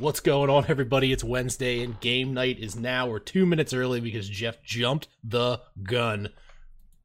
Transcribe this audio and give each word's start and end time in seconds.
What's 0.00 0.20
going 0.20 0.48
on, 0.48 0.64
everybody? 0.66 1.12
It's 1.12 1.22
Wednesday, 1.22 1.82
and 1.82 2.00
game 2.00 2.32
night 2.32 2.58
is 2.58 2.74
now. 2.74 3.06
We're 3.06 3.18
two 3.18 3.44
minutes 3.44 3.74
early 3.74 4.00
because 4.00 4.26
Jeff 4.26 4.62
jumped 4.62 5.08
the 5.22 5.60
gun. 5.82 6.30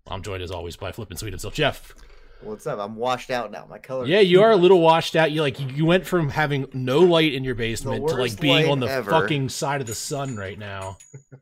I'm 0.07 0.23
joined 0.23 0.41
as 0.41 0.49
always 0.49 0.77
by 0.77 0.93
Flippin' 0.93 1.17
Sweet 1.17 1.33
himself, 1.33 1.53
Jeff. 1.53 1.93
What's 2.39 2.65
up? 2.65 2.79
I'm 2.79 2.95
washed 2.95 3.31
out 3.31 3.51
now. 3.51 3.67
My 3.69 3.79
color. 3.79 4.05
Yeah, 4.05 4.21
you 4.21 4.41
are 4.43 4.51
a 4.51 4.55
little 4.55 4.79
washed 4.79 5.17
out. 5.17 5.33
You 5.33 5.41
like 5.41 5.59
you 5.59 5.85
went 5.85 6.05
from 6.05 6.29
having 6.29 6.67
no 6.71 6.99
light 6.99 7.33
in 7.33 7.43
your 7.43 7.55
basement 7.55 8.07
to 8.07 8.15
like 8.15 8.39
being 8.39 8.71
on 8.71 8.79
the 8.79 8.89
ever. 8.89 9.11
fucking 9.11 9.49
side 9.49 9.81
of 9.81 9.87
the 9.87 9.95
sun 9.95 10.37
right 10.37 10.57
now. 10.57 10.97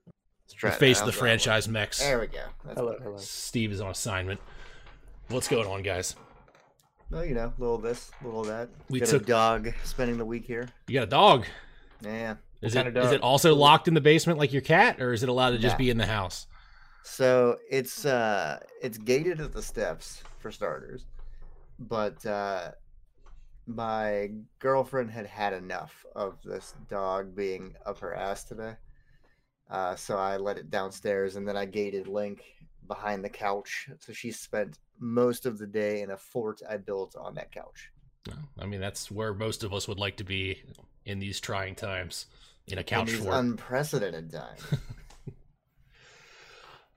The 0.62 0.72
face 0.72 1.02
of 1.02 1.08
the 1.08 1.12
franchise 1.12 1.68
mechs. 1.68 2.00
There 2.00 2.22
we 2.22 2.28
go. 2.28 2.40
That's 2.64 2.78
Hello, 2.78 2.96
hello. 3.04 3.18
Steve 3.18 3.74
is 3.74 3.82
on 3.82 3.92
assignment. 3.92 4.40
What's 5.28 5.50
going 5.50 5.68
on, 5.68 5.84
guys? 5.84 6.16
No, 7.14 7.22
you 7.22 7.36
know, 7.36 7.54
little 7.60 7.78
this, 7.78 8.12
little 8.24 8.44
that. 8.46 8.70
We 8.90 9.00
Got 9.00 9.10
took- 9.10 9.22
a 9.22 9.26
dog 9.26 9.70
spending 9.84 10.18
the 10.18 10.26
week 10.26 10.46
here. 10.46 10.68
You 10.88 10.96
got 10.96 11.04
a 11.04 11.08
dog. 11.08 11.46
Yeah. 12.02 12.36
Is 12.62 12.76
it 12.76 12.98
is 12.98 13.12
it 13.12 13.22
also 13.22 13.54
locked 13.56 13.88
in 13.88 13.94
the 13.94 14.02
basement 14.02 14.40
like 14.40 14.52
your 14.52 14.62
cat, 14.62 15.02
or 15.02 15.14
is 15.14 15.22
it 15.22 15.30
allowed 15.30 15.52
to 15.52 15.58
just 15.58 15.74
Nah. 15.76 15.80
be 15.80 15.90
in 15.90 15.98
the 15.98 16.06
house? 16.06 16.48
So 17.04 17.58
it's 17.70 18.06
uh 18.06 18.60
it's 18.82 18.98
gated 18.98 19.42
at 19.42 19.52
the 19.54 19.62
steps 19.62 20.24
for 20.40 20.50
starters, 20.52 21.06
but 21.78 22.26
uh 22.26 22.72
my 23.68 24.32
girlfriend 24.60 25.12
had 25.12 25.26
had 25.26 25.54
enough 25.54 26.06
of 26.16 26.38
this 26.44 26.74
dog 26.90 27.36
being 27.36 27.76
up 27.86 28.00
her 28.00 28.14
ass 28.14 28.44
today. 28.44 28.76
Uh, 29.70 29.96
so 29.96 30.18
I 30.18 30.36
let 30.38 30.58
it 30.58 30.70
downstairs, 30.70 31.38
and 31.38 31.48
then 31.48 31.56
I 31.56 31.64
gated 31.66 32.08
Link 32.08 32.44
behind 32.88 33.24
the 33.24 33.30
couch. 33.30 33.90
So 34.00 34.14
she 34.14 34.32
spent 34.32 34.80
most 35.00 35.46
of 35.46 35.58
the 35.58 35.68
day 35.68 36.02
in 36.02 36.12
a 36.12 36.18
fort 36.18 36.62
I 36.70 36.78
built 36.78 37.16
on 37.16 37.36
that 37.36 37.52
couch. 37.52 37.92
I 38.58 38.66
mean 38.66 38.80
that's 38.80 39.12
where 39.12 39.34
most 39.34 39.64
of 39.64 39.74
us 39.74 39.88
would 39.88 40.00
like 40.00 40.18
to 40.18 40.24
be 40.24 40.62
in 41.06 41.20
these 41.20 41.40
trying 41.42 41.76
times 41.76 42.28
in 42.68 42.78
a 42.78 42.82
in 42.82 42.86
couch 42.86 43.08
these 43.08 43.20
fort. 43.20 43.36
unprecedented 43.36 44.32
times. 44.32 44.62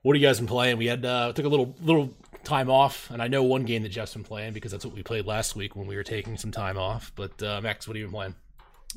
What 0.07 0.15
have 0.15 0.21
you 0.21 0.27
guys 0.29 0.37
been 0.39 0.47
playing? 0.47 0.77
We 0.77 0.85
had 0.85 1.03
uh, 1.03 1.33
took 1.33 1.43
a 1.43 1.49
little 1.49 1.75
little 1.81 2.13
time 2.45 2.69
off, 2.69 3.11
and 3.11 3.21
I 3.21 3.27
know 3.27 3.43
one 3.43 3.63
game 3.63 3.83
that 3.83 3.89
Jeff's 3.89 4.13
been 4.13 4.23
playing 4.23 4.53
because 4.53 4.71
that's 4.71 4.85
what 4.85 4.95
we 4.95 5.03
played 5.03 5.25
last 5.25 5.53
week 5.53 5.75
when 5.75 5.85
we 5.85 5.97
were 5.97 6.03
taking 6.03 6.37
some 6.37 6.49
time 6.49 6.77
off. 6.77 7.11
But 7.13 7.43
uh, 7.43 7.59
Max, 7.61 7.89
what 7.89 7.97
have 7.97 7.99
you 7.99 8.05
been 8.05 8.13
playing? 8.13 8.35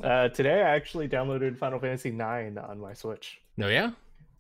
Uh, 0.05 0.29
today 0.29 0.63
I 0.63 0.69
actually 0.77 1.09
downloaded 1.09 1.59
Final 1.59 1.81
Fantasy 1.81 2.11
IX 2.11 2.57
on 2.59 2.79
my 2.79 2.93
Switch. 2.93 3.41
No, 3.57 3.67
yeah, 3.67 3.91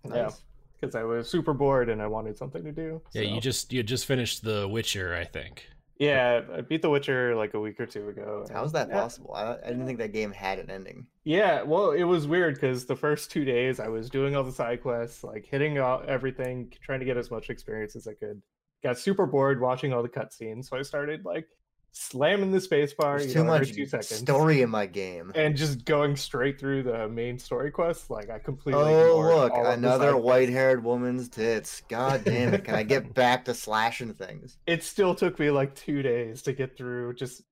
Yeah, 0.04 0.22
Nice. 0.22 0.40
Because 0.80 0.94
I 0.94 1.02
was 1.02 1.28
super 1.28 1.52
bored 1.52 1.88
and 1.88 2.00
I 2.00 2.06
wanted 2.06 2.36
something 2.38 2.64
to 2.64 2.72
do. 2.72 3.02
yeah. 3.12 3.22
You 3.22 3.40
just 3.40 3.72
you 3.72 3.82
just 3.82 4.06
finished 4.06 4.42
The 4.42 4.66
Witcher, 4.68 5.14
I 5.14 5.24
think. 5.24 5.66
yeah, 5.98 6.40
I 6.56 6.62
beat 6.62 6.80
The 6.82 6.88
Witcher 6.90 7.34
like 7.36 7.52
a 7.54 7.60
week 7.60 7.78
or 7.78 7.86
two 7.86 8.08
ago. 8.08 8.44
and- 8.46 8.50
How's 8.56 8.72
that 8.72 8.88
yeah, 8.88 9.00
possible? 9.00 9.34
I, 9.34 9.56
I 9.64 9.68
didn't 9.68 9.86
think 9.86 9.98
that 9.98 10.12
game 10.12 10.32
had 10.32 10.58
an 10.58 10.70
ending. 10.70 11.06
Yeah, 11.24 11.62
well, 11.62 11.90
it 11.90 12.04
was 12.04 12.26
weird 12.26 12.54
because 12.54 12.86
the 12.86 12.96
first 12.96 13.30
two 13.30 13.44
days 13.44 13.78
I 13.80 13.88
was 13.88 14.08
doing 14.08 14.34
all 14.34 14.42
the 14.44 14.52
side 14.52 14.82
quests, 14.82 15.22
like 15.22 15.44
hitting 15.46 15.78
all, 15.78 16.02
everything, 16.08 16.72
trying 16.82 17.00
to 17.00 17.06
get 17.06 17.16
as 17.18 17.30
much 17.30 17.50
experience 17.50 17.94
as 17.96 18.08
I 18.08 18.14
could. 18.14 18.40
Got 18.82 18.98
super 18.98 19.26
bored 19.26 19.60
watching 19.60 19.92
all 19.92 20.02
the 20.02 20.08
cutscenes, 20.08 20.64
so 20.66 20.78
I 20.78 20.82
started 20.82 21.26
like 21.26 21.46
slamming 21.92 22.52
the 22.52 22.58
spacebar 22.58 23.18
There's 23.18 23.26
you 23.26 23.32
too 23.34 23.44
know, 23.44 23.52
every 23.52 23.66
much 23.66 23.74
two 23.76 23.86
seconds, 23.86 24.16
story 24.18 24.62
in 24.62 24.70
my 24.70 24.86
game. 24.86 25.32
and 25.34 25.56
just 25.56 25.84
going 25.84 26.16
straight 26.16 26.58
through 26.60 26.84
the 26.84 27.08
main 27.08 27.38
story 27.38 27.70
quests. 27.70 28.10
Like 28.10 28.30
I 28.30 28.38
completely. 28.38 28.82
Oh 28.82 28.86
ignored 29.20 29.34
look, 29.34 29.52
all 29.52 29.60
of 29.60 29.66
the 29.66 29.72
another 29.88 30.16
white-haired 30.16 30.84
woman's 30.84 31.28
tits. 31.28 31.82
God 31.88 32.24
damn 32.24 32.54
it! 32.54 32.64
Can 32.64 32.74
I 32.74 32.82
get 32.82 33.12
back 33.14 33.44
to 33.46 33.54
slashing 33.54 34.14
things? 34.14 34.56
It 34.66 34.82
still 34.84 35.14
took 35.14 35.38
me 35.38 35.50
like 35.50 35.74
two 35.74 36.02
days 36.02 36.42
to 36.42 36.52
get 36.52 36.76
through 36.76 37.14
just 37.14 37.42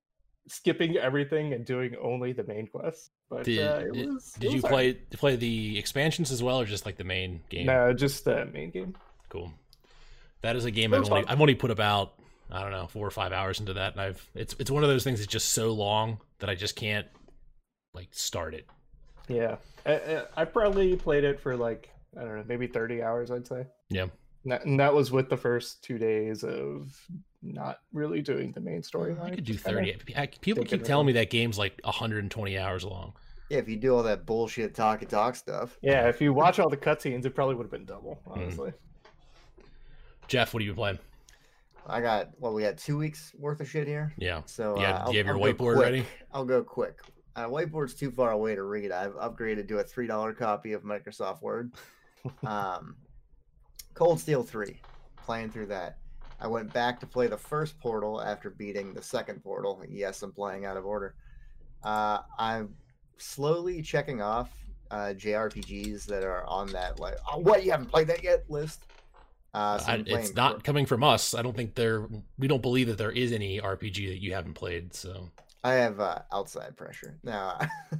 skipping 0.47 0.97
everything 0.97 1.53
and 1.53 1.63
doing 1.65 1.95
only 2.01 2.31
the 2.33 2.43
main 2.43 2.67
quests. 2.67 3.11
But 3.29 3.43
Did 3.43 3.59
uh, 3.67 3.75
it 3.85 3.93
did, 3.93 4.07
was. 4.07 4.33
it 4.35 4.39
did 4.39 4.51
you 4.51 4.55
was 4.57 4.63
alright. 4.65 5.09
play 5.09 5.17
play 5.17 5.35
the 5.35 5.77
expansions 5.77 6.31
as 6.31 6.41
well, 6.41 6.59
or 6.59 6.65
just 6.65 6.85
like 6.85 6.97
the 6.97 7.03
main 7.03 7.41
game? 7.49 7.67
No, 7.67 7.93
just 7.93 8.25
the 8.25 8.45
main 8.45 8.71
game. 8.71 8.95
Cool. 9.29 9.53
That 10.41 10.55
is 10.55 10.65
a 10.65 10.71
game 10.71 10.93
I've 10.93 10.99
only 10.99 11.09
fun. 11.09 11.25
I've 11.27 11.41
only 11.41 11.53
put 11.55 11.69
about 11.69 12.13
I 12.51 12.61
don't 12.61 12.71
know 12.71 12.87
four 12.87 13.05
or 13.05 13.11
five 13.11 13.31
hours 13.31 13.59
into 13.59 13.73
that, 13.73 13.93
and 13.93 14.01
I've 14.01 14.29
it's 14.35 14.55
it's 14.59 14.71
one 14.71 14.83
of 14.83 14.89
those 14.89 15.03
things 15.03 15.19
that's 15.19 15.31
just 15.31 15.51
so 15.51 15.71
long 15.71 16.19
that 16.39 16.49
I 16.49 16.55
just 16.55 16.75
can't 16.75 17.07
like 17.93 18.07
start 18.11 18.53
it. 18.53 18.65
Yeah, 19.27 19.57
I, 19.85 19.93
I- 19.93 20.25
I 20.37 20.45
probably 20.45 20.95
played 20.95 21.23
it 21.23 21.39
for 21.39 21.55
like 21.55 21.89
I 22.17 22.21
don't 22.21 22.35
know, 22.37 22.43
maybe 22.47 22.67
thirty 22.67 23.01
hours. 23.03 23.29
I'd 23.31 23.45
say. 23.47 23.65
Yeah. 23.89 24.07
And 24.45 24.53
that, 24.53 24.65
and 24.65 24.79
that 24.79 24.93
was 24.93 25.11
with 25.11 25.29
the 25.29 25.35
first 25.37 25.83
two 25.83 25.97
days 25.97 26.43
of 26.45 26.97
not 27.43 27.79
really 27.93 28.21
doing 28.21 28.51
the 28.53 28.61
main 28.61 28.81
storyline. 28.81 29.21
I 29.21 29.35
could 29.35 29.43
do 29.43 29.53
just 29.53 29.65
kinda- 29.65 29.81
thirty. 29.81 30.15
I- 30.15 30.27
People 30.41 30.63
keep 30.63 30.83
telling 30.83 31.05
me 31.07 31.13
that 31.13 31.29
game's 31.29 31.57
like 31.57 31.79
120 31.83 32.57
hours 32.57 32.83
long. 32.85 33.13
Yeah, 33.49 33.57
if 33.57 33.67
you 33.67 33.75
do 33.77 33.95
all 33.95 34.03
that 34.03 34.25
bullshit 34.25 34.73
talky 34.75 35.05
talk 35.05 35.35
stuff. 35.35 35.77
Yeah, 35.81 36.07
if 36.07 36.21
you 36.21 36.33
watch 36.33 36.57
all 36.59 36.69
the 36.69 36.77
cutscenes, 36.77 37.25
it 37.25 37.31
probably 37.35 37.55
would 37.55 37.63
have 37.63 37.71
been 37.71 37.85
double. 37.85 38.19
Hmm. 38.25 38.39
Honestly. 38.39 38.71
Jeff, 40.27 40.53
what 40.53 40.61
have 40.61 40.67
you 40.67 40.71
been 40.73 40.77
playing? 40.77 40.99
I 41.89 42.01
got 42.01 42.29
well, 42.37 42.53
we 42.53 42.63
got 42.63 42.77
two 42.77 42.97
weeks 42.97 43.33
worth 43.37 43.59
of 43.59 43.69
shit 43.69 43.87
here. 43.87 44.13
Yeah. 44.17 44.41
So 44.45 44.79
Yeah, 44.79 44.97
uh, 44.97 45.05
do 45.07 45.11
you 45.13 45.17
have 45.17 45.27
your 45.27 45.35
I'll 45.35 45.53
whiteboard 45.53 45.77
ready? 45.77 46.05
I'll 46.31 46.45
go 46.45 46.63
quick. 46.63 46.99
Uh, 47.35 47.45
whiteboard's 47.45 47.93
too 47.93 48.11
far 48.11 48.31
away 48.31 48.55
to 48.55 48.63
read. 48.63 48.91
I've 48.91 49.15
upgraded 49.15 49.67
to 49.69 49.79
a 49.79 49.83
three 49.83 50.07
dollar 50.07 50.33
copy 50.33 50.73
of 50.73 50.83
Microsoft 50.83 51.41
Word. 51.41 51.71
um, 52.45 52.95
Cold 53.93 54.19
Steel 54.19 54.43
three, 54.43 54.81
playing 55.17 55.49
through 55.49 55.67
that. 55.67 55.97
I 56.41 56.47
went 56.47 56.71
back 56.71 56.99
to 57.01 57.05
play 57.07 57.27
the 57.27 57.37
first 57.37 57.79
Portal 57.79 58.21
after 58.21 58.49
beating 58.49 58.93
the 58.93 59.01
second 59.01 59.43
Portal. 59.43 59.83
Yes, 59.89 60.21
I'm 60.23 60.31
playing 60.31 60.65
out 60.65 60.77
of 60.77 60.85
order. 60.85 61.15
Uh, 61.83 62.19
I'm 62.37 62.75
slowly 63.17 63.81
checking 63.81 64.21
off 64.21 64.49
uh, 64.91 65.13
JRPGs 65.15 66.05
that 66.05 66.23
are 66.23 66.45
on 66.45 66.67
that 66.67 66.99
like 66.99 67.15
oh, 67.31 67.37
what 67.37 67.63
you 67.63 67.71
haven't 67.71 67.87
played 67.87 68.07
that 68.07 68.23
yet 68.23 68.43
list. 68.49 68.85
Uh, 69.53 69.77
so 69.79 69.91
I, 69.91 70.03
it's 70.05 70.35
not 70.35 70.51
Cro- 70.51 70.61
coming 70.61 70.85
from 70.85 71.03
us. 71.03 71.33
I 71.33 71.41
don't 71.41 71.55
think 71.55 71.75
there. 71.75 72.07
We 72.37 72.47
don't 72.47 72.61
believe 72.61 72.87
that 72.87 72.97
there 72.97 73.11
is 73.11 73.31
any 73.31 73.59
RPG 73.59 74.09
that 74.09 74.21
you 74.21 74.33
haven't 74.33 74.53
played. 74.53 74.93
So 74.93 75.29
I 75.63 75.73
have 75.73 75.99
uh, 75.99 76.19
outside 76.31 76.77
pressure 76.77 77.17
now. 77.23 77.57
is 77.91 77.97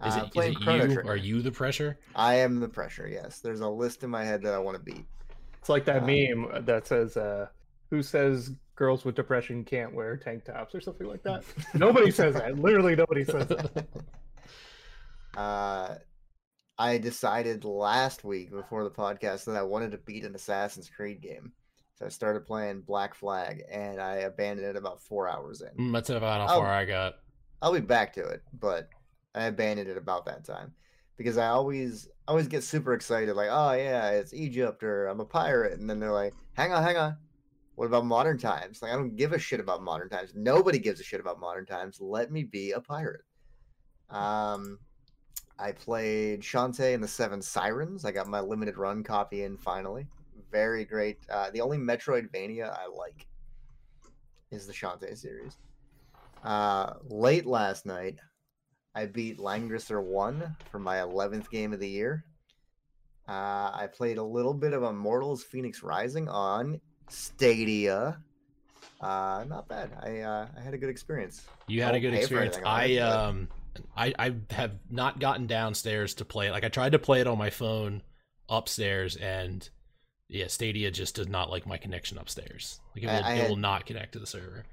uh, 0.00 0.28
it, 0.34 0.38
is 0.38 0.46
it 0.46 0.60
you? 0.60 0.64
Trigger. 0.64 1.04
Are 1.06 1.16
you 1.16 1.42
the 1.42 1.52
pressure? 1.52 1.98
I 2.14 2.36
am 2.36 2.60
the 2.60 2.68
pressure. 2.68 3.08
Yes, 3.08 3.40
there's 3.40 3.60
a 3.60 3.68
list 3.68 4.04
in 4.04 4.10
my 4.10 4.24
head 4.24 4.42
that 4.42 4.54
I 4.54 4.58
want 4.58 4.76
to 4.78 4.82
beat. 4.82 5.04
It's 5.58 5.68
like 5.68 5.84
that 5.84 6.02
Uh, 6.02 6.06
meme 6.06 6.64
that 6.64 6.86
says, 6.86 7.16
uh, 7.16 7.48
"Who 7.90 8.02
says 8.02 8.52
girls 8.74 9.04
with 9.04 9.14
depression 9.16 9.64
can't 9.64 9.94
wear 9.94 10.16
tank 10.16 10.44
tops 10.44 10.74
or 10.74 10.80
something 10.80 11.06
like 11.06 11.22
that?" 11.24 11.44
nobody 11.74 12.10
says 12.10 12.34
that. 12.34 12.58
Literally, 12.58 12.96
nobody 12.96 13.24
says 13.24 13.46
that. 13.48 13.86
Uh, 15.36 15.96
I 16.78 16.98
decided 16.98 17.64
last 17.64 18.24
week 18.24 18.50
before 18.50 18.84
the 18.84 18.90
podcast 18.90 19.44
that 19.44 19.56
I 19.56 19.62
wanted 19.62 19.92
to 19.92 19.98
beat 19.98 20.24
an 20.24 20.34
Assassin's 20.34 20.90
Creed 20.90 21.20
game, 21.20 21.52
so 21.94 22.04
I 22.06 22.08
started 22.10 22.44
playing 22.46 22.82
Black 22.82 23.14
Flag, 23.14 23.62
and 23.70 24.00
I 24.00 24.16
abandoned 24.16 24.68
it 24.68 24.76
about 24.76 25.00
four 25.00 25.28
hours 25.28 25.62
in. 25.62 25.86
Mm, 25.86 25.92
That's 25.92 26.10
about 26.10 26.48
how 26.48 26.58
far 26.58 26.66
I 26.66 26.84
got. 26.84 27.14
I'll 27.62 27.72
be 27.72 27.80
back 27.80 28.12
to 28.14 28.24
it, 28.26 28.42
but 28.60 28.88
I 29.34 29.44
abandoned 29.44 29.88
it 29.88 29.96
about 29.96 30.26
that 30.26 30.44
time 30.44 30.74
because 31.16 31.38
I 31.38 31.48
always 31.48 32.08
always 32.28 32.48
get 32.48 32.62
super 32.62 32.92
excited, 32.92 33.34
like, 33.34 33.48
oh 33.50 33.72
yeah, 33.72 34.10
it's 34.10 34.34
Egypt 34.34 34.82
or 34.82 35.06
I'm 35.06 35.20
a 35.20 35.24
pirate, 35.24 35.78
and 35.78 35.88
then 35.88 35.98
they're 35.98 36.12
like, 36.12 36.34
hang 36.54 36.72
on, 36.72 36.82
hang 36.82 36.98
on, 36.98 37.16
what 37.76 37.86
about 37.86 38.04
modern 38.04 38.36
times? 38.36 38.82
Like, 38.82 38.92
I 38.92 38.96
don't 38.96 39.16
give 39.16 39.32
a 39.32 39.38
shit 39.38 39.60
about 39.60 39.82
modern 39.82 40.10
times. 40.10 40.32
Nobody 40.34 40.78
gives 40.78 41.00
a 41.00 41.04
shit 41.04 41.20
about 41.20 41.40
modern 41.40 41.64
times. 41.64 42.00
Let 42.00 42.30
me 42.30 42.42
be 42.42 42.72
a 42.72 42.80
pirate. 42.80 43.22
Um, 44.10 44.78
I 45.58 45.72
played 45.72 46.42
Shantae 46.42 46.94
and 46.94 47.02
the 47.02 47.08
Seven 47.08 47.40
Sirens. 47.40 48.04
I 48.04 48.12
got 48.12 48.26
my 48.26 48.40
limited 48.40 48.76
run 48.76 49.02
copy 49.02 49.42
in 49.42 49.56
finally. 49.56 50.06
Very 50.52 50.84
great. 50.84 51.18
Uh, 51.30 51.50
the 51.50 51.60
only 51.60 51.78
Metroidvania 51.78 52.70
I 52.72 52.86
like 52.86 53.26
is 54.50 54.66
the 54.66 54.72
Shantae 54.72 55.16
series. 55.16 55.56
Uh, 56.44 56.94
late 57.08 57.46
last 57.46 57.86
night, 57.86 58.18
I 58.94 59.06
beat 59.06 59.38
Langrisser 59.38 60.02
1 60.02 60.56
for 60.70 60.78
my 60.78 60.96
11th 60.96 61.50
game 61.50 61.72
of 61.72 61.80
the 61.80 61.88
year. 61.88 62.24
Uh, 63.28 63.70
I 63.74 63.88
played 63.92 64.18
a 64.18 64.22
little 64.22 64.54
bit 64.54 64.72
of 64.72 64.82
Immortals 64.82 65.44
Fenyx 65.44 65.82
Rising 65.82 66.28
on 66.28 66.80
Stadia. 67.08 68.18
Uh, 69.00 69.44
not 69.48 69.68
bad. 69.68 69.90
I 70.00 70.20
uh, 70.20 70.46
I 70.56 70.60
had 70.60 70.74
a 70.74 70.78
good 70.78 70.88
experience. 70.88 71.42
You 71.66 71.82
had 71.82 71.94
a 71.94 72.00
good 72.00 72.14
experience. 72.14 72.56
I 72.64 72.96
but- 72.98 73.02
um 73.02 73.48
I 73.96 74.14
I 74.18 74.34
have 74.50 74.72
not 74.90 75.20
gotten 75.20 75.46
downstairs 75.46 76.14
to 76.14 76.24
play 76.24 76.48
it. 76.48 76.52
Like 76.52 76.64
I 76.64 76.68
tried 76.68 76.92
to 76.92 76.98
play 76.98 77.20
it 77.20 77.26
on 77.26 77.38
my 77.38 77.50
phone 77.50 78.02
upstairs 78.48 79.16
and 79.16 79.68
yeah, 80.28 80.48
Stadia 80.48 80.90
just 80.90 81.16
does 81.16 81.28
not 81.28 81.50
like 81.50 81.66
my 81.66 81.76
connection 81.76 82.18
upstairs. 82.18 82.80
Like 82.94 83.04
it 83.04 83.06
will, 83.06 83.44
it 83.44 83.48
will 83.48 83.56
not 83.56 83.86
connect 83.86 84.12
to 84.12 84.18
the 84.18 84.26
server. 84.26 84.64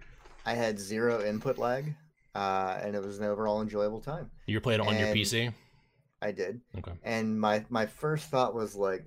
I 0.45 0.53
had 0.55 0.79
zero 0.79 1.23
input 1.23 1.57
lag, 1.57 1.93
uh, 2.35 2.79
and 2.81 2.95
it 2.95 3.03
was 3.03 3.19
an 3.19 3.25
overall 3.25 3.61
enjoyable 3.61 4.01
time. 4.01 4.29
You're 4.47 4.61
playing 4.61 4.81
it 4.81 4.87
on 4.87 4.97
your 4.97 5.09
PC? 5.09 5.53
I 6.21 6.31
did. 6.31 6.59
Okay. 6.77 6.93
And 7.03 7.39
my 7.39 7.65
my 7.69 7.85
first 7.85 8.29
thought 8.29 8.55
was 8.55 8.75
like, 8.75 9.05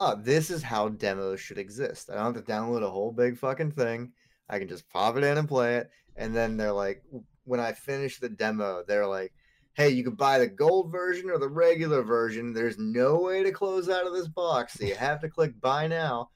oh, 0.00 0.16
this 0.16 0.50
is 0.50 0.62
how 0.62 0.88
demos 0.88 1.40
should 1.40 1.58
exist. 1.58 2.10
I 2.10 2.14
don't 2.14 2.34
have 2.34 2.44
to 2.44 2.52
download 2.52 2.82
a 2.82 2.90
whole 2.90 3.12
big 3.12 3.38
fucking 3.38 3.72
thing. 3.72 4.12
I 4.48 4.58
can 4.58 4.68
just 4.68 4.88
pop 4.90 5.16
it 5.16 5.24
in 5.24 5.38
and 5.38 5.48
play 5.48 5.76
it. 5.76 5.90
And 6.16 6.34
then 6.34 6.56
they're 6.56 6.72
like, 6.72 7.02
when 7.44 7.60
I 7.60 7.72
finish 7.72 8.18
the 8.18 8.28
demo, 8.28 8.82
they're 8.86 9.06
like, 9.06 9.32
hey, 9.74 9.88
you 9.88 10.04
could 10.04 10.16
buy 10.16 10.38
the 10.38 10.46
gold 10.46 10.90
version 10.90 11.30
or 11.30 11.38
the 11.38 11.48
regular 11.48 12.02
version. 12.02 12.52
There's 12.52 12.78
no 12.78 13.18
way 13.18 13.42
to 13.42 13.50
close 13.50 13.88
out 13.88 14.06
of 14.06 14.12
this 14.12 14.28
box, 14.28 14.74
so 14.74 14.84
you 14.84 14.94
have 14.94 15.20
to 15.20 15.28
click 15.28 15.60
buy 15.60 15.86
now. 15.88 16.30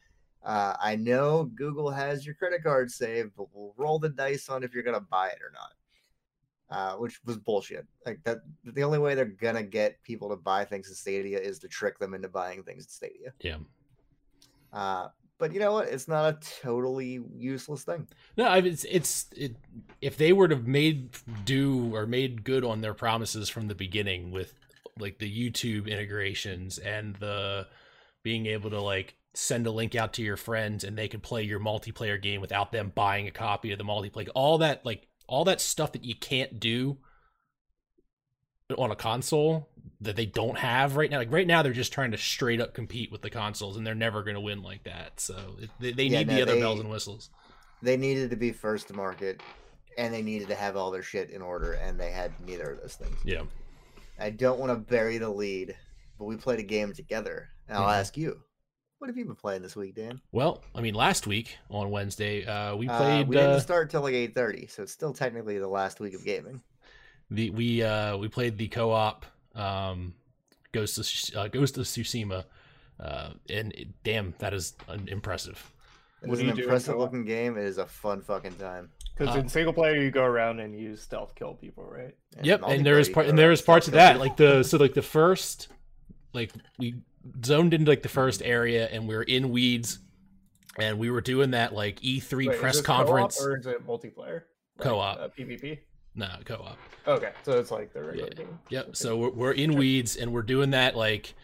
Uh, 0.44 0.74
I 0.80 0.96
know 0.96 1.44
Google 1.44 1.90
has 1.90 2.24
your 2.24 2.34
credit 2.34 2.62
card 2.62 2.90
saved, 2.90 3.32
but 3.36 3.46
we'll 3.52 3.74
roll 3.76 3.98
the 3.98 4.08
dice 4.08 4.48
on 4.48 4.62
if 4.62 4.72
you're 4.72 4.82
gonna 4.82 5.00
buy 5.00 5.28
it 5.28 5.38
or 5.42 5.52
not. 5.52 5.72
Uh, 6.70 6.96
which 6.96 7.18
was 7.24 7.38
bullshit. 7.38 7.86
Like 8.04 8.22
that, 8.24 8.40
the 8.62 8.82
only 8.82 8.98
way 8.98 9.14
they're 9.14 9.24
gonna 9.24 9.62
get 9.62 10.02
people 10.02 10.28
to 10.28 10.36
buy 10.36 10.64
things 10.64 10.88
in 10.88 10.94
Stadia 10.94 11.38
is 11.38 11.58
to 11.60 11.68
trick 11.68 11.98
them 11.98 12.12
into 12.12 12.28
buying 12.28 12.62
things 12.62 12.84
in 12.84 12.90
Stadia. 12.90 13.32
Yeah. 13.40 13.56
Uh, 14.72 15.08
but 15.38 15.52
you 15.52 15.60
know 15.60 15.72
what? 15.72 15.88
It's 15.88 16.08
not 16.08 16.34
a 16.34 16.38
totally 16.62 17.20
useless 17.36 17.84
thing. 17.84 18.08
No, 18.36 18.46
I 18.46 18.60
mean, 18.60 18.72
it's 18.72 18.84
it's 18.84 19.26
it, 19.36 19.56
if 20.00 20.16
they 20.16 20.32
were 20.32 20.48
to 20.48 20.56
made 20.56 21.16
do 21.44 21.94
or 21.94 22.06
made 22.06 22.44
good 22.44 22.64
on 22.64 22.80
their 22.80 22.94
promises 22.94 23.48
from 23.48 23.68
the 23.68 23.74
beginning 23.74 24.30
with 24.30 24.52
like 24.98 25.18
the 25.18 25.30
YouTube 25.30 25.88
integrations 25.88 26.78
and 26.78 27.14
the 27.16 27.66
being 28.24 28.46
able 28.46 28.70
to 28.70 28.80
like 28.80 29.14
send 29.34 29.66
a 29.66 29.70
link 29.70 29.94
out 29.94 30.12
to 30.14 30.22
your 30.22 30.36
friends 30.36 30.82
and 30.82 30.98
they 30.98 31.06
could 31.06 31.22
play 31.22 31.44
your 31.44 31.60
multiplayer 31.60 32.20
game 32.20 32.40
without 32.40 32.72
them 32.72 32.90
buying 32.94 33.28
a 33.28 33.30
copy 33.30 33.70
of 33.70 33.78
the 33.78 33.84
multiplayer. 33.84 34.28
All 34.34 34.58
that 34.58 34.84
like 34.84 35.06
all 35.28 35.44
that 35.44 35.60
stuff 35.60 35.92
that 35.92 36.04
you 36.04 36.16
can't 36.16 36.58
do 36.58 36.98
on 38.76 38.90
a 38.90 38.96
console 38.96 39.68
that 40.00 40.16
they 40.16 40.26
don't 40.26 40.58
have 40.58 40.96
right 40.96 41.10
now. 41.10 41.18
Like 41.18 41.32
right 41.32 41.46
now, 41.46 41.62
they're 41.62 41.72
just 41.72 41.92
trying 41.92 42.12
to 42.12 42.18
straight 42.18 42.60
up 42.60 42.74
compete 42.74 43.10
with 43.10 43.22
the 43.22 43.30
consoles, 43.30 43.76
and 43.76 43.86
they're 43.86 43.94
never 43.94 44.22
going 44.22 44.34
to 44.34 44.40
win 44.40 44.62
like 44.62 44.84
that. 44.84 45.18
So 45.20 45.36
it, 45.60 45.70
they, 45.80 45.92
they 45.92 46.04
Yeah, 46.04 46.18
need 46.18 46.28
no, 46.28 46.34
the 46.36 46.42
other 46.42 46.54
they- 46.54 46.60
bells 46.60 46.80
and 46.80 46.90
whistles. 46.90 47.30
They 47.82 47.96
needed 47.96 48.30
to 48.30 48.36
be 48.36 48.50
first 48.50 48.88
to 48.88 48.94
market, 48.94 49.40
and 49.96 50.12
they 50.12 50.22
needed 50.22 50.48
to 50.48 50.54
have 50.56 50.76
all 50.76 50.90
their 50.90 51.02
shit 51.02 51.30
in 51.30 51.42
order, 51.42 51.74
and 51.74 51.98
they 51.98 52.10
had 52.10 52.32
neither 52.44 52.70
of 52.72 52.80
those 52.80 52.96
things. 52.96 53.16
Yeah. 53.24 53.42
I 54.18 54.30
don't 54.30 54.58
want 54.58 54.72
to 54.72 54.76
bury 54.76 55.18
the 55.18 55.28
lead, 55.30 55.76
but 56.18 56.24
we 56.24 56.36
played 56.36 56.58
a 56.58 56.64
game 56.64 56.92
together. 56.92 57.48
And 57.68 57.78
I'll 57.78 57.86
Mhm. 57.88 58.00
ask 58.00 58.16
you, 58.16 58.40
what 58.98 59.06
have 59.06 59.16
you 59.16 59.24
been 59.26 59.36
playing 59.36 59.62
this 59.62 59.76
week, 59.76 59.94
Dan? 59.94 60.20
Well, 60.32 60.64
I 60.74 60.80
mean, 60.80 60.94
last 60.94 61.28
week 61.28 61.56
on 61.70 61.90
Wednesday, 61.90 62.44
uh, 62.44 62.74
we 62.74 62.88
Uh, 62.88 62.98
played 62.98 63.28
we 63.28 63.36
didn't 63.36 63.50
uh, 63.52 63.60
start 63.60 63.90
till 63.90 64.02
like 64.02 64.14
eight 64.14 64.34
thirty, 64.34 64.66
so 64.66 64.82
it's 64.82 64.90
still 64.90 65.12
technically 65.12 65.58
the 65.60 65.68
last 65.68 66.00
week 66.00 66.14
of 66.14 66.24
gaming. 66.24 66.60
the 67.30 67.50
we 67.50 67.82
uh, 67.84 68.16
we 68.16 68.26
played 68.26 68.58
the 68.58 68.66
co-op 68.66 69.24
um, 69.58 70.14
Ghost 70.72 70.98
of 70.98 71.06
Sh- 71.06 71.34
uh, 71.34 71.48
Ghost 71.48 71.76
of 71.78 71.84
Tsushima, 71.84 72.44
uh, 73.00 73.30
and 73.50 73.72
it- 73.72 73.88
damn, 74.04 74.34
that 74.38 74.54
is 74.54 74.74
uh, 74.88 74.96
impressive. 75.06 75.72
It 76.22 76.28
What 76.28 76.34
is 76.34 76.40
an 76.40 76.46
you 76.48 76.52
do 76.52 76.58
in 76.58 76.64
impressive 76.64 76.94
co-op? 76.94 77.00
looking 77.12 77.24
game. 77.24 77.56
It 77.56 77.64
is 77.64 77.78
a 77.78 77.86
fun 77.86 78.22
fucking 78.22 78.54
time. 78.56 78.90
Because 79.16 79.34
Uh, 79.36 79.40
in 79.40 79.48
single 79.48 79.72
player, 79.72 79.96
you 80.00 80.10
go 80.10 80.24
around 80.24 80.60
and 80.60 80.78
you 80.78 80.96
stealth 80.96 81.34
kill 81.34 81.54
people, 81.54 81.84
right? 81.84 82.14
yep, 82.42 82.62
and 82.66 82.84
there 82.86 82.96
multiplayer, 82.96 83.00
is 83.00 83.08
you 83.08 83.14
part 83.14 83.26
and 83.28 83.38
there 83.38 83.46
around 83.48 83.52
is 83.54 83.62
parts 83.62 83.86
of 83.88 83.94
that, 83.94 84.18
like 84.18 84.36
the 84.36 84.62
so 84.62 84.78
like 84.78 84.94
the 84.94 85.02
first, 85.02 85.68
like 86.32 86.52
we 86.78 86.94
zoned 87.44 87.74
into 87.74 87.90
like 87.90 88.02
the 88.02 88.08
first 88.08 88.42
area, 88.44 88.86
and 88.88 89.08
we 89.08 89.14
are 89.14 89.22
in 89.22 89.50
weeds, 89.50 89.98
and 90.78 90.98
we 90.98 91.10
were 91.10 91.20
doing 91.20 91.50
that 91.52 91.72
like 91.74 92.00
E3 92.00 92.46
Wait, 92.46 92.54
is 92.54 92.60
press 92.60 92.76
this 92.76 92.86
co-op 92.86 93.06
conference. 93.06 93.40
or 93.40 93.58
is 93.58 93.66
it 93.66 93.84
multiplayer? 93.86 94.42
Co-op. 94.78 95.18
uh, 95.18 95.28
PvP. 95.36 95.78
No, 96.18 96.28
co-op. 96.44 96.76
Okay, 97.06 97.30
so 97.44 97.52
it's 97.52 97.70
like 97.70 97.92
the 97.94 98.02
regular 98.02 98.28
Yeah. 98.28 98.34
game. 98.34 98.58
Yep. 98.70 98.82
Okay. 98.84 98.90
So 98.94 99.16
we're, 99.16 99.30
we're 99.30 99.52
in 99.52 99.74
weeds 99.76 100.16
and 100.16 100.32
we're 100.32 100.42
doing 100.42 100.70
that 100.70 100.96
like 100.96 101.34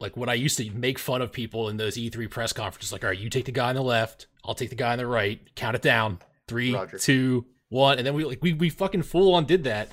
like 0.00 0.16
what 0.16 0.28
I 0.28 0.34
used 0.34 0.56
to 0.58 0.70
make 0.72 0.98
fun 0.98 1.22
of 1.22 1.32
people 1.32 1.68
in 1.68 1.76
those 1.76 1.96
E3 1.96 2.28
press 2.30 2.52
conferences. 2.52 2.92
Like, 2.92 3.02
all 3.04 3.10
right, 3.10 3.18
you 3.18 3.30
take 3.30 3.46
the 3.46 3.52
guy 3.52 3.68
on 3.70 3.74
the 3.76 3.82
left, 3.82 4.26
I'll 4.44 4.54
take 4.54 4.70
the 4.70 4.76
guy 4.76 4.92
on 4.92 4.98
the 4.98 5.06
right. 5.06 5.40
Count 5.54 5.74
it 5.76 5.82
down, 5.82 6.18
three, 6.46 6.74
Roger. 6.74 6.98
two, 6.98 7.46
one, 7.68 7.98
and 7.98 8.06
then 8.06 8.14
we 8.14 8.24
like 8.24 8.42
we 8.42 8.52
we 8.52 8.68
fucking 8.70 9.02
full 9.02 9.34
on 9.34 9.44
did 9.44 9.64
that, 9.64 9.88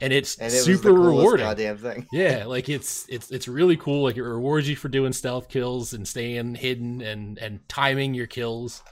and 0.00 0.12
it's 0.12 0.36
And 0.38 0.52
it 0.52 0.56
super 0.62 0.70
was 0.70 0.80
the 0.82 0.88
coolest 0.90 1.18
rewarding. 1.18 1.46
goddamn 1.46 1.78
thing. 1.78 2.06
Yeah, 2.12 2.44
like 2.46 2.68
it's 2.68 3.06
it's 3.08 3.30
it's 3.30 3.48
really 3.48 3.76
cool. 3.76 4.02
Like 4.04 4.16
it 4.16 4.22
rewards 4.24 4.68
you 4.68 4.76
for 4.76 4.88
doing 4.88 5.12
stealth 5.12 5.48
kills 5.48 5.92
and 5.92 6.06
staying 6.08 6.54
hidden 6.54 7.00
and 7.02 7.38
and 7.38 7.66
timing 7.68 8.14
your 8.14 8.26
kills. 8.26 8.82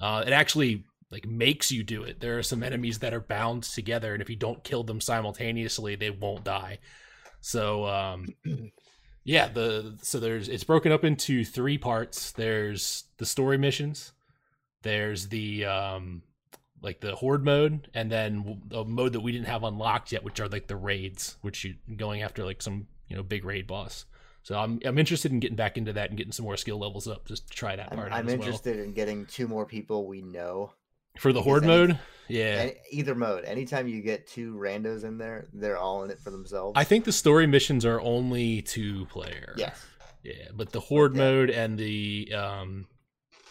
Uh, 0.00 0.24
it 0.26 0.32
actually 0.32 0.84
like 1.12 1.26
makes 1.26 1.70
you 1.70 1.84
do 1.84 2.02
it. 2.02 2.20
There 2.20 2.38
are 2.38 2.42
some 2.42 2.62
enemies 2.62 2.98
that 3.00 3.12
are 3.12 3.20
bound 3.20 3.64
together, 3.64 4.14
and 4.14 4.22
if 4.22 4.30
you 4.30 4.36
don't 4.36 4.64
kill 4.64 4.82
them 4.82 5.00
simultaneously, 5.00 5.94
they 5.94 6.10
won't 6.10 6.42
die. 6.42 6.78
So 7.42 7.86
um, 7.86 8.28
yeah, 9.24 9.48
the 9.48 9.98
so 10.02 10.18
there's 10.18 10.48
it's 10.48 10.64
broken 10.64 10.90
up 10.90 11.04
into 11.04 11.44
three 11.44 11.76
parts. 11.76 12.32
There's 12.32 13.04
the 13.18 13.26
story 13.26 13.58
missions. 13.58 14.12
There's 14.80 15.28
the 15.28 15.66
um 15.66 16.22
like 16.80 17.00
the 17.00 17.14
horde 17.14 17.44
mode 17.44 17.88
and 17.94 18.10
then 18.10 18.60
a 18.72 18.84
mode 18.84 19.12
that 19.12 19.20
we 19.20 19.30
didn't 19.30 19.46
have 19.46 19.62
unlocked 19.62 20.10
yet 20.10 20.24
which 20.24 20.40
are 20.40 20.48
like 20.48 20.66
the 20.66 20.74
raids 20.74 21.36
which 21.40 21.62
you 21.62 21.76
going 21.96 22.22
after 22.22 22.44
like 22.44 22.60
some 22.60 22.88
you 23.06 23.14
know 23.14 23.22
big 23.22 23.44
raid 23.44 23.68
boss 23.68 24.04
so 24.42 24.58
i'm 24.58 24.80
i'm 24.84 24.98
interested 24.98 25.30
in 25.30 25.38
getting 25.38 25.56
back 25.56 25.78
into 25.78 25.92
that 25.92 26.08
and 26.08 26.18
getting 26.18 26.32
some 26.32 26.44
more 26.44 26.56
skill 26.56 26.80
levels 26.80 27.06
up 27.06 27.24
just 27.24 27.46
to 27.46 27.54
try 27.54 27.76
that 27.76 27.88
I'm, 27.92 27.98
part 27.98 28.10
out 28.10 28.18
I'm 28.18 28.26
as 28.26 28.34
interested 28.34 28.80
in 28.80 28.94
getting 28.94 29.26
two 29.26 29.46
more 29.46 29.64
people 29.64 30.08
we 30.08 30.22
know. 30.22 30.72
For 31.18 31.32
the 31.32 31.42
horde 31.42 31.64
any- 31.64 31.72
mode 31.72 31.98
yeah 32.28 32.44
Any, 32.44 32.74
either 32.90 33.14
mode. 33.14 33.44
Anytime 33.44 33.88
you 33.88 34.00
get 34.00 34.26
two 34.26 34.54
randos 34.54 35.04
in 35.04 35.18
there, 35.18 35.48
they're 35.52 35.76
all 35.76 36.04
in 36.04 36.10
it 36.10 36.18
for 36.20 36.30
themselves. 36.30 36.72
i 36.76 36.84
think 36.84 37.04
the 37.04 37.12
story 37.12 37.46
missions 37.46 37.84
are 37.84 38.00
only 38.00 38.62
two 38.62 39.06
player 39.06 39.54
yes. 39.56 39.84
yeah 40.22 40.48
but 40.54 40.70
the 40.72 40.80
horde 40.80 41.14
Yeah. 41.16 41.22
mode 41.24 41.50
and 41.50 41.76
the 41.78 42.32
um 42.34 42.86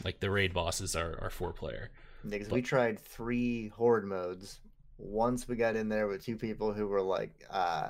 like 0.04 0.20
the 0.20 0.32
raid 0.32 0.54
bosses 0.54 0.96
are, 0.96 1.20
are 1.22 1.30
four 1.30 1.54
player 1.54 1.92
Because 2.28 2.50
we 2.50 2.62
tried 2.64 3.00
three 3.00 3.68
horde 3.70 4.06
modes. 4.06 4.60
Once 4.98 5.48
we 5.48 5.56
got 5.56 5.76
in 5.76 5.90
there 5.90 6.08
with 6.08 6.24
two 6.26 6.38
people 6.38 6.74
who 6.74 6.88
were 6.88 7.02
like, 7.02 7.32
uh, 7.52 7.90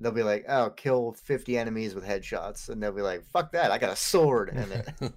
they'll 0.00 0.10
be 0.12 0.22
like, 0.24 0.44
"Oh, 0.48 0.70
kill 0.70 1.12
fifty 1.12 1.56
enemies 1.56 1.94
with 1.94 2.04
headshots," 2.04 2.68
and 2.68 2.82
they'll 2.82 2.90
be 2.92 3.02
like, 3.02 3.24
"Fuck 3.26 3.52
that! 3.52 3.70
I 3.70 3.78
got 3.78 3.92
a 3.92 3.96
sword." 3.96 4.48
And 4.52 4.70
then, 4.72 4.84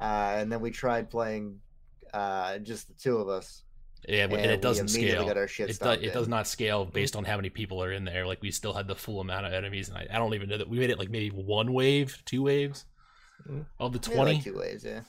uh, 0.00 0.34
and 0.38 0.50
then 0.52 0.60
we 0.60 0.70
tried 0.70 1.10
playing 1.10 1.58
uh, 2.14 2.58
just 2.58 2.88
the 2.88 2.94
two 2.94 3.16
of 3.18 3.28
us, 3.28 3.62
yeah 4.08 4.24
and 4.24 4.32
and 4.32 4.50
it 4.50 4.62
doesn't 4.62 4.88
scale 4.88 5.26
got 5.26 5.36
our 5.36 5.48
shit 5.48 5.70
it, 5.70 5.78
do, 5.80 5.88
it 5.90 6.12
does 6.12 6.28
not 6.28 6.46
scale 6.46 6.84
based 6.84 7.16
on 7.16 7.24
how 7.24 7.36
many 7.36 7.50
people 7.50 7.82
are 7.82 7.92
in 7.92 8.04
there. 8.04 8.26
Like 8.26 8.40
we 8.42 8.50
still 8.50 8.72
had 8.72 8.86
the 8.86 8.94
full 8.94 9.20
amount 9.20 9.46
of 9.46 9.52
enemies, 9.52 9.88
and 9.88 9.98
I, 9.98 10.06
I 10.12 10.18
don't 10.18 10.34
even 10.34 10.48
know 10.48 10.58
that 10.58 10.68
we 10.68 10.78
made 10.78 10.90
it 10.90 10.98
like 10.98 11.10
maybe 11.10 11.30
one 11.30 11.72
wave, 11.72 12.22
two 12.24 12.42
waves 12.42 12.86
Mm. 13.50 13.66
of 13.80 13.92
the 13.92 13.98
twenty. 13.98 14.34
like 14.34 14.44
two 14.44 14.56
ways, 14.56 14.84
yeah. 14.86 15.00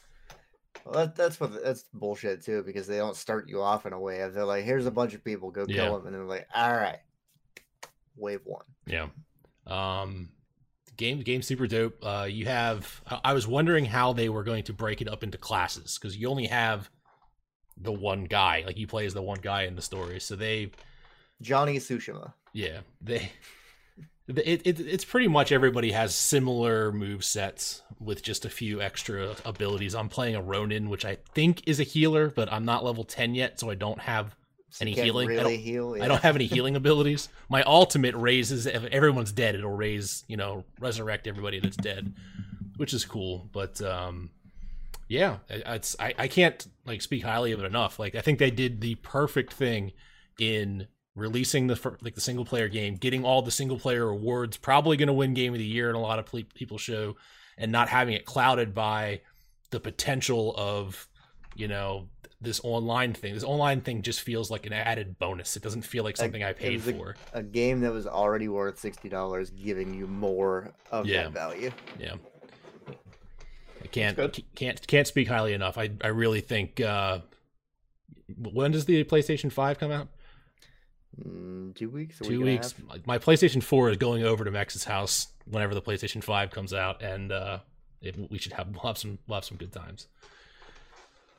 Well, 0.84 0.96
that, 1.06 1.16
that's 1.16 1.40
what 1.40 1.64
that's 1.64 1.84
bullshit 1.94 2.44
too, 2.44 2.64
because 2.64 2.86
they 2.88 2.98
don't 2.98 3.16
start 3.16 3.48
you 3.48 3.62
off 3.62 3.86
in 3.86 3.94
a 3.94 4.00
wave. 4.00 4.34
They're 4.34 4.44
like, 4.44 4.66
"Here's 4.66 4.88
a 4.88 4.92
bunch 4.92 5.14
of 5.14 5.24
people, 5.24 5.52
go 5.52 5.66
kill 5.66 5.76
Yeah. 5.76 5.90
them," 5.92 6.06
and 6.08 6.14
they're 6.16 6.26
like, 6.26 6.48
"All 6.54 6.74
right, 6.74 7.00
wave 8.18 8.42
one." 8.44 8.66
Yeah. 8.88 9.08
Um, 9.68 10.30
game 10.98 11.22
game 11.22 11.42
super 11.42 11.68
dope. 11.68 11.96
Uh, 12.04 12.28
you 12.30 12.46
have. 12.46 13.02
I, 13.08 13.22
I 13.26 13.34
was 13.34 13.48
wondering 13.48 13.86
how 13.86 14.12
they 14.14 14.28
were 14.28 14.44
going 14.44 14.64
to 14.66 14.74
break 14.74 15.02
it 15.02 15.08
up 15.08 15.24
into 15.24 15.38
classes 15.38 15.98
because 15.98 16.18
you 16.18 16.28
only 16.28 16.48
have 16.48 16.90
the 17.78 17.92
one 17.92 18.26
guy. 18.26 18.64
Like 18.66 18.76
he 18.78 18.86
plays 18.86 19.14
the 19.14 19.22
one 19.22 19.40
guy 19.42 19.64
in 19.64 19.76
the 19.76 19.82
story, 19.82 20.20
so 20.20 20.36
they 20.36 20.72
Johnny 21.42 21.78
Tsushima. 21.78 22.34
Yeah, 22.54 22.80
they. 23.02 23.32
It, 24.28 24.66
it, 24.66 24.80
it's 24.80 25.06
pretty 25.06 25.28
much 25.28 25.52
everybody 25.52 25.92
has 25.92 26.16
similar 26.16 26.92
move 26.92 27.24
sets 27.24 27.84
with 28.00 28.24
just 28.24 28.44
a 28.44 28.50
few 28.50 28.82
extra 28.82 29.36
abilities. 29.46 29.94
I'm 29.94 30.10
playing 30.10 30.36
a 30.36 30.42
Ronin, 30.42 30.90
which 30.90 31.06
I 31.06 31.18
think 31.36 31.68
is 31.68 31.80
a 31.80 31.84
healer, 31.84 32.30
but 32.32 32.52
I'm 32.52 32.66
not 32.66 32.84
level 32.84 33.04
10 33.04 33.36
yet, 33.36 33.60
so 33.60 33.70
I 33.70 33.76
don't 33.76 34.00
have 34.00 34.36
So 34.72 34.82
Any 34.82 34.94
healing? 34.94 35.30
I 35.30 35.34
Really 35.34 35.58
don't- 35.58 35.64
heal? 35.64 35.98
I 36.02 36.08
don't 36.08 36.24
have 36.24 36.36
any 36.36 36.46
healing 36.56 36.76
abilities. 36.76 37.30
My 37.50 37.62
ultimate 37.64 38.16
raises 38.16 38.66
if 38.66 38.84
everyone's 38.86 39.32
dead, 39.32 39.54
it'll 39.54 39.70
raise, 39.70 40.24
you 40.28 40.38
know, 40.38 40.64
resurrect 40.80 41.28
everybody 41.28 41.60
that's 41.60 41.78
dead, 41.78 42.12
which 42.78 42.96
is 42.96 43.06
cool. 43.06 43.48
But 43.54 43.80
um, 43.84 44.32
yeah, 45.08 45.38
it's 45.52 45.96
I, 46.00 46.16
I 46.18 46.28
can't 46.28 46.66
like 46.86 47.02
speak 47.02 47.24
highly 47.24 47.52
of 47.52 47.60
it 47.60 47.66
enough. 47.66 48.00
Like 48.00 48.16
I 48.16 48.22
think 48.22 48.40
they 48.40 48.52
did 48.52 48.82
the 48.82 48.96
perfect 48.96 49.54
thing 49.54 49.92
in 50.40 50.88
releasing 51.16 51.68
the 51.68 51.98
like 52.02 52.16
the 52.16 52.22
single 52.22 52.46
player 52.46 52.68
game, 52.68 52.96
getting 52.96 53.24
all 53.24 53.42
the 53.42 53.52
single 53.52 53.80
player 53.80 54.10
awards, 54.10 54.58
probably 54.58 54.98
going 54.98 55.08
to 55.08 55.14
win 55.14 55.34
game 55.34 55.54
of 55.54 55.60
the 55.60 55.66
year 55.66 55.90
in 55.90 55.96
a 55.96 56.00
lot 56.02 56.20
of 56.20 56.26
ple- 56.26 56.44
people 56.54 56.78
show, 56.78 57.16
and 57.58 57.72
not 57.72 57.90
having 57.90 58.14
it 58.14 58.26
clouded 58.26 58.74
by 58.74 59.22
the 59.72 59.80
potential 59.80 60.54
of 60.58 61.08
you 61.56 61.68
know 61.68 62.10
this 62.42 62.60
online 62.64 63.14
thing. 63.14 63.34
This 63.34 63.44
online 63.46 63.82
thing 63.82 64.02
just 64.02 64.22
feels 64.22 64.52
like 64.52 64.66
an 64.66 64.74
added 64.74 65.18
bonus. 65.18 65.56
It 65.56 65.64
doesn't 65.64 65.82
feel 65.84 66.04
like 66.04 66.18
something 66.18 66.44
I 66.44 66.52
paid 66.54 66.86
a- 66.88 66.94
for. 66.94 67.16
a 67.34 67.42
game 67.42 67.80
that 67.80 67.92
was 67.94 68.06
already 68.06 68.50
worth 68.50 68.78
sixty 68.78 69.08
dollars, 69.10 69.50
giving 69.52 69.94
you 69.94 70.06
more 70.06 70.74
of 70.92 71.08
Yeah. 71.08 71.24
that 71.24 71.32
value. 71.32 71.72
Yeah. 71.98 72.16
I 73.86 73.88
can't 73.88 74.40
can't 74.56 74.88
can't 74.88 75.08
speak 75.08 75.28
highly 75.28 75.54
enough. 75.54 75.78
I 75.78 75.92
I 76.02 76.08
really 76.08 76.42
think 76.42 76.82
uh 76.82 77.20
when 78.36 78.72
does 78.72 78.86
the 78.86 79.04
PlayStation 79.04 79.52
5 79.52 79.78
come 79.78 79.92
out? 79.92 80.08
Mm, 81.24 81.76
two 81.76 81.90
weeks. 81.90 82.18
Two 82.20 82.40
week 82.40 82.62
weeks. 82.62 82.74
My 83.06 83.20
PlayStation 83.20 83.62
4 83.62 83.92
is 83.92 83.98
going 83.98 84.24
over 84.24 84.44
to 84.44 84.50
Max's 84.52 84.84
house 84.84 85.28
whenever 85.46 85.76
the 85.76 85.82
PlayStation 85.82 86.24
5 86.24 86.50
comes 86.50 86.74
out 86.74 87.04
and 87.04 87.32
uh 87.32 87.60
it, 88.02 88.16
we 88.32 88.40
should 88.40 88.54
have 88.54 88.70
we'll 88.70 88.84
have 88.84 88.98
some 88.98 89.20
we'll 89.28 89.36
have 89.36 89.46
some 89.46 89.58
good 89.58 89.72
times. 89.72 90.08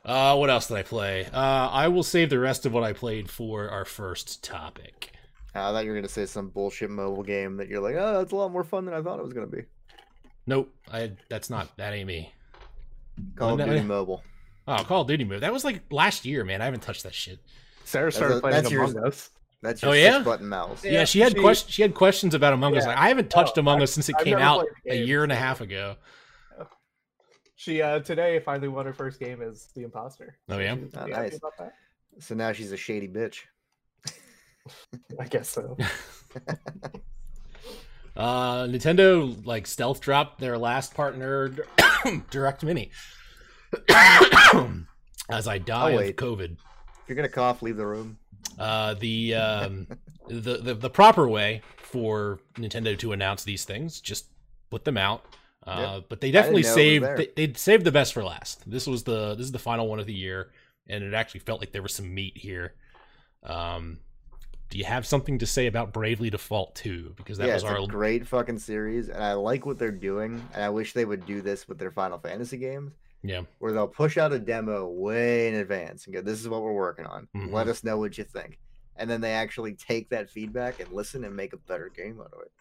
Uh 0.05 0.37
what 0.37 0.49
else 0.49 0.67
did 0.67 0.77
I 0.77 0.83
play? 0.83 1.25
Uh 1.25 1.69
I 1.69 1.89
will 1.89 2.03
save 2.03 2.29
the 2.29 2.39
rest 2.39 2.65
of 2.65 2.73
what 2.73 2.83
I 2.83 2.93
played 2.93 3.29
for 3.29 3.69
our 3.69 3.83
first 3.85 4.41
topic. 4.41 5.11
I 5.53 5.71
thought 5.71 5.83
you 5.83 5.91
were 5.91 5.97
gonna 5.97 6.07
say 6.07 6.25
some 6.25 6.49
bullshit 6.49 6.89
mobile 6.89 7.23
game 7.23 7.57
that 7.57 7.67
you're 7.67 7.81
like, 7.81 7.95
oh, 7.95 8.19
that's 8.19 8.31
a 8.31 8.35
lot 8.35 8.51
more 8.51 8.63
fun 8.63 8.85
than 8.85 8.93
I 8.93 9.01
thought 9.01 9.19
it 9.19 9.23
was 9.23 9.33
gonna 9.33 9.47
be. 9.47 9.63
Nope, 10.45 10.73
I 10.89 11.11
that's 11.29 11.49
not 11.49 11.75
that 11.75 11.93
ain't 11.93 12.07
me. 12.07 12.31
Call 13.35 13.59
of 13.59 13.65
Duty. 13.65 13.81
Mobile. 13.81 14.23
Oh, 14.67 14.83
Call 14.83 15.01
of 15.01 15.07
Duty 15.07 15.23
Mobile. 15.23 15.39
That 15.41 15.53
was 15.53 15.63
like 15.63 15.81
last 15.91 16.25
year, 16.25 16.43
man. 16.43 16.61
I 16.61 16.65
haven't 16.65 16.81
touched 16.81 17.03
that 17.03 17.13
shit. 17.15 17.39
Sarah 17.85 18.11
started 18.11 18.37
a- 18.37 18.41
playing 18.41 18.55
that's 18.61 18.71
yours. 18.71 18.91
Among 18.93 19.07
Us. 19.07 19.29
That's 19.61 19.83
Oh, 19.83 19.91
yeah? 19.93 20.19
button 20.19 20.47
mouse. 20.47 20.83
Yeah, 20.85 20.91
Yeah, 20.91 21.05
she 21.05 21.19
had 21.19 21.31
she- 21.33 21.39
questions. 21.41 21.73
She 21.73 21.81
had 21.81 21.93
questions 21.95 22.35
about 22.35 22.53
Among 22.53 22.77
Us. 22.77 22.85
Like 22.85 22.97
I 22.97 23.07
haven't 23.07 23.29
touched 23.29 23.57
Oh, 23.57 23.61
Among 23.61 23.75
I've- 23.77 23.83
Us 23.83 23.91
since 23.93 24.07
it 24.09 24.15
I've 24.19 24.23
came 24.25 24.37
out 24.37 24.65
a 24.85 24.95
year 24.95 25.23
and 25.23 25.31
a 25.31 25.35
half 25.35 25.61
ago. 25.61 25.95
She 27.55 27.81
uh 27.81 27.99
today 28.01 28.39
finally 28.39 28.67
won 28.67 28.85
her 28.85 28.93
first 28.93 29.19
game 29.19 29.41
as 29.41 29.67
the 29.75 29.81
imposter. 29.83 30.37
Oh, 30.47 30.59
yeah? 30.59 30.75
Oh, 30.95 31.05
nice. 31.07 31.39
So 32.19 32.35
now 32.35 32.51
she's 32.51 32.71
a 32.71 32.77
shady 32.77 33.07
bitch. 33.07 33.39
I 35.19 35.25
guess 35.25 35.49
so. 35.49 35.75
Uh, 38.17 38.65
Nintendo 38.65 39.45
like 39.45 39.67
stealth 39.67 40.01
dropped 40.01 40.39
their 40.39 40.57
last 40.57 40.95
partner 40.95 41.53
Direct 42.31 42.63
Mini. 42.63 42.89
As 45.29 45.47
I 45.47 45.59
die 45.59 45.91
I'll 45.91 45.99
of. 45.99 46.15
COVID. 46.15 46.53
If 46.53 46.59
you're 47.07 47.15
gonna 47.15 47.29
cough, 47.29 47.61
leave 47.61 47.77
the 47.77 47.85
room. 47.85 48.17
Uh, 48.57 48.95
the, 48.95 49.35
um, 49.35 49.87
the 50.27 50.57
the 50.57 50.73
the 50.73 50.89
proper 50.89 51.27
way 51.27 51.61
for 51.77 52.39
Nintendo 52.55 52.97
to 52.97 53.11
announce 53.11 53.43
these 53.43 53.65
things, 53.65 54.01
just 54.01 54.25
put 54.71 54.83
them 54.83 54.97
out. 54.97 55.23
Uh, 55.65 56.01
but 56.07 56.21
they 56.21 56.31
definitely 56.31 56.61
know 56.61 56.69
it 56.69 56.71
was 56.71 56.75
saved 56.75 57.05
they, 57.17 57.47
they 57.47 57.53
saved 57.53 57.83
the 57.83 57.91
best 57.91 58.13
for 58.13 58.23
last. 58.23 58.69
This 58.69 58.87
was 58.87 59.03
the 59.03 59.35
this 59.35 59.45
is 59.45 59.51
the 59.51 59.59
final 59.59 59.87
one 59.87 59.99
of 59.99 60.07
the 60.07 60.13
year, 60.13 60.49
and 60.87 61.03
it 61.03 61.13
actually 61.13 61.41
felt 61.41 61.59
like 61.59 61.71
there 61.71 61.81
was 61.83 61.93
some 61.93 62.13
meat 62.13 62.37
here. 62.37 62.73
Um, 63.43 63.99
do 64.69 64.77
you 64.77 64.85
have 64.85 65.05
something 65.05 65.39
to 65.39 65.45
say 65.45 65.67
about 65.67 65.93
Bravely 65.93 66.29
Default 66.29 66.75
2? 66.75 67.13
Because 67.15 67.37
that 67.37 67.47
yeah, 67.47 67.53
was 67.53 67.63
our 67.63 67.79
a 67.79 67.87
great 67.87 68.27
fucking 68.27 68.59
series, 68.59 69.09
and 69.09 69.23
I 69.23 69.33
like 69.33 69.65
what 69.65 69.79
they're 69.79 69.91
doing. 69.91 70.43
And 70.53 70.63
I 70.63 70.69
wish 70.69 70.93
they 70.93 71.05
would 71.05 71.25
do 71.25 71.41
this 71.41 71.67
with 71.67 71.77
their 71.77 71.91
Final 71.91 72.19
Fantasy 72.19 72.57
games, 72.57 72.93
yeah. 73.23 73.41
where 73.59 73.71
they'll 73.71 73.87
push 73.87 74.17
out 74.17 74.33
a 74.33 74.39
demo 74.39 74.87
way 74.87 75.47
in 75.47 75.55
advance 75.55 76.05
and 76.05 76.13
go, 76.13 76.21
"This 76.21 76.41
is 76.41 76.49
what 76.49 76.61
we're 76.61 76.73
working 76.73 77.05
on. 77.05 77.27
Mhm. 77.35 77.51
Let 77.51 77.67
us 77.67 77.83
know 77.83 77.97
what 77.97 78.17
you 78.17 78.25
think." 78.25 78.59
And 78.97 79.09
then 79.09 79.21
they 79.21 79.31
actually 79.31 79.73
take 79.73 80.09
that 80.09 80.29
feedback 80.29 80.79
and 80.79 80.91
listen 80.91 81.23
and 81.23 81.35
make 81.35 81.53
a 81.53 81.57
better 81.57 81.89
game 81.89 82.19
out 82.19 82.33
of 82.33 82.41
it. 82.41 82.51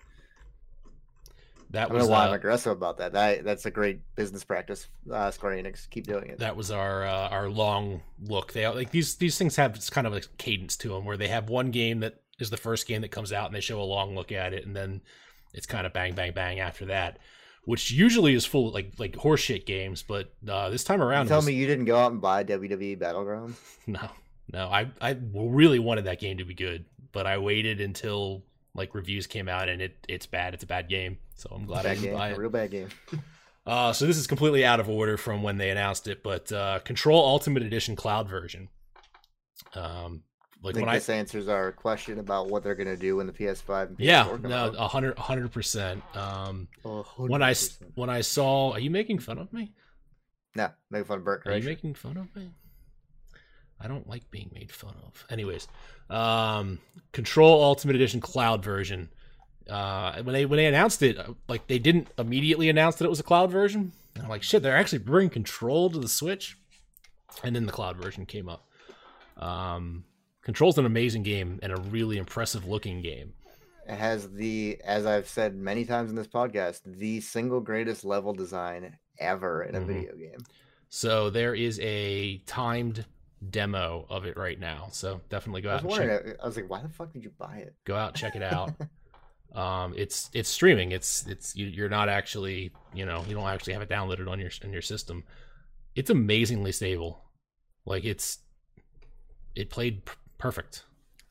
That 1.71 1.87
I 1.87 1.89
don't 1.89 1.95
was 1.99 2.05
know 2.07 2.13
why 2.13 2.27
I'm 2.27 2.31
uh, 2.33 2.37
aggressive 2.37 2.73
about 2.73 2.99
that. 2.99 3.13
that. 3.15 3.45
That's 3.45 3.67
a 3.67 3.71
great 3.71 4.01
business 4.15 4.45
practice. 4.45 4.87
Uh, 5.11 5.31
Square 5.31 5.57
Enix, 5.63 5.89
keep 5.91 6.07
doing 6.07 6.29
it. 6.29 6.39
that 6.39 6.57
was 6.57 6.71
our 6.71 7.05
uh, 7.05 7.29
our 7.29 7.49
long 7.49 8.03
look. 8.23 8.53
They 8.53 8.67
like 8.69 8.91
these 8.91 9.17
these 9.17 9.37
things 9.37 9.57
have 9.57 9.75
this 9.75 9.91
kind 9.91 10.07
of 10.07 10.15
a 10.15 10.21
cadence 10.39 10.77
to 10.79 10.91
them 10.91 11.05
where 11.05 11.17
they 11.17 11.29
have 11.29 11.49
one 11.49 11.71
game 11.71 12.01
that 12.01 12.21
is 12.39 12.51
the 12.51 12.57
first 12.57 12.87
game 12.87 13.01
that 13.03 13.11
comes 13.11 13.33
out 13.33 13.47
and 13.47 13.55
they 13.55 13.61
show 13.61 13.81
a 13.81 13.83
long 13.83 14.15
look 14.15 14.31
at 14.31 14.53
it 14.53 14.67
and 14.67 14.77
then 14.77 15.01
it's 15.55 15.67
kind 15.67 15.87
of 15.87 15.93
bang 15.93 16.15
bang 16.15 16.33
bang 16.33 16.61
after 16.61 16.85
that, 16.87 17.19
which 17.65 17.91
usually 17.91 18.35
is 18.35 18.45
full 18.45 18.71
like 18.71 18.93
like 18.99 19.15
horseshit 19.15 19.67
games. 19.67 20.03
But 20.03 20.33
uh, 20.49 20.71
this 20.71 20.85
time 20.85 21.03
around, 21.03 21.27
tell 21.27 21.39
was- 21.39 21.47
me 21.47 21.55
you 21.55 21.67
didn't 21.67 21.87
go 21.87 21.97
out 21.99 22.13
and 22.13 22.21
buy 22.21 22.45
WWE 22.45 22.99
Battlegrounds? 22.99 23.57
no, 23.89 24.09
no. 24.53 24.69
I 24.69 24.89
I 25.01 25.17
really 25.35 25.79
wanted 25.81 26.05
that 26.05 26.21
game 26.21 26.39
to 26.39 26.45
be 26.45 26.55
good, 26.55 26.85
but 27.13 27.27
I 27.27 27.39
waited 27.39 27.81
until 27.81 28.45
like 28.77 28.95
reviews 28.95 29.27
came 29.27 29.49
out 29.49 29.69
and 29.69 29.83
it 29.83 29.97
it's 30.09 30.27
bad. 30.27 30.55
It's 30.55 30.63
a 30.65 30.67
bad 30.67 30.89
game. 30.89 31.19
So 31.35 31.51
I'm 31.55 31.67
glad 31.67 31.81
I 31.81 31.91
Bad 31.91 31.95
didn't 31.95 32.05
game, 32.05 32.15
buy 32.15 32.29
a 32.29 32.33
it. 32.33 32.39
real 32.39 32.51
bad 32.51 32.71
game. 32.71 32.89
Uh, 33.67 33.93
so 33.93 34.07
this 34.07 34.17
is 34.17 34.29
completely 34.29 34.65
out 34.65 34.79
of 34.79 34.89
order 34.89 35.17
from 35.17 35.43
when 35.43 35.59
they 35.59 35.71
announced 35.71 36.07
it, 36.07 36.23
but 36.23 36.53
uh, 36.53 36.79
Control 36.85 37.19
Ultimate 37.27 37.65
Edition 37.65 37.97
Cloud 37.97 38.29
version. 38.29 38.69
Um, 39.75 40.23
I 40.63 40.67
like 40.67 40.75
think 40.77 40.87
when 40.87 40.89
I 40.95 40.99
this 40.99 41.09
answers 41.09 41.49
our 41.49 41.73
question 41.73 42.21
about 42.21 42.49
what 42.49 42.63
they're 42.63 42.77
gonna 42.77 42.97
do 42.97 43.17
when 43.17 43.27
the 43.27 43.33
PS5 43.33 43.89
and 43.89 43.99
PS4 43.99 44.01
yeah, 44.05 44.25
come 44.29 44.43
no, 44.43 44.57
out. 44.57 44.75
a 44.79 44.87
hundred, 44.87 45.19
a 45.19 45.21
hundred 45.23 45.51
percent. 45.51 46.01
Um, 46.17 46.69
Oh, 46.85 47.03
when 47.17 47.43
I 47.43 47.51
s- 47.51 47.79
100%. 47.79 47.91
when 47.97 48.09
I 48.09 48.21
saw, 48.21 48.71
are 48.73 48.79
you 48.79 48.91
making 48.91 49.19
fun 49.19 49.39
of 49.39 49.53
me? 49.53 49.73
no, 50.55 50.69
making 50.91 51.07
fun 51.07 51.19
of 51.19 51.25
Burt 51.25 51.43
Are 51.47 51.57
you 51.57 51.61
Kreischer. 51.63 51.65
making 51.67 51.95
fun 51.95 52.17
of 52.19 52.37
me? 52.37 52.51
I 53.81 53.89
don't 53.89 54.09
like 54.09 54.31
being 54.31 54.51
made 54.55 54.71
fun 54.73 54.95
of. 55.07 55.25
Anyways, 55.31 55.69
um, 56.09 56.79
Control 57.13 57.63
Ultimate 57.63 57.97
Edition 57.97 58.21
Cloud 58.21 58.65
version. 58.65 59.11
Uh, 59.69 60.23
when 60.23 60.33
they 60.33 60.47
when 60.47 60.57
they 60.59 60.67
announced 60.67 61.03
it, 61.03 61.19
uh, 61.19 61.35
like 61.49 61.67
they 61.67 61.79
didn't 61.79 62.09
immediately 62.19 62.69
announce 62.69 62.97
that 62.97 63.05
it 63.05 63.11
was 63.11 63.21
a 63.21 63.25
cloud 63.25 63.51
version. 63.51 63.93
And 64.15 64.25
I'm 64.25 64.31
like, 64.31 64.43
shit, 64.43 64.63
they're 64.63 64.77
actually 64.77 65.01
bringing 65.01 65.29
Control 65.29 65.91
to 65.91 65.99
the 65.99 66.09
Switch, 66.09 66.57
and 67.45 67.55
then 67.55 67.67
the 67.67 67.73
cloud 67.73 67.97
version 67.97 68.25
came 68.27 68.49
up. 68.49 68.67
Um, 69.37 70.05
Control's 70.43 70.79
an 70.79 70.87
amazing 70.87 71.23
game 71.25 71.59
and 71.63 71.73
a 71.73 71.77
really 71.77 72.17
impressive 72.17 72.67
looking 72.67 73.03
game. 73.03 73.35
It 73.89 73.97
has 73.97 74.31
the, 74.31 74.79
as 74.85 75.05
I've 75.07 75.29
said 75.29 75.55
many 75.55 75.85
times 75.85 76.11
in 76.11 76.17
this 76.17 76.27
podcast, 76.29 76.81
the 76.85 77.21
single 77.21 77.61
greatest 77.61 78.05
level 78.05 78.33
design 78.33 78.97
ever 79.19 79.65
in 79.65 79.75
a 79.75 79.81
Mhm. 79.81 79.87
video 79.87 80.15
game. 80.17 80.45
So 80.89 81.29
there 81.31 81.55
is 81.55 81.79
a 81.81 82.39
timed 82.47 83.05
demo 83.51 84.07
of 84.09 84.25
it 84.25 84.37
right 84.37 84.59
now. 84.59 84.89
So 84.93 85.21
definitely 85.29 85.63
go 85.63 85.71
I 85.71 85.75
out 85.75 85.85
was 85.85 85.99
and 85.99 86.09
check. 86.11 86.37
I 86.43 86.47
was 86.47 86.57
like, 86.57 86.71
why 86.71 86.83
the 86.83 86.89
fuck 86.89 87.13
did 87.13 87.23
you 87.25 87.31
buy 87.39 87.57
it? 87.59 87.75
go 87.85 87.95
out 87.97 88.15
check 88.15 88.35
it 88.37 88.43
out 88.55 88.73
um 89.55 89.95
it's 89.97 90.29
it's 90.35 90.49
streaming 90.49 90.91
it's 90.93 91.25
it's 91.27 91.55
you, 91.57 91.67
you're 91.67 91.89
not 91.89 92.09
actually 92.09 92.73
you 92.93 93.07
know 93.07 93.25
you 93.29 93.35
don't 93.35 93.47
actually 93.49 93.73
have 93.73 93.81
it 93.83 93.89
downloaded 93.89 94.29
on 94.29 94.39
your 94.41 94.51
on 94.65 94.73
your 94.73 94.83
system 94.83 95.23
it's 95.95 96.11
amazingly 96.11 96.73
stable 96.73 97.23
like 97.87 98.05
it's 98.05 98.39
it 99.55 99.71
played 99.71 100.05
p- 100.05 100.13
perfect 100.37 100.85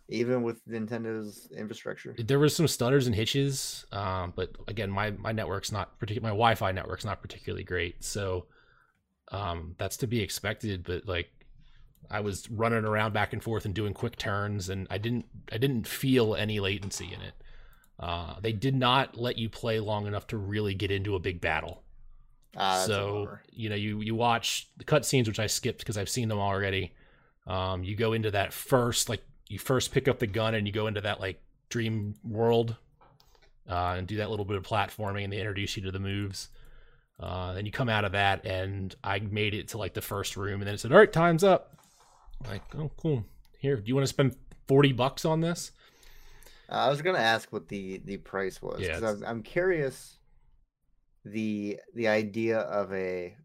Even 0.08 0.44
with 0.44 0.66
Nintendo's 0.68 1.52
infrastructure. 1.56 2.16
there 2.18 2.40
was 2.40 2.56
some 2.56 2.68
stutters 2.68 3.06
and 3.06 3.16
hitches 3.16 3.86
um 3.92 4.32
but 4.36 4.52
again 4.68 4.90
my 4.90 5.12
my 5.12 5.34
network's 5.34 5.72
not 5.72 6.00
particular 6.00 6.24
my 6.26 6.30
wi-fi 6.30 6.72
network's 6.72 7.06
not 7.06 7.22
particularly 7.22 7.64
great 7.66 8.04
so 8.04 8.46
um 9.32 9.76
that's 9.78 9.98
to 9.98 10.08
be 10.08 10.22
expected 10.22 10.84
but 10.84 11.06
like 11.06 11.30
i 12.10 12.20
was 12.20 12.50
running 12.50 12.86
around 12.86 13.14
back 13.14 13.34
and 13.34 13.44
forth 13.44 13.66
and 13.66 13.74
doing 13.74 13.94
quick 13.94 14.18
turns 14.18 14.70
and 14.70 14.88
i 14.90 14.98
didn't 14.98 15.26
i 15.52 15.58
didn't 15.58 15.88
feel 15.88 16.36
any 16.36 16.60
latency 16.60 17.06
in 17.14 17.22
it. 17.22 17.34
Uh 18.00 18.36
they 18.42 18.52
did 18.52 18.76
not 18.76 19.18
let 19.18 19.38
you 19.38 19.50
play 19.50 19.80
long 19.80 20.06
enough 20.06 20.28
to 20.28 20.38
really 20.38 20.74
get 20.74 20.92
into 20.92 21.16
a 21.16 21.20
big 21.20 21.40
battle. 21.42 21.82
A 22.58 22.84
so 22.86 23.38
you 23.52 23.70
know 23.70 23.76
you 23.76 24.02
you 24.02 24.16
watch 24.16 24.68
the 24.78 24.84
cutscenes 24.84 25.28
which 25.28 25.40
i 25.40 25.48
skipped 25.48 25.80
because 25.80 25.98
i've 25.98 26.10
seen 26.10 26.28
them 26.28 26.40
already. 26.40 26.94
Um 27.48 27.84
you 27.84 27.96
go 27.96 28.14
into 28.14 28.32
that 28.32 28.54
first 28.54 29.08
like 29.10 29.24
you 29.48 29.60
first 29.60 29.92
pick 29.92 30.08
up 30.08 30.20
the 30.20 30.28
gun 30.28 30.56
and 30.56 30.68
you 30.68 30.74
go 30.74 30.88
into 30.88 31.02
that 31.02 31.20
like 31.20 31.42
dream 31.70 32.16
world 32.24 32.76
uh, 33.70 33.96
and 33.98 34.08
do 34.08 34.18
that 34.18 34.30
little 34.30 34.46
bit 34.46 34.58
of 34.58 34.64
platforming 34.64 35.24
and 35.24 35.34
they 35.34 35.40
introduce 35.40 35.76
you 35.76 35.84
to 35.84 35.92
the 35.92 36.00
moves. 36.00 36.50
Uh, 37.20 37.54
then 37.54 37.66
you 37.66 37.72
come 37.72 37.88
out 37.90 38.04
of 38.04 38.12
that 38.12 38.46
and 38.46 38.94
i 39.04 39.20
made 39.20 39.54
it 39.54 39.70
to 39.70 39.78
like 39.78 39.94
the 39.94 40.02
first 40.02 40.36
room 40.36 40.60
and 40.60 40.68
then 40.68 40.74
it 40.76 40.80
said 40.80 40.92
all 40.92 40.98
right 40.98 41.14
time's 41.14 41.46
up 41.46 41.75
like 42.50 42.62
oh 42.78 42.90
cool 42.98 43.24
here 43.60 43.78
do 43.78 43.84
you 43.88 43.96
want 43.96 44.04
to 44.04 44.14
spend 44.14 44.36
40 44.68 44.92
bucks 44.94 45.26
on 45.26 45.42
this 45.42 45.72
Uh, 46.70 46.74
I 46.76 46.90
was 46.90 47.02
gonna 47.02 47.20
ask 47.20 47.52
what 47.54 47.68
the 47.68 47.98
the 48.06 48.18
price 48.18 48.62
was 48.62 48.80
Yeah, 48.82 49.00
because 49.00 49.22
I'm, 49.22 49.28
I'm 49.28 49.44
curious. 49.44 50.18
The 51.24 51.80
the 51.96 52.08
idea 52.08 52.60
of 52.60 52.94
a 52.94 53.36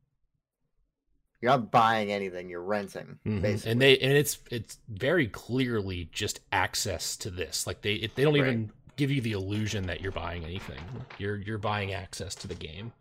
you're 1.41 1.51
not 1.51 1.71
buying 1.71 2.13
anything, 2.13 2.51
you're 2.51 2.63
renting, 2.63 3.19
Mhm. 3.27 3.41
basically. 3.43 3.73
and 3.73 3.81
they 3.83 3.99
and 3.99 4.13
it's 4.13 4.39
it's 4.51 4.79
very 4.89 5.27
clearly 5.27 6.09
just 6.13 6.41
access 6.53 7.17
to 7.19 7.31
this 7.31 7.67
like 7.67 7.83
they 7.83 7.95
it, 7.95 8.15
they 8.15 8.25
don't 8.25 8.35
Right. 8.35 8.43
even 8.49 8.73
give 8.97 9.11
you 9.11 9.21
the 9.23 9.33
illusion 9.33 9.87
that 9.87 10.01
you're 10.03 10.13
buying 10.13 10.45
anything 10.45 10.79
you're 11.19 11.37
you're 11.37 11.57
buying 11.59 11.95
access 11.95 12.35
to 12.35 12.47
the 12.47 12.55
game 12.55 12.93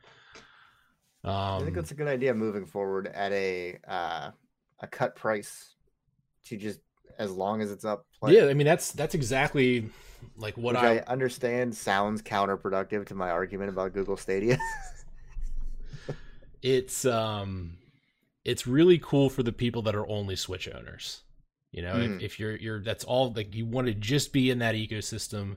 um 1.25 1.61
I 1.61 1.63
think 1.63 1.75
that's 1.75 1.91
a 1.91 1.95
good 1.95 2.07
idea 2.07 2.33
moving 2.33 2.65
forward 2.65 3.07
at 3.07 3.33
a 3.33 3.79
uh, 3.85 4.31
a 4.79 4.87
cut 4.87 5.15
price 5.17 5.75
to 6.46 6.58
just 6.58 6.79
as 7.17 7.31
long 7.31 7.62
as 7.62 7.72
it's 7.72 7.84
up. 7.86 8.05
Play. 8.19 8.36
yeah 8.36 8.46
i 8.46 8.53
mean 8.53 8.65
that's 8.65 8.91
that's 8.93 9.13
exactly 9.15 9.89
like 10.38 10.58
what 10.58 10.75
i 10.75 10.98
I 10.98 11.03
understand 11.08 11.75
sounds 11.75 12.22
counterproductive 12.22 13.05
to 13.08 13.15
my 13.15 13.29
argument 13.29 13.69
about 13.69 13.93
Google 13.93 14.17
Stadia. 14.17 14.58
it's 16.62 17.05
um 17.05 17.77
it's 18.43 18.67
really 18.67 19.00
cool 19.00 19.29
for 19.29 19.43
the 19.43 19.51
people 19.51 19.81
that 19.84 19.96
are 19.96 20.08
only 20.10 20.36
switch 20.36 20.67
owners 20.74 21.22
you 21.72 21.81
know 21.81 21.93
Mhm. 21.93 22.17
if, 22.17 22.22
if 22.24 22.39
you're 22.39 22.55
you're 22.58 22.84
that's 22.84 23.03
all 23.03 23.31
like 23.34 23.55
you 23.55 23.65
want 23.65 23.88
to 23.88 23.93
just 23.93 24.34
be 24.34 24.50
in 24.50 24.60
that 24.60 24.75
ecosystem 24.75 25.55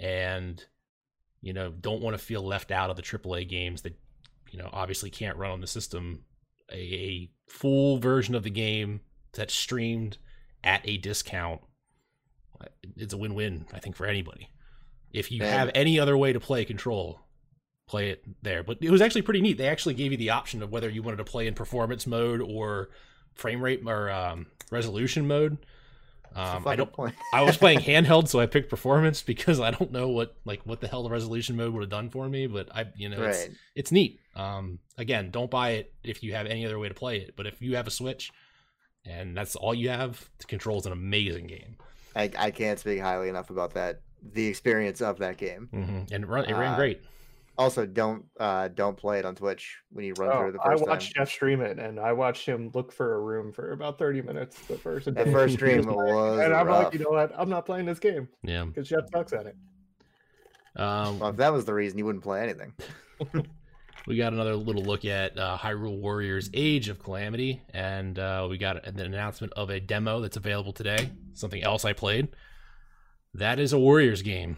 and 0.00 0.64
you 1.40 1.52
know 1.52 1.70
don't 1.70 2.02
want 2.02 2.14
to 2.14 2.22
feel 2.24 2.42
left 2.42 2.70
out 2.70 2.90
of 2.90 2.96
the 2.96 3.02
aaa 3.02 3.48
games 3.48 3.82
that 3.82 3.94
you 4.50 4.58
know 4.58 4.68
obviously 4.72 5.10
can't 5.10 5.36
run 5.36 5.50
on 5.52 5.60
the 5.60 5.66
system 5.66 6.24
a, 6.72 6.76
a 6.78 7.30
full 7.48 7.98
version 7.98 8.34
of 8.34 8.42
the 8.42 8.50
game 8.50 9.00
that's 9.32 9.54
streamed 9.54 10.18
at 10.62 10.80
a 10.84 10.96
discount 10.98 11.60
it's 12.96 13.12
a 13.14 13.16
win-win 13.16 13.66
i 13.72 13.78
think 13.78 13.96
for 13.96 14.06
anybody 14.06 14.48
if 15.12 15.30
you 15.32 15.38
Man. 15.40 15.52
have 15.52 15.70
any 15.74 15.98
other 15.98 16.16
way 16.16 16.32
to 16.32 16.40
play 16.40 16.64
control 16.64 17.20
play 17.88 18.10
it 18.10 18.24
there 18.42 18.62
but 18.62 18.78
it 18.80 18.90
was 18.90 19.00
actually 19.00 19.22
pretty 19.22 19.40
neat 19.40 19.58
they 19.58 19.66
actually 19.68 19.94
gave 19.94 20.12
you 20.12 20.18
the 20.18 20.30
option 20.30 20.62
of 20.62 20.70
whether 20.70 20.88
you 20.88 21.02
wanted 21.02 21.16
to 21.16 21.24
play 21.24 21.46
in 21.46 21.54
performance 21.54 22.06
mode 22.06 22.40
or 22.40 22.90
frame 23.34 23.62
rate 23.62 23.80
or 23.86 24.10
um, 24.10 24.46
resolution 24.70 25.26
mode 25.26 25.56
Um, 26.36 26.62
I 26.68 26.76
don't. 26.76 26.90
I 27.34 27.42
was 27.42 27.56
playing 27.56 27.78
handheld, 27.90 28.28
so 28.28 28.38
I 28.38 28.46
picked 28.46 28.70
performance 28.70 29.20
because 29.20 29.58
I 29.58 29.72
don't 29.72 29.90
know 29.90 30.08
what 30.10 30.36
like 30.44 30.60
what 30.64 30.80
the 30.80 30.86
hell 30.86 31.02
the 31.02 31.10
resolution 31.10 31.56
mode 31.56 31.72
would 31.72 31.82
have 31.82 31.90
done 31.90 32.08
for 32.08 32.28
me. 32.28 32.46
But 32.46 32.68
I, 32.72 32.86
you 32.94 33.08
know, 33.08 33.16
it's 33.30 33.48
it's 33.74 33.90
neat. 33.90 34.20
Um, 34.36 34.78
again, 34.96 35.30
don't 35.32 35.50
buy 35.50 35.70
it 35.70 35.92
if 36.04 36.22
you 36.22 36.34
have 36.34 36.46
any 36.46 36.64
other 36.64 36.78
way 36.78 36.86
to 36.86 36.94
play 36.94 37.16
it. 37.18 37.34
But 37.36 37.46
if 37.48 37.60
you 37.60 37.74
have 37.74 37.88
a 37.88 37.90
Switch, 37.90 38.30
and 39.04 39.36
that's 39.36 39.56
all 39.56 39.74
you 39.74 39.88
have, 39.90 40.28
the 40.38 40.44
control's 40.44 40.86
an 40.86 40.92
amazing 40.92 41.46
game. 41.46 41.76
I, 42.16 42.30
I 42.38 42.50
can't 42.50 42.78
speak 42.78 43.00
highly 43.00 43.28
enough 43.28 43.50
about 43.50 43.74
that. 43.74 44.00
The 44.32 44.46
experience 44.46 45.00
of 45.00 45.18
that 45.18 45.36
game. 45.38 45.68
Mm-hmm. 45.72 46.14
And 46.14 46.24
it, 46.24 46.26
run, 46.26 46.44
it 46.46 46.52
ran 46.54 46.74
Uh, 46.74 46.76
great. 46.76 47.02
Also, 47.58 47.84
don't 47.84 48.24
uh 48.38 48.68
don't 48.68 48.96
play 48.96 49.18
it 49.18 49.24
on 49.26 49.34
Twitch 49.34 49.78
when 49.90 50.04
you 50.06 50.14
run 50.18 50.30
Oh, 50.30 50.38
through 50.38 50.48
it 50.48 50.52
the 50.52 50.60
I 50.62 50.64
first 50.70 50.86
watched 50.86 51.14
time. 51.14 51.24
Jeff 51.26 51.30
stream 51.30 51.60
it, 51.60 51.78
and 51.78 52.00
I 52.00 52.12
watched 52.12 52.46
him 52.46 52.70
look 52.74 52.90
for 52.90 53.14
a 53.16 53.20
room 53.20 53.52
for 53.52 53.72
about 53.72 53.98
thirty 53.98 54.22
minutes. 54.22 54.58
The 54.66 54.76
first 54.78 55.06
That 55.14 55.26
day. 55.26 55.32
first 55.32 55.54
stream 55.54 55.84
was 55.86 56.40
and 56.40 56.54
I'm 56.54 56.66
rough. 56.66 56.84
like, 56.84 56.92
you 56.94 57.00
know 57.00 57.10
what? 57.10 57.32
I'm 57.36 57.50
not 57.50 57.66
playing 57.66 57.84
this 57.86 57.98
game 57.98 58.28
Yeah. 58.42 58.64
because 58.64 58.88
Jeff 58.88 59.04
sucks 59.12 59.32
at 59.34 59.46
it. 59.46 59.56
Um, 60.76 61.18
Well, 61.18 61.30
if 61.30 61.36
that 61.36 61.52
was 61.52 61.64
the 61.66 61.74
reason, 61.74 61.98
you 61.98 62.06
wouldn't 62.06 62.24
play 62.24 62.40
anything. 62.42 62.72
we 64.06 64.16
got 64.16 64.32
another 64.32 64.54
little 64.56 64.82
look 64.82 65.04
at 65.04 65.38
uh, 65.38 65.56
Hyrule 65.58 65.98
Warriors 65.98 66.50
Age 66.54 66.88
of 66.88 67.02
Calamity, 67.02 67.62
and 67.72 68.18
uh, 68.18 68.46
we 68.50 68.58
got 68.58 68.86
an 68.86 68.98
announcement 68.98 69.52
of 69.54 69.70
a 69.70 69.80
demo 69.80 70.20
that's 70.20 70.36
available 70.36 70.72
today. 70.72 71.10
Something 71.34 71.62
else 71.62 71.84
I 71.84 71.92
played. 71.92 72.28
That 73.34 73.60
is 73.60 73.72
a 73.72 73.78
Warriors 73.78 74.22
game, 74.22 74.56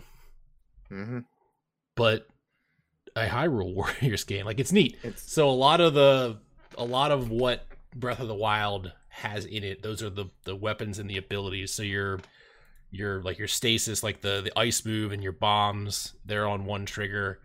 hmm 0.88 1.20
but 1.94 2.26
a 3.14 3.26
Hyrule 3.26 3.74
Warriors 4.00 4.24
game. 4.24 4.46
Like 4.46 4.60
it's 4.60 4.72
neat. 4.72 4.96
It's 5.02 5.30
So 5.30 5.48
a 5.48 5.52
lot 5.52 5.80
of 5.80 5.94
the 5.94 6.38
a 6.78 6.84
lot 6.84 7.10
of 7.10 7.30
what 7.30 7.66
Breath 7.94 8.20
of 8.20 8.28
the 8.28 8.34
Wild 8.34 8.92
has 9.08 9.44
in 9.44 9.62
it, 9.62 9.82
those 9.82 10.02
are 10.02 10.10
the 10.10 10.26
the 10.44 10.56
weapons 10.56 10.98
and 10.98 11.08
the 11.10 11.18
abilities. 11.18 11.72
So 11.74 11.82
your 11.82 12.20
your 12.90 13.22
like 13.22 13.38
your 13.38 13.48
stasis, 13.48 14.02
like 14.02 14.22
the 14.22 14.40
the 14.40 14.58
ice 14.58 14.84
move 14.84 15.12
and 15.12 15.22
your 15.22 15.32
bombs, 15.32 16.14
they're 16.24 16.46
on 16.46 16.64
one 16.64 16.86
trigger. 16.86 17.40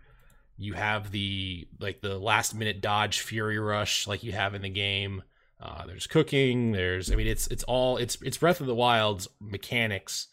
You 0.58 0.74
have 0.74 1.12
the 1.12 1.68
like 1.80 2.00
the 2.00 2.18
last 2.18 2.54
minute 2.54 2.80
dodge 2.80 3.20
fury 3.20 3.58
rush 3.58 4.06
like 4.06 4.22
you 4.24 4.32
have 4.32 4.54
in 4.54 4.62
the 4.62 4.68
game. 4.68 5.22
Uh, 5.60 5.86
there's 5.86 6.06
cooking. 6.06 6.72
There's 6.72 7.10
I 7.10 7.16
mean 7.16 7.28
it's 7.28 7.46
it's 7.46 7.62
all 7.64 7.96
it's 7.96 8.20
it's 8.22 8.36
Breath 8.36 8.60
of 8.60 8.66
the 8.66 8.74
Wild's 8.74 9.28
mechanics 9.40 10.26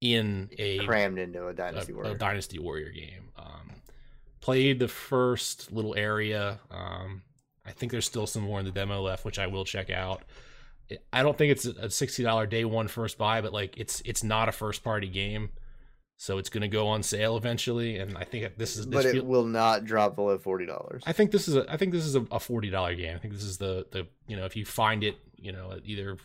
in 0.00 0.48
a 0.58 0.78
crammed 0.86 1.18
into 1.18 1.44
a 1.44 1.48
a, 1.48 1.52
Dynasty 1.52 1.92
a 1.92 1.94
Warrior. 1.94 2.14
Dynasty 2.16 2.58
Warrior 2.58 2.90
game. 2.90 3.28
Um, 3.38 3.70
played 4.40 4.78
the 4.78 4.88
first 4.88 5.70
little 5.70 5.94
area. 5.94 6.58
Um, 6.70 7.22
I 7.66 7.72
think 7.72 7.92
there's 7.92 8.06
still 8.06 8.26
some 8.26 8.42
more 8.42 8.58
in 8.58 8.64
the 8.64 8.72
demo 8.72 9.02
left, 9.02 9.24
which 9.24 9.38
I 9.38 9.46
will 9.46 9.64
check 9.64 9.90
out. 9.90 10.22
I 11.12 11.22
don't 11.22 11.38
think 11.38 11.52
it's 11.52 11.66
a 11.66 11.90
sixty 11.90 12.22
dollar 12.22 12.46
day 12.46 12.64
one 12.64 12.88
first 12.88 13.18
buy, 13.18 13.42
but 13.42 13.52
like 13.52 13.76
it's 13.76 14.02
it's 14.04 14.24
not 14.24 14.48
a 14.48 14.52
first 14.52 14.82
party 14.82 15.08
game, 15.08 15.50
so 16.22 16.36
it's 16.36 16.50
going 16.50 16.60
to 16.60 16.68
go 16.68 16.86
on 16.86 17.02
sale 17.02 17.38
eventually. 17.38 17.96
And 17.98 18.14
I 18.18 18.24
think 18.24 18.58
this 18.58 18.76
is 18.76 18.86
this 18.86 18.94
but 18.94 19.06
it 19.06 19.12
feel- 19.12 19.24
will 19.24 19.46
not 19.46 19.86
drop 19.86 20.14
below 20.16 20.36
forty 20.36 20.66
dollars. 20.66 21.02
I 21.06 21.12
think 21.12 21.30
this 21.30 21.48
is 21.48 21.56
a 21.56 21.64
I 21.72 21.78
think 21.78 21.92
this 21.92 22.04
is 22.04 22.14
a, 22.14 22.26
a 22.30 22.38
forty 22.38 22.68
dollar 22.68 22.94
game. 22.94 23.16
I 23.16 23.18
think 23.18 23.32
this 23.32 23.42
is 23.42 23.56
the 23.56 23.86
the 23.90 24.06
you 24.26 24.36
know 24.36 24.44
if 24.44 24.54
you 24.54 24.66
find 24.66 25.02
it 25.02 25.16
you 25.38 25.50
know 25.50 25.78
either 25.82 26.18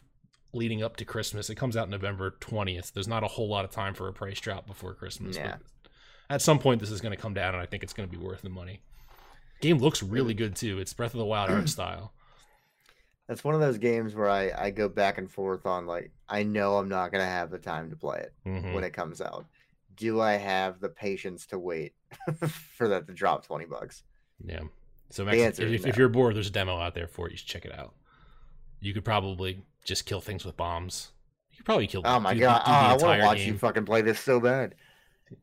leading 0.52 0.84
up 0.84 0.98
to 0.98 1.06
Christmas, 1.06 1.50
it 1.50 1.56
comes 1.56 1.78
out 1.78 1.90
November 1.90 2.32
twentieth. 2.42 2.92
There's 2.94 3.08
not 3.08 3.24
a 3.24 3.28
whole 3.28 3.48
lot 3.48 3.64
of 3.64 3.72
time 3.72 3.94
for 3.94 4.10
a 4.10 4.14
price 4.14 4.40
drop 4.42 4.68
before 4.68 4.94
Christmas. 4.94 5.38
Yeah. 5.38 5.52
But 5.52 5.92
at 6.36 6.42
some 6.42 6.60
point, 6.60 6.82
this 6.82 6.92
is 6.92 7.00
going 7.00 7.16
to 7.16 7.22
come 7.22 7.34
down, 7.34 7.54
and 7.54 7.64
I 7.64 7.66
think 7.66 7.82
it's 7.84 7.94
going 7.94 8.10
to 8.10 8.18
be 8.18 8.22
worth 8.22 8.42
the 8.42 8.50
money. 8.50 8.82
Game 9.62 9.78
looks 9.78 10.04
really 10.04 10.34
good 10.34 10.56
too. 10.58 10.78
It's 10.80 10.92
Breath 10.94 11.14
of 11.14 11.20
the 11.20 11.25
Wild 11.25 11.50
art 11.52 11.70
style. 11.78 12.12
That's 13.28 13.44
one 13.46 13.56
of 13.56 13.62
those 13.62 13.78
games 13.78 14.14
where 14.14 14.30
I, 14.30 14.52
I 14.58 14.70
go 14.72 14.88
back 14.90 15.18
and 15.18 15.32
forth 15.32 15.66
on 15.66 15.88
like 15.88 16.12
I 16.28 16.44
know 16.44 16.75
I'm 16.78 16.90
not 16.90 17.12
gonna 17.14 17.25
have 17.25 17.50
the 17.50 17.58
time 17.60 17.90
to 17.92 17.96
play 17.96 18.20
it 18.20 18.34
Mhm. 18.46 18.74
when 18.74 18.84
it 18.84 18.92
comes 18.92 19.22
out. 19.22 19.46
Do 19.96 20.20
I 20.22 20.34
have 20.34 20.80
the 20.80 20.90
patience 20.90 21.46
to 21.48 21.60
wait 21.60 21.94
for 22.78 22.88
that 22.90 23.08
to 23.08 23.14
drop 23.14 23.46
twenty 23.46 23.66
bucks? 23.66 24.04
Yeah. 24.46 24.62
So 25.12 25.24
Max, 25.25 25.60
if, 25.60 25.60
is 25.60 25.86
if 25.86 25.98
you're 25.98 26.10
bored, 26.10 26.36
there's 26.36 26.48
a 26.48 26.52
demo 26.52 26.78
out 26.80 26.96
there 26.96 27.08
for 27.08 27.28
it. 27.28 27.32
You 27.32 27.38
should 27.38 27.48
check 27.48 27.65
it 27.65 27.78
out. 27.78 27.93
You 28.82 28.93
could 28.93 29.06
probably 29.06 29.63
just 29.86 30.06
kill 30.06 30.22
things 30.22 30.43
with 30.43 30.58
bombs. 30.58 31.12
You 31.52 31.58
could 31.58 31.65
probably 31.65 31.88
kill. 31.88 32.02
Oh 32.04 32.19
my 32.19 32.34
do- 32.34 32.41
god! 32.41 32.65
do 32.65 32.72
Oh, 32.72 32.74
I 32.74 32.89
want 32.89 33.22
to 33.22 33.26
watch 33.26 33.38
game. 33.38 33.54
you 33.54 33.58
fucking 33.58 33.86
play 33.86 34.02
this 34.02 34.19
so 34.19 34.39
bad. 34.39 34.76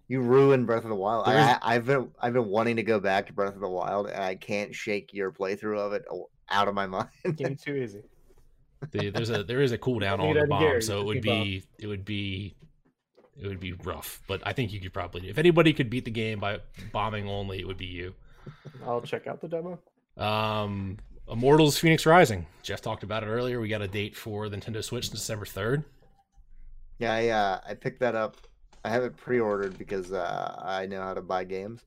You 0.09 0.21
ruined 0.21 0.67
Breath 0.67 0.85
of 0.85 0.91
the 0.91 0.95
Wild. 0.97 1.27
There 1.27 1.39
is- 1.39 1.45
I, 1.45 1.53
I, 1.53 1.75
I've 1.75 1.87
been 1.87 2.11
I've 2.21 2.33
been 2.33 2.49
wanting 2.49 2.77
to 2.77 2.83
go 2.83 3.01
back 3.01 3.27
to 3.29 3.33
Breath 3.33 3.55
of 3.55 3.61
the 3.61 3.69
Wild, 3.69 4.09
and 4.09 4.23
I 4.23 4.35
can't 4.35 4.75
shake 4.75 5.13
your 5.13 5.33
playthrough 5.33 5.79
of 5.79 5.93
it 5.93 6.05
out 6.51 6.69
of 6.69 6.75
my 6.75 6.87
mind. 6.89 7.09
Game's 7.37 7.63
too 7.63 7.75
easy. 7.75 8.03
The, 8.91 9.11
there's 9.11 9.31
a 9.31 9.45
there 9.45 9.61
is 9.63 9.73
a 9.73 9.79
cooldown 9.79 10.19
Don't 10.19 10.21
on 10.21 10.35
the 10.35 10.47
bomb, 10.47 10.81
so 10.83 11.01
it 11.01 11.07
would 11.07 11.15
need 11.17 11.23
be 11.23 11.65
it 11.79 11.87
would 11.87 12.05
be 12.05 12.57
it 13.41 13.47
would 13.47 13.61
be 13.61 13.73
rough. 13.73 14.21
But 14.27 14.43
I 14.45 14.53
think 14.53 14.73
you 14.73 14.81
could 14.81 14.93
probably 14.93 15.29
if 15.29 15.39
anybody 15.39 15.73
could 15.73 15.91
beat 15.91 16.05
the 16.05 16.11
game 16.11 16.41
by 16.41 16.59
bombing 16.93 17.29
only, 17.29 17.59
it 17.61 17.67
would 17.67 17.79
be 17.79 17.87
you. 17.87 18.15
I'll 18.85 19.01
check 19.03 19.27
out 19.27 19.41
the 19.41 19.49
demo. 19.49 19.79
Um, 20.17 20.99
Immortals: 21.31 21.79
Fenyx 21.81 22.05
Rising. 22.05 22.47
Jeff 22.63 22.81
talked 22.83 23.03
about 23.05 23.23
it 23.23 23.27
earlier. 23.27 23.61
We 23.61 23.69
got 23.69 23.81
a 23.83 23.89
date 23.89 24.17
for 24.17 24.49
the 24.49 24.57
Nintendo 24.57 24.83
Switch, 24.83 25.09
December 25.11 25.47
third. 25.47 25.85
Yeah, 26.99 27.13
I 27.15 27.29
uh, 27.29 27.61
I 27.69 27.75
picked 27.75 28.01
that 28.01 28.15
up. 28.15 28.37
I 28.85 28.91
have 28.91 29.05
it 29.05 29.17
pre-ordered 29.17 29.79
because 29.79 30.13
uh, 30.13 30.61
I 30.63 30.87
know 30.87 31.01
how 31.01 31.15
to 31.15 31.23
buy 31.23 31.45
games, 31.45 31.83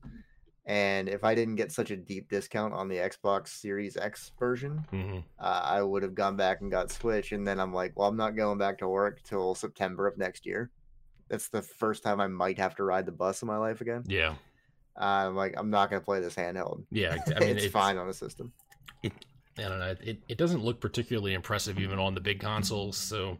and 0.64 1.08
if 1.10 1.22
I 1.24 1.34
didn't 1.34 1.56
get 1.56 1.70
such 1.70 1.90
a 1.90 1.96
deep 1.96 2.30
discount 2.30 2.72
on 2.72 2.88
the 2.88 2.96
Xbox 2.96 3.48
Series 3.48 3.96
X 3.98 4.32
version, 4.38 4.82
Mm-hmm. 4.92 5.18
uh, 5.38 5.60
I 5.64 5.82
would 5.82 6.02
have 6.02 6.14
gone 6.14 6.36
back 6.36 6.62
and 6.62 6.70
got 6.70 6.90
Switch. 6.90 7.32
And 7.32 7.46
then 7.46 7.60
I'm 7.60 7.72
like, 7.74 7.92
well, 7.96 8.08
I'm 8.08 8.16
not 8.16 8.34
going 8.36 8.56
back 8.58 8.78
to 8.78 8.88
work 8.88 9.22
till 9.22 9.54
September 9.54 10.06
of 10.06 10.16
next 10.18 10.46
year. 10.46 10.70
That's 11.28 11.48
the 11.48 11.62
first 11.62 12.02
time 12.02 12.20
I 12.20 12.26
might 12.28 12.58
have 12.58 12.76
to 12.76 12.84
ride 12.84 13.06
the 13.06 13.12
bus 13.12 13.42
in 13.42 13.48
my 13.48 13.56
life 13.56 13.80
again. 13.80 14.04
Yeah, 14.06 14.34
Uh, 14.96 15.26
I'm 15.28 15.36
like, 15.36 15.54
I'm 15.56 15.70
not 15.70 15.90
gonna 15.90 16.00
play 16.02 16.20
this 16.20 16.34
handheld. 16.34 16.84
yeah. 16.90 17.16
I 17.34 17.40
mean, 17.40 17.56
it's, 17.58 17.66
fine 17.66 17.98
on 17.98 18.06
the 18.06 18.14
system. 18.14 18.52
I 19.04 19.10
don't 19.62 19.78
know. 19.78 19.94
It, 20.02 20.22
it 20.28 20.38
doesn't 20.38 20.62
look 20.62 20.80
particularly 20.80 21.32
impressive 21.34 21.78
even 21.78 21.98
on 21.98 22.14
the 22.14 22.20
big 22.20 22.40
consoles. 22.40 22.96
So 22.98 23.38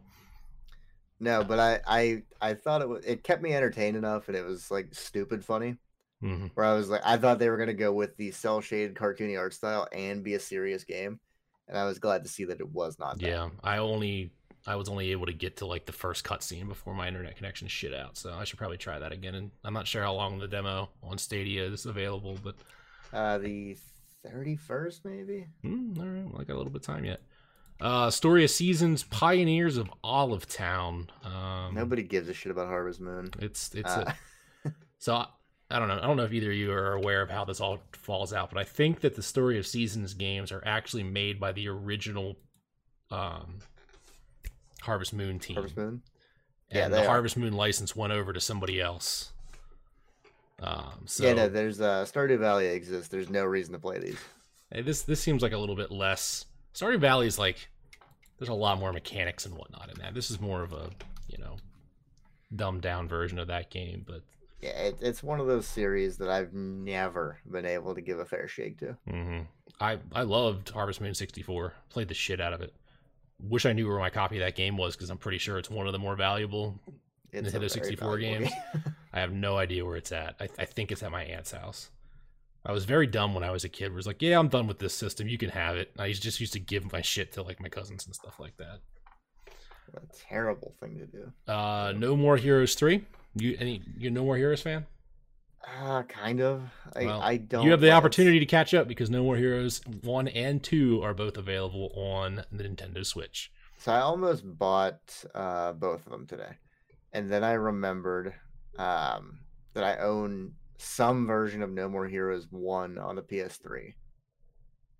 No, 1.19 1.43
but 1.43 1.59
I 1.59 1.79
I 1.87 2.23
I 2.41 2.53
thought 2.55 2.81
it 2.81 2.89
was 2.89 3.05
it 3.05 3.23
kept 3.23 3.41
me 3.41 3.53
entertained 3.53 3.97
enough, 3.97 4.27
and 4.27 4.35
it 4.37 4.45
was 4.45 4.69
like 4.71 4.93
stupid 4.93 5.43
funny. 5.45 5.77
mhm. 6.23 6.51
Where 6.55 6.65
I 6.65 6.73
was 6.73 6.89
like, 6.89 7.01
I 7.05 7.17
thought 7.17 7.39
they 7.39 7.49
were 7.49 7.57
gonna 7.57 7.73
go 7.73 7.93
with 7.93 8.17
the 8.17 8.31
cell 8.31 8.61
shaded 8.61 8.95
cartoony 8.95 9.37
art 9.37 9.53
style 9.53 9.87
and 9.91 10.23
be 10.23 10.33
a 10.35 10.39
serious 10.39 10.83
game, 10.83 11.19
and 11.67 11.77
I 11.77 11.85
was 11.85 11.99
glad 11.99 12.23
to 12.23 12.29
see 12.29 12.45
that 12.45 12.59
it 12.59 12.69
was 12.69 12.97
not. 12.99 13.19
That. 13.19 13.27
yeah, 13.27 13.49
I 13.63 13.77
only 13.77 14.31
I 14.67 14.75
was 14.75 14.89
only 14.89 15.11
able 15.11 15.25
to 15.27 15.33
get 15.33 15.57
to 15.57 15.65
like 15.65 15.85
the 15.85 15.93
first 15.93 16.23
cutscene 16.25 16.67
before 16.67 16.93
my 16.93 17.07
internet 17.07 17.37
connection 17.37 17.67
shit 17.67 17.93
out. 17.93 18.17
So 18.17 18.33
I 18.33 18.43
should 18.43 18.59
probably 18.59 18.77
try 18.77 18.99
that 18.99 19.11
again. 19.11 19.33
And 19.35 19.51
I'm 19.63 19.73
not 19.73 19.87
sure 19.87 20.03
how 20.03 20.13
long 20.13 20.37
the 20.39 20.47
demo 20.47 20.89
on 21.01 21.17
Stadia 21.17 21.63
is 21.65 21.85
available, 21.85 22.37
but 22.43 22.55
Uh, 23.13 23.37
the 23.37 23.77
thirty 24.29 24.55
first 24.57 25.05
maybe. 25.05 25.47
Hmm, 25.63 25.93
all 25.99 26.05
right, 26.05 26.25
well, 26.31 26.41
I 26.41 26.43
got 26.43 26.55
a 26.55 26.57
little 26.57 26.71
bit 26.73 26.81
of 26.81 26.85
time 26.87 27.05
yet. 27.05 27.21
Uh, 27.79 28.09
Story 28.09 28.43
of 28.43 28.49
Seasons: 28.49 29.03
Pioneers 29.03 29.77
of 29.77 29.89
Olive 30.03 30.47
Town. 30.47 31.09
Um, 31.23 31.73
Nobody 31.75 32.03
gives 32.03 32.27
a 32.27 32.33
shit 32.33 32.51
about 32.51 32.67
Harvest 32.67 32.99
Moon. 32.99 33.29
It's 33.39 33.73
it's 33.75 33.89
Uh, 33.89 34.11
a, 34.65 34.71
so 34.97 35.13
I, 35.15 35.27
I 35.69 35.79
don't 35.79 35.87
know. 35.87 35.99
I 36.01 36.07
don't 36.07 36.17
know 36.17 36.23
if 36.23 36.33
either 36.33 36.49
of 36.51 36.57
you 36.57 36.71
are 36.71 36.93
aware 36.93 37.21
of 37.21 37.29
how 37.29 37.45
this 37.45 37.61
all 37.61 37.77
falls 37.93 38.33
out, 38.33 38.49
but 38.49 38.59
I 38.59 38.63
think 38.63 39.01
that 39.01 39.15
the 39.15 39.21
Story 39.23 39.59
of 39.59 39.67
Seasons 39.67 40.13
games 40.15 40.51
are 40.51 40.63
actually 40.65 41.03
made 41.03 41.39
by 41.39 41.51
the 41.51 41.67
original 41.69 42.35
um, 43.11 43.59
Harvest 44.87 45.13
Moon 45.13 45.37
team, 45.37 45.57
Harvest 45.57 45.77
Moon. 45.77 46.01
and 46.71 46.79
yeah, 46.79 46.87
the 46.87 47.03
are. 47.03 47.05
Harvest 47.05 47.37
Moon 47.37 47.53
license 47.53 47.95
went 47.95 48.11
over 48.11 48.33
to 48.33 48.39
somebody 48.41 48.81
else. 48.81 49.31
Um, 50.59 51.03
so 51.05 51.23
Yeah, 51.23 51.33
no, 51.33 51.47
there's 51.49 51.79
uh, 51.79 52.05
Stardew 52.11 52.39
Valley 52.39 52.65
exists. 52.67 53.09
There's 53.09 53.29
no 53.29 53.45
reason 53.45 53.73
to 53.73 53.79
play 53.79 53.99
these. 53.99 54.17
Hey, 54.71 54.81
this 54.81 55.03
this 55.03 55.19
seems 55.21 55.41
like 55.43 55.51
a 55.53 55.57
little 55.57 55.75
bit 55.75 55.91
less. 55.91 56.45
Stardew 56.73 56.99
Valley 56.99 57.27
is 57.27 57.37
like 57.37 57.69
there's 58.39 58.49
a 58.49 58.53
lot 58.53 58.79
more 58.79 58.91
mechanics 58.91 59.45
and 59.45 59.55
whatnot 59.55 59.89
in 59.93 59.99
that. 60.01 60.13
This 60.13 60.31
is 60.31 60.41
more 60.41 60.63
of 60.63 60.73
a 60.73 60.89
you 61.27 61.37
know 61.37 61.57
dumbed 62.55 62.81
down 62.81 63.07
version 63.07 63.37
of 63.39 63.47
that 63.47 63.69
game, 63.69 64.03
but 64.07 64.21
Yeah, 64.61 64.69
it, 64.71 64.97
it's 65.01 65.21
one 65.21 65.39
of 65.39 65.47
those 65.47 65.67
series 65.67 66.17
that 66.17 66.29
I've 66.29 66.53
never 66.53 67.37
been 67.49 67.65
able 67.65 67.93
to 67.93 68.01
give 68.01 68.19
a 68.19 68.25
fair 68.25 68.47
shake 68.47 68.79
to. 68.79 68.97
hmm 69.07 69.39
I 69.79 69.99
I 70.11 70.23
loved 70.23 70.69
Harvest 70.69 71.01
Moon 71.01 71.13
64. 71.13 71.73
Played 71.89 72.07
the 72.07 72.13
shit 72.15 72.41
out 72.41 72.53
of 72.53 72.61
it. 72.61 72.73
Wish 73.39 73.65
I 73.65 73.73
knew 73.73 73.87
where 73.87 73.99
my 73.99 74.09
copy 74.09 74.37
of 74.37 74.41
that 74.41 74.55
game 74.55 74.77
was 74.77 74.95
because 74.95 75.09
I'm 75.09 75.17
pretty 75.17 75.37
sure 75.37 75.57
it's 75.57 75.69
one 75.69 75.85
of 75.87 75.93
the 75.93 75.99
more 75.99 76.15
valuable. 76.15 76.79
It's 77.31 77.53
Nintendo 77.53 77.69
64 77.69 78.17
games? 78.17 78.49
game. 78.49 78.83
I 79.13 79.19
have 79.19 79.31
no 79.31 79.57
idea 79.57 79.85
where 79.85 79.95
it's 79.97 80.11
at. 80.11 80.35
I, 80.39 80.47
I 80.57 80.65
think 80.65 80.91
it's 80.91 81.03
at 81.03 81.11
my 81.11 81.23
aunt's 81.23 81.51
house. 81.51 81.89
I 82.65 82.71
was 82.71 82.85
very 82.85 83.07
dumb 83.07 83.33
when 83.33 83.43
I 83.43 83.51
was 83.51 83.63
a 83.63 83.69
kid. 83.69 83.93
Was 83.93 84.07
like, 84.07 84.21
yeah, 84.21 84.37
I'm 84.39 84.47
done 84.49 84.67
with 84.67 84.79
this 84.79 84.93
system. 84.93 85.27
You 85.27 85.37
can 85.37 85.49
have 85.49 85.77
it. 85.77 85.91
I 85.97 86.11
just 86.11 86.39
used 86.39 86.53
to 86.53 86.59
give 86.59 86.91
my 86.91 87.01
shit 87.01 87.31
to 87.33 87.43
like 87.43 87.61
my 87.61 87.69
cousins 87.69 88.05
and 88.05 88.15
stuff 88.15 88.39
like 88.39 88.57
that. 88.57 88.79
a 89.95 89.99
terrible 90.29 90.73
thing 90.79 90.97
to 90.97 91.05
do. 91.05 91.31
Uh, 91.51 91.93
No 91.95 92.15
More 92.15 92.37
Heroes 92.37 92.75
three. 92.75 93.05
You 93.35 93.55
any 93.59 93.81
you 93.97 94.09
No 94.09 94.23
More 94.23 94.35
Heroes 94.35 94.61
fan? 94.61 94.85
Uh, 95.81 96.03
kind 96.03 96.41
of. 96.41 96.69
I, 96.95 97.05
Well, 97.05 97.21
I 97.21 97.37
don't. 97.37 97.65
you 97.65 97.71
have 97.71 97.81
the 97.81 97.91
opportunity 97.91 98.39
to 98.39 98.45
catch 98.45 98.73
up 98.73 98.87
because 98.87 99.09
No 99.09 99.23
More 99.23 99.37
Heroes 99.37 99.81
one 100.01 100.27
and 100.27 100.63
two 100.63 101.01
are 101.03 101.13
both 101.13 101.37
available 101.37 101.91
on 101.95 102.43
the 102.51 102.63
Nintendo 102.63 103.05
Switch. 103.05 103.51
So 103.77 103.91
I 103.91 103.99
almost 103.99 104.43
bought 104.45 105.23
uh, 105.35 105.73
both 105.73 106.05
of 106.05 106.11
them 106.11 106.25
today, 106.25 106.57
and 107.13 107.29
then 107.29 107.43
I 107.43 107.53
remembered 107.53 108.33
um, 108.79 109.39
that 109.73 109.83
I 109.83 109.97
own 109.97 110.53
some 110.77 111.27
version 111.27 111.61
of 111.61 111.71
No 111.71 111.89
More 111.89 112.07
Heroes 112.07 112.47
one 112.49 112.97
on 112.97 113.15
the 113.15 113.21
PS3. 113.21 113.93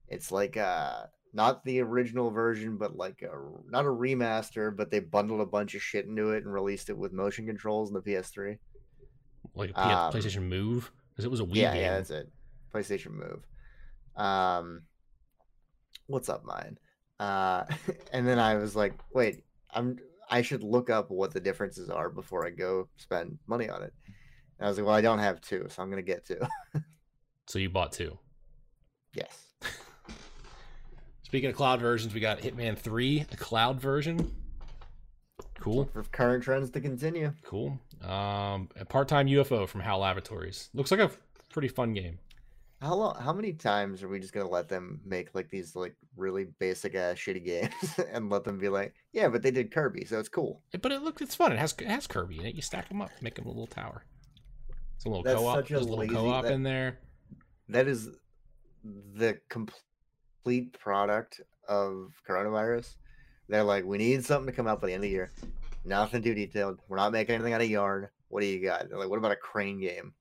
It's 0.10 0.32
like 0.32 0.58
uh 0.58 1.04
not 1.34 1.64
the 1.66 1.82
original 1.82 2.32
version, 2.32 2.78
but 2.78 2.96
like 2.96 3.22
a 3.22 3.32
not 3.70 3.86
a 3.86 3.90
remaster, 3.90 4.76
but 4.76 4.90
they 4.90 5.00
bundled 5.00 5.42
a 5.42 5.46
bunch 5.46 5.76
of 5.76 5.82
shit 5.82 6.06
into 6.06 6.32
it 6.32 6.44
and 6.44 6.54
released 6.54 6.90
it 6.90 6.98
with 6.98 7.14
motion 7.14 7.46
controls 7.46 7.90
in 7.90 7.94
the 7.94 8.02
PS3. 8.02 8.58
Like 9.58 9.78
Um, 9.78 10.14
PlayStation 10.14 10.44
Move, 10.44 10.92
because 11.10 11.26
it 11.26 11.32
was 11.32 11.40
a 11.40 11.44
Wii 11.44 11.56
yeah, 11.56 11.74
game. 11.74 11.82
yeah, 11.82 11.94
that's 11.96 12.12
it. 12.12 12.30
PlayStation 12.74 13.12
Move. 13.12 13.46
Um, 14.16 14.84
what's 16.08 16.30
up, 16.30 16.46
mine? 16.46 16.78
Uh, 17.20 17.66
and 18.14 18.28
then 18.28 18.40
I 18.40 18.56
was 18.56 18.76
like, 18.76 18.94
wait, 19.14 19.44
I'm 19.72 19.98
I 20.30 20.42
should 20.42 20.64
look 20.64 20.90
up 20.90 21.10
what 21.10 21.34
the 21.34 21.40
differences 21.40 21.90
are 21.90 22.10
before 22.10 22.46
I 22.46 22.50
go 22.52 22.90
spend 22.98 23.40
money 23.48 23.70
on 23.70 23.82
it. 23.82 23.94
And 24.60 24.66
I 24.66 24.70
was 24.70 24.78
like, 24.78 24.86
well, 24.86 24.96
I 24.96 25.02
don't 25.02 25.20
have 25.20 25.40
two, 25.42 25.66
so 25.70 25.82
I'm 25.82 25.90
gonna 25.90 26.02
get 26.02 26.26
two. 26.26 26.40
so 27.48 27.60
you 27.60 27.70
bought 27.70 27.92
two. 27.94 28.18
yes. 29.14 29.46
Speaking 31.24 31.50
of 31.50 31.56
cloud 31.56 31.82
versions, 31.82 32.14
we 32.14 32.22
got 32.22 32.40
Hitman 32.40 32.78
3, 32.78 33.26
a 33.34 33.36
cloud 33.38 33.82
version. 33.82 34.34
Cool. 35.60 35.90
For 35.92 36.04
current 36.04 36.42
trends 36.44 36.70
to 36.72 36.80
continue. 36.80 37.34
Cool. 37.44 37.78
Um, 38.04 38.70
a 38.80 38.86
part-time 38.86 39.28
UFO 39.28 39.68
from 39.68 39.82
HAL 39.82 40.00
Laboratories. 40.00 40.70
Looks 40.74 40.92
like 40.92 41.00
a 41.00 41.12
pretty 41.52 41.68
fun 41.68 41.94
game. 41.94 42.20
How 42.82 42.94
long? 42.94 43.16
How 43.20 43.34
many 43.34 43.54
times 43.54 44.04
are 44.04 44.08
we 44.08 44.20
just 44.20 44.34
gonna 44.34 44.48
let 44.48 44.70
them 44.70 45.02
make 45.04 45.34
like 45.34 45.50
these 45.50 45.76
like 45.76 45.96
really 46.16 46.46
basic 46.60 46.94
ass 46.94 47.16
shitty 47.18 47.44
games 47.44 48.00
and 48.12 48.30
let 48.30 48.44
them 48.44 48.60
be 48.60 48.70
like, 48.70 48.94
yeah, 49.14 49.28
but 49.30 49.42
they 49.42 49.50
did 49.52 49.72
Kirby, 49.72 50.06
so 50.06 50.20
it's 50.20 50.30
cool. 50.30 50.62
But 50.80 50.92
it 50.92 51.02
looks 51.02 51.22
it's 51.24 51.34
fun. 51.34 51.52
It 51.52 51.58
has 51.58 51.74
it 51.80 51.88
has 51.88 52.06
Kirby 52.06 52.40
in 52.40 52.46
it. 52.46 52.56
You 52.56 52.62
stack 52.62 52.88
them 52.90 53.02
up, 53.02 53.10
make 53.22 53.34
them 53.36 53.46
a 53.46 53.50
little 53.50 53.66
tower. 53.68 54.04
It's 54.96 55.06
a 55.06 55.10
little 55.10 55.24
That's 55.24 55.40
co-op. 55.40 55.56
such 55.56 55.72
a 55.72 55.74
There's 55.74 55.86
a 55.88 55.90
little 55.90 56.08
co-op 56.16 56.44
that- 56.44 56.52
in 56.54 56.62
there. 56.64 57.00
That 57.70 57.88
is 57.88 58.10
the 59.16 59.40
complete 59.50 60.78
product 60.80 61.42
of 61.68 62.14
coronavirus. 62.30 62.96
They're 63.50 63.64
like, 63.64 63.86
we 63.86 63.98
need 63.98 64.24
something 64.24 64.46
to 64.48 64.56
come 64.56 64.68
out 64.68 64.82
by 64.82 64.88
the 64.88 64.94
end 64.94 65.04
of 65.04 65.10
the 65.10 65.16
year. 65.16 65.32
Nothing 65.88 66.22
too 66.22 66.34
detailed. 66.34 66.80
We're 66.90 66.98
not 66.98 67.14
making 67.14 67.36
anything 67.36 67.54
out 67.54 67.62
of 67.62 67.70
yarn. 67.70 68.10
What 68.28 68.42
do 68.42 68.48
you 68.48 68.62
got? 68.62 68.90
They're 68.90 69.00
like, 69.00 69.10
what 69.10 69.20
about 69.20 69.32
a 69.32 69.38
crane 69.38 69.80
game? 69.80 70.14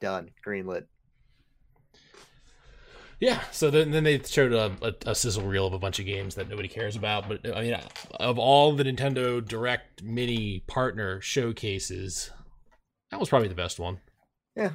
Done. 0.00 0.30
Greenlit. 0.44 0.86
Yeah. 3.20 3.40
So 3.52 3.70
then, 3.70 3.92
then 3.92 4.02
they 4.02 4.18
showed 4.18 4.52
a, 4.52 4.72
a, 4.82 5.10
a 5.10 5.14
sizzle 5.14 5.44
reel 5.44 5.66
of 5.66 5.74
a 5.74 5.78
bunch 5.78 6.00
of 6.00 6.06
games 6.06 6.34
that 6.34 6.48
nobody 6.48 6.68
cares 6.68 6.96
about. 6.96 7.28
But 7.28 7.56
I 7.56 7.62
mean, 7.62 7.76
of 8.18 8.38
all 8.38 8.72
the 8.72 8.82
Nintendo 8.82 9.46
Direct 9.46 10.02
Mini 10.02 10.64
partner 10.66 11.20
showcases, 11.20 12.30
that 13.12 13.20
was 13.20 13.28
probably 13.28 13.48
the 13.48 13.54
best 13.54 13.78
one. 13.78 14.00
Yeah. 14.56 14.70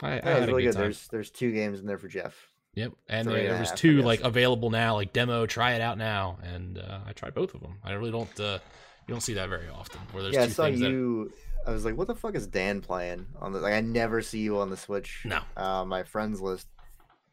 I, 0.00 0.20
I 0.22 0.30
had 0.30 0.48
really 0.48 0.62
good 0.62 0.72
good. 0.72 0.82
There's 0.82 1.08
there's 1.08 1.30
two 1.30 1.52
games 1.52 1.80
in 1.80 1.86
there 1.86 1.98
for 1.98 2.08
Jeff. 2.08 2.48
Yep, 2.74 2.92
and 3.08 3.28
Three 3.28 3.42
there, 3.42 3.50
and 3.50 3.60
was 3.60 3.70
half, 3.70 3.78
two 3.78 4.02
like 4.02 4.20
available 4.22 4.70
now, 4.70 4.94
like 4.94 5.12
demo. 5.12 5.46
Try 5.46 5.74
it 5.74 5.80
out 5.80 5.96
now, 5.98 6.38
and 6.42 6.78
uh, 6.78 7.00
I 7.06 7.12
tried 7.12 7.34
both 7.34 7.54
of 7.54 7.60
them. 7.60 7.78
I 7.84 7.92
really 7.92 8.10
don't. 8.10 8.40
Uh, 8.40 8.58
you 9.06 9.12
don't 9.12 9.20
see 9.20 9.34
that 9.34 9.48
very 9.48 9.68
often. 9.68 10.00
Where 10.12 10.22
there's 10.22 10.34
yeah, 10.34 10.42
I 10.42 10.48
saw 10.48 10.64
things 10.64 10.80
that 10.80 10.90
you. 10.90 11.32
I 11.66 11.70
was 11.70 11.84
like, 11.84 11.96
what 11.96 12.06
the 12.06 12.14
fuck 12.14 12.34
is 12.34 12.46
Dan 12.46 12.80
playing 12.80 13.26
on 13.40 13.52
the? 13.52 13.60
Like, 13.60 13.74
I 13.74 13.80
never 13.80 14.22
see 14.22 14.40
you 14.40 14.58
on 14.58 14.70
the 14.70 14.76
Switch. 14.76 15.22
No. 15.24 15.40
Uh, 15.56 15.84
my 15.84 16.02
friends 16.02 16.40
list, 16.40 16.66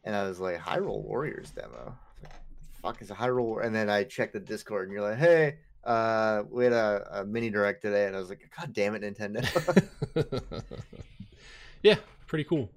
and 0.03 0.15
I 0.15 0.27
was 0.27 0.39
like, 0.39 0.59
Hyrule 0.59 1.03
Warriors 1.03 1.51
demo. 1.51 1.95
Like, 2.21 2.33
fuck 2.81 3.01
is 3.01 3.11
a 3.11 3.15
Hyrule? 3.15 3.43
War-" 3.43 3.61
And 3.61 3.75
then 3.75 3.89
I 3.89 4.03
checked 4.03 4.33
the 4.33 4.39
Discord, 4.39 4.87
and 4.87 4.93
you're 4.93 5.07
like, 5.07 5.17
hey, 5.17 5.57
uh, 5.83 6.43
we 6.49 6.63
had 6.63 6.73
a, 6.73 7.07
a 7.11 7.25
mini 7.25 7.49
direct 7.49 7.81
today, 7.81 8.05
and 8.05 8.15
I 8.15 8.19
was 8.19 8.29
like, 8.29 8.49
God 8.57 8.73
damn 8.73 8.95
it, 8.95 9.01
Nintendo. 9.01 9.43
yeah, 11.83 11.95
pretty 12.27 12.43
cool. 12.45 12.69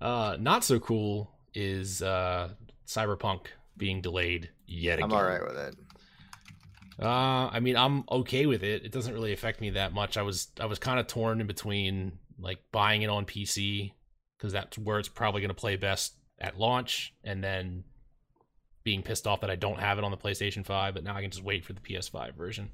Uh, 0.00 0.36
not 0.38 0.64
so 0.64 0.78
cool 0.78 1.30
is 1.54 2.02
uh, 2.02 2.50
Cyberpunk 2.86 3.46
being 3.76 4.00
delayed 4.00 4.50
yet 4.66 4.98
again. 4.98 5.10
I'm 5.10 5.16
all 5.16 5.24
right 5.24 5.42
with 5.42 5.56
it. 5.56 5.76
Uh, 7.00 7.48
I 7.52 7.60
mean, 7.60 7.76
I'm 7.76 8.04
okay 8.10 8.46
with 8.46 8.62
it. 8.62 8.84
It 8.84 8.92
doesn't 8.92 9.12
really 9.14 9.32
affect 9.32 9.60
me 9.60 9.70
that 9.70 9.92
much. 9.92 10.16
I 10.16 10.22
was 10.22 10.48
I 10.60 10.66
was 10.66 10.78
kind 10.78 11.00
of 11.00 11.06
torn 11.06 11.40
in 11.40 11.46
between 11.46 12.18
like 12.38 12.58
buying 12.72 13.02
it 13.02 13.10
on 13.10 13.24
PC 13.26 13.92
because 14.38 14.52
that's 14.52 14.76
where 14.78 14.98
it's 14.98 15.08
probably 15.08 15.40
going 15.40 15.48
to 15.48 15.54
play 15.54 15.76
best 15.76 16.14
at 16.38 16.58
launch, 16.58 17.14
and 17.24 17.42
then 17.42 17.84
being 18.84 19.02
pissed 19.02 19.26
off 19.26 19.40
that 19.40 19.50
I 19.50 19.56
don't 19.56 19.78
have 19.80 19.98
it 19.98 20.04
on 20.04 20.10
the 20.10 20.16
PlayStation 20.16 20.64
5. 20.64 20.94
But 20.94 21.04
now 21.04 21.16
I 21.16 21.22
can 21.22 21.30
just 21.30 21.42
wait 21.44 21.64
for 21.64 21.72
the 21.72 21.80
PS5 21.80 22.34
version. 22.34 22.70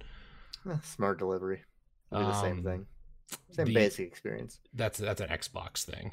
Eh, 0.68 0.74
Smart 0.82 1.18
delivery. 1.18 1.62
Be 2.10 2.18
the 2.18 2.40
same 2.42 2.58
Um, 2.58 2.64
thing. 2.64 2.86
Same 3.52 3.66
the- 3.66 3.74
basic 3.74 4.06
experience. 4.08 4.58
That's 4.74 4.98
that's 4.98 5.20
an 5.20 5.28
Xbox 5.28 5.84
thing. 5.84 6.12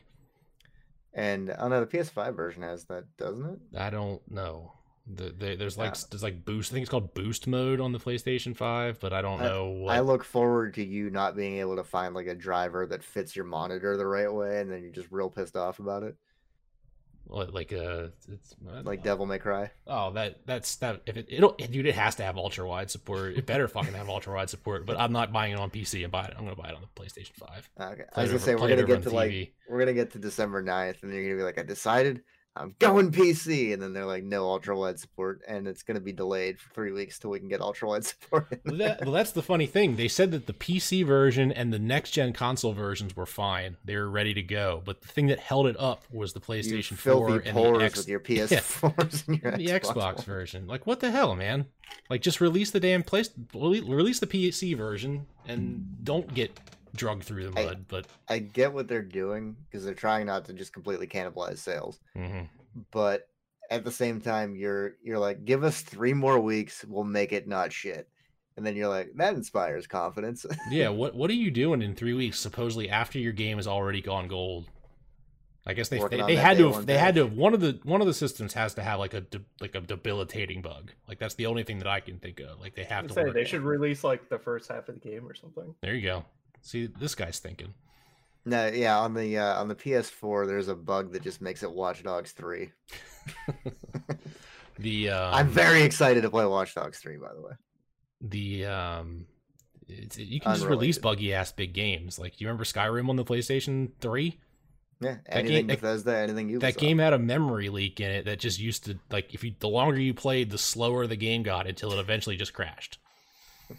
And 1.13 1.51
I 1.51 1.67
know 1.67 1.79
the 1.79 1.87
PS5 1.87 2.35
version 2.35 2.61
has 2.61 2.85
that, 2.85 3.05
doesn't 3.17 3.45
it? 3.45 3.59
I 3.77 3.89
don't 3.89 4.21
know. 4.29 4.73
The, 5.09 5.29
the, 5.29 5.55
there's 5.55 5.77
like 5.77 5.95
Yeah. 5.95 6.01
there's 6.11 6.23
like 6.23 6.43
boost. 6.43 6.71
I 6.71 6.73
think 6.73 6.83
it's 6.83 6.89
called 6.91 7.13
boost 7.13 7.47
mode 7.47 7.79
on 7.79 7.93
the 7.93 7.99
PlayStation 7.99 8.55
5, 8.55 8.99
but 8.99 9.13
I 9.13 9.21
don't 9.21 9.39
know 9.39 9.69
what. 9.69 9.95
I 9.95 10.01
look 10.01 10.23
forward 10.23 10.73
to 10.73 10.83
you 10.85 11.09
not 11.09 11.35
being 11.35 11.59
able 11.59 11.77
to 11.77 11.83
find 11.85 12.13
like 12.13 12.27
a 12.27 12.35
driver 12.35 12.85
that 12.87 13.03
fits 13.03 13.35
your 13.35 13.45
monitor 13.45 13.95
the 13.95 14.05
right 14.05 14.31
way, 14.31 14.59
and 14.59 14.69
then 14.71 14.81
you're 14.83 14.91
just 14.91 15.07
real 15.09 15.29
pissed 15.29 15.55
off 15.55 15.79
about 15.79 16.03
it, 16.03 16.17
what, 17.25 17.53
like 17.53 17.71
uh, 17.73 18.07
it's 18.31 18.55
like 18.83 19.03
Devil 19.03 19.25
May 19.25 19.39
Cry. 19.39 19.71
Oh, 19.85 20.11
that 20.11 20.45
that's 20.45 20.75
that. 20.77 21.01
If 21.05 21.17
it 21.17 21.27
it'll 21.29 21.53
dude, 21.53 21.85
it 21.85 21.95
has 21.95 22.15
to 22.15 22.23
have 22.23 22.37
ultra 22.37 22.67
wide 22.67 22.89
support. 22.91 23.37
It 23.37 23.45
better 23.45 23.67
fucking 23.67 23.93
have 23.93 24.09
ultra 24.09 24.33
wide 24.33 24.49
support. 24.49 24.85
But 24.85 24.99
I'm 24.99 25.11
not 25.11 25.31
buying 25.31 25.53
it 25.53 25.59
on 25.59 25.69
PC. 25.69 26.03
I'm 26.03 26.11
buying 26.11 26.27
it. 26.31 26.35
I'm 26.37 26.43
gonna 26.43 26.55
buy 26.55 26.69
it 26.69 26.75
on 26.75 26.81
the 26.81 27.01
PlayStation 27.01 27.33
Five. 27.35 27.69
Okay. 27.79 28.03
I 28.15 28.21
was 28.21 28.29
gonna 28.29 28.35
over- 28.35 28.39
say 28.39 28.55
we're 28.55 28.69
gonna 28.69 28.83
get 28.83 29.03
to 29.03 29.09
TV. 29.09 29.13
like 29.13 29.53
we're 29.69 29.79
gonna 29.79 29.93
get 29.93 30.11
to 30.11 30.19
December 30.19 30.63
9th, 30.63 31.03
and 31.03 31.13
you're 31.13 31.23
gonna 31.23 31.35
be 31.37 31.43
like, 31.43 31.57
I 31.59 31.63
decided 31.63 32.23
I'm 32.59 32.75
going 32.79 33.11
PC, 33.11 33.73
and 33.73 33.81
then 33.81 33.93
they're 33.93 34.05
like, 34.05 34.23
no 34.23 34.45
ultra 34.45 34.77
wide 34.77 34.99
support, 34.99 35.41
and 35.47 35.67
it's 35.67 35.83
gonna 35.83 35.99
be 35.99 36.11
delayed 36.11 36.59
for 36.59 36.73
three 36.73 36.91
weeks 36.91 37.19
till 37.19 37.29
we 37.29 37.39
can 37.39 37.47
get 37.47 37.61
ultra 37.61 37.87
wide 37.87 38.05
support. 38.05 38.59
Well, 38.65 38.77
that, 38.77 39.01
well, 39.01 39.11
that's 39.11 39.31
the 39.31 39.41
funny 39.41 39.65
thing. 39.65 39.95
They 39.95 40.07
said 40.07 40.31
that 40.31 40.47
the 40.47 40.53
PC 40.53 41.05
version 41.05 41.51
and 41.51 41.71
the 41.73 41.79
next 41.79 42.11
gen 42.11 42.33
console 42.33 42.73
versions 42.73 43.15
were 43.15 43.25
fine. 43.25 43.77
They 43.85 43.95
were 43.95 44.09
ready 44.09 44.33
to 44.33 44.41
go. 44.41 44.81
But 44.85 45.01
the 45.01 45.07
thing 45.07 45.27
that 45.27 45.39
held 45.39 45.67
it 45.67 45.79
up 45.79 46.03
was 46.11 46.33
the 46.33 46.39
PlayStation 46.39 46.95
filthy 46.95 47.39
4 47.39 47.41
and 47.45 47.57
the, 47.57 47.85
X, 47.85 47.97
with 47.97 48.07
your 48.07 48.19
PS4s 48.21 49.27
and 49.27 49.41
your 49.41 49.51
the 49.51 49.67
Xbox, 49.67 49.93
Xbox 49.93 50.23
version. 50.23 50.67
Like, 50.67 50.87
what 50.87 50.99
the 50.99 51.11
hell, 51.11 51.35
man? 51.35 51.65
Like, 52.09 52.21
just 52.21 52.41
release 52.41 52.71
the 52.71 52.79
damn 52.79 53.03
place. 53.03 53.29
Release 53.53 54.19
the 54.19 54.27
PC 54.27 54.75
version 54.75 55.25
and 55.47 56.03
don't 56.03 56.33
get 56.33 56.59
drugged 56.97 57.23
through 57.23 57.49
the 57.51 57.69
I- 57.71 57.75
But 57.75 58.07
I 58.27 58.39
get 58.39 58.73
what 58.73 58.87
they're 58.89 59.01
doing 59.01 59.55
because 59.69 59.85
they're 59.85 59.93
trying 59.93 60.25
not 60.25 60.45
to 60.45 60.53
just 60.53 60.73
completely 60.73 61.07
cannibalize 61.07 61.59
sales. 61.59 61.99
mhm. 62.15 62.49
but 62.91 63.29
at 63.69 63.83
the 63.83 63.91
same 63.91 64.21
time 64.21 64.55
you're 64.55 64.95
you're 65.03 65.19
like 65.19 65.43
give 65.45 65.63
us 65.63 65.81
three 65.81 66.13
more 66.13 66.39
weeks 66.39 66.85
we'll 66.87 67.03
make 67.03 67.33
it 67.33 67.47
not 67.47 67.73
shit 67.73 68.07
and 68.55 68.65
then 68.65 68.75
you're 68.75 68.87
like 68.87 69.11
that 69.15 69.33
inspires 69.33 69.87
confidence 69.87 70.45
yeah, 70.71 70.89
what 71.01 71.15
what 71.15 71.29
are 71.29 71.33
you 71.33 71.51
doing 71.51 71.81
in 71.81 71.95
three 71.95 72.13
weeks? 72.13 72.39
Supposedly 72.39 72.89
after 72.89 73.19
your 73.19 73.33
game 73.33 73.57
has 73.57 73.67
already 73.67 74.01
gone 74.01 74.27
gold. 74.27 74.65
I 75.65 75.73
guess 75.73 75.89
they 75.89 75.99
they, 75.99 76.21
they 76.21 76.35
had 76.37 76.57
to 76.59 76.71
have, 76.71 76.85
they 76.85 76.97
had 76.97 77.15
to 77.15 77.25
have, 77.25 77.33
one 77.33 77.53
of 77.53 77.59
the 77.59 77.77
one 77.83 77.99
of 77.99 78.07
the 78.07 78.13
systems 78.13 78.53
has 78.53 78.73
to 78.75 78.81
have 78.81 78.99
like 78.99 79.13
a 79.13 79.21
de, 79.21 79.41
like 79.59 79.75
a 79.75 79.81
debilitating 79.81 80.61
bug. 80.61 80.91
Like 81.09 81.19
that's 81.19 81.35
the 81.35 81.45
only 81.45 81.63
thing 81.63 81.79
that 81.79 81.87
I 81.87 81.99
can 81.99 82.19
think 82.19 82.39
of. 82.39 82.59
Like 82.61 82.73
they 82.73 82.85
have 82.85 83.03
I'd 83.03 83.07
to. 83.09 83.13
say 83.13 83.23
work 83.25 83.33
they 83.33 83.43
should 83.43 83.61
release 83.61 84.03
like 84.03 84.29
the 84.29 84.39
first 84.39 84.71
half 84.71 84.87
of 84.87 84.95
the 84.95 85.01
game 85.01 85.27
or 85.27 85.35
something. 85.35 85.75
There 85.81 85.93
you 85.93 86.01
go. 86.01 86.23
See, 86.67 86.87
this 86.87 87.15
guy's 87.15 87.39
thinking. 87.39 87.73
no 88.45 88.67
yeah 88.67 88.99
on 88.99 89.13
the 89.13 89.37
uh, 89.37 89.59
on 89.61 89.67
the 89.69 89.75
ps4 89.75 90.45
there's 90.47 90.67
a 90.67 90.75
bug 90.75 91.13
that 91.13 91.23
just 91.23 91.41
makes 91.41 91.63
it 91.63 91.71
watch 91.71 92.03
dogs 92.03 92.31
3 92.33 92.71
The 94.79 95.09
um, 95.09 95.33
i'm 95.33 95.47
very 95.47 95.81
excited 95.81 96.21
to 96.21 96.29
play 96.29 96.45
watch 96.45 96.75
dogs 96.75 96.99
3 96.99 97.17
by 97.17 97.33
the 97.33 97.41
way 97.41 97.53
the 98.21 98.65
um, 98.65 99.25
it's, 99.87 100.17
you 100.17 100.39
can 100.39 100.53
just 100.55 100.67
release 100.67 100.97
buggy 100.97 101.33
ass 101.33 101.51
big 101.51 101.73
games. 101.73 102.19
Like 102.19 102.41
you 102.41 102.47
remember 102.47 102.63
Skyrim 102.65 103.09
on 103.09 103.15
the 103.15 103.23
PlayStation 103.23 103.91
Three? 104.01 104.39
yeah 104.99 105.17
That 105.27 105.37
anything 105.37 105.55
game- 105.55 105.67
that- 105.67 105.81
bethesda 105.81 106.17
anything 106.17 106.49
you 106.49 106.59
That 106.59 106.77
game 106.77 106.97
had 106.97 107.13
a 107.13 107.19
memory 107.19 107.69
leak 107.69 107.99
in 108.01 108.09
it 108.11 108.25
that 108.25 108.39
just 108.39 108.59
used 108.59 108.85
to 108.85 108.99
like 109.11 109.33
if 109.33 109.43
you 109.43 109.53
the 109.59 109.69
longer 109.69 109.99
you 109.99 110.13
played, 110.13 110.49
the 110.49 110.57
slower 110.57 111.07
the 111.07 111.15
game 111.15 111.43
got 111.43 111.67
until 111.67 111.93
it 111.93 111.99
eventually 111.99 112.35
just 112.35 112.53
crashed. 112.53 112.97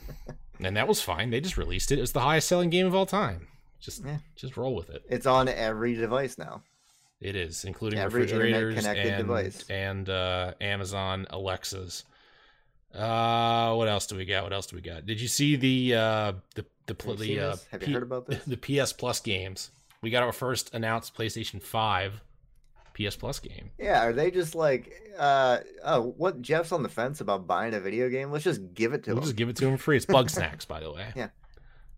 and 0.60 0.76
that 0.76 0.88
was 0.88 1.00
fine. 1.00 1.30
They 1.30 1.40
just 1.40 1.56
released 1.56 1.90
it. 1.92 1.98
It's 1.98 2.12
the 2.12 2.20
highest 2.20 2.48
selling 2.48 2.70
game 2.70 2.86
of 2.86 2.94
all 2.94 3.06
time. 3.06 3.48
Just 3.80 4.04
Yeah. 4.04 4.18
just 4.36 4.56
roll 4.56 4.74
with 4.74 4.90
it. 4.90 5.02
it's 5.08 5.26
on 5.26 5.48
every 5.48 5.94
device 5.94 6.36
now 6.38 6.62
It 7.20 7.36
is, 7.36 7.64
including 7.64 7.98
Every 7.98 8.22
refrigerators 8.22 8.76
internet-connected 8.76 9.12
and 9.14 9.26
device. 9.26 9.64
and 9.70 10.08
uh, 10.08 10.54
Amazon 10.60 11.26
Alexas. 11.30 12.04
Uh, 12.94 13.74
what 13.74 13.88
else 13.88 14.06
do 14.06 14.16
we 14.16 14.24
got? 14.24 14.44
What 14.44 14.52
else 14.52 14.66
do 14.66 14.76
we 14.76 14.82
got? 14.82 15.04
Did 15.06 15.20
you 15.20 15.28
see 15.28 15.56
the 15.56 15.94
uh 15.94 16.32
the 16.54 16.64
the 16.86 16.96
Have 17.06 17.18
the 17.18 17.40
uh? 17.40 17.56
Have 17.70 17.82
you 17.82 17.86
P- 17.88 17.92
heard 17.92 18.02
about 18.02 18.26
this? 18.28 18.44
the 18.44 18.56
PS 18.56 18.92
Plus 18.92 19.20
games? 19.20 19.70
We 20.00 20.10
got 20.10 20.22
our 20.22 20.32
first 20.32 20.72
announced 20.74 21.14
PlayStation 21.14 21.60
Five 21.62 22.20
PS 22.98 23.16
Plus 23.16 23.38
game. 23.40 23.70
Yeah, 23.78 24.02
are 24.04 24.12
they 24.12 24.30
just 24.30 24.54
like, 24.54 24.92
uh, 25.18 25.58
oh, 25.84 26.14
what? 26.16 26.42
Jeff's 26.42 26.72
on 26.72 26.82
the 26.82 26.88
fence 26.88 27.20
about 27.20 27.46
buying 27.46 27.74
a 27.74 27.80
video 27.80 28.08
game. 28.08 28.30
Let's 28.30 28.44
just 28.44 28.74
give 28.74 28.92
it 28.92 29.04
to 29.04 29.10
We'll 29.10 29.18
him. 29.18 29.24
just 29.24 29.36
give 29.36 29.48
it 29.48 29.56
to 29.56 29.66
him 29.68 29.76
free. 29.76 29.96
It's 29.96 30.06
Bug 30.06 30.28
Snacks, 30.30 30.64
by 30.64 30.80
the 30.80 30.92
way. 30.92 31.06
Yeah. 31.16 31.28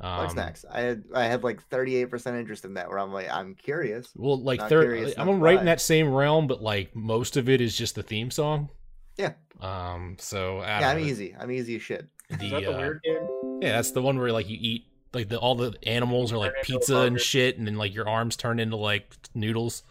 Um, 0.03 0.29
Bugsnax. 0.29 0.65
I 0.71 0.81
had 0.81 1.05
I 1.15 1.25
had 1.25 1.45
like 1.45 1.63
thirty 1.65 1.97
eight 1.97 2.07
percent 2.07 2.37
interest 2.39 2.65
in 2.65 2.75
that. 2.75 2.89
Where 2.89 2.99
I'm 2.99 3.13
like, 3.13 3.31
I'm 3.31 3.55
curious. 3.55 4.09
Well, 4.17 4.41
like 4.41 4.59
Not 4.61 4.71
third, 4.71 4.85
curious, 4.85 5.15
I'm 5.19 5.41
right 5.41 5.59
in 5.59 5.67
that 5.67 5.81
same 5.81 6.11
realm, 6.11 6.47
but 6.47 6.63
like 6.63 6.97
most 6.97 7.37
of 7.37 7.51
it 7.51 7.61
is 7.61 7.77
just 7.77 7.95
the 7.97 8.03
theme 8.03 8.31
song. 8.31 8.71
Yeah. 9.19 9.33
Um. 9.61 10.17
So 10.19 10.59
I 10.61 10.81
Yeah, 10.81 10.89
I'm 10.91 11.01
know. 11.01 11.05
easy. 11.07 11.37
I'm 11.39 11.51
easy 11.51 11.77
as 11.77 11.83
shit. 11.83 12.07
The, 12.31 12.45
Is 12.47 12.51
that 12.51 12.63
the 12.63 12.75
uh, 12.75 12.79
weird 12.79 13.03
game? 13.03 13.29
Yeah, 13.61 13.73
that's 13.73 13.91
the 13.91 14.01
one 14.01 14.19
where 14.19 14.33
like 14.33 14.49
you 14.49 14.57
eat 14.59 14.87
like 15.13 15.29
the 15.29 15.39
all 15.39 15.55
the 15.55 15.75
animals 15.83 16.33
are 16.33 16.39
like 16.39 16.53
Turn 16.53 16.61
into 16.61 16.73
a 16.73 16.79
pizza 16.79 16.97
and 17.01 17.21
shit, 17.21 17.59
and 17.59 17.67
then 17.67 17.77
like 17.77 17.95
your 17.95 18.09
arms 18.09 18.37
turn 18.37 18.59
into 18.59 18.77
like 18.77 19.15
noodles. 19.35 19.83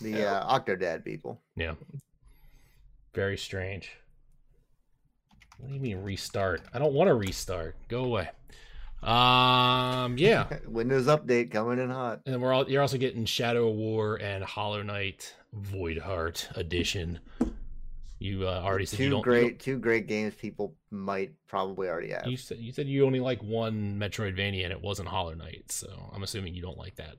The 0.00 0.26
uh, 0.26 0.58
Octodad 0.58 1.04
people. 1.04 1.40
Yeah. 1.56 1.74
Very 3.14 3.36
strange. 3.36 3.90
What 5.58 5.68
do 5.68 5.74
you 5.74 5.80
mean 5.80 6.02
restart? 6.02 6.62
I 6.72 6.78
don't 6.78 6.94
want 6.94 7.08
to 7.08 7.14
restart. 7.14 7.76
Go 7.88 8.04
away. 8.04 8.30
Um. 9.02 10.16
Yeah. 10.18 10.46
Windows 10.66 11.06
update 11.06 11.50
coming 11.50 11.78
in 11.78 11.90
hot. 11.90 12.20
And 12.26 12.40
we're 12.40 12.52
all, 12.52 12.68
you're 12.68 12.82
also 12.82 12.98
getting 12.98 13.24
Shadow 13.24 13.68
of 13.68 13.76
War 13.76 14.16
and 14.16 14.42
Hollow 14.42 14.82
Knight 14.82 15.34
Void 15.52 15.98
Heart 15.98 16.48
edition. 16.56 17.20
You 18.18 18.48
uh, 18.48 18.62
already 18.64 18.86
said 18.86 19.00
you 19.00 19.10
Two 19.10 19.22
great, 19.22 19.60
two 19.60 19.78
great 19.78 20.06
games. 20.06 20.34
People 20.34 20.74
might 20.90 21.32
probably 21.46 21.88
already 21.88 22.10
have. 22.10 22.26
You 22.26 22.38
said 22.38 22.58
you 22.58 22.72
said 22.72 22.86
you 22.86 23.04
only 23.04 23.20
like 23.20 23.42
one 23.42 23.98
Metroidvania 23.98 24.64
and 24.64 24.72
it 24.72 24.80
wasn't 24.80 25.08
Hollow 25.08 25.34
Knight, 25.34 25.64
so 25.68 26.10
I'm 26.14 26.22
assuming 26.22 26.54
you 26.54 26.62
don't 26.62 26.78
like 26.78 26.96
that. 26.96 27.16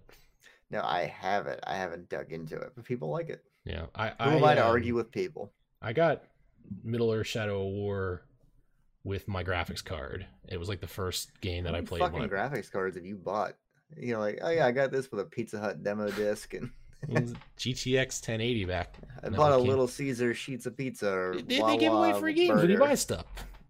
No, 0.72 0.82
I 0.82 1.06
have 1.06 1.48
it. 1.48 1.60
I 1.66 1.76
haven't 1.76 2.10
dug 2.10 2.32
into 2.32 2.56
it, 2.58 2.72
but 2.76 2.86
people 2.86 3.10
like 3.10 3.30
it. 3.30 3.44
Yeah, 3.66 3.86
I 3.96 4.10
Who 4.10 4.38
am 4.38 4.44
I 4.44 4.56
to 4.56 4.64
um, 4.64 4.72
argue 4.72 4.96
with 4.96 5.12
people? 5.12 5.52
I 5.82 5.94
got 5.94 6.24
Middle 6.84 7.12
Earth 7.12 7.28
Shadow 7.28 7.68
of 7.68 7.74
War 7.74 8.24
with 9.04 9.28
my 9.28 9.44
graphics 9.44 9.84
card. 9.84 10.26
It 10.48 10.58
was 10.58 10.68
like 10.68 10.82
the 10.82 10.88
first 10.88 11.40
game 11.42 11.64
that 11.66 11.76
I 11.76 11.82
played. 11.82 12.00
Fucking 12.00 12.22
I, 12.22 12.28
graphics 12.28 12.72
cards 12.72 12.96
have 12.96 13.06
you 13.06 13.16
bought? 13.16 13.54
You're 13.98 14.20
like, 14.20 14.40
oh 14.42 14.50
yeah, 14.50 14.66
I 14.66 14.72
got 14.72 14.92
this 14.92 15.12
with 15.12 15.20
a 15.22 15.26
Pizza 15.26 15.60
Hut 15.60 15.84
demo 15.84 16.10
disc, 16.12 16.54
and 16.54 16.72
GTX 17.58 18.22
1080 18.22 18.66
back. 18.66 18.96
I 19.24 19.30
bought 19.30 19.52
I 19.52 19.56
a. 19.56 19.60
Little 19.60 19.88
Caesar 19.88 20.34
sheets 20.34 20.66
of 20.66 20.76
pizza. 20.76 21.10
Or 21.10 21.36
They, 21.36 21.62
they 21.62 21.78
give 21.78 21.94
away 21.94 22.14
free 22.20 22.34
games 22.34 22.62
when 22.62 22.70
you 22.70 22.78
buy 22.78 22.96
stuff. 22.96 23.26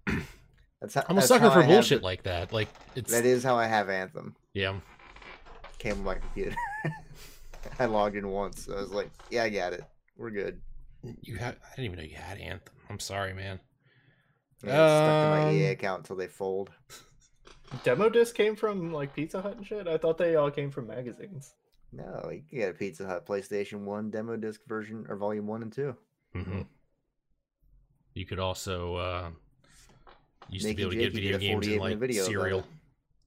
That's 0.82 0.94
how, 0.94 1.04
I'm 1.10 1.18
a 1.18 1.22
sucker 1.22 1.50
for 1.50 1.60
I 1.60 1.62
have- 1.64 1.70
bullshit 1.70 2.04
like 2.04 2.24
that. 2.24 2.54
Like 2.54 2.70
it's 2.96 3.12
That 3.12 3.26
is 3.26 3.44
how 3.44 3.56
I 3.56 3.68
have 3.68 3.90
Anthem. 3.90 4.36
yeah. 4.54 4.76
Came 5.80 5.94
on 6.00 6.04
my 6.04 6.16
computer. 6.16 6.56
I 7.80 7.86
logged 7.86 8.16
in 8.16 8.28
once. 8.30 8.68
I 8.70 8.76
was 8.76 8.92
like, 8.92 9.10
yeah, 9.30 9.44
I 9.44 9.50
got 9.50 9.74
it. 9.74 9.84
We're 10.18 10.32
good. 10.32 10.60
You 11.22 11.36
had 11.38 11.56
I 11.64 11.76
didn't 11.76 11.86
even 11.86 11.98
know 12.00 12.04
you 12.06 12.16
had 12.16 12.38
Anthem. 12.40 12.74
I'm 12.90 13.00
sorry, 13.00 13.34
man. 13.34 13.60
Yeah, 14.64 14.86
it's 14.86 14.94
stuck 15.04 15.22
to 15.22 15.30
my 15.30 15.50
Um, 15.50 15.56
EA 15.56 15.66
account 15.68 16.00
until 16.02 16.16
they 16.16 16.28
fold. 16.28 16.72
Demo 17.84 18.10
disc 18.10 18.36
came 18.36 18.56
from 18.56 18.92
like 18.94 19.14
Pizza 19.14 19.42
Hut 19.42 19.58
and 19.58 19.66
shit. 19.66 19.88
I 19.88 19.98
thought 19.98 20.18
they 20.18 20.36
all 20.36 20.50
came 20.50 20.72
from 20.72 20.88
magazines. 20.88 21.54
No, 21.92 22.30
you 22.32 22.42
can 22.50 22.60
get 22.60 22.70
a 22.72 22.74
Pizza 22.74 23.06
Hut 23.06 23.26
PlayStation 23.26 23.82
One 23.82 24.10
demo 24.10 24.36
disc 24.38 24.62
version 24.68 25.06
or 25.10 25.16
Volume 25.18 25.46
One 25.48 25.62
and 25.62 25.72
Two. 25.74 25.96
hmm 26.34 26.62
You 28.14 28.26
could 28.26 28.40
also 28.40 28.96
uh, 28.96 29.30
used 30.50 30.66
Naked 30.66 30.84
to 30.84 30.90
be 30.90 31.04
able 31.04 31.12
to 31.16 31.22
Jake, 31.22 31.32
get 31.32 31.34
video 31.34 31.38
games 31.40 31.68
in 31.68 31.80
like 31.80 31.98
video 31.98 32.24
about 32.24 32.32
cereal. 32.32 32.60
it. 32.60 32.66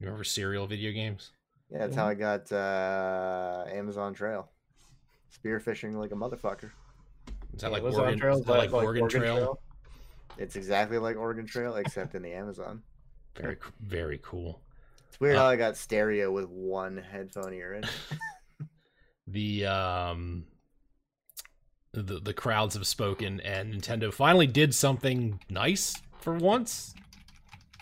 You 0.01 0.07
remember 0.07 0.25
cereal 0.25 0.67
video 0.67 0.93
games? 0.93 1.31
Yeah, 1.71 1.79
that's 1.79 1.97
how 1.97 2.07
I 2.07 2.15
got 2.15 2.51
uh, 2.51 3.65
Amazon 3.71 4.15
Trail. 4.15 4.49
Spearfishing 5.37 5.95
like 5.95 6.13
a 6.13 6.15
motherfucker. 6.15 6.71
Is 7.55 7.61
that 7.61 7.73
like 7.73 7.83
Amazon 7.83 8.01
Oregon? 8.03 8.19
Trail, 8.21 8.39
is 8.39 8.45
that 8.47 8.53
like, 8.53 8.73
like 8.73 8.85
Oregon, 8.85 9.09
Trail? 9.09 9.61
It's 10.39 10.57
exactly 10.57 10.99
like 10.99 11.17
Oregon 11.17 11.47
Trail, 11.47 11.77
except 11.77 12.15
in 12.15 12.23
the 12.23 12.33
Amazon. 12.33 12.83
Very, 13.37 13.57
very 13.81 14.19
cool. 14.23 14.61
It's 15.09 15.21
weird 15.21 15.37
Uh, 15.37 15.41
how 15.41 15.47
I 15.47 15.57
got 15.57 15.77
stereo 15.77 16.31
with 16.31 16.49
one 16.49 16.97
headphone 16.97 17.53
ear 17.53 17.75
in. 17.75 17.85
The 19.31 19.67
um, 19.67 20.47
the 21.93 22.19
the 22.19 22.33
crowds 22.33 22.75
have 22.77 22.87
spoken, 22.87 23.41
and 23.41 23.75
Nintendo 23.75 24.11
finally 24.11 24.47
did 24.47 24.75
something 24.75 25.39
nice 25.51 26.01
for 26.19 26.33
once. 26.33 26.95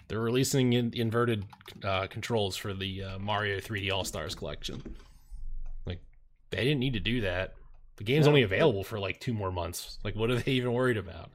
They're 0.09 0.21
releasing 0.21 0.73
in, 0.73 0.93
inverted 0.95 1.45
uh, 1.85 2.07
controls 2.07 2.57
for 2.57 2.73
the 2.75 3.03
uh, 3.03 3.19
Mario 3.19 3.59
3D 3.59 3.93
All 3.93 4.05
Stars 4.05 4.35
collection. 4.35 4.83
Like, 5.85 6.01
they 6.51 6.59
didn't 6.65 6.81
need 6.81 6.93
to 6.93 7.01
do 7.01 7.23
that. 7.23 7.55
The 7.97 8.05
game's 8.05 8.27
No. 8.27 8.31
only 8.31 8.43
available 8.43 8.85
for 8.85 8.99
like 8.99 9.21
two 9.21 9.33
more 9.35 9.51
months. 9.51 9.99
Like, 10.05 10.15
what 10.15 10.31
are 10.31 10.37
they 10.37 10.53
even 10.53 10.73
worried 10.73 10.97
about? 10.97 11.31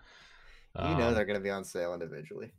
you 0.77 0.95
know 0.95 1.09
Um, 1.09 1.15
they're 1.15 1.25
going 1.25 1.37
to 1.39 1.43
be 1.43 1.49
on 1.49 1.65
sale 1.65 1.93
individually. 1.93 2.51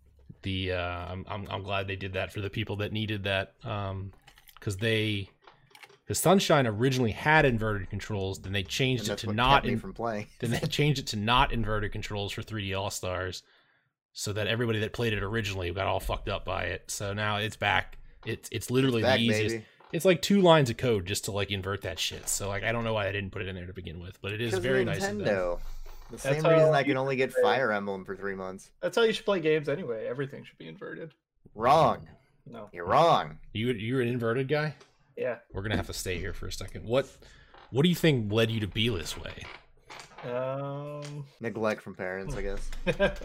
the 0.42 0.72
uh, 0.72 1.06
I'm, 1.12 1.24
I'm 1.28 1.46
I'm 1.48 1.62
glad 1.62 1.86
they 1.86 1.96
did 1.96 2.12
that 2.14 2.30
for 2.32 2.40
the 2.42 2.50
people 2.50 2.76
that 2.76 2.92
needed 2.92 3.24
that 3.24 3.54
um 3.64 4.12
because 4.56 4.76
they 4.76 5.30
the 6.08 6.14
Sunshine 6.14 6.66
originally 6.66 7.12
had 7.12 7.44
inverted 7.46 7.88
controls, 7.88 8.40
then 8.40 8.52
they 8.52 8.64
changed 8.64 9.08
it 9.08 9.16
to 9.18 9.32
not 9.32 9.64
in, 9.64 9.78
from 9.78 9.94
playing. 9.94 10.26
then 10.40 10.50
they 10.50 10.58
changed 10.66 10.98
it 11.00 11.06
to 11.08 11.16
not 11.16 11.52
inverted 11.52 11.90
controls 11.92 12.32
for 12.32 12.42
3D 12.42 12.76
All 12.78 12.90
Stars, 12.90 13.44
so 14.12 14.32
that 14.32 14.46
everybody 14.46 14.80
that 14.80 14.92
played 14.92 15.12
it 15.12 15.22
originally 15.22 15.70
got 15.72 15.86
all 15.86 16.00
fucked 16.00 16.28
up 16.28 16.44
by 16.44 16.64
it. 16.64 16.90
So 16.90 17.12
now 17.12 17.36
it's 17.36 17.56
back. 17.56 17.98
It's 18.24 18.48
it's 18.52 18.70
literally 18.70 19.02
Back, 19.02 19.18
the 19.18 19.24
easiest. 19.26 19.54
baby. 19.54 19.64
It's 19.92 20.04
like 20.04 20.22
two 20.22 20.40
lines 20.40 20.70
of 20.70 20.76
code 20.76 21.06
just 21.06 21.24
to 21.26 21.32
like 21.32 21.50
invert 21.50 21.82
that 21.82 21.98
shit. 21.98 22.28
So 22.28 22.48
like 22.48 22.62
I 22.64 22.72
don't 22.72 22.84
know 22.84 22.94
why 22.94 23.08
I 23.08 23.12
didn't 23.12 23.30
put 23.30 23.42
it 23.42 23.48
in 23.48 23.54
there 23.54 23.66
to 23.66 23.72
begin 23.72 24.00
with, 24.00 24.20
but 24.22 24.32
it 24.32 24.40
is 24.40 24.54
very 24.54 24.84
nice 24.84 25.04
of 25.04 25.18
them. 25.18 25.26
Nintendo. 25.26 25.58
The 26.10 26.18
That's 26.18 26.22
same 26.42 26.52
reason 26.52 26.74
I 26.74 26.82
can 26.82 26.96
only 26.98 27.16
get 27.16 27.32
play. 27.32 27.42
Fire 27.42 27.72
Emblem 27.72 28.04
for 28.04 28.14
three 28.14 28.34
months. 28.34 28.70
That's 28.82 28.96
how 28.96 29.02
you 29.02 29.12
should 29.14 29.24
play 29.24 29.40
games 29.40 29.68
anyway. 29.68 30.06
Everything 30.06 30.44
should 30.44 30.58
be 30.58 30.68
inverted. 30.68 31.12
Wrong. 31.54 32.06
No. 32.46 32.68
You're 32.72 32.84
wrong. 32.86 33.38
You 33.54 33.72
you're 33.72 34.02
an 34.02 34.08
inverted 34.08 34.46
guy. 34.48 34.74
Yeah. 35.16 35.36
We're 35.52 35.62
gonna 35.62 35.76
have 35.76 35.86
to 35.86 35.92
stay 35.94 36.18
here 36.18 36.32
for 36.32 36.46
a 36.46 36.52
second. 36.52 36.84
What 36.84 37.06
what 37.70 37.82
do 37.82 37.88
you 37.88 37.94
think 37.94 38.30
led 38.32 38.50
you 38.50 38.60
to 38.60 38.66
be 38.66 38.88
this 38.90 39.16
way? 39.18 39.44
Um. 40.30 41.24
Neglect 41.40 41.82
from 41.82 41.94
parents, 41.94 42.34
I 42.36 42.42
guess. 42.42 42.70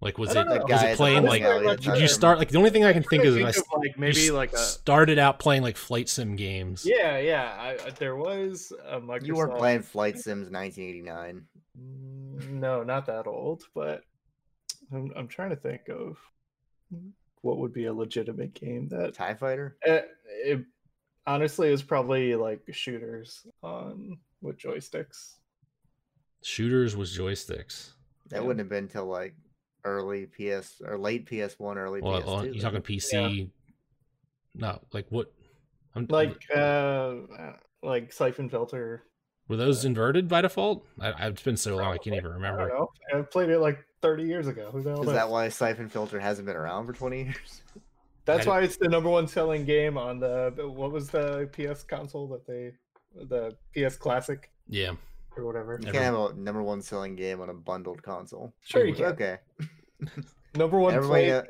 Like 0.00 0.18
was 0.18 0.34
it 0.34 0.44
know. 0.46 0.64
was 0.68 0.82
it 0.82 0.96
playing 0.96 1.24
like 1.24 1.42
did 1.80 1.98
you 1.98 2.08
start 2.08 2.38
like 2.38 2.50
the 2.50 2.58
only 2.58 2.70
thing 2.70 2.84
I 2.84 2.92
can 2.92 3.02
think 3.02 3.24
of 3.24 3.36
is 3.36 3.36
think 3.36 3.46
I 3.46 3.76
of, 3.76 3.80
like 3.82 3.98
maybe 3.98 4.26
s- 4.26 4.30
like 4.30 4.52
a 4.52 4.58
started 4.58 5.18
out 5.18 5.38
playing 5.38 5.62
like 5.62 5.76
flight 5.78 6.08
sim 6.10 6.36
games. 6.36 6.84
yeah 6.84 7.16
yeah. 7.18 7.56
I, 7.58 7.86
I- 7.86 7.90
there 7.98 8.16
was 8.16 8.72
a 8.86 9.00
Microsoft. 9.00 9.26
You 9.26 9.34
weren't 9.36 9.56
playing 9.56 9.82
Flight 9.82 10.18
Sims 10.18 10.50
1989. 10.50 11.46
Mm, 11.80 12.50
No, 12.60 12.82
not 12.82 13.06
that 13.06 13.26
old, 13.26 13.62
but 13.74 14.02
I'm, 14.92 15.10
I'm 15.16 15.28
trying 15.28 15.50
to 15.50 15.56
think 15.56 15.88
of 15.88 16.18
what 17.40 17.58
would 17.58 17.72
be 17.72 17.86
a 17.86 17.92
legitimate 17.94 18.52
game 18.54 18.88
that 18.88 19.14
TIE 19.14 19.34
Fighter? 19.34 19.76
uh, 19.88 20.00
it 20.26 20.64
honestly 21.26 21.72
is 21.72 21.82
probably 21.82 22.34
like 22.36 22.60
shooters 22.72 23.46
on 23.62 24.18
with 24.42 24.58
joysticks. 24.58 25.36
Shooters 26.42 26.94
was 26.96 27.16
joysticks. 27.16 27.90
That 28.28 28.36
Yeah. 28.36 28.40
wouldn't 28.42 28.60
have 28.60 28.68
been 28.68 28.88
till 28.88 29.06
like 29.06 29.34
early 29.84 30.26
PS 30.26 30.80
or 30.84 30.98
late 30.98 31.26
PS1, 31.28 31.76
early 31.76 32.00
Well, 32.00 32.20
PS2. 32.22 32.26
well, 32.26 32.46
you 32.46 32.60
talking 32.60 32.82
PC? 32.82 33.50
No, 34.54 34.80
like 34.92 35.06
what? 35.10 35.32
I'm 35.94 36.06
Like 36.08 36.36
uh 36.54 37.14
like 37.82 38.12
siphon 38.12 38.48
filter. 38.48 39.02
were 39.48 39.56
those 39.56 39.84
inverted 39.84 40.28
by 40.28 40.40
default? 40.42 40.86
I, 41.00 41.28
it's 41.28 41.42
been 41.42 41.56
so 41.56 41.76
long 41.76 41.92
I 41.92 41.98
can't 41.98 42.16
even 42.16 42.18
I 42.18 42.22
don't 42.22 42.34
remember. 42.34 42.68
know. 42.68 42.88
I 43.14 43.22
played 43.22 43.50
it 43.50 43.58
like 43.58 43.84
30 44.02 44.24
years 44.24 44.46
ago. 44.48 44.70
Who 44.72 44.82
the 44.82 44.90
hell 44.90 45.00
Is 45.00 45.06
knows? 45.06 45.14
that 45.14 45.28
why 45.30 45.48
Siphon 45.48 45.88
Filter 45.88 46.18
hasn't 46.18 46.46
been 46.46 46.56
around 46.56 46.86
for 46.86 46.92
20 46.92 47.22
years? 47.24 47.62
That's 48.24 48.46
I- 48.46 48.50
why 48.50 48.60
it's 48.62 48.76
the 48.76 48.88
number 48.88 49.10
one 49.10 49.28
selling 49.28 49.64
game 49.64 49.98
on 49.98 50.18
the 50.18 50.52
the- 50.56 50.68
what 50.68 50.90
was 50.92 51.10
the 51.10 51.48
PS 51.52 51.82
console 51.84 52.26
that 52.28 52.46
they 52.46 52.72
the 53.14 53.54
PS 53.74 53.96
Classic 53.96 54.50
Yeah, 54.68 54.92
or 55.36 55.44
whatever. 55.44 55.78
You 55.80 55.92
can't 55.92 56.04
have 56.04 56.14
a 56.14 56.34
number 56.34 56.62
one 56.62 56.82
selling 56.82 57.16
game 57.16 57.40
on 57.40 57.48
a 57.50 57.54
bundled 57.54 58.02
console. 58.02 58.52
Sure 58.62 58.84
you 58.84 58.94
can. 58.94 59.04
Okay. 59.06 59.38
Number 60.56 60.78
one 60.78 60.94
Everybody, 60.94 61.24
played 61.24 61.42
game. 61.42 61.48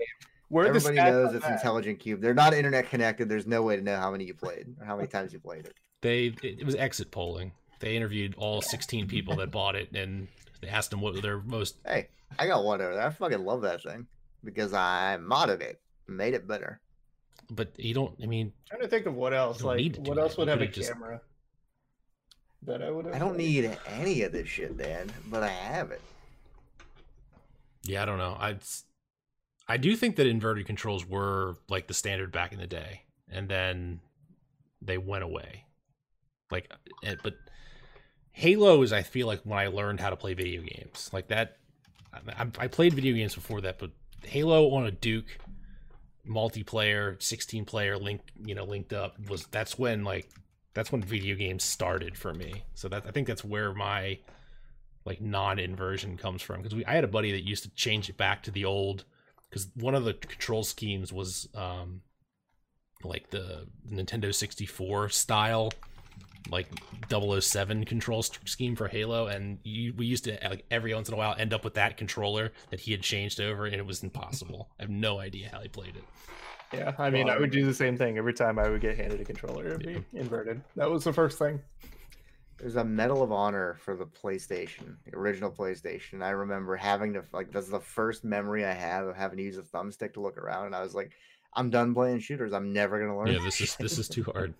Where 0.49 0.64
are 0.64 0.73
the 0.73 0.77
everybody 0.77 1.11
knows 1.11 1.35
it's 1.35 1.44
that? 1.44 1.53
Intelligent 1.55 1.99
Qube. 1.99 2.20
They're 2.20 2.33
not 2.35 2.55
internet 2.55 2.88
connected. 2.88 3.29
There's 3.29 3.47
no 3.47 3.62
way 3.62 3.77
to 3.77 3.83
know 3.83 3.97
how 3.97 4.11
many 4.11 4.25
you 4.25 4.35
played 4.35 4.75
or 4.81 4.87
how 4.87 4.97
many 4.97 5.09
times 5.09 5.33
you 5.33 5.40
played 5.40 5.66
it. 5.66 5.75
they 6.01 6.27
it, 6.42 6.61
it 6.61 6.64
was 6.64 6.75
exit 6.75 7.11
polling. 7.11 7.53
They 7.81 7.97
interviewed 7.97 8.35
all 8.38 8.62
16 8.62 9.09
people 9.09 9.37
that 9.37 9.51
bought 9.51 9.75
it, 9.75 9.92
and 9.92 10.29
they 10.62 10.68
asked 10.68 10.90
them 10.90 11.01
what 11.01 11.20
their 11.20 11.40
most. 11.40 11.77
Hey, 11.85 12.09
I 12.38 12.47
got 12.47 12.64
one 12.64 12.81
over 12.81 12.94
there. 12.94 13.07
I 13.07 13.11
fucking 13.11 13.44
love 13.44 13.62
that 13.62 13.83
thing 13.83 14.07
because 14.42 14.73
I 14.73 15.18
modded 15.20 15.61
it, 15.61 15.81
made 16.07 16.33
it 16.35 16.47
better. 16.49 16.81
But 17.51 17.73
you 17.77 17.92
don't. 17.92 18.14
I 18.23 18.27
mean, 18.27 18.53
trying 18.70 18.81
to 18.81 18.88
think 18.88 19.05
of 19.07 19.14
what 19.14 19.35
else. 19.35 19.62
Like 19.62 19.79
need 19.79 19.94
to 19.94 20.01
do 20.01 20.11
what 20.11 20.18
else 20.18 20.37
would 20.38 20.49
have 20.49 20.59
a 20.62 20.66
could've 20.66 20.75
just- 20.75 20.92
camera? 20.92 21.20
That 22.66 22.83
I 22.83 22.90
would 22.90 23.05
have. 23.07 23.14
I 23.14 23.18
don't 23.18 23.37
need 23.37 23.77
any 23.88 24.22
of 24.22 24.33
this 24.33 24.48
shit, 24.48 24.77
Dan, 24.79 25.12
but 25.27 25.42
I 25.42 25.48
have 25.48 25.90
it. 25.90 26.00
yeah, 27.83 28.03
I 28.03 28.07
don't 28.07 28.18
know. 28.18 28.37
I 28.40 28.57
I 29.68 29.77
do 29.77 29.94
think 29.96 30.16
that 30.16 30.27
inverted 30.27 30.66
controls 30.66 31.07
were 31.07 31.57
like 31.68 31.87
the 31.87 31.94
standard 31.94 32.33
back 32.33 32.53
in 32.53 32.59
the 32.59 32.66
day, 32.66 33.03
and 33.31 33.48
then 33.48 34.00
they 34.81 34.98
went 34.98 35.24
away. 35.24 35.64
Like, 36.50 36.72
eh, 37.03 37.16
but 37.22 37.35
Halo 38.33 38.83
is 38.83 38.92
I 38.92 39.03
feel 39.03 39.27
like 39.27 39.40
when 39.44 39.59
I 39.59 39.66
learned 39.68 40.00
how 40.00 40.11
to 40.11 40.16
play 40.16 40.35
video 40.35 40.62
games 40.62 41.11
like 41.12 41.29
that. 41.29 41.57
I, 42.14 42.46
I 42.59 42.68
played 42.68 42.94
video 42.94 43.14
games 43.14 43.35
before 43.35 43.61
that, 43.62 43.79
but 43.79 43.90
Halo 44.24 44.70
on 44.74 44.87
a 44.87 44.90
Duke 44.92 45.37
multiplayer, 46.29 47.20
sixteen 47.22 47.64
player 47.64 47.98
link, 47.98 48.20
you 48.44 48.55
know, 48.55 48.64
linked 48.64 48.92
up 48.92 49.16
was 49.29 49.46
that's 49.46 49.79
when 49.79 50.05
like 50.05 50.29
that's 50.75 50.93
when 50.93 51.03
video 51.03 51.37
games 51.37 51.65
started 51.65 52.17
for 52.17 52.35
me. 52.35 52.65
So 52.75 52.89
that 52.89 53.07
I 53.07 53.11
think 53.11 53.27
that's 53.27 53.45
where 53.45 53.73
my 53.73 54.19
like 55.05 55.21
non-inversion 55.21 56.17
comes 56.17 56.43
from 56.43 56.59
because 56.59 56.75
we 56.75 56.85
I 56.85 56.95
had 56.95 57.05
a 57.05 57.09
buddy 57.09 57.33
that 57.33 57.47
used 57.47 57.63
to 57.63 57.71
change 57.71 58.09
it 58.09 58.17
back 58.17 58.43
to 58.45 58.51
the 58.51 58.65
old 58.65 59.05
because 59.49 59.69
one 59.75 59.95
of 59.95 60.05
the 60.05 60.15
control 60.15 60.65
schemes 60.65 61.13
was 61.13 61.49
um 61.55 62.03
like 63.05 63.31
the 63.31 63.67
Nintendo 63.91 64.35
64 64.35 65.11
style 65.11 65.71
like 66.51 66.67
007 67.09 67.85
control 67.85 68.23
scheme 68.23 68.77
for 68.77 68.89
Halo 68.89 69.27
and 69.27 69.59
you, 69.63 69.95
we 69.97 70.07
used 70.07 70.25
to 70.25 70.39
like 70.43 70.65
every 70.71 70.95
once 70.95 71.09
in 71.09 71.15
a 71.15 71.17
while 71.17 71.35
end 71.39 71.55
up 71.55 71.65
with 71.65 71.75
that 71.75 71.97
controller 71.97 72.53
that 72.71 72.81
he 72.81 72.93
had 72.93 73.03
changed 73.03 73.41
over 73.41 73.65
and 73.67 73.75
it 73.75 73.87
was 73.87 74.03
impossible. 74.03 74.69
I 74.79 74.83
have 74.83 74.91
no 74.91 75.21
idea 75.21 75.49
how 75.51 75.61
he 75.61 75.69
played 75.69 75.97
it. 75.97 76.05
Yeah, 76.79 76.93
I 76.99 77.11
mean, 77.11 77.29
I 77.29 77.39
would 77.39 77.51
do 77.51 77.65
the 77.65 77.75
same 77.75 77.97
thing 77.97 78.19
every 78.19 78.35
time 78.35 78.59
I 78.59 78.69
would 78.69 78.81
get 78.81 78.97
handed 78.97 79.21
a 79.21 79.25
controller. 79.25 79.67
It'd 79.67 79.87
be 79.87 80.05
inverted. 80.13 80.63
That 80.77 80.91
was 80.91 81.05
the 81.05 81.13
first 81.13 81.39
thing. 81.39 81.61
There's 82.59 82.77
a 82.77 82.85
Medal 82.85 83.23
of 83.23 83.33
Honor 83.33 83.77
for 83.81 83.97
the 83.97 84.07
PlayStation, 84.07 84.97
the 85.05 85.17
original 85.17 85.51
PlayStation. 85.51 86.23
I 86.23 86.31
remember 86.31 86.77
having 86.77 87.13
to 87.15 87.25
like 87.33 87.51
that's 87.51 87.69
the 87.69 87.81
first 87.81 88.25
memory 88.25 88.65
I 88.65 88.73
have 88.73 89.07
of 89.07 89.17
having 89.17 89.39
to 89.39 89.45
use 89.45 89.59
a 89.59 89.63
thumbstick 89.63 90.15
to 90.15 90.21
look 90.21 90.39
around, 90.39 90.67
and 90.67 90.75
I 90.75 90.83
was 90.83 90.95
like, 90.95 91.13
"I'm 91.53 91.71
done 91.71 91.95
playing 91.95 92.21
shooters. 92.21 92.53
I'm 92.53 92.73
never 92.73 93.01
gonna 93.01 93.19
learn." 93.19 93.27
Yeah, 93.29 93.41
this 93.45 93.61
is 93.61 93.77
this 93.77 93.99
is 93.99 94.09
too 94.09 94.23
hard. 94.25 94.55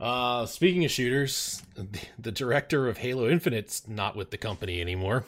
Uh, 0.00 0.46
speaking 0.46 0.84
of 0.84 0.90
shooters, 0.90 1.62
the, 1.74 1.86
the 2.18 2.32
director 2.32 2.88
of 2.88 2.98
Halo 2.98 3.28
Infinite's 3.28 3.86
not 3.88 4.14
with 4.14 4.30
the 4.30 4.38
company 4.38 4.80
anymore. 4.80 5.24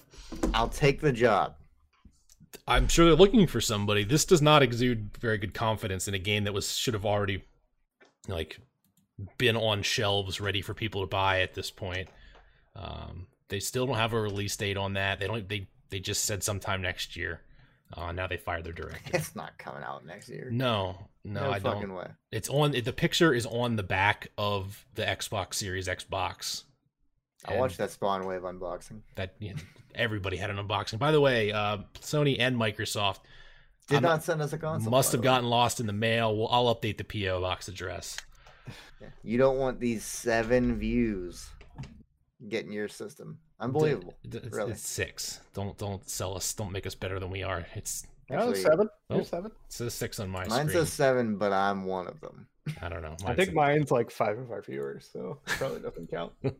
I'll 0.54 0.68
take 0.68 1.00
the 1.00 1.12
job. 1.12 1.56
I'm 2.66 2.88
sure 2.88 3.06
they're 3.06 3.14
looking 3.14 3.46
for 3.46 3.60
somebody. 3.60 4.04
This 4.04 4.24
does 4.24 4.42
not 4.42 4.62
exude 4.62 5.16
very 5.18 5.38
good 5.38 5.54
confidence 5.54 6.08
in 6.08 6.14
a 6.14 6.18
game 6.18 6.44
that 6.44 6.52
was 6.54 6.76
should 6.76 6.94
have 6.94 7.06
already 7.06 7.44
like 8.28 8.58
been 9.38 9.56
on 9.56 9.82
shelves 9.82 10.40
ready 10.40 10.62
for 10.62 10.74
people 10.74 11.00
to 11.02 11.06
buy 11.06 11.40
at 11.40 11.54
this 11.54 11.70
point. 11.70 12.08
Um, 12.76 13.26
they 13.48 13.60
still 13.60 13.86
don't 13.86 13.96
have 13.96 14.12
a 14.12 14.20
release 14.20 14.56
date 14.56 14.76
on 14.76 14.94
that. 14.94 15.20
They 15.20 15.26
don't. 15.26 15.48
They 15.48 15.68
they 15.90 16.00
just 16.00 16.24
said 16.24 16.42
sometime 16.42 16.82
next 16.82 17.16
year. 17.16 17.40
Uh, 17.96 18.12
now 18.12 18.26
they 18.28 18.36
fired 18.36 18.64
their 18.64 18.72
director. 18.72 19.00
It's 19.14 19.34
not 19.34 19.58
coming 19.58 19.82
out 19.82 20.06
next 20.06 20.28
year. 20.28 20.48
No, 20.52 21.08
no, 21.24 21.40
No 21.42 21.50
I 21.50 21.58
fucking 21.58 21.88
don't. 21.88 21.96
way. 21.96 22.06
It's 22.30 22.48
on. 22.48 22.70
The 22.72 22.92
picture 22.92 23.34
is 23.34 23.46
on 23.46 23.74
the 23.76 23.82
back 23.82 24.28
of 24.38 24.86
the 24.94 25.02
Xbox 25.02 25.54
Series 25.54 25.88
X 25.88 26.04
box. 26.04 26.64
I 27.46 27.56
watched 27.56 27.78
that 27.78 27.90
Spawn 27.90 28.26
Wave 28.26 28.42
unboxing. 28.42 29.00
that. 29.16 29.34
Everybody 29.94 30.36
had 30.36 30.50
an 30.50 30.56
unboxing. 30.56 30.98
By 30.98 31.10
the 31.10 31.20
way, 31.20 31.50
uh, 31.52 31.78
Sony 32.00 32.36
and 32.38 32.56
Microsoft 32.56 33.20
Did 33.88 33.96
I'm- 33.96 34.02
not 34.04 34.22
send 34.22 34.40
us 34.40 34.52
a 34.52 34.58
console. 34.58 34.90
must 34.90 35.10
have 35.12 35.22
gotten 35.22 35.48
lost 35.48 35.80
in 35.80 35.86
the 35.86 35.92
mail. 35.92 36.36
Well, 36.36 36.48
I'll 36.48 36.72
update 36.74 36.96
the 36.98 37.04
PO 37.04 37.40
box 37.40 37.66
address. 37.66 38.16
You 39.24 39.38
don't 39.38 39.56
want 39.58 39.80
these 39.80 40.04
seven 40.04 40.78
views 40.78 41.48
getting 42.48 42.70
your 42.72 42.86
system. 42.88 43.38
Unbelievable. 43.58 44.14
It's, 44.24 44.54
really. 44.54 44.72
it's 44.72 44.86
six. 44.86 45.40
Don't 45.54 45.76
don't 45.76 46.08
sell 46.08 46.36
us. 46.36 46.52
Don't 46.54 46.70
make 46.72 46.86
us 46.86 46.94
better 46.94 47.18
than 47.18 47.30
we 47.30 47.42
are. 47.42 47.66
It's 47.74 48.06
Oh, 48.30 48.34
Actually- 48.50 48.54
seven. 48.62 48.88
Oh. 49.10 49.14
You're 49.16 49.24
seven. 49.24 49.50
it 49.50 49.72
says 49.72 49.94
six 49.94 50.20
on 50.20 50.28
my 50.30 50.40
Mine 50.46 50.50
screen. 50.50 50.68
says 50.70 50.92
seven, 50.92 51.36
but 51.36 51.52
I'm 51.52 51.84
one 51.84 52.06
of 52.06 52.20
them. 52.20 52.46
I 52.80 52.88
don't 52.88 53.02
know. 53.02 53.16
I 53.24 53.34
think 53.34 53.48
says- 53.48 53.54
mine's 53.54 53.90
like 53.90 54.10
five 54.10 54.38
of 54.38 54.50
our 54.50 54.62
viewers, 54.62 55.08
so 55.12 55.40
probably 55.46 55.80
doesn't 55.80 56.10
count. 56.10 56.32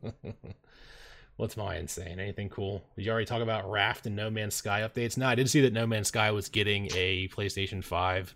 What's 1.36 1.56
mine 1.56 1.88
saying? 1.88 2.18
Anything 2.20 2.50
cool? 2.50 2.82
Did 2.96 3.06
you 3.06 3.10
already 3.12 3.24
talk 3.24 3.40
about 3.40 3.70
Raft 3.70 4.04
and 4.06 4.14
No 4.14 4.28
Man's 4.30 4.54
Sky 4.54 4.82
updates? 4.82 5.16
No, 5.16 5.26
I 5.26 5.34
did 5.34 5.48
see 5.48 5.62
that 5.62 5.72
No 5.72 5.86
Man's 5.86 6.08
Sky 6.08 6.30
was 6.32 6.50
getting 6.50 6.88
a 6.94 7.28
PlayStation 7.28 7.82
Five 7.82 8.34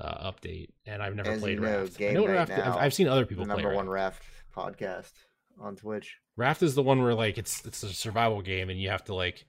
uh, 0.00 0.30
update, 0.32 0.70
and 0.86 1.00
I've 1.00 1.14
never 1.14 1.30
As 1.32 1.40
played 1.40 1.58
you 1.58 1.60
know, 1.60 1.80
Raft. 1.82 1.94
I 1.94 1.98
Game 1.98 2.14
know 2.14 2.22
what 2.22 2.30
Night 2.30 2.36
Raft. 2.38 2.50
I've, 2.52 2.58
Now, 2.58 2.78
I've 2.78 2.94
seen 2.94 3.06
other 3.06 3.20
The 3.20 3.26
people 3.28 3.44
play 3.44 3.54
number 3.56 3.68
Raft. 3.68 3.76
one 3.76 3.88
Raft 3.88 4.22
podcast 4.56 5.12
on 5.60 5.76
Twitch. 5.76 6.16
Raft 6.36 6.62
is 6.64 6.74
the 6.74 6.82
one 6.82 7.00
where 7.02 7.14
like 7.14 7.38
it's 7.38 7.64
it's 7.64 7.82
a 7.84 7.88
survival 7.90 8.42
game, 8.42 8.70
and 8.70 8.80
you 8.80 8.88
have 8.90 9.04
to 9.04 9.14
like 9.14 9.44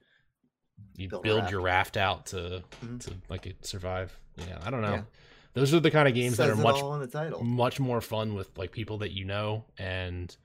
you 0.96 1.10
Build 1.10 1.24
build, 1.24 1.40
raft. 1.42 1.52
your 1.52 1.62
raft 1.62 1.98
out 1.98 2.26
to 2.28 2.64
Mhm. 2.84 3.00
to 3.06 3.14
like 3.30 3.46
it 3.48 3.66
survive. 3.66 4.18
Yeah, 4.38 4.60
I 4.64 4.70
don't 4.70 4.82
know. 4.82 4.94
Yeah. 4.94 5.04
Those 5.54 5.74
are 5.74 5.80
the 5.80 5.92
kind 5.92 6.08
of 6.08 6.14
games 6.16 6.38
that 6.38 6.50
are 6.50 6.56
much 6.56 6.76
all 6.82 6.98
the 7.00 7.08
title. 7.08 7.44
much 7.44 7.80
more 7.80 8.02
fun 8.02 8.34
with 8.34 8.58
like 8.58 8.72
people 8.72 8.98
that 9.00 9.12
you 9.12 9.24
know 9.26 9.66
and 9.78 10.36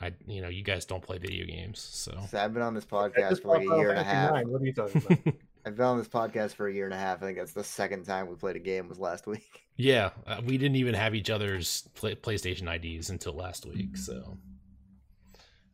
I 0.00 0.12
you 0.26 0.40
know 0.42 0.48
you 0.48 0.62
guys 0.64 0.84
don't 0.86 1.02
play 1.02 1.18
video 1.18 1.46
games 1.46 1.78
so 1.78 2.18
So 2.28 2.38
I've 2.38 2.52
been 2.54 2.62
on 2.62 2.74
this 2.74 2.84
podcast 2.86 3.42
for 3.42 3.48
like 3.48 3.60
a 3.62 3.76
year 3.76 3.90
and 3.90 3.98
a 4.00 4.02
half. 4.04 4.30
Fantasy 4.30 4.50
What 4.50 4.62
are 4.62 4.64
you 4.64 4.72
talking 4.72 5.02
about? 5.06 5.34
I've 5.66 5.76
been 5.76 5.84
on 5.86 5.98
this 5.98 6.08
podcast 6.08 6.54
for 6.54 6.68
a 6.68 6.72
year 6.72 6.86
and 6.86 6.94
a 6.94 6.96
half. 6.96 7.22
I 7.22 7.26
think 7.26 7.36
that's 7.38 7.52
the 7.52 7.62
second 7.62 8.04
time 8.04 8.28
we 8.28 8.34
played 8.34 8.56
a 8.56 8.60
game 8.60 8.88
was 8.88 8.98
last 8.98 9.26
week. 9.26 9.66
yeah 9.76 10.10
uh, 10.26 10.40
we 10.44 10.58
didn't 10.58 10.76
even 10.76 10.94
have 10.94 11.14
each 11.14 11.30
other's 11.30 11.88
play- 11.94 12.14
PlayStation 12.16 12.66
IDs 12.74 13.10
until 13.10 13.34
last 13.34 13.66
week 13.66 13.96
so 13.96 14.36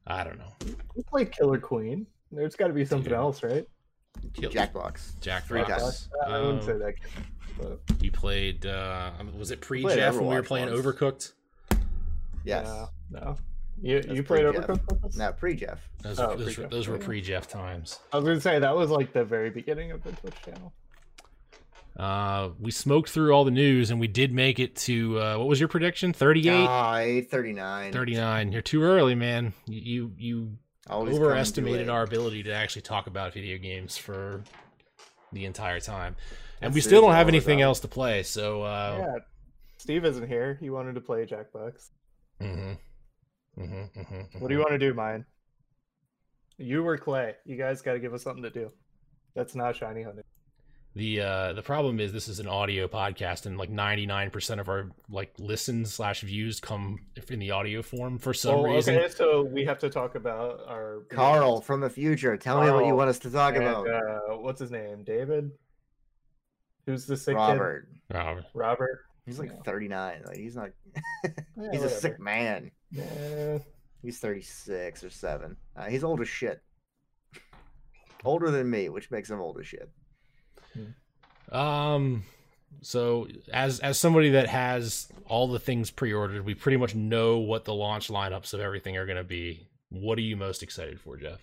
I 0.06 0.22
don't 0.24 0.38
know 0.38 0.52
you 0.94 1.02
play 1.08 1.24
Killer 1.24 1.58
Queen. 1.58 2.06
There's 2.30 2.56
got 2.56 2.66
to 2.66 2.72
be 2.72 2.84
something 2.84 3.10
Dude. 3.10 3.18
else, 3.18 3.42
right? 3.42 3.66
Kill- 4.34 4.50
Jackbox. 4.50 5.18
Jack 5.20 5.44
Three 5.46 5.64
Frost. 5.64 6.10
times. 6.12 6.26
I 6.26 6.38
wouldn't 6.40 6.60
Um, 6.60 6.66
say 6.66 6.72
that. 6.78 6.94
But 7.58 8.02
you 8.02 8.10
played 8.12 8.66
uh 8.66 9.10
was 9.38 9.50
it 9.50 9.60
pre 9.62 9.82
Jeff 9.82 10.14
when 10.16 10.26
we 10.26 10.34
were 10.34 10.42
playing 10.42 10.68
once. 10.70 10.80
Overcooked 10.84 11.32
Yes. 12.44 12.66
no, 12.66 12.88
no. 13.10 13.36
You 13.82 14.00
That's 14.02 14.14
you 14.16 14.22
played 14.22 14.44
pre-Jeff. 14.46 14.66
Overcooked? 14.68 15.16
No, 15.18 15.32
pre 15.32 15.54
Jeff. 15.54 15.86
those, 16.02 16.18
Oh, 16.18 16.28
were, 16.28 16.36
those, 16.36 16.38
were, 16.38 16.44
pre-Jeff. 16.52 16.70
those 16.70 16.88
were 16.88 16.98
pre 16.98 17.20
Jeff 17.20 17.48
times 17.48 17.98
I 18.12 18.16
was 18.18 18.26
gonna 18.26 18.40
say 18.40 18.58
that 18.58 18.74
was 18.76 18.90
like 18.90 19.12
the 19.12 19.24
very 19.24 19.50
beginning 19.50 19.90
of 19.92 20.02
the 20.04 20.12
Twitch 20.12 20.34
channel. 20.44 20.72
uh 21.98 22.50
we 22.60 22.70
smoked 22.70 23.08
through 23.10 23.32
all 23.32 23.44
the 23.44 23.50
news 23.50 23.90
and 23.90 23.98
we 23.98 24.06
did 24.06 24.32
make 24.32 24.58
it 24.58 24.76
to 24.76 25.18
uh 25.18 25.36
what 25.38 25.48
was 25.48 25.58
your 25.58 25.68
prediction 25.68 26.12
38 26.12 26.66
Ah, 26.68 26.98
839. 26.98 27.92
39 27.92 28.52
you're 28.52 28.60
too 28.62 28.82
early 28.82 29.14
man 29.14 29.54
you 29.66 29.80
you, 29.80 30.12
you 30.18 30.58
Always 30.88 31.16
overestimated 31.16 31.88
our 31.88 32.04
ability 32.04 32.44
to 32.44 32.52
actually 32.52 32.82
talk 32.82 33.06
about 33.06 33.34
video 33.34 33.58
games 33.58 33.96
for 33.96 34.42
the 35.32 35.44
entire 35.44 35.80
time. 35.80 36.14
And 36.60 36.70
That's 36.70 36.74
we 36.76 36.80
still 36.80 37.00
don't 37.02 37.12
have 37.12 37.28
anything 37.28 37.60
else 37.60 37.80
to 37.80 37.88
play, 37.88 38.22
so 38.22 38.62
uh 38.62 38.96
yeah. 39.00 39.18
Steve 39.78 40.04
isn't 40.04 40.26
here. 40.26 40.56
He 40.60 40.70
wanted 40.70 40.94
to 40.94 41.00
play 41.00 41.26
Jackbox. 41.26 41.90
mhm. 42.40 42.78
Mhm, 43.58 43.90
mhm, 43.92 44.40
What 44.40 44.48
do 44.48 44.54
you 44.54 44.60
want 44.60 44.72
to 44.72 44.78
do, 44.78 44.92
mine? 44.92 45.24
You 46.58 46.82
were 46.82 46.98
Clay? 46.98 47.36
You 47.44 47.56
guys 47.56 47.82
got 47.82 47.94
to 47.94 47.98
give 47.98 48.14
us 48.14 48.22
something 48.22 48.42
to 48.42 48.50
do. 48.50 48.70
That's 49.34 49.54
not 49.54 49.76
shiny 49.76 50.02
hunting. 50.02 50.24
The 50.96 51.20
uh 51.20 51.52
the 51.52 51.60
problem 51.62 52.00
is 52.00 52.10
this 52.14 52.26
is 52.26 52.40
an 52.40 52.46
audio 52.48 52.88
podcast 52.88 53.44
and 53.44 53.58
like 53.58 53.70
99% 53.70 54.58
of 54.60 54.68
our 54.70 54.88
like 55.10 55.34
listens 55.38 55.92
slash 55.92 56.22
views 56.22 56.58
come 56.58 56.98
in 57.28 57.38
the 57.38 57.50
audio 57.50 57.82
form 57.82 58.16
for 58.18 58.32
some 58.32 58.62
Well, 58.62 58.72
reason. 58.72 58.96
okay, 58.96 59.08
so 59.12 59.42
we 59.44 59.66
have 59.66 59.78
to 59.80 59.90
talk 59.90 60.14
about 60.14 60.62
our 60.66 61.02
Carl 61.10 61.60
from 61.60 61.80
the 61.82 61.90
future. 61.90 62.34
Tell 62.38 62.62
me 62.64 62.70
what 62.70 62.86
you 62.86 62.94
want 62.96 63.10
us 63.10 63.18
to 63.20 63.30
talk 63.30 63.56
and, 63.56 63.64
about. 63.64 63.86
uh, 63.90 64.38
what's 64.38 64.58
his 64.58 64.70
name? 64.70 65.04
David. 65.04 65.50
Who's 66.86 67.04
the 67.04 67.16
sick 67.18 67.34
kid? 67.36 67.40
Robert. 67.40 67.88
Oh, 68.14 68.40
Robert. 68.54 69.04
He's 69.26 69.38
like 69.38 69.52
No. 69.54 69.60
39. 69.64 70.22
Like 70.26 70.36
he's 70.38 70.56
not. 70.56 70.70
Yeah, 71.58 71.72
he's 71.72 71.82
a 71.82 71.90
sick 71.90 72.18
man. 72.20 72.70
Eh, 72.98 73.58
He's 74.02 74.18
36 74.18 75.02
or 75.04 75.10
7. 75.10 75.56
Uh, 75.76 75.84
he's 75.86 76.04
old 76.04 76.20
as 76.20 76.28
shit. 76.28 76.62
Older 78.24 78.50
than 78.50 78.70
me, 78.70 78.88
which 78.88 79.10
makes 79.10 79.28
him 79.28 79.40
old 79.40 79.58
as 79.58 79.66
shit. 79.66 79.90
Um 81.52 82.24
so 82.82 83.26
as 83.52 83.80
as 83.80 83.98
somebody 83.98 84.30
that 84.30 84.48
has 84.48 85.08
all 85.26 85.48
the 85.48 85.58
things 85.58 85.90
pre-ordered, 85.90 86.44
we 86.44 86.54
pretty 86.54 86.76
much 86.76 86.94
know 86.94 87.38
what 87.38 87.64
the 87.64 87.74
launch 87.74 88.08
lineups 88.08 88.52
of 88.54 88.60
everything 88.60 88.96
are 88.96 89.06
going 89.06 89.16
to 89.16 89.24
be. 89.24 89.66
What 89.90 90.18
are 90.18 90.22
you 90.22 90.36
most 90.36 90.62
excited 90.62 91.00
for, 91.00 91.16
Jeff? 91.16 91.40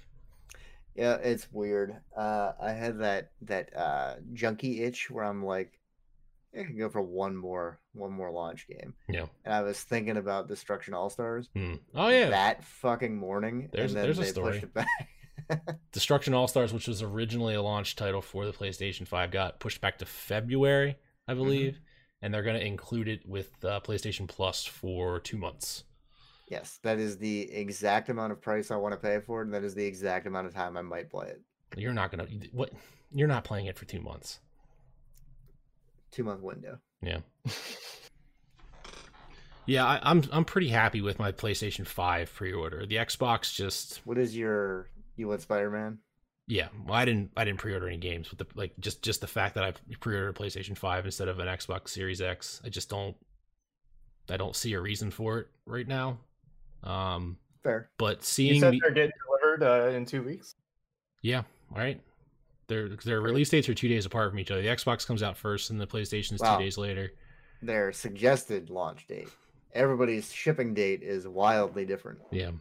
Yeah, 0.95 1.15
it's 1.15 1.47
weird. 1.51 1.95
Uh, 2.15 2.51
I 2.61 2.71
had 2.71 2.99
that 2.99 3.31
that 3.41 3.75
uh, 3.75 4.15
junkie 4.33 4.83
itch 4.83 5.09
where 5.09 5.23
I'm 5.25 5.43
like, 5.43 5.79
I 6.57 6.63
can 6.63 6.77
go 6.77 6.87
for 6.89 7.01
one 7.01 7.35
more 7.35 7.79
one 7.93 8.11
more 8.11 8.31
launch 8.31 8.67
game. 8.67 8.93
Yeah. 9.09 9.25
And 9.43 9.53
I 9.53 9.61
was 9.63 9.81
thinking 9.81 10.17
about 10.17 10.47
Destruction 10.47 10.93
All 10.93 11.09
Stars 11.09 11.49
Hmm. 11.55 11.75
Oh 11.95 12.09
yeah, 12.09 12.29
that 12.29 12.63
fucking 12.63 13.17
morning, 13.17 13.69
There's- 13.71 13.89
and 13.91 13.97
then 13.97 14.03
there's 14.05 14.19
a 14.19 14.21
they 14.21 14.27
story. 14.27 14.51
pushed 14.51 14.63
it 14.65 14.73
back. 14.73 14.87
Destruction 15.91 16.33
All 16.33 16.47
Stars, 16.47 16.73
which 16.73 16.87
was 16.87 17.01
originally 17.01 17.53
a 17.55 17.61
launch 17.61 17.95
title 17.95 18.21
for 18.21 18.45
the 18.45 18.51
PlayStation 18.53 19.07
5, 19.07 19.31
got 19.31 19.59
pushed 19.59 19.81
back 19.81 19.97
to 19.99 20.05
February, 20.05 20.91
Mm-hmm. 20.91 21.31
I 21.31 21.33
believe, 21.35 21.79
and 22.21 22.33
they're 22.33 22.43
going 22.43 22.59
to 22.59 22.65
include 22.65 23.07
it 23.07 23.25
with 23.25 23.51
uh, 23.63 23.79
PlayStation 23.79 24.27
Plus 24.27 24.65
for 24.65 25.19
two 25.21 25.37
months. 25.37 25.85
yes, 26.49 26.79
that 26.83 26.99
is 26.99 27.17
the 27.17 27.49
exact 27.51 28.09
amount 28.09 28.33
of 28.33 28.41
price 28.41 28.71
I 28.71 28.75
want 28.75 28.91
to 28.93 28.97
pay 28.99 29.19
for 29.21 29.41
it, 29.41 29.45
and 29.45 29.53
that 29.53 29.63
is 29.63 29.73
the 29.73 29.85
exact 29.85 30.27
amount 30.27 30.47
of 30.47 30.53
time 30.53 30.75
I 30.75 30.81
might 30.81 31.09
play 31.09 31.27
it. 31.27 31.41
You're 31.77 31.93
not 31.93 32.11
going 32.11 32.27
to 32.27 32.47
what? 32.51 32.71
You're 33.13 33.29
not 33.29 33.45
playing 33.45 33.67
it 33.67 33.77
for 33.77 33.85
two 33.85 34.01
months. 34.01 34.39
Two 36.11 36.23
month 36.25 36.41
window. 36.41 36.77
Yeah. 37.01 37.19
Yeah, 39.65 39.85
I, 39.85 39.99
I'm 40.03 40.23
I'm 40.31 40.43
pretty 40.43 40.67
happy 40.67 41.01
with 41.01 41.19
my 41.19 41.31
PlayStation 41.31 41.87
Five 41.87 42.33
pre-order. 42.33 42.85
The 42.85 42.97
Xbox 42.97 43.53
just 43.53 44.01
What 44.05 44.17
is 44.17 44.35
your 44.35 44.89
you 45.15 45.27
want 45.27 45.41
Spider 45.41 45.69
Man? 45.69 45.99
yeah. 46.47 46.67
Well, 46.85 46.95
I 46.95 47.05
didn't 47.05 47.31
I 47.37 47.45
didn't 47.45 47.59
pre-order 47.59 47.87
any 47.87 47.97
games, 47.97 48.27
but 48.29 48.37
the, 48.39 48.59
like 48.59 48.73
just 48.79 49.01
just 49.01 49.21
the 49.21 49.27
fact 49.27 49.55
that 49.55 49.63
I 49.63 49.73
pre-ordered 49.99 50.29
a 50.29 50.33
PlayStation 50.33 50.77
Five 50.77 51.05
instead 51.05 51.27
of 51.27 51.39
an 51.39 51.47
Xbox 51.47 51.89
Series 51.89 52.21
X, 52.21 52.61
I 52.65 52.69
just 52.69 52.89
don't 52.89 53.15
I 54.29 54.37
don't 54.37 54.55
see 54.55 54.73
a 54.73 54.79
reason 54.81 55.11
for 55.11 55.39
it 55.39 55.47
right 55.65 55.87
now. 55.87 56.17
Um, 56.83 57.37
Fair. 57.63 57.89
but 57.97 58.17
You 58.17 58.23
seeing 58.23 58.59
said 58.59 58.73
they're 58.81 58.91
getting 58.91 59.11
delivered 59.25 59.63
uh, 59.63 59.95
in 59.95 60.05
two 60.05 60.21
weeks. 60.23 60.55
yeah, 61.21 61.43
all 61.71 61.77
right. 61.77 62.01
Their 62.67 62.89
their 62.89 63.21
release 63.21 63.49
dates 63.49 63.67
are 63.69 63.73
two 63.73 63.87
days 63.89 64.05
apart 64.05 64.31
from 64.31 64.39
each 64.39 64.49
other. 64.51 64.61
The 64.61 64.67
Xbox 64.69 65.05
comes 65.05 65.21
out 65.23 65.37
first, 65.37 65.69
and 65.69 65.79
the 65.79 65.87
PlayStation's 65.87 66.41
Wow. 66.41 66.57
two 66.57 66.63
days 66.63 66.77
later. 66.77 67.13
Their 67.61 67.91
suggested 67.93 68.69
launch 68.69 69.07
date. 69.07 69.29
Everybody's 69.73 70.31
shipping 70.31 70.73
date 70.73 71.01
is 71.03 71.27
wildly 71.27 71.85
different. 71.85 72.19
Yeah. 72.31 72.51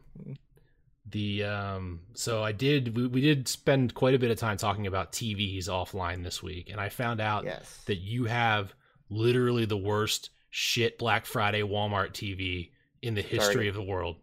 The 1.13 1.45
um 1.45 2.01
so 2.15 2.43
I 2.43 2.53
did 2.53 2.97
we, 2.97 3.07
we 3.07 3.21
did 3.21 3.47
spend 3.47 3.95
quite 3.95 4.15
a 4.15 4.19
bit 4.19 4.31
of 4.31 4.39
time 4.39 4.57
talking 4.57 4.87
about 4.87 5.13
TVs 5.13 5.69
offline 5.69 6.25
this 6.25 6.43
week 6.43 6.71
and 6.71 6.81
I 6.81 6.89
found 6.89 7.21
out 7.21 7.45
Yes. 7.45 7.83
that 7.87 7.99
you 7.99 8.25
have 8.25 8.75
literally 9.11 9.65
the 9.67 9.77
worst 9.77 10.31
shit 10.51 10.99
Black 10.99 11.27
Friday 11.27 11.63
Walmart 11.63 12.13
TV 12.13 12.71
in 13.03 13.15
the 13.15 13.23
history 13.23 13.69
of 13.69 13.75
the 13.75 13.83
world. 13.83 14.17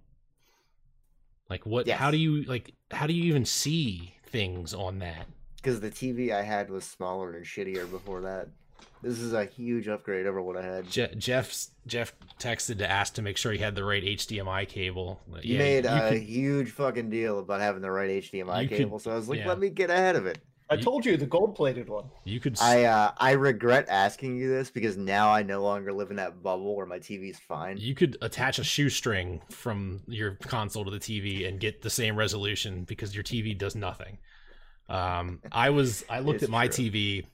Like 1.50 1.66
what 1.66 1.88
Yes. 1.88 2.00
how 2.00 2.12
do 2.12 2.18
you 2.18 2.44
like 2.44 2.74
how 2.92 3.08
do 3.08 3.14
you 3.14 3.24
even 3.26 3.46
see 3.46 4.16
things 4.26 4.74
on 4.74 5.00
that? 5.00 5.28
Because 5.58 5.80
the 5.82 5.92
TV 5.92 6.32
I 6.32 6.42
had 6.42 6.70
was 6.70 6.86
smaller 6.86 7.34
and 7.34 7.46
shittier 7.46 7.90
before 7.90 8.22
that. 8.22 8.48
This 9.02 9.20
is 9.20 9.32
a 9.34 9.46
huge 9.46 9.88
upgrade 9.88 10.26
over 10.28 10.42
what 10.42 10.58
I 10.58 10.62
had. 10.62 10.90
Je- 10.90 11.16
Jeff's 11.18 11.72
Jeff 11.88 12.14
texted 12.38 12.80
to 12.80 12.90
ask 12.90 13.14
to 13.14 13.22
make 13.22 13.38
sure 13.38 13.52
he 13.54 13.58
had 13.60 13.74
the 13.76 13.84
right 13.84 14.04
HDMI 14.04 14.68
cable. 14.68 15.22
You 15.42 15.54
Yeah, 15.54 15.58
made 15.60 15.84
you 15.86 15.90
a 15.92 16.10
could- 16.10 16.22
huge 16.22 16.72
fucking 16.72 17.10
deal 17.10 17.40
about 17.40 17.62
having 17.62 17.82
the 17.82 17.92
right 17.92 18.10
HDMI 18.10 18.64
You 18.64 18.68
could- 18.68 18.78
cable, 18.78 19.00
so 19.00 19.12
I 19.12 19.16
was 19.16 19.30
like, 19.30 19.40
yeah. 19.40 19.48
let 19.48 19.58
me 19.60 19.70
get 19.70 19.90
ahead 19.90 20.16
of 20.18 20.26
it. 20.26 20.40
I 20.72 20.76
You- 20.76 20.84
told 20.84 21.04
you 21.06 21.18
the 21.18 21.26
gold 21.26 21.56
plated 21.56 21.90
one. 21.90 22.12
you 22.26 22.40
could 22.40 22.54
s- 22.54 22.62
I 22.62 22.84
uh, 22.84 23.12
I 23.18 23.32
regret 23.32 23.86
asking 23.90 24.36
you 24.38 24.50
this 24.50 24.70
because 24.70 24.98
now 24.98 25.32
I 25.32 25.42
no 25.44 25.64
longer 25.64 25.92
live 25.94 26.12
in 26.12 26.18
that 26.18 26.44
bubble 26.44 26.76
where 26.76 26.86
my 26.86 27.00
TV's 27.00 27.40
fine. 27.40 27.78
You 27.78 27.96
could 27.96 28.18
attach 28.22 28.60
a 28.60 28.64
shoestring 28.64 29.42
from 29.50 30.02
your 30.08 30.36
console 30.36 30.86
to 30.86 30.92
the 30.92 31.00
TV 31.00 31.48
and 31.48 31.60
get 31.60 31.82
the 31.82 31.90
same 31.90 32.16
resolution 32.16 32.84
because 32.84 33.16
your 33.16 33.24
TV 33.24 33.58
does 33.58 33.76
nothing. 33.76 34.20
Um, 34.90 35.42
I 35.52 35.70
was 35.72 36.04
I 36.10 36.20
looked 36.20 36.44
at 36.44 36.50
my 36.50 36.68
true. 36.68 36.86
TV 36.92 37.26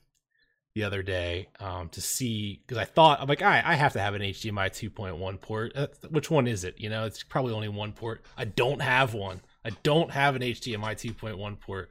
the 0.76 0.84
other 0.84 1.02
day 1.02 1.48
um, 1.58 1.88
to 1.88 2.02
see 2.02 2.60
because 2.66 2.76
I 2.76 2.84
thought 2.84 3.18
I'm 3.22 3.28
like 3.28 3.40
I 3.40 3.62
I 3.64 3.74
have 3.76 3.94
to 3.94 3.98
have 3.98 4.12
an 4.12 4.20
HDMI 4.20 4.68
2.1 4.68 5.40
port. 5.40 5.72
Uh, 5.74 5.86
which 6.10 6.30
one 6.30 6.46
is 6.46 6.64
it? 6.64 6.74
You 6.76 6.90
know, 6.90 7.06
it's 7.06 7.22
probably 7.22 7.54
only 7.54 7.70
one 7.70 7.94
port. 7.94 8.22
I 8.36 8.44
don't 8.44 8.82
have 8.82 9.14
one. 9.14 9.40
I 9.64 9.70
don't 9.82 10.10
have 10.10 10.36
an 10.36 10.42
HDMI 10.42 10.92
2.1 10.92 11.60
port. 11.60 11.90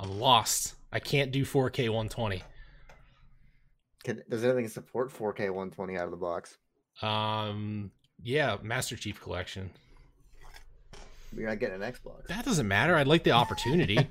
I'm 0.00 0.18
lost. 0.18 0.74
I 0.90 1.00
can't 1.00 1.30
do 1.30 1.44
4K 1.44 1.90
120. 1.90 2.42
Can, 4.04 4.22
does 4.30 4.42
anything 4.42 4.68
support 4.68 5.12
4K 5.12 5.50
120 5.50 5.98
out 5.98 6.04
of 6.04 6.10
the 6.10 6.16
box? 6.16 6.56
Um, 7.02 7.90
yeah, 8.22 8.56
Master 8.62 8.96
Chief 8.96 9.20
Collection. 9.20 9.70
You're 11.36 11.50
not 11.50 11.58
getting 11.58 11.82
an 11.82 11.92
Xbox. 11.92 12.26
That 12.28 12.46
doesn't 12.46 12.66
matter. 12.66 12.96
I'd 12.96 13.06
like 13.06 13.24
the 13.24 13.32
opportunity. 13.32 13.98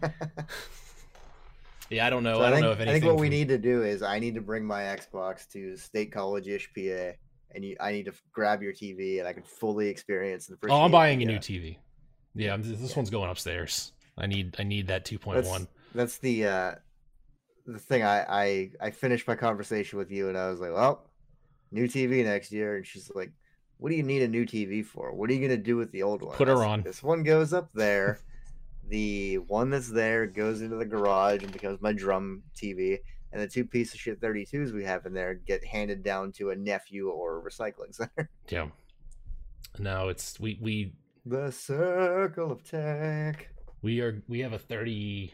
yeah, 1.90 2.06
I 2.06 2.10
don't 2.10 2.24
know. 2.24 2.36
So 2.36 2.42
I 2.42 2.48
I, 2.48 2.50
don't 2.50 2.56
think, 2.58 2.66
know 2.66 2.72
if 2.72 2.80
anything. 2.80 2.90
I 2.96 3.00
think 3.00 3.06
what 3.12 3.20
we 3.22 3.30
need 3.30 3.48
to 3.50 3.58
do 3.58 3.84
is 3.84 4.02
I 4.04 4.20
need 4.20 4.36
to 4.36 4.42
bring 4.42 4.66
my 4.66 4.82
Xbox 4.84 5.48
to 5.54 5.76
State 5.78 6.12
College 6.12 6.48
ish 6.48 6.70
PA, 6.74 7.12
and 7.56 7.64
you, 7.66 7.76
I 7.80 7.92
need 7.92 8.06
to 8.06 8.14
grab 8.32 8.62
your 8.62 8.74
TV, 8.74 9.20
and 9.20 9.28
I 9.28 9.34
can 9.34 9.44
fully 9.44 9.88
experience 9.88 10.50
and 10.50 10.58
Oh. 10.70 10.82
I'm 10.84 10.92
buying 10.92 11.22
a 11.22 11.26
the, 11.26 11.32
new 11.32 11.38
uh, 11.38 11.42
TV. 11.42 11.78
Yeah, 12.36 12.52
I'm- 12.52 12.62
this 12.64 12.80
Yeah. 12.92 12.96
one's 12.96 13.10
going 13.10 13.30
upstairs. 13.30 13.94
I 14.18 14.26
need 14.28 14.56
I 14.60 14.64
need 14.64 14.88
that 14.88 15.06
2.1. 15.06 15.68
That's 15.94 16.18
the 16.18 16.46
uh, 16.48 16.72
the 17.66 17.80
thing. 17.80 18.04
I, 18.04 18.26
I 18.30 18.72
I 18.82 18.92
finished 18.92 19.28
my 19.28 19.36
conversation 19.36 19.98
with 20.00 20.12
you, 20.12 20.30
and 20.30 20.38
I 20.38 20.50
was 20.50 20.60
like, 20.60 20.74
"Well, 20.74 21.10
new 21.72 21.88
TV 21.88 22.24
next 22.24 22.52
year," 22.52 22.78
and 22.78 22.86
she's 22.86 23.12
like, 23.14 23.32
"What 23.78 23.90
do 23.90 23.96
you 23.96 24.04
need 24.04 24.22
a 24.24 24.28
new 24.28 24.46
TV 24.46 24.84
for? 24.86 25.14
What 25.14 25.30
are 25.30 25.34
you 25.34 25.42
gonna 25.42 25.58
do 25.62 25.78
with 25.78 25.92
the 25.92 26.02
old 26.04 26.22
one?" 26.24 26.36
Put 26.36 26.48
her 26.48 26.64
on. 26.66 26.82
This 26.82 27.04
one 27.04 27.24
goes 27.24 27.54
up 27.54 27.70
there. 27.74 28.20
The 28.88 29.36
one 29.40 29.70
that's 29.70 29.90
there 29.90 30.26
goes 30.28 30.62
into 30.62 30.76
the 30.78 30.86
garage 30.86 31.44
and 31.44 31.52
becomes 31.52 31.82
my 31.82 31.92
drum 31.94 32.44
TV. 32.56 33.00
And 33.34 33.42
the 33.42 33.48
two 33.48 33.66
piece 33.66 33.94
of 33.94 34.00
shit 34.00 34.22
32s 34.22 34.72
we 34.74 34.86
have 34.86 35.06
in 35.06 35.14
there 35.14 35.34
get 35.34 35.64
handed 35.66 36.02
down 36.04 36.32
to 36.34 36.52
a 36.52 36.56
nephew 36.56 37.10
or 37.10 37.40
a 37.40 37.42
recycling 37.50 37.92
center. 37.94 38.30
Yeah. 38.50 38.68
No, 39.78 40.08
it's 40.10 40.40
we 40.40 40.58
we 40.62 40.94
the 41.26 41.52
circle 41.52 42.52
of 42.54 42.64
tech. 42.64 43.50
we 43.82 44.00
are 44.02 44.24
we 44.30 44.40
have 44.40 44.54
a 44.54 44.58
30 44.60 45.34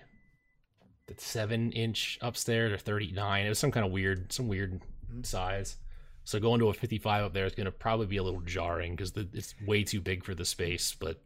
that's 1.07 1.23
7 1.25 1.71
inch 1.73 2.17
upstairs 2.21 2.71
or 2.73 2.77
39. 2.77 3.45
It 3.45 3.49
was 3.49 3.59
some 3.59 3.71
kind 3.71 3.85
of 3.85 3.91
weird 3.91 4.31
some 4.33 4.47
weird 4.47 4.81
Mhm. 5.13 5.25
size. 5.25 5.77
So 6.25 6.39
going 6.39 6.59
to 6.61 6.69
a 6.69 6.73
55 6.73 7.25
up 7.25 7.33
there 7.33 7.45
is 7.45 7.53
going 7.53 7.65
to 7.65 7.71
probably 7.71 8.07
be 8.07 8.17
a 8.17 8.23
little 8.23 8.41
jarring 8.41 8.95
because 8.95 9.11
it's 9.15 9.53
way 9.67 9.83
too 9.83 10.01
big 10.01 10.23
for 10.23 10.33
the 10.33 10.45
space. 10.45 10.95
But 10.97 11.21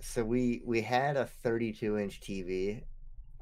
so 0.00 0.24
we 0.24 0.62
we 0.64 0.80
had 0.80 1.16
a 1.16 1.26
32 1.26 1.98
inch 1.98 2.20
TV 2.20 2.82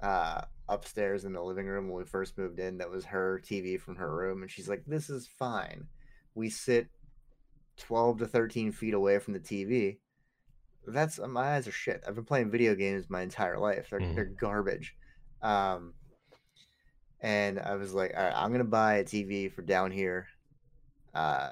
uh 0.03 0.43
upstairs 0.69 1.25
in 1.25 1.33
the 1.33 1.43
living 1.43 1.67
room 1.67 1.89
when 1.89 1.99
we 1.99 2.05
first 2.05 2.39
moved 2.39 2.59
in 2.59 2.79
that 2.79 2.91
was 2.91 3.05
her 3.05 3.41
TV 3.45 3.79
from 3.79 3.97
her 3.97 4.15
room 4.15 4.43
and 4.43 4.51
she's 4.51 4.69
like 4.69 4.83
this 4.87 5.11
is 5.11 5.29
fine. 5.39 5.87
We 6.35 6.49
sit 6.51 6.89
12 7.79 8.19
to 8.21 8.27
13 8.27 8.73
feet 8.73 8.95
away 8.95 9.19
from 9.19 9.35
the 9.35 9.41
TV 9.41 9.99
that's 10.87 11.19
uh, 11.21 11.29
my 11.29 11.55
eyes 11.55 11.69
are 11.69 11.73
shit. 11.73 12.03
I've 12.07 12.17
been 12.17 12.25
playing 12.25 12.51
video 12.51 12.75
games 12.75 13.09
my 13.09 13.23
entire 13.23 13.59
life. 13.59 13.89
They're, 13.91 14.01
Mhm. 14.01 14.15
they're 14.15 14.25
garbage. 14.25 14.97
Um 15.43 15.95
and 17.21 17.61
I 17.61 17.77
was 17.77 17.95
like 17.95 18.13
all 18.17 18.25
right 18.25 18.35
I'm 18.35 18.51
gonna 18.51 18.65
buy 18.65 18.95
a 18.97 19.05
TV 19.05 19.49
for 19.53 19.63
down 19.63 19.91
here 19.91 20.27
uh 21.15 21.51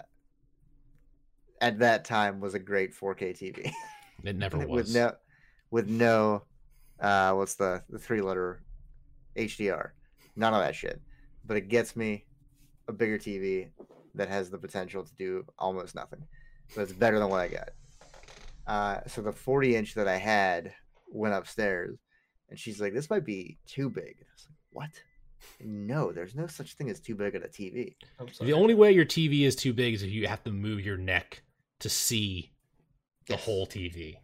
at 1.61 1.78
that 1.80 2.05
time 2.05 2.41
was 2.41 2.55
a 2.55 2.59
great 2.59 2.95
4K 2.95 3.32
TV 3.34 3.72
it 4.25 4.37
never 4.37 4.59
was. 4.59 4.68
with 4.68 4.95
no 4.95 5.12
with 5.71 5.89
no 5.89 6.43
uh 7.01 7.33
what's 7.33 7.55
the 7.55 7.83
the 7.89 7.99
three 7.99 8.21
letter 8.21 8.62
HDR 9.37 9.91
none 10.37 10.55
of 10.55 10.61
that 10.61 10.75
shit. 10.75 11.01
But 11.45 11.57
it 11.57 11.68
gets 11.68 11.97
me 11.97 12.25
a 12.89 12.93
bigger 12.93 13.18
TV 13.18 13.71
that 14.14 14.29
has 14.29 14.51
the 14.51 14.59
potential 14.59 15.05
to 15.05 15.14
do 15.16 15.45
almost 15.59 15.95
nothing. 15.95 16.23
But 16.75 16.83
it's 16.83 16.93
better 16.93 17.18
than 17.18 17.29
what 17.29 17.41
I 17.41 17.49
got. 17.49 17.71
Uh 18.66 19.01
so 19.07 19.23
the 19.23 19.33
40 19.33 19.77
inch 19.77 19.95
that 19.95 20.09
I 20.09 20.16
had 20.16 20.73
went 21.09 21.35
upstairs 21.35 21.99
and 22.49 22.59
she's 22.59 22.81
like 22.81 22.93
this 22.95 23.11
might 23.11 23.25
be 23.25 23.59
too 23.66 23.89
big. 23.91 24.16
And 24.18 24.27
I 24.29 24.35
was 24.35 24.47
like 24.49 24.59
what? 24.71 24.91
No 25.61 26.12
there's 26.12 26.35
no 26.35 26.47
such 26.47 26.75
thing 26.75 26.91
as 26.91 27.01
too 27.01 27.14
big 27.14 27.35
at 27.35 27.45
a 27.45 27.49
TV 27.49 27.95
The 28.41 28.53
only 28.53 28.75
way 28.75 28.93
your 28.93 29.07
TV 29.07 29.43
is 29.43 29.57
too 29.57 29.73
big 29.73 29.95
is 29.95 30.03
if 30.03 30.11
you 30.11 30.27
have 30.27 30.45
to 30.45 30.51
move 30.53 30.81
your 30.81 30.99
neck 30.99 31.43
to 31.81 31.89
see 31.89 32.53
the 33.27 33.35
Yes. 33.35 33.45
whole 33.45 33.66
TV. 33.66 34.16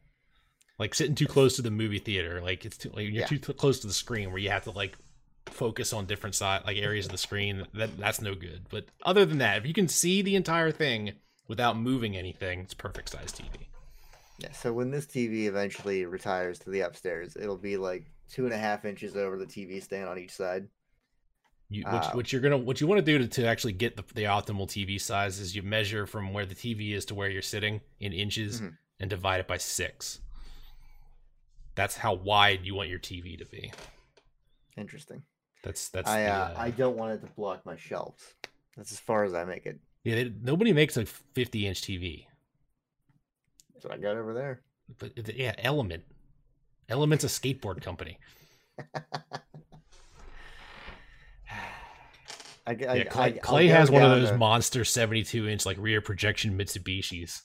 Like 0.79 0.95
sitting 0.95 1.15
too 1.15 1.27
close 1.27 1.57
to 1.57 1.63
the 1.63 1.71
movie 1.71 1.99
theater, 1.99 2.41
like 2.43 2.65
it's 2.67 2.77
too 2.77 2.91
like 2.91 3.05
you're 3.09 3.23
Yeah. 3.23 3.27
too 3.27 3.39
close 3.39 3.81
to 3.81 3.87
the 3.87 3.93
screen 3.93 4.31
where 4.31 4.39
you 4.39 4.51
have 4.51 4.65
to 4.65 4.71
like 4.71 4.97
focus 5.47 5.93
on 5.93 6.07
different 6.07 6.35
side 6.35 6.63
like 6.67 6.77
areas 6.77 7.07
of 7.07 7.13
the 7.13 7.19
screen. 7.19 7.67
That 7.75 7.97
that's 7.99 8.21
no 8.21 8.35
good. 8.35 8.67
But 8.71 8.87
other 9.05 9.25
than 9.25 9.39
that, 9.39 9.59
if 9.59 9.67
you 9.67 9.73
can 9.73 9.89
see 9.89 10.23
the 10.23 10.35
entire 10.37 10.71
thing 10.73 11.13
without 11.49 11.79
moving 11.79 12.17
anything, 12.17 12.61
it's 12.61 12.75
perfect 12.75 13.09
size 13.11 13.33
TV. 13.33 13.69
Yeah, 14.39 14.53
so 14.53 14.71
when 14.73 14.91
this 14.91 15.07
TV 15.07 15.47
eventually 15.47 16.05
retires 16.05 16.59
to 16.61 16.71
the 16.71 16.81
upstairs, 16.81 17.37
it'll 17.41 17.57
be 17.57 17.79
like 17.79 18.05
two 18.31 18.45
and 18.45 18.53
a 18.53 18.59
half 18.59 18.85
inches 18.85 19.17
over 19.17 19.39
the 19.39 19.47
TV 19.47 19.83
stand 19.83 20.09
on 20.11 20.19
each 20.19 20.33
side. 20.33 20.69
You, 21.71 21.85
what, 21.85 21.95
Uh, 22.05 22.11
what 22.13 22.33
you're 22.33 22.43
gonna 22.43 22.59
what 22.59 22.81
you 22.81 22.87
want 22.87 22.99
to 22.99 23.05
do 23.05 23.19
to, 23.19 23.27
to 23.29 23.47
actually 23.47 23.73
get 23.73 23.97
the, 23.97 24.05
the 24.15 24.25
optimal 24.25 24.69
TV 24.69 25.01
size 25.01 25.39
is 25.41 25.57
you 25.57 25.63
measure 25.63 26.07
from 26.07 26.33
where 26.35 26.45
the 26.45 26.55
TV 26.55 26.93
is 26.93 27.07
to 27.07 27.15
where 27.15 27.31
you're 27.31 27.41
sitting 27.43 27.81
in 27.99 28.13
inches 28.13 28.61
Mhm. 28.61 28.77
And 29.01 29.11
divide 29.11 29.41
it 29.41 29.47
by 29.49 29.57
six. 29.57 30.21
That's 31.75 31.97
how 31.97 32.15
wide 32.15 32.61
you 32.65 32.75
want 32.75 32.89
your 32.89 32.99
TV 32.99 33.37
to 33.39 33.45
be. 33.45 33.73
Interesting. 34.77 35.23
That's 35.63 35.89
that's 35.89 36.09
I 36.09 36.23
the, 36.23 36.31
uh, 36.31 36.35
uh, 36.35 36.55
I 36.57 36.71
don't 36.71 36.97
want 36.97 37.13
it 37.15 37.21
to 37.27 37.33
block 37.35 37.65
my 37.67 37.77
shelves. 37.77 38.23
That's 38.77 38.93
as 38.93 38.99
far 39.01 39.25
as 39.25 39.35
I 39.35 39.45
make 39.45 39.67
it. 39.67 39.79
yeah. 40.05 40.15
They, 40.17 40.33
nobody 40.43 40.73
makes 40.73 40.97
a 40.97 41.05
50 41.07 41.67
inch 41.67 41.83
TV, 41.83 42.27
That's 43.75 43.85
what 43.85 43.95
I 43.95 43.99
got 43.99 44.17
over 44.17 44.33
there. 44.35 44.61
but 44.99 45.13
yeah, 45.37 45.55
Element. 45.59 46.05
Element's 46.89 47.25
a 47.25 47.29
skateboard 47.29 47.83
company. 47.83 48.19
I, 52.69 52.71
I- 52.71 52.75
Yeah, 52.95 53.05
Clay, 53.05 53.25
I- 53.25 53.31
Clay 53.33 53.67
has 53.69 53.91
one 53.91 54.03
of 54.03 54.11
those 54.11 54.33
monster 54.39 54.85
72 54.85 55.49
inch 55.49 55.67
like 55.67 55.77
rear 55.79 56.01
projection 56.01 56.57
Mitsubishis. 56.59 57.43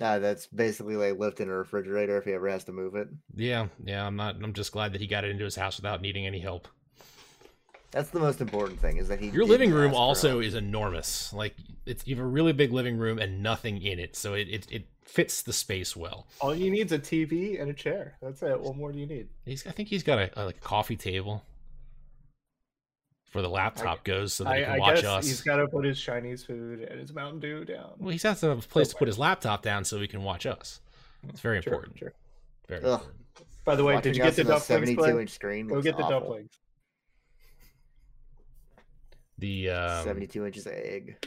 Uh, 0.00 0.18
that's 0.18 0.46
basically 0.46 0.96
like 0.96 1.18
lifting 1.18 1.48
a 1.48 1.52
refrigerator 1.52 2.18
if 2.18 2.24
he 2.24 2.32
ever 2.32 2.48
has 2.48 2.64
to 2.64 2.72
move 2.72 2.94
it. 2.94 3.08
Yeah, 3.34 3.68
yeah. 3.84 4.06
I'm 4.06 4.16
not. 4.16 4.36
I'm 4.42 4.52
just 4.52 4.72
glad 4.72 4.92
that 4.92 5.00
he 5.00 5.06
got 5.06 5.24
it 5.24 5.30
into 5.30 5.44
his 5.44 5.56
house 5.56 5.76
without 5.76 6.02
needing 6.02 6.26
any 6.26 6.38
help. 6.38 6.68
That's 7.92 8.10
the 8.10 8.20
most 8.20 8.40
important 8.40 8.80
thing 8.80 8.98
is 8.98 9.08
that 9.08 9.20
he. 9.20 9.28
Your 9.28 9.46
living 9.46 9.70
room 9.70 9.94
also 9.94 10.40
is 10.40 10.54
enormous. 10.54 11.32
Like 11.32 11.54
it's 11.86 12.06
you 12.06 12.16
have 12.16 12.24
a 12.24 12.28
really 12.28 12.52
big 12.52 12.72
living 12.72 12.98
room 12.98 13.18
and 13.18 13.42
nothing 13.42 13.80
in 13.80 13.98
it, 13.98 14.16
so 14.16 14.34
it 14.34 14.48
it, 14.48 14.66
it 14.70 14.86
fits 15.04 15.42
the 15.42 15.52
space 15.52 15.96
well. 15.96 16.26
All 16.40 16.54
you 16.54 16.70
need 16.70 16.86
is 16.86 16.92
a 16.92 16.98
TV 16.98 17.60
and 17.60 17.70
a 17.70 17.74
chair. 17.74 18.16
That's 18.20 18.42
it. 18.42 18.60
What 18.60 18.76
more 18.76 18.92
do 18.92 18.98
you 18.98 19.06
need? 19.06 19.28
He's 19.44 19.66
I 19.66 19.70
think 19.70 19.88
he's 19.88 20.02
got 20.02 20.18
a, 20.18 20.42
a 20.42 20.44
like 20.44 20.58
a 20.58 20.60
coffee 20.60 20.96
table 20.96 21.42
for 23.30 23.42
the 23.42 23.48
laptop 23.48 24.04
goes, 24.04 24.32
so 24.32 24.44
that 24.44 24.56
he 24.56 24.62
I, 24.62 24.64
can 24.64 24.74
I 24.74 24.78
watch 24.78 24.94
guess 24.96 25.04
us. 25.04 25.26
he's 25.26 25.40
got 25.42 25.56
to 25.56 25.66
put 25.68 25.84
his 25.84 26.00
Chinese 26.00 26.44
food 26.44 26.80
and 26.80 27.00
his 27.00 27.12
Mountain 27.12 27.40
Dew 27.40 27.64
down. 27.64 27.92
Well, 27.98 28.10
he 28.10 28.18
has 28.26 28.40
to 28.40 28.48
have 28.48 28.58
a 28.58 28.62
place 28.62 28.88
to 28.88 28.96
put 28.96 29.08
his 29.08 29.18
laptop 29.18 29.62
down 29.62 29.84
so 29.84 30.00
he 30.00 30.06
can 30.08 30.22
watch 30.22 30.46
us. 30.46 30.80
It's 31.28 31.40
very 31.40 31.60
Sure, 31.62 31.72
important. 31.74 31.98
sure. 31.98 32.12
Very 32.68 32.82
Ugh. 32.84 32.92
important. 33.00 33.20
By 33.64 33.74
the 33.74 33.84
way, 33.84 33.94
Watching 33.94 34.12
did 34.12 34.18
you 34.18 34.22
get 34.24 34.36
the 34.36 34.42
on 34.42 34.46
dumplings? 34.48 34.66
72 34.66 34.96
Glenn? 34.96 35.18
inch 35.20 35.30
screen. 35.30 35.66
Go 35.66 35.74
looks 35.74 35.84
get 35.84 35.96
the 35.96 36.04
awful. 36.04 36.20
dumplings. 36.20 36.50
The 39.38 39.70
um, 39.70 40.04
72 40.04 40.46
inches 40.46 40.66
of 40.66 40.72
egg. 40.72 41.26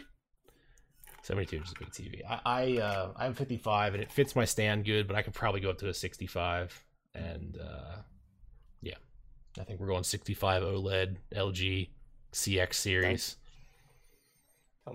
72 1.21 1.57
inches 1.57 1.71
is 1.71 1.75
a 1.75 1.79
big 1.79 1.89
TV. 1.91 2.21
I 2.27 2.39
I 2.45 2.77
uh, 2.81 3.11
I'm 3.17 3.33
55 3.33 3.93
and 3.93 4.01
it 4.01 4.11
fits 4.11 4.35
my 4.35 4.45
stand 4.45 4.85
good, 4.85 5.05
but 5.07 5.15
I 5.15 5.21
could 5.21 5.33
probably 5.33 5.61
go 5.61 5.69
up 5.69 5.77
to 5.79 5.89
a 5.89 5.93
65. 5.93 6.83
And 7.13 7.57
uh, 7.61 7.97
yeah, 7.97 8.01
I 9.59 9.63
think 9.63 9.79
we're 9.79 9.87
going 9.87 10.03
65 10.03 10.63
OLED 10.63 11.15
LG 11.33 11.89
CX 12.33 12.73
series. 12.73 13.37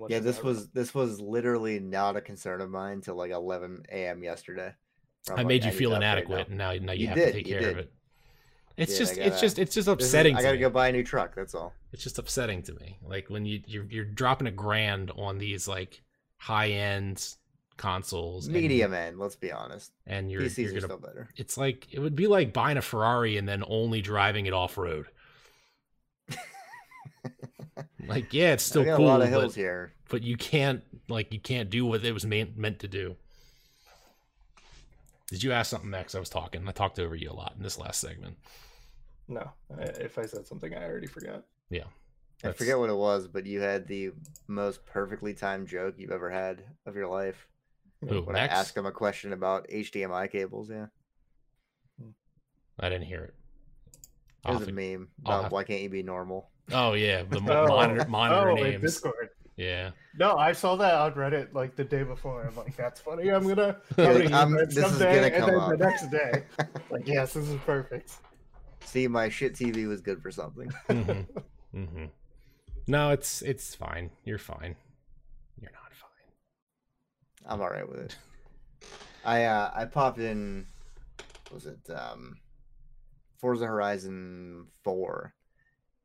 Yeah, 0.08 0.18
this 0.18 0.36
that? 0.36 0.44
was 0.44 0.68
this 0.70 0.92
was 0.94 1.20
literally 1.20 1.78
not 1.78 2.16
a 2.16 2.20
concern 2.20 2.60
of 2.60 2.68
mine 2.70 3.00
till 3.00 3.14
like 3.14 3.30
11 3.30 3.84
a.m. 3.92 4.24
yesterday. 4.24 4.72
I'm 5.28 5.34
I 5.34 5.36
like, 5.38 5.46
made 5.46 5.64
you 5.64 5.70
need 5.70 5.76
feel 5.76 5.90
to 5.90 5.96
upgrade 5.96 6.10
inadequate, 6.24 6.50
now. 6.50 6.70
and 6.70 6.80
now 6.82 6.86
now 6.86 6.92
you, 6.92 7.02
You 7.02 7.08
have 7.08 7.16
did, 7.16 7.26
to 7.26 7.32
take 7.32 7.48
you 7.48 7.58
care 7.58 7.70
of 7.70 7.78
it. 7.78 7.92
It's 8.76 8.92
Yeah, 8.92 8.98
just 8.98 9.12
it's 9.12 9.18
gotta- 9.28 9.40
just 9.40 9.58
it's 9.60 9.74
just 9.74 9.86
This 9.86 9.98
is- 9.98 10.04
upsetting. 10.04 10.34
I 10.34 10.38
to 10.38 10.42
gotta 10.42 10.56
me. 10.56 10.60
go 10.62 10.70
buy 10.70 10.88
a 10.88 10.92
new 10.92 11.04
truck. 11.04 11.34
That's 11.36 11.54
all. 11.54 11.72
It's 11.92 12.02
just 12.02 12.18
upsetting 12.18 12.62
to 12.64 12.74
me. 12.74 12.98
Like 13.06 13.30
when 13.30 13.44
you 13.44 13.62
you're, 13.66 13.84
you're 13.84 14.04
dropping 14.04 14.48
a 14.48 14.50
grand 14.52 15.12
on 15.12 15.38
these 15.38 15.68
like 15.68 16.02
high 16.38 16.70
end 16.70 17.24
consoles, 17.76 18.46
and- 18.46 18.54
Medium 18.54 18.94
end. 18.94 19.18
Let's 19.18 19.36
be 19.36 19.50
honest. 19.52 19.92
and 20.06 20.30
you're 20.30 20.42
PCs 20.42 20.58
you're 20.58 20.68
gonna 20.72 20.80
still 20.82 20.98
better. 20.98 21.28
it's 21.36 21.56
like 21.58 21.86
it 21.92 21.98
would 22.00 22.14
be 22.16 22.26
like 22.26 22.52
buying 22.52 22.76
a 22.76 22.82
Ferrari 22.82 23.36
and 23.36 23.48
then 23.48 23.64
only 23.66 24.00
driving 24.00 24.46
it 24.46 24.52
off 24.52 24.76
road. 24.78 25.06
like 28.06 28.32
yeah, 28.32 28.52
it's 28.52 28.64
still 28.64 28.84
cool, 28.84 28.96
a 28.96 29.06
lot 29.06 29.20
of 29.22 29.30
but, 29.30 29.40
hills 29.40 29.54
here. 29.54 29.92
but 30.08 30.22
you 30.22 30.36
can't 30.36 30.82
like 31.08 31.32
you 31.32 31.40
can't 31.40 31.70
do 31.70 31.84
what 31.86 32.04
it 32.04 32.12
was 32.12 32.24
meant 32.26 32.56
meant 32.56 32.78
to 32.80 32.88
do. 32.88 33.16
Did 35.28 35.42
you 35.42 35.52
ask 35.52 35.70
something 35.70 35.90
Max? 35.90 36.14
I 36.14 36.20
was 36.20 36.28
talking. 36.28 36.66
I 36.68 36.72
talked 36.72 36.98
over 36.98 37.16
you 37.16 37.30
a 37.30 37.32
lot 37.32 37.54
in 37.56 37.62
this 37.62 37.78
last 37.78 38.00
segment. 38.00 38.36
No, 39.26 39.50
I- 39.76 39.82
if 39.84 40.18
I 40.18 40.26
said 40.26 40.46
something, 40.46 40.74
I 40.74 40.84
already 40.84 41.06
forgot. 41.06 41.44
Yeah. 41.70 41.84
I 42.42 42.52
forget 42.52 42.78
what 42.78 42.90
it 42.90 42.96
was, 42.96 43.26
but 43.26 43.46
you 43.46 43.60
had 43.62 43.86
the 43.86 44.10
most 44.48 44.84
perfectly 44.84 45.32
timed 45.32 45.66
joke 45.66 45.94
you've 45.96 46.10
ever 46.10 46.28
had 46.28 46.62
of 46.84 46.94
your 46.94 47.08
life. 47.08 47.46
Who, 48.00 48.22
When 48.22 48.34
Max? 48.34 48.52
I 48.54 48.58
asked 48.58 48.76
him 48.76 48.86
a 48.86 48.92
question 48.92 49.32
about 49.32 49.68
HDMI 49.68 50.30
cables, 50.30 50.70
yeah, 50.70 50.86
I 52.78 52.88
didn't 52.88 53.06
hear 53.06 53.24
it. 53.24 53.34
it 53.94 53.96
I'll 54.44 54.58
was 54.58 54.68
a 54.68 54.72
meme 54.72 55.08
about 55.22 55.44
have- 55.44 55.52
why 55.52 55.64
can't 55.64 55.80
you 55.82 55.88
be 55.90 56.02
normal? 56.02 56.50
Oh 56.72 56.94
yeah, 56.94 57.22
the 57.22 57.40
mo- 57.42 57.64
Oh, 57.64 57.68
monitor 57.68 58.04
monitor 58.08 58.50
oh, 58.50 58.54
names. 58.54 58.82
Discord. 58.82 59.28
Yeah. 59.56 59.90
No, 60.18 60.36
I 60.36 60.52
saw 60.52 60.74
that 60.76 60.94
on 60.94 61.12
Reddit 61.14 61.54
like 61.54 61.76
the 61.76 61.84
day 61.84 62.02
before. 62.02 62.44
I'm 62.44 62.56
like, 62.56 62.74
that's 62.76 63.00
funny. 63.00 63.28
I'm 63.30 63.46
gonna. 63.46 63.76
Yeah, 63.96 64.08
I'm 64.10 64.22
gonna 64.22 64.36
I'm- 64.36 64.52
this 64.52 64.76
is 64.76 64.98
gonna 64.98 65.04
and 65.10 65.34
come 65.34 65.50
then 65.50 65.60
up. 65.60 65.70
the 65.70 65.76
next 65.76 66.10
day, 66.10 66.42
like, 66.90 67.06
yes, 67.06 67.34
this 67.34 67.48
is 67.48 67.60
perfect. 67.64 68.10
See, 68.80 69.06
my 69.08 69.28
shit 69.28 69.54
TV 69.54 69.86
was 69.86 70.00
good 70.00 70.20
for 70.20 70.30
something. 70.30 70.68
hmm 70.88 71.20
hmm 71.72 72.04
No, 72.88 73.10
it's 73.10 73.40
it's 73.42 73.74
fine. 73.74 74.10
You're 74.24 74.38
fine. 74.38 74.74
I'm 77.46 77.60
all 77.60 77.70
right 77.70 77.88
with 77.88 78.00
it. 78.00 78.16
I 79.24 79.44
uh, 79.44 79.70
I 79.74 79.84
popped 79.86 80.18
in. 80.18 80.66
Was 81.52 81.66
it 81.66 81.78
um, 81.90 82.36
Forza 83.38 83.66
Horizon 83.66 84.66
Four? 84.82 85.34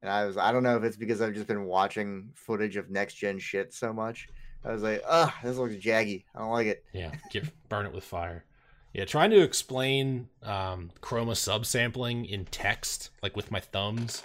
And 0.02 0.10
I 0.10 0.26
was 0.26 0.38
I 0.38 0.52
don't 0.52 0.64
know 0.64 0.78
if 0.78 0.84
it's 0.84 0.98
because 0.98 1.22
I've 1.22 1.34
just 1.34 1.48
been 1.48 1.66
watching 1.66 2.32
footage 2.36 2.78
of 2.78 2.90
next 2.90 3.16
gen 3.16 3.40
shit 3.40 3.74
so 3.74 3.92
much. 3.92 4.28
I 4.64 4.72
was 4.72 4.84
like, 4.84 5.02
ugh, 5.08 5.32
this 5.44 5.58
looks 5.58 5.76
jaggy. 5.76 6.26
I 6.36 6.40
don't 6.40 6.52
like 6.52 6.68
it. 6.68 6.84
Yeah, 6.94 7.12
get 7.32 7.48
burn 7.70 7.86
it 7.86 7.94
with 7.94 8.04
fire. 8.04 8.46
Yeah, 8.94 9.06
trying 9.06 9.30
to 9.32 9.42
explain 9.42 10.30
um, 10.42 10.92
chroma 11.02 11.34
subsampling 11.34 12.28
in 12.28 12.46
text, 12.46 13.12
like 13.22 13.36
with 13.36 13.52
my 13.52 13.60
thumbs. 13.60 14.24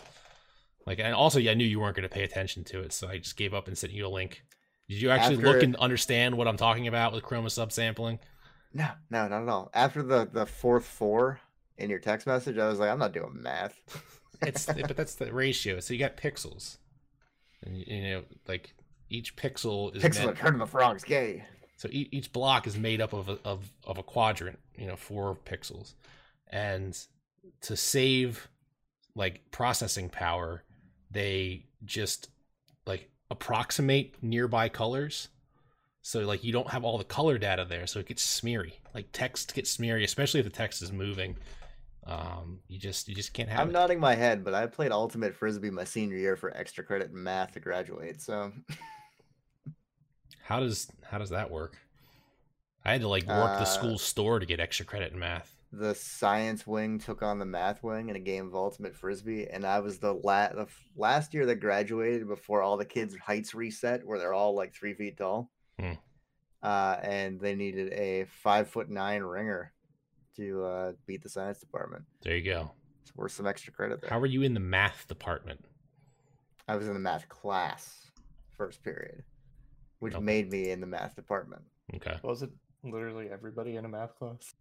Like, 0.86 0.98
and 0.98 1.14
also, 1.14 1.38
yeah, 1.38 1.52
I 1.52 1.54
knew 1.54 1.66
you 1.66 1.80
weren't 1.80 1.96
going 1.96 2.08
to 2.08 2.14
pay 2.14 2.24
attention 2.24 2.64
to 2.64 2.80
it, 2.80 2.92
so 2.92 3.08
I 3.08 3.18
just 3.18 3.36
gave 3.36 3.54
up 3.54 3.68
and 3.68 3.76
sent 3.76 3.92
you 3.92 4.06
a 4.06 4.08
link. 4.08 4.42
Did 4.88 5.00
you 5.00 5.10
actually 5.10 5.36
look 5.36 5.62
and 5.62 5.76
understand 5.76 6.36
what 6.36 6.46
I'm 6.46 6.56
talking 6.56 6.88
about 6.88 7.12
with 7.12 7.24
chroma 7.24 7.46
subsampling? 7.46 8.18
No, 8.72 8.88
no, 9.08 9.28
not 9.28 9.42
at 9.42 9.48
all. 9.48 9.70
After 9.72 10.02
the 10.02 10.28
the 10.30 10.46
fourth 10.46 10.84
four 10.84 11.40
in 11.78 11.90
your 11.90 12.00
text 12.00 12.26
message, 12.26 12.58
I 12.58 12.68
was 12.68 12.78
like, 12.78 12.90
I'm 12.90 12.98
not 12.98 13.12
doing 13.12 13.40
math. 13.42 13.80
It's 14.42 14.66
but 14.66 14.96
that's 14.96 15.14
the 15.14 15.32
ratio. 15.32 15.80
So 15.80 15.94
you 15.94 16.00
got 16.00 16.16
pixels, 16.16 16.76
and 17.62 17.78
you 17.78 18.02
know, 18.02 18.24
like 18.46 18.74
each 19.08 19.36
pixel 19.36 19.94
is 19.94 20.02
Pixel 20.02 20.36
meant- 20.36 20.58
the 20.58 20.66
frogs 20.66 21.04
gay. 21.04 21.44
So 21.76 21.88
each, 21.90 22.08
each 22.10 22.32
block 22.32 22.66
is 22.66 22.76
made 22.76 23.00
up 23.00 23.12
of 23.12 23.28
a, 23.28 23.38
of 23.44 23.72
of 23.84 23.96
a 23.96 24.02
quadrant, 24.02 24.58
you 24.76 24.86
know, 24.86 24.96
four 24.96 25.38
pixels, 25.46 25.94
and 26.48 26.98
to 27.62 27.76
save 27.76 28.48
like 29.14 29.50
processing 29.50 30.08
power, 30.10 30.64
they 31.10 31.66
just 31.84 32.28
approximate 33.30 34.14
nearby 34.22 34.68
colors. 34.68 35.28
So 36.02 36.20
like 36.20 36.44
you 36.44 36.52
don't 36.52 36.68
have 36.70 36.84
all 36.84 36.98
the 36.98 37.04
color 37.04 37.38
data 37.38 37.64
there, 37.68 37.86
so 37.86 37.98
it 38.00 38.06
gets 38.06 38.22
smeary. 38.22 38.74
Like 38.94 39.08
text 39.12 39.54
gets 39.54 39.70
smeary, 39.76 40.04
especially 40.04 40.40
if 40.40 40.44
the 40.46 40.52
text 40.52 40.82
is 40.82 40.92
moving. 40.92 41.36
Um, 42.06 42.60
you 42.68 42.78
just 42.78 43.08
you 43.08 43.14
just 43.14 43.32
can't 43.32 43.48
have 43.48 43.60
I'm 43.60 43.70
it. 43.70 43.72
nodding 43.72 43.98
my 43.98 44.14
head, 44.14 44.44
but 44.44 44.52
I 44.52 44.66
played 44.66 44.92
Ultimate 44.92 45.34
Frisbee 45.34 45.70
my 45.70 45.84
senior 45.84 46.18
year 46.18 46.36
for 46.36 46.54
extra 46.54 46.84
credit 46.84 47.10
in 47.10 47.22
math 47.22 47.52
to 47.52 47.60
graduate. 47.60 48.20
So 48.20 48.52
How 50.42 50.60
does 50.60 50.88
how 51.02 51.18
does 51.18 51.30
that 51.30 51.50
work? 51.50 51.78
I 52.84 52.92
had 52.92 53.00
to 53.00 53.08
like 53.08 53.26
work 53.26 53.56
the 53.56 53.62
Uh, 53.62 53.64
school 53.64 53.96
store 53.98 54.38
to 54.38 54.44
get 54.46 54.60
extra 54.60 54.84
credit 54.84 55.12
in 55.12 55.18
math. 55.18 55.53
The 55.78 55.94
science 55.94 56.66
wing 56.66 56.98
took 56.98 57.22
on 57.22 57.38
the 57.38 57.44
math 57.44 57.82
wing 57.82 58.08
in 58.08 58.16
a 58.16 58.20
game 58.20 58.46
of 58.46 58.54
Ultimate 58.54 58.94
Frisbee, 58.94 59.46
and 59.48 59.64
I 59.64 59.80
was 59.80 59.98
the, 59.98 60.12
la- 60.12 60.52
the 60.52 60.62
f- 60.62 60.84
last 60.96 61.34
year 61.34 61.46
that 61.46 61.56
graduated 61.56 62.28
before 62.28 62.62
all 62.62 62.76
the 62.76 62.84
kids' 62.84 63.16
heights 63.16 63.54
reset, 63.54 64.06
where 64.06 64.18
they're 64.18 64.34
all 64.34 64.54
like 64.54 64.74
three 64.74 64.94
feet 64.94 65.16
tall. 65.16 65.50
Hmm. 65.80 65.92
Uh, 66.62 66.96
and 67.02 67.40
they 67.40 67.54
needed 67.54 67.92
a 67.92 68.24
five 68.42 68.68
foot 68.68 68.88
nine 68.88 69.22
ringer 69.22 69.72
to 70.36 70.64
uh, 70.64 70.92
beat 71.06 71.22
the 71.22 71.28
science 71.28 71.58
department. 71.60 72.04
There 72.22 72.36
you 72.36 72.44
go. 72.50 72.70
It's 73.02 73.14
worth 73.14 73.32
some 73.32 73.46
extra 73.46 73.72
credit 73.72 74.00
there. 74.00 74.10
How 74.10 74.18
were 74.18 74.26
you 74.26 74.42
in 74.42 74.54
the 74.54 74.60
math 74.60 75.06
department? 75.08 75.64
I 76.66 76.76
was 76.76 76.88
in 76.88 76.94
the 76.94 77.00
math 77.00 77.28
class 77.28 78.10
first 78.56 78.82
period, 78.82 79.24
which 79.98 80.14
Okay. 80.14 80.22
made 80.24 80.50
me 80.50 80.70
in 80.70 80.80
the 80.80 80.86
math 80.86 81.14
department, 81.16 81.62
Okay. 81.96 82.16
Was 82.22 82.42
it 82.42 82.50
literally 82.82 83.28
everybody 83.30 83.76
in 83.76 83.84
a 83.84 83.88
math 83.88 84.16
class? 84.16 84.54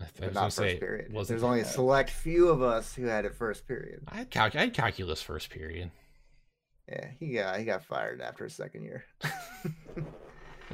I, 0.00 0.04
but 0.18 0.34
not 0.34 0.44
first 0.44 0.56
say, 0.56 0.78
period. 0.78 1.12
There's 1.26 1.42
only 1.42 1.60
a 1.60 1.64
select 1.64 2.10
few 2.10 2.48
of 2.48 2.62
us 2.62 2.94
who 2.94 3.04
had 3.06 3.24
it 3.24 3.34
first 3.34 3.66
period. 3.68 4.00
I 4.08 4.16
had, 4.18 4.30
calc- 4.30 4.56
I 4.56 4.60
had 4.60 4.74
calculus 4.74 5.20
first 5.22 5.50
period. 5.50 5.90
Yeah, 6.88 7.06
he 7.20 7.32
got 7.34 7.58
he 7.58 7.64
got 7.64 7.84
fired 7.84 8.20
after 8.20 8.44
his 8.44 8.54
second 8.54 8.84
year. 8.84 9.04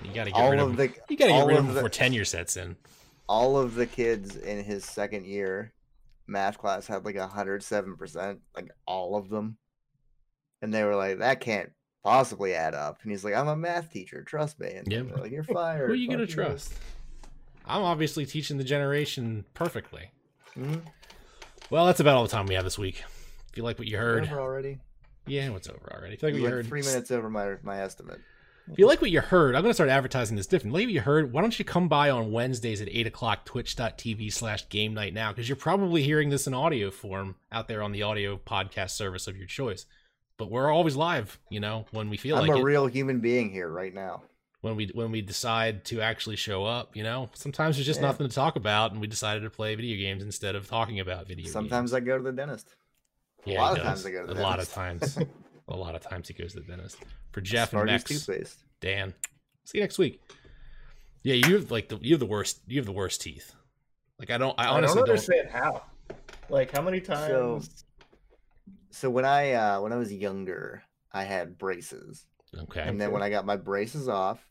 You 0.05 0.13
got 0.15 0.25
to 0.25 0.31
get 0.31 0.39
all 0.41 0.51
rid 0.51 0.61
of, 0.61 0.71
of 0.71 0.77
the 0.77 0.91
You 1.09 1.17
got 1.17 1.27
to 1.27 1.33
get 1.33 1.47
rid 1.47 1.57
of 1.57 1.65
them 1.65 1.69
the- 1.69 1.81
before 1.81 1.89
tenure 1.89 2.27
sets 2.27 2.57
in. 2.59 2.77
all 3.29 3.57
of 3.59 3.75
the 3.75 3.87
kids 3.87 4.37
in 4.37 4.63
his 4.63 4.85
second 4.85 5.25
year 5.27 5.73
math 6.27 6.59
class 6.59 6.87
had 6.87 7.05
like 7.07 7.17
a 7.17 7.27
hundred 7.27 7.63
seven 7.63 7.97
percent, 7.97 8.41
like 8.55 8.69
all 8.87 9.17
of 9.17 9.31
them, 9.31 9.57
and 10.61 10.73
they 10.75 10.85
were 10.85 10.97
like, 10.97 11.19
"That 11.21 11.41
can't 11.41 11.73
possibly 12.05 12.53
add 12.53 12.75
up." 12.75 12.99
And 13.03 13.11
he's 13.11 13.25
like, 13.25 13.35
"I'm 13.35 13.49
a 13.49 13.57
math 13.57 13.91
teacher, 13.91 14.23
trust 14.23 14.61
me." 14.61 14.71
And 14.75 14.87
Yeah. 14.93 15.03
like, 15.19 15.31
"You're 15.33 15.45
fired." 15.45 15.87
Who 15.87 15.93
are 15.95 15.97
you 15.97 16.09
gonna 16.11 16.21
you." 16.25 16.27
trust? 16.27 16.75
I'm 17.67 17.83
obviously 17.83 18.27
teaching 18.27 18.59
the 18.59 18.65
generation 18.65 19.45
perfectly. 19.55 20.11
Mhm. 20.57 20.83
Well, 21.71 21.87
that's 21.87 22.01
about 22.01 22.17
all 22.17 22.23
the 22.23 22.29
time 22.29 22.47
we 22.47 22.55
have 22.55 22.65
this 22.65 22.79
week. 22.79 23.03
If 23.51 23.57
you 23.57 23.63
like 23.65 23.79
what 23.79 23.89
you 23.89 23.99
heard, 23.99 24.25
Over 24.25 24.41
already. 24.41 24.79
yeah, 25.27 25.49
what's 25.51 25.69
over 25.69 25.93
already? 25.93 26.15
If 26.15 26.23
you 26.23 26.29
like 26.29 26.35
what 26.35 26.43
You 26.43 26.49
heard, 26.49 26.67
three 26.67 26.83
minutes 26.83 27.11
over 27.11 27.29
my 27.29 27.57
my 27.63 27.81
estimate. 27.81 28.21
If 28.69 28.81
you 28.81 28.87
like 28.89 29.01
what 29.01 29.13
you 29.13 29.21
heard, 29.21 29.55
I'm 29.55 29.63
going 29.63 29.71
to 29.71 29.75
start 29.75 29.91
advertising 29.91 30.37
this 30.37 30.49
different. 30.49 30.75
Like 30.75 30.87
what 30.87 30.93
you 30.93 31.01
heard, 31.01 31.33
why 31.33 31.41
don't 31.41 31.57
you 31.57 31.65
come 31.65 31.89
by 31.89 32.11
on 32.11 32.33
Wednesdays 32.33 32.81
at 32.81 32.89
8 32.89 33.07
o'clock, 33.07 33.45
twitch.tv 33.45 34.33
slash 34.33 34.69
game 34.71 34.93
night 34.93 35.15
now, 35.15 35.31
because 35.31 35.49
you're 35.49 35.55
probably 35.55 36.03
hearing 36.03 36.31
this 36.31 36.49
in 36.49 36.55
audio 36.55 36.91
form 36.91 37.37
out 37.53 37.69
there 37.69 37.81
on 37.81 37.93
the 37.93 38.03
audio 38.03 38.37
podcast 38.37 38.91
service 38.91 39.29
of 39.29 39.37
your 39.37 39.47
choice. 39.47 39.87
But 40.37 40.51
we're 40.51 40.69
always 40.69 40.97
live, 40.97 41.39
you 41.49 41.61
know, 41.61 41.87
when 41.93 42.11
we 42.11 42.17
feel 42.17 42.37
I'm 42.39 42.49
like 42.49 42.59
a 42.59 42.63
real 42.63 42.87
human 42.89 43.21
being 43.21 43.51
here 43.51 43.69
right 43.69 43.95
now. 43.95 44.25
When 44.61 44.77
we 44.77 44.87
when 44.95 45.11
we 45.11 45.23
decide 45.23 45.85
to 45.87 46.01
actually 46.01 46.37
show 46.37 46.65
up, 46.65 46.97
you 46.97 47.03
know. 47.03 47.31
Sometimes 47.35 47.77
there's 47.77 47.87
just 47.87 48.01
Yeah. 48.01 48.07
nothing 48.09 48.29
to 48.29 48.35
talk 48.35 48.57
about, 48.57 48.93
and 48.93 49.01
we 49.01 49.07
decided 49.07 49.43
to 49.43 49.51
play 49.51 49.75
video 49.75 49.97
games 49.97 50.23
instead 50.23 50.55
of 50.55 50.67
talking 50.69 51.01
about 51.01 51.27
video 51.29 51.45
games. 51.45 51.53
Sometimes 51.53 51.93
I 51.95 52.01
go 52.01 52.17
to 52.17 52.23
the 52.25 52.33
dentist. 52.33 52.75
games. 53.45 53.55
Yeah, 53.55 53.63
lot 53.63 53.75
he 53.75 53.81
of 53.81 53.87
times. 53.87 54.07
I 54.07 54.11
go 54.11 54.27
to 54.27 54.33
a 54.33 54.35
the 54.35 54.43
lot 54.43 54.59
of 54.61 54.73
times. 54.73 55.19
A 55.69 55.75
lot 55.77 55.97
of 55.97 56.01
times 56.01 56.29
he 56.29 56.35
goes 56.35 56.53
to 56.53 56.61
the 56.61 56.67
dentist. 56.67 56.97
For 57.33 57.41
Jeff 57.41 57.73
and 57.73 57.87
Max, 57.87 58.05
toothpaste. 58.05 58.63
Dan. 58.81 59.13
See 59.65 59.79
you 59.79 59.83
next 59.83 59.99
week. 59.99 60.23
Yeah, 61.25 61.35
you 61.35 61.55
have 61.55 61.73
like 61.73 61.89
the 61.89 61.99
you 62.01 62.13
have 62.15 62.21
the 62.21 62.27
worst 62.27 62.61
you 62.69 62.77
have 62.79 62.87
the 62.87 62.93
worst 62.93 63.21
teeth. 63.21 63.53
Like 64.21 64.31
I 64.31 64.39
don't 64.39 64.55
I 64.61 64.67
I 64.67 64.69
honestly 64.69 64.99
don't 65.01 65.07
don't, 65.07 65.11
understand 65.15 65.49
how. 65.51 65.83
Like 66.49 66.71
how 66.71 66.83
many 66.83 67.01
times? 67.01 67.85
So 68.93 69.11
when 69.11 69.25
I 69.25 69.55
uh 69.55 69.81
when 69.81 69.93
I 69.93 69.97
was 69.97 70.13
younger, 70.13 70.85
I 71.13 71.25
had 71.25 71.59
braces. 71.59 72.27
Okay. 72.65 72.81
and 72.83 73.01
then 73.01 73.11
when 73.13 73.23
I 73.23 73.31
got 73.31 73.45
my 73.47 73.57
braces 73.57 74.09
off, 74.09 74.45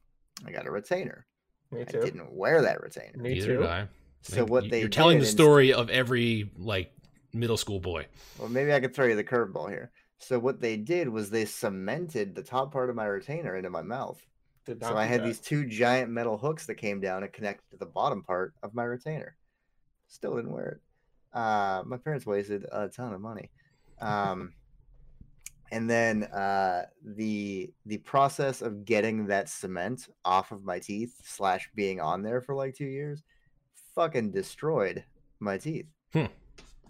I 0.45 0.51
got 0.51 0.66
a 0.68 0.72
retainer. 0.72 1.26
Me 1.72 1.84
too. 1.86 1.99
I 2.01 2.06
didn't 2.06 2.32
wear 2.34 2.62
that 2.62 2.82
retainer. 2.82 3.18
Me 3.18 3.34
Neither 3.36 3.47
too. 3.47 3.58
did 3.62 3.66
I. 3.66 3.88
So 4.22 4.41
Like, 4.41 4.49
what 4.49 4.70
they 4.70 4.80
You're 4.80 4.89
telling 4.89 5.18
the 5.20 5.24
inst- 5.26 5.32
story 5.36 5.74
of 5.74 5.89
every 5.89 6.51
like 6.58 6.91
middle 7.34 7.58
school 7.58 7.80
boy. 7.80 8.08
Well, 8.39 8.49
maybe 8.49 8.74
I 8.74 8.80
could 8.80 8.93
throw 8.95 9.06
you 9.06 9.16
the 9.16 9.24
curveball 9.24 9.70
here. 9.70 9.91
So 10.18 10.39
what 10.39 10.62
they 10.62 10.78
did 10.78 11.10
was 11.10 11.30
they 11.30 11.45
cemented 11.45 12.34
the 12.36 12.41
top 12.43 12.72
part 12.72 12.89
of 12.89 12.95
my 12.95 13.06
retainer 13.06 13.56
into 13.56 13.70
my 13.70 13.82
mouth. 13.82 14.20
Did 14.66 14.82
not 14.82 14.91
So 14.91 14.97
I 14.97 15.06
had 15.06 15.22
that. 15.22 15.26
these 15.26 15.39
two 15.39 15.66
giant 15.66 16.10
metal 16.10 16.38
hooks 16.38 16.66
that 16.68 16.76
came 16.76 16.99
down 17.01 17.24
and 17.24 17.32
connected 17.34 17.70
to 17.72 17.78
the 17.78 17.86
bottom 17.86 18.24
part 18.24 18.53
of 18.64 18.74
my 18.74 18.84
retainer. 18.84 19.36
Still 20.08 20.36
didn't 20.38 20.51
wear 20.53 20.80
it. 21.34 21.38
Uh, 21.38 21.84
my 21.86 21.97
parents 21.97 22.26
wasted 22.26 22.66
a 22.72 22.88
ton 22.88 23.14
of 23.14 23.20
money. 23.22 23.51
Um, 23.99 24.53
and 25.72 25.89
then 25.89 26.24
uh, 26.26 26.86
the 27.03 27.74
the 27.86 27.97
process 27.99 28.61
of 28.61 28.86
getting 28.86 29.28
that 29.28 29.49
cement 29.49 30.07
off 30.24 30.51
of 30.51 30.63
my 30.63 30.80
teeth 30.80 31.16
slash 31.24 31.70
being 31.76 31.99
on 31.99 32.22
there 32.22 32.41
for 32.41 32.55
like 32.55 32.76
two 32.76 32.86
years, 32.86 33.24
fucking 33.95 34.32
destroyed 34.32 35.03
my 35.39 35.57
teeth. 35.57 35.88
Hmm. 36.13 36.26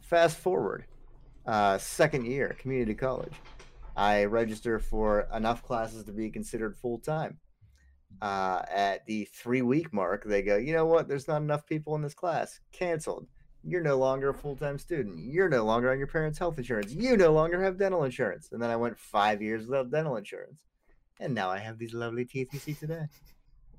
Fast 0.01 0.37
forward, 0.37 0.85
uh, 1.45 1.77
second 1.77 2.25
year, 2.25 2.55
community 2.59 2.93
college. 2.93 3.33
I 3.95 4.25
register 4.25 4.77
for 4.79 5.27
enough 5.33 5.63
classes 5.63 6.03
to 6.03 6.11
be 6.11 6.29
considered 6.29 6.75
full 6.75 6.99
time. 6.99 7.39
Uh, 8.21 8.61
at 8.73 9.05
the 9.07 9.25
three 9.25 9.61
week 9.61 9.91
mark, 9.93 10.23
they 10.25 10.41
go, 10.41 10.55
you 10.57 10.73
know 10.73 10.85
what? 10.85 11.07
There's 11.07 11.27
not 11.27 11.41
enough 11.41 11.65
people 11.65 11.95
in 11.95 12.01
this 12.01 12.13
class. 12.13 12.59
Canceled. 12.71 13.27
You're 13.67 13.81
no 13.81 13.97
longer 13.97 14.29
a 14.29 14.33
full 14.33 14.55
time 14.55 14.77
student. 14.77 15.17
You're 15.17 15.49
no 15.49 15.65
longer 15.65 15.91
on 15.91 15.97
your 15.97 16.07
parents' 16.07 16.37
health 16.37 16.57
insurance. 16.57 16.93
You 16.93 17.17
no 17.17 17.33
longer 17.33 17.61
have 17.63 17.77
dental 17.77 18.03
insurance. 18.03 18.49
And 18.51 18.61
then 18.61 18.69
I 18.69 18.75
went 18.75 18.97
five 18.97 19.41
years 19.41 19.65
without 19.65 19.89
dental 19.89 20.17
insurance. 20.17 20.59
And 21.19 21.33
now 21.33 21.49
I 21.49 21.57
have 21.59 21.77
these 21.79 21.93
lovely 21.93 22.25
teeth 22.25 22.49
you 22.53 22.59
see 22.59 22.73
today. 22.73 23.05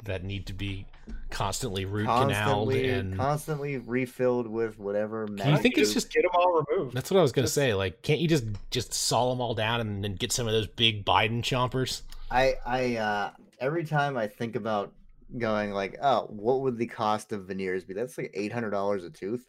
that 0.05 0.23
need 0.25 0.47
to 0.47 0.53
be 0.53 0.85
constantly 1.31 1.85
root 1.87 2.07
canaled 2.07 2.75
and 2.75 3.17
constantly 3.17 3.79
refilled 3.79 4.47
with 4.47 4.79
whatever. 4.79 5.25
you 5.29 5.35
magic 5.37 5.63
think 5.63 5.79
it's 5.79 5.95
just- 5.95 6.13
get 6.13 6.23
them 6.23 6.33
all 6.35 6.63
removed? 6.69 6.95
that's 6.95 7.11
what 7.11 7.19
I 7.19 7.23
was 7.23 7.33
gonna 7.33 7.45
Just- 7.47 7.55
say. 7.55 7.73
Like, 7.73 8.03
can't 8.03 8.21
you 8.21 8.29
just 8.29 8.45
just 8.71 8.93
saw 8.93 9.31
them 9.31 9.41
all 9.41 9.55
down 9.55 9.81
and 9.81 10.05
then 10.05 10.15
get 10.15 10.33
some 10.33 10.47
of 10.47 10.53
those 10.53 10.67
big 10.67 11.05
Biden 11.07 11.43
chompers? 11.43 12.03
I 12.31 12.57
I 12.67 12.97
uh 12.97 13.31
every 13.59 13.85
time 13.85 14.17
I 14.19 14.27
think 14.27 14.55
about 14.57 14.93
going 15.39 15.73
like, 15.73 15.97
oh, 16.03 16.27
what 16.29 16.61
would 16.61 16.77
the 16.77 16.87
cost 16.87 17.33
of 17.33 17.45
veneers 17.47 17.85
be? 17.85 17.95
That's 17.95 18.19
like 18.19 18.33
eight 18.35 18.53
hundred 18.53 18.71
dollars 18.71 19.03
a 19.05 19.11
tooth. 19.11 19.47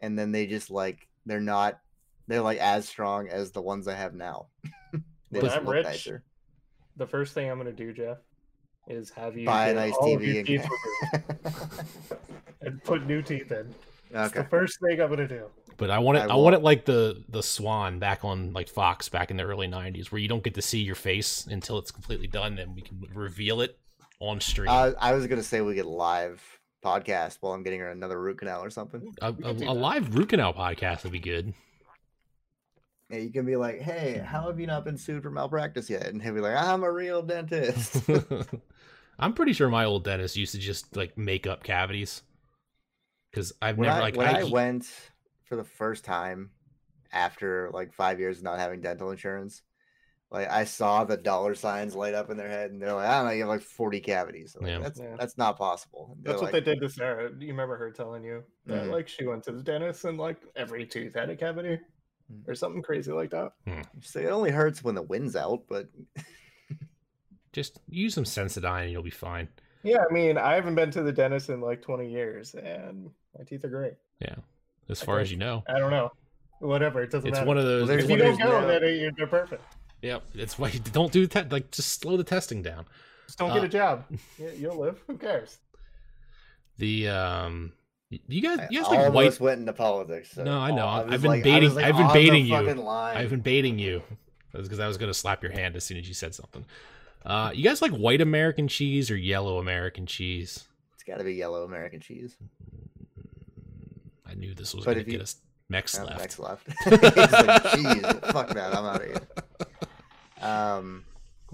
And 0.00 0.18
then 0.18 0.32
they 0.32 0.46
just 0.46 0.70
like 0.70 1.08
they're 1.26 1.40
not 1.40 1.80
they're 2.26 2.40
like 2.40 2.58
as 2.58 2.88
strong 2.88 3.28
as 3.28 3.50
the 3.50 3.62
ones 3.62 3.88
I 3.88 3.94
have 3.94 4.14
now. 4.14 4.46
they 5.30 5.40
When 5.40 5.50
I'm 5.50 5.68
rich, 5.68 5.84
nicer. 5.84 6.22
The 6.96 7.06
first 7.06 7.34
thing 7.34 7.50
I'm 7.50 7.58
gonna 7.58 7.72
do, 7.72 7.92
Jeff, 7.92 8.18
is 8.86 9.10
have 9.10 9.36
you 9.36 9.46
Buy 9.46 9.68
a 9.68 9.74
nice 9.74 9.94
all 9.94 10.14
of 10.14 10.22
your 10.22 10.42
TV 10.42 10.46
teeth 10.46 10.68
and... 11.12 11.24
removed 11.28 12.12
and 12.62 12.84
put 12.84 13.06
new 13.06 13.22
teeth 13.22 13.50
in. 13.52 13.74
That's 14.10 14.32
okay. 14.32 14.42
the 14.42 14.48
first 14.48 14.80
thing 14.80 15.00
I'm 15.00 15.10
gonna 15.10 15.28
do. 15.28 15.46
But 15.76 15.90
I 15.90 15.98
want 15.98 16.18
it. 16.18 16.22
I 16.22 16.34
I, 16.34 16.36
want 16.36 16.54
it 16.54 16.62
like 16.62 16.84
the 16.84 17.24
the 17.28 17.42
Swan 17.42 17.98
back 17.98 18.24
on 18.24 18.52
like 18.52 18.68
Fox 18.68 19.08
back 19.08 19.30
in 19.30 19.36
the 19.36 19.42
early 19.42 19.66
'90s, 19.66 20.12
where 20.12 20.20
you 20.20 20.28
don't 20.28 20.44
get 20.44 20.54
to 20.54 20.62
see 20.62 20.80
your 20.80 20.94
face 20.94 21.46
until 21.46 21.78
it's 21.78 21.90
completely 21.90 22.28
done, 22.28 22.58
and 22.58 22.74
we 22.74 22.82
can 22.82 23.04
reveal 23.12 23.60
it 23.60 23.76
on 24.20 24.40
stream. 24.40 24.68
Uh, 24.70 24.92
I 25.00 25.14
was 25.14 25.26
gonna 25.26 25.42
say 25.42 25.60
we 25.60 25.74
get 25.74 25.86
live 25.86 26.40
podcast 26.84 27.38
while 27.40 27.52
I'm 27.52 27.62
getting 27.62 27.80
her 27.80 27.90
another 27.90 28.20
root 28.20 28.38
canal 28.38 28.62
or 28.62 28.70
something. 28.70 29.14
a, 29.22 29.34
a, 29.42 29.52
a 29.52 29.74
live 29.74 30.14
root 30.14 30.28
canal 30.28 30.52
podcast 30.52 31.04
would 31.04 31.12
be 31.12 31.18
good. 31.18 31.54
Yeah, 33.10 33.18
you 33.18 33.30
can 33.30 33.44
be 33.44 33.56
like, 33.56 33.80
hey, 33.80 34.22
how 34.24 34.46
have 34.46 34.58
you 34.58 34.66
not 34.66 34.84
been 34.84 34.96
sued 34.96 35.22
for 35.22 35.30
malpractice 35.30 35.90
yet? 35.90 36.06
And 36.06 36.22
he'll 36.22 36.34
be 36.34 36.40
like, 36.40 36.56
I'm 36.56 36.82
a 36.82 36.90
real 36.90 37.22
dentist. 37.22 38.02
I'm 39.18 39.32
pretty 39.34 39.52
sure 39.52 39.68
my 39.68 39.84
old 39.84 40.04
dentist 40.04 40.36
used 40.36 40.52
to 40.52 40.58
just 40.58 40.96
like 40.96 41.16
make 41.16 41.46
up 41.46 41.62
cavities. 41.62 42.22
Because 43.30 43.52
I've 43.60 43.76
when 43.76 43.88
never 43.88 44.00
I, 44.00 44.02
like 44.02 44.16
when 44.16 44.28
I, 44.28 44.40
I, 44.40 44.44
went 44.44 44.86
for 45.44 45.56
the 45.56 45.64
first 45.64 46.04
time 46.04 46.50
after 47.12 47.70
like 47.72 47.92
five 47.92 48.18
years 48.18 48.38
of 48.38 48.44
not 48.44 48.58
having 48.58 48.80
dental 48.80 49.10
insurance, 49.10 49.62
like 50.34 50.50
I 50.50 50.64
saw 50.64 51.04
the 51.04 51.16
dollar 51.16 51.54
signs 51.54 51.94
light 51.94 52.12
up 52.14 52.28
in 52.28 52.36
their 52.36 52.48
head, 52.48 52.72
and 52.72 52.82
they're 52.82 52.92
like, 52.92 53.06
"I 53.06 53.18
don't 53.18 53.26
know, 53.26 53.30
you 53.32 53.40
have 53.42 53.48
like 53.48 53.62
forty 53.62 54.00
cavities." 54.00 54.56
Like, 54.60 54.68
Yeah. 54.70 54.78
that's 54.80 54.98
Yeah. 55.00 55.14
that's 55.18 55.38
not 55.38 55.56
possible. 55.56 56.10
And 56.16 56.24
they're 56.24 56.32
That's 56.32 56.42
what 56.42 56.52
like, 56.52 56.64
they 56.64 56.72
did 56.72 56.80
to 56.82 56.88
Sarah. 56.90 57.30
You 57.38 57.48
remember 57.48 57.76
her 57.76 57.90
telling 57.92 58.24
you 58.24 58.42
that 58.66 58.84
Mhm. 58.84 58.90
like 58.90 59.08
she 59.08 59.24
went 59.26 59.44
to 59.44 59.52
the 59.52 59.62
dentist 59.62 60.04
and 60.04 60.18
like 60.18 60.38
every 60.56 60.84
tooth 60.86 61.14
had 61.14 61.30
a 61.30 61.36
cavity 61.36 61.78
Mm. 62.32 62.48
or 62.48 62.54
something 62.54 62.82
crazy 62.82 63.12
like 63.12 63.30
that. 63.30 63.52
So 64.00 64.18
it 64.18 64.26
only 64.30 64.50
hurts 64.50 64.82
when 64.82 64.94
the 64.94 65.02
wind's 65.02 65.36
out, 65.36 65.62
but 65.68 65.88
just 67.52 67.78
use 67.88 68.14
some 68.14 68.24
Sensodyne 68.24 68.82
and 68.84 68.90
you'll 68.92 69.02
be 69.02 69.10
fine. 69.10 69.48
Yeah, 69.82 70.02
I 70.08 70.12
mean, 70.12 70.38
I 70.38 70.54
haven't 70.54 70.74
been 70.74 70.90
to 70.92 71.02
the 71.02 71.12
dentist 71.12 71.50
in 71.50 71.60
like 71.60 71.82
20 71.82 72.10
years, 72.10 72.54
and 72.54 73.10
my 73.38 73.44
teeth 73.44 73.64
are 73.64 73.68
great. 73.68 73.92
Yeah, 74.20 74.36
as 74.88 75.02
far 75.02 75.20
as 75.20 75.30
you 75.30 75.36
know, 75.36 75.62
I 75.68 75.78
don't 75.78 75.90
know, 75.90 76.10
whatever. 76.60 77.02
It 77.02 77.10
doesn't 77.10 77.28
it's 77.28 77.36
matter. 77.36 77.46
one 77.46 77.58
of 77.58 77.64
those. 77.64 77.88
Well, 77.88 77.98
if 77.98 78.04
you 78.04 78.10
one 78.16 78.20
of 78.20 78.38
don't 78.38 78.48
those- 78.50 78.60
go, 78.62 78.80
then 78.80 78.94
you- 79.00 79.12
they're 79.16 79.26
perfect. 79.26 79.62
Yep, 80.04 80.22
it's 80.34 80.58
why 80.58 80.68
you 80.68 80.80
don't 80.92 81.12
do 81.12 81.26
that. 81.28 81.50
Like, 81.50 81.70
just 81.70 82.00
slow 82.00 82.16
the 82.16 82.24
testing 82.24 82.62
down. 82.62 82.84
Just 83.26 83.38
don't 83.38 83.52
get 83.54 83.62
Uh, 83.62 83.66
a 83.66 83.68
job. 83.68 84.04
You- 84.38 84.52
You'll 84.58 84.78
live. 84.78 85.00
Who 85.06 85.16
cares? 85.16 85.58
The 86.78 87.08
um, 87.08 87.72
you 88.10 88.42
guys, 88.42 88.66
you 88.70 88.82
guys 88.82 88.88
all 88.88 89.04
like 89.04 89.12
white. 89.14 89.40
went 89.40 89.60
into 89.60 89.72
politics. 89.72 90.32
So 90.32 90.44
No, 90.44 90.58
I 90.58 90.70
know. 90.72 90.86
I 90.86 91.02
I've 91.12 91.22
been 91.22 91.30
like- 91.30 91.42
baiting- 91.44 91.64
was, 91.70 91.76
like, 91.76 91.84
I've 91.86 91.96
been 91.96 92.02
on 92.06 92.08
the 92.08 92.14
baiting 92.14 92.46
you. 92.46 92.54
line. 92.74 93.16
I've 93.16 93.30
been 93.30 93.40
baiting 93.40 93.78
you. 93.78 94.02
That's 94.52 94.64
because 94.68 94.80
I 94.80 94.86
was 94.86 94.98
gonna 94.98 95.14
slap 95.14 95.42
your 95.42 95.52
hand 95.52 95.74
as 95.76 95.84
soon 95.84 95.96
as 95.98 96.06
you 96.06 96.14
said 96.14 96.34
something. 96.34 96.64
Uh, 97.24 97.50
you 97.54 97.64
guys 97.64 97.80
like 97.80 97.92
white 97.92 98.20
American 98.20 98.68
cheese 98.68 99.10
or 99.10 99.16
yellow 99.16 99.58
American 99.58 100.04
cheese? 100.06 100.64
It's 100.94 101.02
got 101.04 101.16
to 101.18 101.24
be 101.24 101.32
yellow 101.34 101.64
American 101.64 102.00
cheese. 102.00 102.36
I 104.28 104.34
knew 104.34 104.54
this 104.54 104.74
was 104.74 104.84
But 104.84 104.92
gonna 104.92 105.00
if 105.00 105.06
you- 105.06 105.12
get 105.12 105.22
us 105.22 105.36
Mex 105.70 105.98
left. 105.98 106.18
Next 106.20 106.38
left. 106.38 106.66
He's 106.84 106.92
like, 106.92 107.02
"Jeez, 107.62 108.32
fuck 108.32 108.48
that, 108.50 108.76
I'm 108.76 108.84
out 108.84 109.00
of 109.00 109.06
here." 109.06 109.16
Um, 110.44 111.04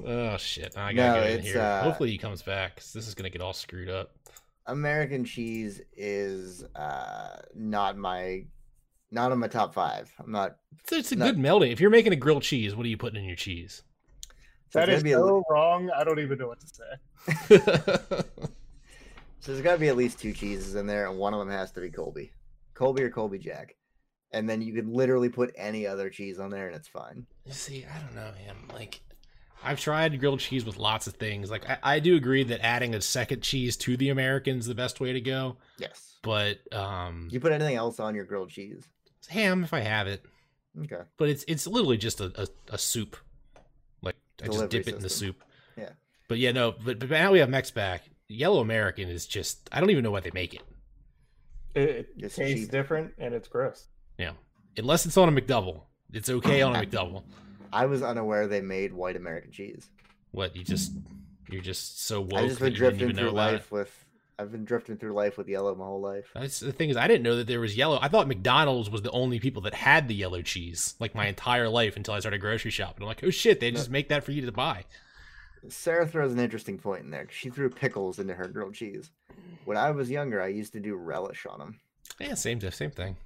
Oh 0.04 0.36
shit! 0.38 0.76
I 0.76 0.92
No, 0.92 1.02
gotta 1.08 1.20
get 1.20 1.30
in 1.32 1.38
it's, 1.40 1.48
here. 1.48 1.60
uh, 1.60 1.82
Hopefully 1.82 2.10
he 2.10 2.18
comes 2.18 2.42
back. 2.42 2.76
'cause 2.76 2.92
this 2.92 3.06
is 3.06 3.14
gonna 3.14 3.30
get 3.30 3.42
all 3.42 3.52
screwed 3.52 3.88
up. 3.90 4.14
American 4.66 5.24
cheese 5.24 5.80
is 5.96 6.62
uh 6.74 7.42
not 7.54 7.96
my 7.98 8.44
not 9.10 9.32
on 9.32 9.38
my 9.38 9.48
top 9.48 9.74
five. 9.74 10.10
I'm 10.18 10.30
not. 10.30 10.56
It's, 10.80 10.92
it's 10.92 11.12
a 11.12 11.16
No. 11.16 11.26
good 11.26 11.36
melding. 11.36 11.72
If 11.72 11.80
you're 11.80 11.90
making 11.90 12.12
a 12.12 12.16
grilled 12.16 12.42
cheese, 12.44 12.74
what 12.76 12.86
are 12.86 12.88
you 12.88 12.96
putting 12.96 13.20
in 13.20 13.26
your 13.26 13.36
cheese? 13.36 13.82
So 14.70 14.78
That 14.78 14.88
it's 14.88 14.98
is 14.98 15.02
gotta 15.02 15.16
a, 15.24 15.26
so 15.26 15.42
wrong. 15.50 15.90
I 15.90 16.04
don't 16.04 16.20
even 16.20 16.38
know 16.38 16.46
what 16.46 16.60
to 16.60 16.68
say. 16.68 17.58
so 19.40 19.52
there's 19.52 19.62
got 19.62 19.72
to 19.74 19.78
be 19.78 19.88
at 19.88 19.96
least 19.96 20.20
two 20.20 20.32
cheeses 20.32 20.76
in 20.76 20.86
there, 20.86 21.08
and 21.08 21.18
one 21.18 21.34
of 21.34 21.40
them 21.40 21.50
has 21.50 21.72
to 21.72 21.80
be 21.80 21.90
Colby, 21.90 22.30
Colby 22.74 23.02
or 23.02 23.10
Colby 23.10 23.38
Jack, 23.38 23.74
and 24.32 24.48
then 24.48 24.62
you 24.62 24.72
could 24.72 24.88
literally 24.88 25.28
put 25.28 25.52
any 25.56 25.86
other 25.86 26.10
cheese 26.10 26.38
on 26.38 26.50
there, 26.50 26.66
and 26.66 26.76
it's 26.76 26.88
fine. 26.88 27.26
You 27.46 27.52
see, 27.52 27.84
I 27.84 27.98
don't 27.98 28.14
know, 28.14 28.30
man. 28.46 28.56
Like, 28.72 29.00
I've 29.62 29.80
tried 29.80 30.18
grilled 30.20 30.40
cheese 30.40 30.64
with 30.64 30.76
lots 30.76 31.06
of 31.06 31.14
things. 31.14 31.50
Like, 31.50 31.68
I, 31.68 31.78
I 31.82 31.98
do 32.00 32.16
agree 32.16 32.44
that 32.44 32.64
adding 32.64 32.94
a 32.94 33.00
second 33.00 33.42
cheese 33.42 33.76
to 33.78 33.96
the 33.96 34.08
American 34.10 34.58
is 34.58 34.66
the 34.66 34.74
best 34.74 35.00
way 35.00 35.12
to 35.12 35.20
go. 35.20 35.56
Yes. 35.78 36.16
But 36.22 36.58
um, 36.74 37.28
You 37.30 37.40
put 37.40 37.52
anything 37.52 37.76
else 37.76 37.98
on 38.00 38.14
your 38.14 38.24
grilled 38.24 38.50
cheese? 38.50 38.86
ham 39.28 39.62
if 39.62 39.72
I 39.72 39.80
have 39.80 40.06
it. 40.06 40.24
Okay. 40.84 41.02
But 41.18 41.28
it's 41.28 41.44
it's 41.46 41.66
literally 41.66 41.98
just 41.98 42.20
a, 42.20 42.32
a, 42.42 42.74
a 42.74 42.78
soup. 42.78 43.16
Like 44.02 44.16
I 44.42 44.46
just 44.46 44.58
Delivery 44.58 44.78
dip 44.78 44.88
it 44.88 44.96
in 44.96 45.02
the 45.02 45.08
soup. 45.08 45.42
Yeah. 45.76 45.90
But 46.28 46.38
yeah, 46.38 46.52
no. 46.52 46.72
But, 46.72 46.98
but 46.98 47.10
now 47.10 47.32
we 47.32 47.38
have 47.40 47.48
Mex 47.48 47.70
back. 47.70 48.04
Yellow 48.28 48.60
American 48.60 49.08
is 49.08 49.26
just 49.26 49.68
I 49.72 49.80
don't 49.80 49.90
even 49.90 50.04
know 50.04 50.10
why 50.10 50.20
they 50.20 50.30
make 50.32 50.54
it. 50.54 50.62
It, 51.74 52.08
it 52.16 52.34
tastes 52.34 52.62
cheap. 52.62 52.70
different 52.70 53.12
and 53.18 53.34
it's 53.34 53.48
gross. 53.48 53.86
Yeah. 54.20 54.32
Unless 54.76 55.06
it's 55.06 55.16
on 55.16 55.34
a 55.34 55.40
McDouble. 55.40 55.82
It's 56.12 56.28
okay 56.28 56.62
on 56.62 56.76
a 56.76 56.80
McDouble. 56.86 57.22
I 57.72 57.86
was 57.86 58.02
unaware 58.02 58.46
they 58.46 58.60
made 58.60 58.92
white 58.92 59.16
American 59.16 59.50
cheese. 59.50 59.88
What 60.32 60.54
you 60.54 60.62
just 60.62 60.92
you're 61.48 61.62
just 61.62 62.04
so 62.06 62.20
woke 62.20 62.34
I've 62.34 62.48
just 62.48 62.60
been 62.60 62.72
that 62.72 62.78
you 62.78 62.84
didn't 62.84 62.98
drifting 62.98 63.16
through 63.16 63.28
it. 63.28 63.34
life 63.34 63.72
with. 63.72 64.04
I've 64.38 64.50
been 64.50 64.64
drifting 64.64 64.96
through 64.96 65.12
life 65.12 65.36
with 65.36 65.48
yellow 65.48 65.74
my 65.74 65.84
whole 65.84 66.00
life. 66.00 66.30
That's 66.34 66.60
the 66.60 66.72
thing 66.72 66.88
is 66.88 66.96
I 66.96 67.08
didn't 67.08 67.24
know 67.24 67.36
that 67.36 67.46
there 67.46 67.60
was 67.60 67.76
yellow. 67.76 67.98
I 68.00 68.08
thought 68.08 68.26
McDonald's 68.28 68.88
was 68.90 69.02
the 69.02 69.10
only 69.10 69.38
people 69.38 69.62
that 69.62 69.74
had 69.74 70.08
the 70.08 70.14
yellow 70.14 70.42
cheese 70.42 70.94
like 70.98 71.14
my 71.14 71.26
entire 71.26 71.68
life 71.68 71.96
until 71.96 72.14
I 72.14 72.20
started 72.20 72.40
grocery 72.40 72.70
shopping. 72.70 73.02
I'm 73.02 73.08
like, 73.08 73.22
oh 73.22 73.30
shit, 73.30 73.60
they 73.60 73.70
just 73.70 73.90
make 73.90 74.08
that 74.08 74.24
for 74.24 74.32
you 74.32 74.44
to 74.44 74.52
buy. 74.52 74.84
Sarah 75.68 76.06
throws 76.06 76.32
an 76.32 76.38
interesting 76.38 76.78
point 76.78 77.04
in 77.04 77.10
there. 77.10 77.26
She 77.30 77.50
threw 77.50 77.68
pickles 77.68 78.18
into 78.18 78.34
her 78.34 78.48
grilled 78.48 78.74
cheese. 78.74 79.10
When 79.66 79.76
I 79.76 79.90
was 79.90 80.10
younger, 80.10 80.40
I 80.40 80.48
used 80.48 80.72
to 80.72 80.80
do 80.80 80.96
relish 80.96 81.44
on 81.44 81.58
them. 81.58 81.80
Yeah, 82.18 82.34
same 82.34 82.60
same 82.70 82.90
thing. 82.90 83.16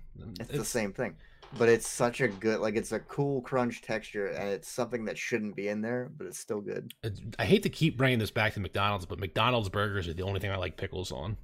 It's, 0.40 0.50
the 0.50 0.64
same 0.64 0.92
thing. 0.92 1.16
but 1.58 1.68
it's 1.68 1.86
such 1.88 2.20
a 2.20 2.28
good 2.28 2.60
like 2.60 2.76
it's 2.76 2.92
a 2.92 3.00
cool 3.00 3.40
crunch 3.42 3.82
texture 3.82 4.28
and 4.28 4.48
it's 4.48 4.68
something 4.68 5.04
that 5.06 5.18
shouldn't 5.18 5.54
be 5.56 5.68
in 5.68 5.80
there, 5.80 6.10
but 6.16 6.26
it's 6.26 6.38
still 6.38 6.60
good. 6.60 6.92
It's- 7.02 7.20
I 7.38 7.44
hate 7.44 7.62
to 7.64 7.68
keep 7.70 7.96
bringing 7.96 8.18
this 8.18 8.30
back 8.30 8.54
to 8.54 8.60
McDonald's, 8.60 9.06
but 9.06 9.18
McDonald's 9.18 9.68
burgers 9.68 10.08
are 10.08 10.14
the 10.14 10.22
only 10.22 10.40
thing 10.40 10.50
I 10.50 10.56
like 10.56 10.76
pickles 10.76 11.10
on. 11.12 11.36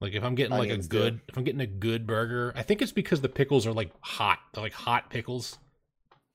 Like 0.00 0.12
if 0.14 0.22
I'm 0.24 0.34
getting 0.34 0.52
like 0.52 0.68
a 0.68 0.72
Onions, 0.72 0.88
too. 0.88 0.98
good, 0.98 1.20
if 1.28 1.36
I'm 1.38 1.44
getting 1.44 1.60
a 1.60 1.66
good 1.66 2.06
burger, 2.06 2.52
I 2.56 2.62
think 2.62 2.82
it's 2.82 2.92
because 2.92 3.20
the 3.20 3.28
pickles 3.28 3.66
are 3.66 3.72
like 3.72 3.90
hot. 4.00 4.38
They're 4.52 4.62
like 4.62 4.72
hot 4.74 5.08
pickles, 5.08 5.56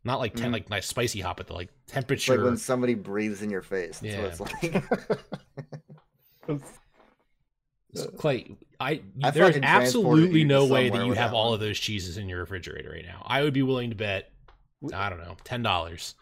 not 0.03 0.19
like 0.19 0.33
ten, 0.33 0.49
Mm. 0.49 0.53
like 0.53 0.69
nice 0.69 0.87
spicy 0.87 1.19
hot, 1.19 1.37
but 1.37 1.47
they're 1.47 1.57
like 1.57 1.69
It's 1.83 1.93
temperature. 1.93 2.37
like 2.37 2.45
when 2.45 2.57
somebody 2.57 2.95
breathes 2.95 3.41
in 3.41 3.49
your 3.49 3.61
face. 3.61 3.99
That's 3.99 4.15
Yeah. 4.15 4.21
what 4.39 4.53
it's 4.63 5.19
like. 6.49 6.61
It's 7.93 8.05
Clay, 8.17 8.55
I, 8.79 9.01
I 9.23 9.31
there's 9.31 9.57
absolutely 9.63 10.43
no 10.43 10.65
way 10.67 10.89
that 10.89 11.05
you 11.05 11.13
have 11.13 11.31
that 11.31 11.35
all 11.37 11.45
one. 11.45 11.53
of 11.55 11.59
those 11.59 11.79
cheeses 11.79 12.17
in 12.17 12.29
your 12.29 12.39
refrigerator 12.39 12.91
right 12.91 13.05
now. 13.05 13.23
I 13.25 13.41
would 13.41 13.53
be 13.53 13.63
willing 13.63 13.89
to 13.89 13.95
bet, 13.95 14.31
I 14.93 15.09
don't 15.09 15.19
know, 15.19 15.35
ten 15.43 15.61
dollars. 15.63 16.15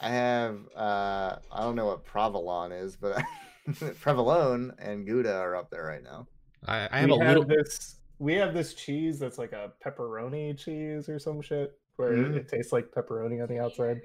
I 0.00 0.08
have 0.08 0.58
uh 0.76 1.36
I 1.52 1.60
don't 1.62 1.76
know 1.76 1.86
what 1.86 2.04
provolone 2.04 2.72
is, 2.72 2.96
but 2.96 3.22
provolone 4.00 4.72
and 4.80 5.06
Gouda 5.06 5.34
are 5.36 5.54
up 5.54 5.70
there 5.70 5.84
right 5.84 6.02
now. 6.02 6.26
I, 6.66 6.88
I 6.90 6.98
have 6.98 7.10
we 7.10 7.14
a 7.14 7.18
little. 7.18 7.44
this. 7.44 7.96
We 8.18 8.34
have 8.34 8.52
this 8.54 8.74
cheese 8.74 9.18
that's 9.18 9.38
like 9.38 9.52
a 9.52 9.72
pepperoni 9.84 10.56
cheese 10.58 11.08
or 11.08 11.18
some 11.18 11.40
shit, 11.42 11.72
where 11.96 12.12
Mm. 12.12 12.36
it 12.36 12.48
tastes 12.48 12.72
like 12.72 12.90
pepperoni 12.90 13.40
on 13.42 13.48
the 13.48 13.58
outside. 13.60 14.00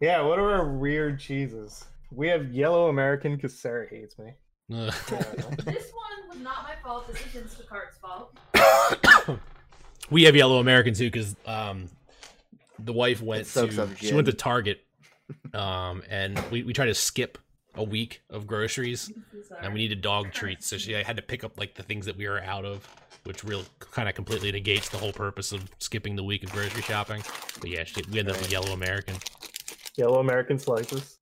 Yeah, 0.00 0.22
what 0.22 0.38
are 0.38 0.50
our 0.52 0.76
weird 0.76 1.18
cheeses? 1.20 1.84
We 2.12 2.28
have 2.28 2.52
yellow 2.52 2.88
American 2.88 3.36
because 3.36 3.58
Sarah 3.58 3.88
hates 3.88 4.18
me. 4.18 4.32
Ugh. 4.72 4.92
This 4.92 5.92
one 5.92 6.28
was 6.28 6.38
not 6.40 6.64
my 6.64 6.74
fault. 6.82 7.06
This 7.06 7.20
is 7.34 7.42
Instacart's 7.42 7.96
fault. 7.98 8.36
we 10.10 10.24
have 10.24 10.34
yellow 10.34 10.58
American 10.58 10.94
too 10.94 11.10
because 11.10 11.36
um, 11.46 11.88
the 12.78 12.92
wife 12.92 13.22
went 13.22 13.46
to 13.46 13.88
she 13.96 14.14
went 14.14 14.26
to. 14.26 14.32
Target, 14.32 14.84
um, 15.54 16.02
and 16.08 16.38
we 16.50 16.62
we 16.62 16.72
tried 16.72 16.86
to 16.86 16.94
skip 16.94 17.38
a 17.74 17.84
week 17.84 18.22
of 18.30 18.46
groceries, 18.46 19.12
and 19.60 19.72
we 19.72 19.80
needed 19.80 20.00
dog 20.00 20.32
treats, 20.32 20.66
so 20.66 20.78
she 20.78 20.92
had 20.92 21.16
to 21.16 21.22
pick 21.22 21.44
up 21.44 21.58
like 21.58 21.74
the 21.74 21.82
things 21.82 22.06
that 22.06 22.16
we 22.16 22.26
were 22.26 22.42
out 22.42 22.64
of, 22.64 22.88
which 23.24 23.44
real 23.44 23.64
kind 23.78 24.08
of 24.08 24.14
completely 24.14 24.50
negates 24.50 24.88
the 24.88 24.98
whole 24.98 25.12
purpose 25.12 25.52
of 25.52 25.68
skipping 25.78 26.16
the 26.16 26.24
week 26.24 26.42
of 26.42 26.50
grocery 26.50 26.82
shopping. 26.82 27.22
But 27.60 27.70
yeah, 27.70 27.84
she, 27.84 28.02
we 28.10 28.18
ended 28.18 28.34
up 28.34 28.40
with 28.40 28.50
yellow 28.50 28.72
American. 28.72 29.16
Yellow 29.96 30.18
American 30.18 30.58
slices. 30.58 31.18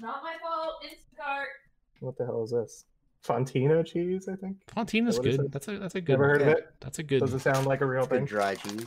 Not 0.00 0.22
my 0.22 0.34
fault. 0.42 0.84
Instacart. 0.84 1.61
What 2.02 2.18
the 2.18 2.24
hell 2.26 2.42
is 2.42 2.50
this? 2.50 2.84
Fontina 3.24 3.86
cheese, 3.86 4.28
I 4.28 4.34
think. 4.34 4.56
Fontina's 4.66 5.18
What 5.18 5.26
is 5.28 5.36
good. 5.36 5.52
That's 5.52 5.68
a 5.68 5.78
that's 5.78 5.94
a 5.94 6.00
good. 6.00 6.12
Never 6.14 6.26
heard 6.28 6.42
of 6.42 6.48
it. 6.48 6.74
That's 6.80 6.98
a 6.98 7.02
good. 7.04 7.20
Does 7.20 7.32
it 7.32 7.38
sound 7.40 7.66
like 7.66 7.80
a 7.80 7.86
real 7.86 8.02
Good 8.06 8.10
thing? 8.18 8.24
dry 8.24 8.54
cheese. 8.56 8.86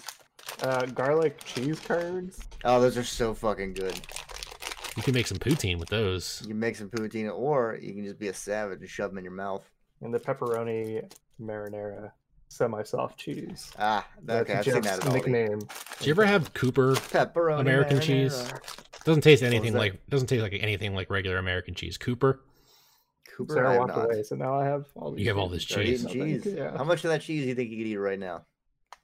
Uh, 0.62 0.86
garlic 0.88 1.44
cheese 1.46 1.80
curds. 1.80 2.40
Oh, 2.66 2.80
those 2.82 2.98
are 2.98 3.04
so 3.04 3.34
fucking 3.34 3.74
good. 3.74 4.00
You 4.98 5.04
can 5.04 5.14
make 5.14 5.28
some 5.28 5.38
poutine 5.38 5.80
with 5.80 5.90
those. 5.90 6.40
You 6.44 6.50
can 6.50 6.60
make 6.60 6.76
some 6.76 6.90
poutine, 6.90 7.34
or 7.34 7.78
you 7.82 7.94
can 7.94 8.04
just 8.04 8.20
be 8.20 8.28
a 8.28 8.34
savage 8.34 8.80
and 8.82 8.90
shove 8.90 9.12
them 9.12 9.18
in 9.18 9.24
your 9.24 9.34
mouth. 9.34 9.70
and 10.02 10.14
the 10.14 10.20
pepperoni 10.20 11.10
marinara 11.42 12.12
semi-soft 12.50 13.18
cheese. 13.18 13.72
Ah, 13.80 14.06
That's 14.24 14.50
okay, 14.50 14.60
I've 14.60 14.66
seen 14.66 14.82
that 14.82 15.12
nickname. 15.14 15.60
Did 15.98 16.08
you 16.08 16.12
ever 16.12 16.26
have 16.26 16.54
Cooper? 16.54 16.94
Pepperoni 16.96 17.60
American 17.62 17.98
marinara. 17.98 18.02
cheese? 18.02 18.54
Doesn't 19.04 19.22
taste 19.22 19.44
anything 19.44 19.74
like 19.74 20.06
doesn't 20.10 20.28
taste 20.28 20.42
like 20.42 20.54
anything 20.60 20.94
like 20.94 21.10
regular 21.10 21.38
American 21.38 21.74
cheese. 21.74 21.98
Cooper. 21.98 22.42
Cooper, 23.36 23.54
I 23.54 23.56
Sarah 23.56 23.70
have 23.72 23.80
walked 23.80 23.96
not. 23.96 24.06
away, 24.06 24.24
so 24.24 24.36
now 24.36 24.60
I 24.60 24.66
have 24.66 24.86
all 24.96 25.12
these. 25.12 25.22
You 25.24 25.30
have 25.30 25.38
all 25.38 25.50
this 25.50 25.64
cheese. 25.66 26.06
cheese. 26.06 26.46
Yeah, 26.46 26.78
How 26.78 26.84
much 26.84 27.04
of 27.04 27.10
that 27.12 27.22
cheese 27.22 27.44
do 27.44 27.50
you 27.50 27.56
think 27.56 27.70
you 27.72 27.78
could 27.78 27.88
eat 27.88 27.98
right 27.98 28.20
now? 28.20 28.46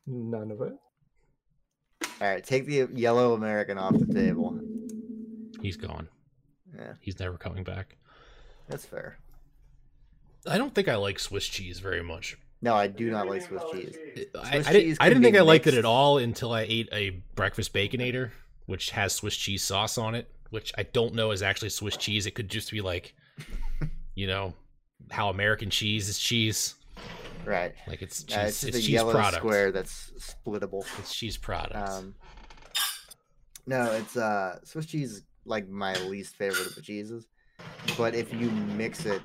none 0.07 0.51
of 0.51 0.61
it. 0.61 0.73
All 2.19 2.27
right, 2.27 2.43
take 2.43 2.65
the 2.65 2.87
yellow 2.93 3.33
American 3.33 3.77
off 3.77 3.93
the 3.97 4.11
table. 4.13 4.59
He's 5.61 5.77
gone. 5.77 6.07
Yeah, 6.75 6.93
He's 7.01 7.19
never 7.19 7.37
coming 7.37 7.63
back. 7.63 7.97
that's 8.67 8.85
fair. 8.85 9.17
I 10.47 10.57
don't 10.57 10.73
think 10.73 10.87
I 10.87 10.95
like 10.95 11.19
Swiss 11.19 11.45
cheese 11.47 11.79
very 11.79 12.01
much. 12.01 12.37
No, 12.63 12.73
I 12.75 12.87
do 12.87 13.11
not 13.11 13.27
like 13.27 13.41
Swiss 13.43 13.61
cheese. 13.71 13.97
I, 14.35 14.51
Swiss 14.51 14.67
I, 14.67 14.71
didn't, 14.73 14.85
cheese 14.87 14.97
I 14.99 15.09
didn't 15.09 15.21
be 15.21 15.25
think 15.27 15.37
I 15.37 15.41
liked 15.41 15.67
it 15.67 15.73
at 15.75 15.85
all 15.85 16.17
until 16.17 16.51
I 16.51 16.61
ate 16.61 16.89
a 16.91 17.09
breakfast 17.35 17.73
baconator, 17.73 18.31
which 18.65 18.91
has 18.91 19.13
Swiss 19.13 19.35
cheese 19.35 19.63
sauce 19.63 19.97
on 19.97 20.15
it, 20.15 20.29
which 20.49 20.71
I 20.77 20.83
don't 20.83 21.13
know 21.13 21.31
is 21.31 21.41
actually 21.43 21.69
Swiss 21.69 21.97
cheese. 21.97 22.25
It 22.25 22.31
could 22.31 22.49
just 22.49 22.71
be 22.71 22.81
like, 22.81 23.13
you 24.15 24.27
know, 24.27 24.53
how 25.09 25.29
American 25.29 25.69
cheese 25.69 26.09
is 26.09 26.19
cheese. 26.19 26.75
Right. 27.45 27.73
Like 27.87 28.01
it's 28.01 28.23
cheese, 28.23 28.37
Uh, 28.37 28.41
it's 28.47 28.63
it's, 28.63 28.77
cheese 28.77 28.89
yellow 28.89 29.13
product. 29.13 29.37
square 29.37 29.71
that's 29.71 30.11
splittable. 30.19 30.85
It's 30.99 31.13
cheese 31.15 31.37
product. 31.37 31.75
Um, 31.75 32.15
no, 33.65 33.91
it's 33.93 34.17
uh 34.17 34.59
Swiss 34.63 34.85
cheese 34.85 35.11
is 35.13 35.23
like 35.45 35.67
my 35.67 35.93
least 36.05 36.35
favorite 36.35 36.67
of 36.67 36.75
the 36.75 36.81
cheeses. 36.81 37.27
But 37.97 38.15
if 38.15 38.33
you 38.33 38.49
mix 38.51 39.05
it, 39.05 39.21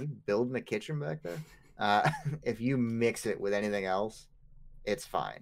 you 0.00 0.06
building 0.26 0.54
a 0.56 0.60
kitchen 0.60 0.98
back 0.98 1.22
there. 1.22 1.38
Uh, 1.78 2.08
if 2.42 2.60
you 2.60 2.76
mix 2.76 3.26
it 3.26 3.40
with 3.40 3.52
anything 3.52 3.84
else, 3.84 4.26
it's 4.84 5.04
fine. 5.04 5.40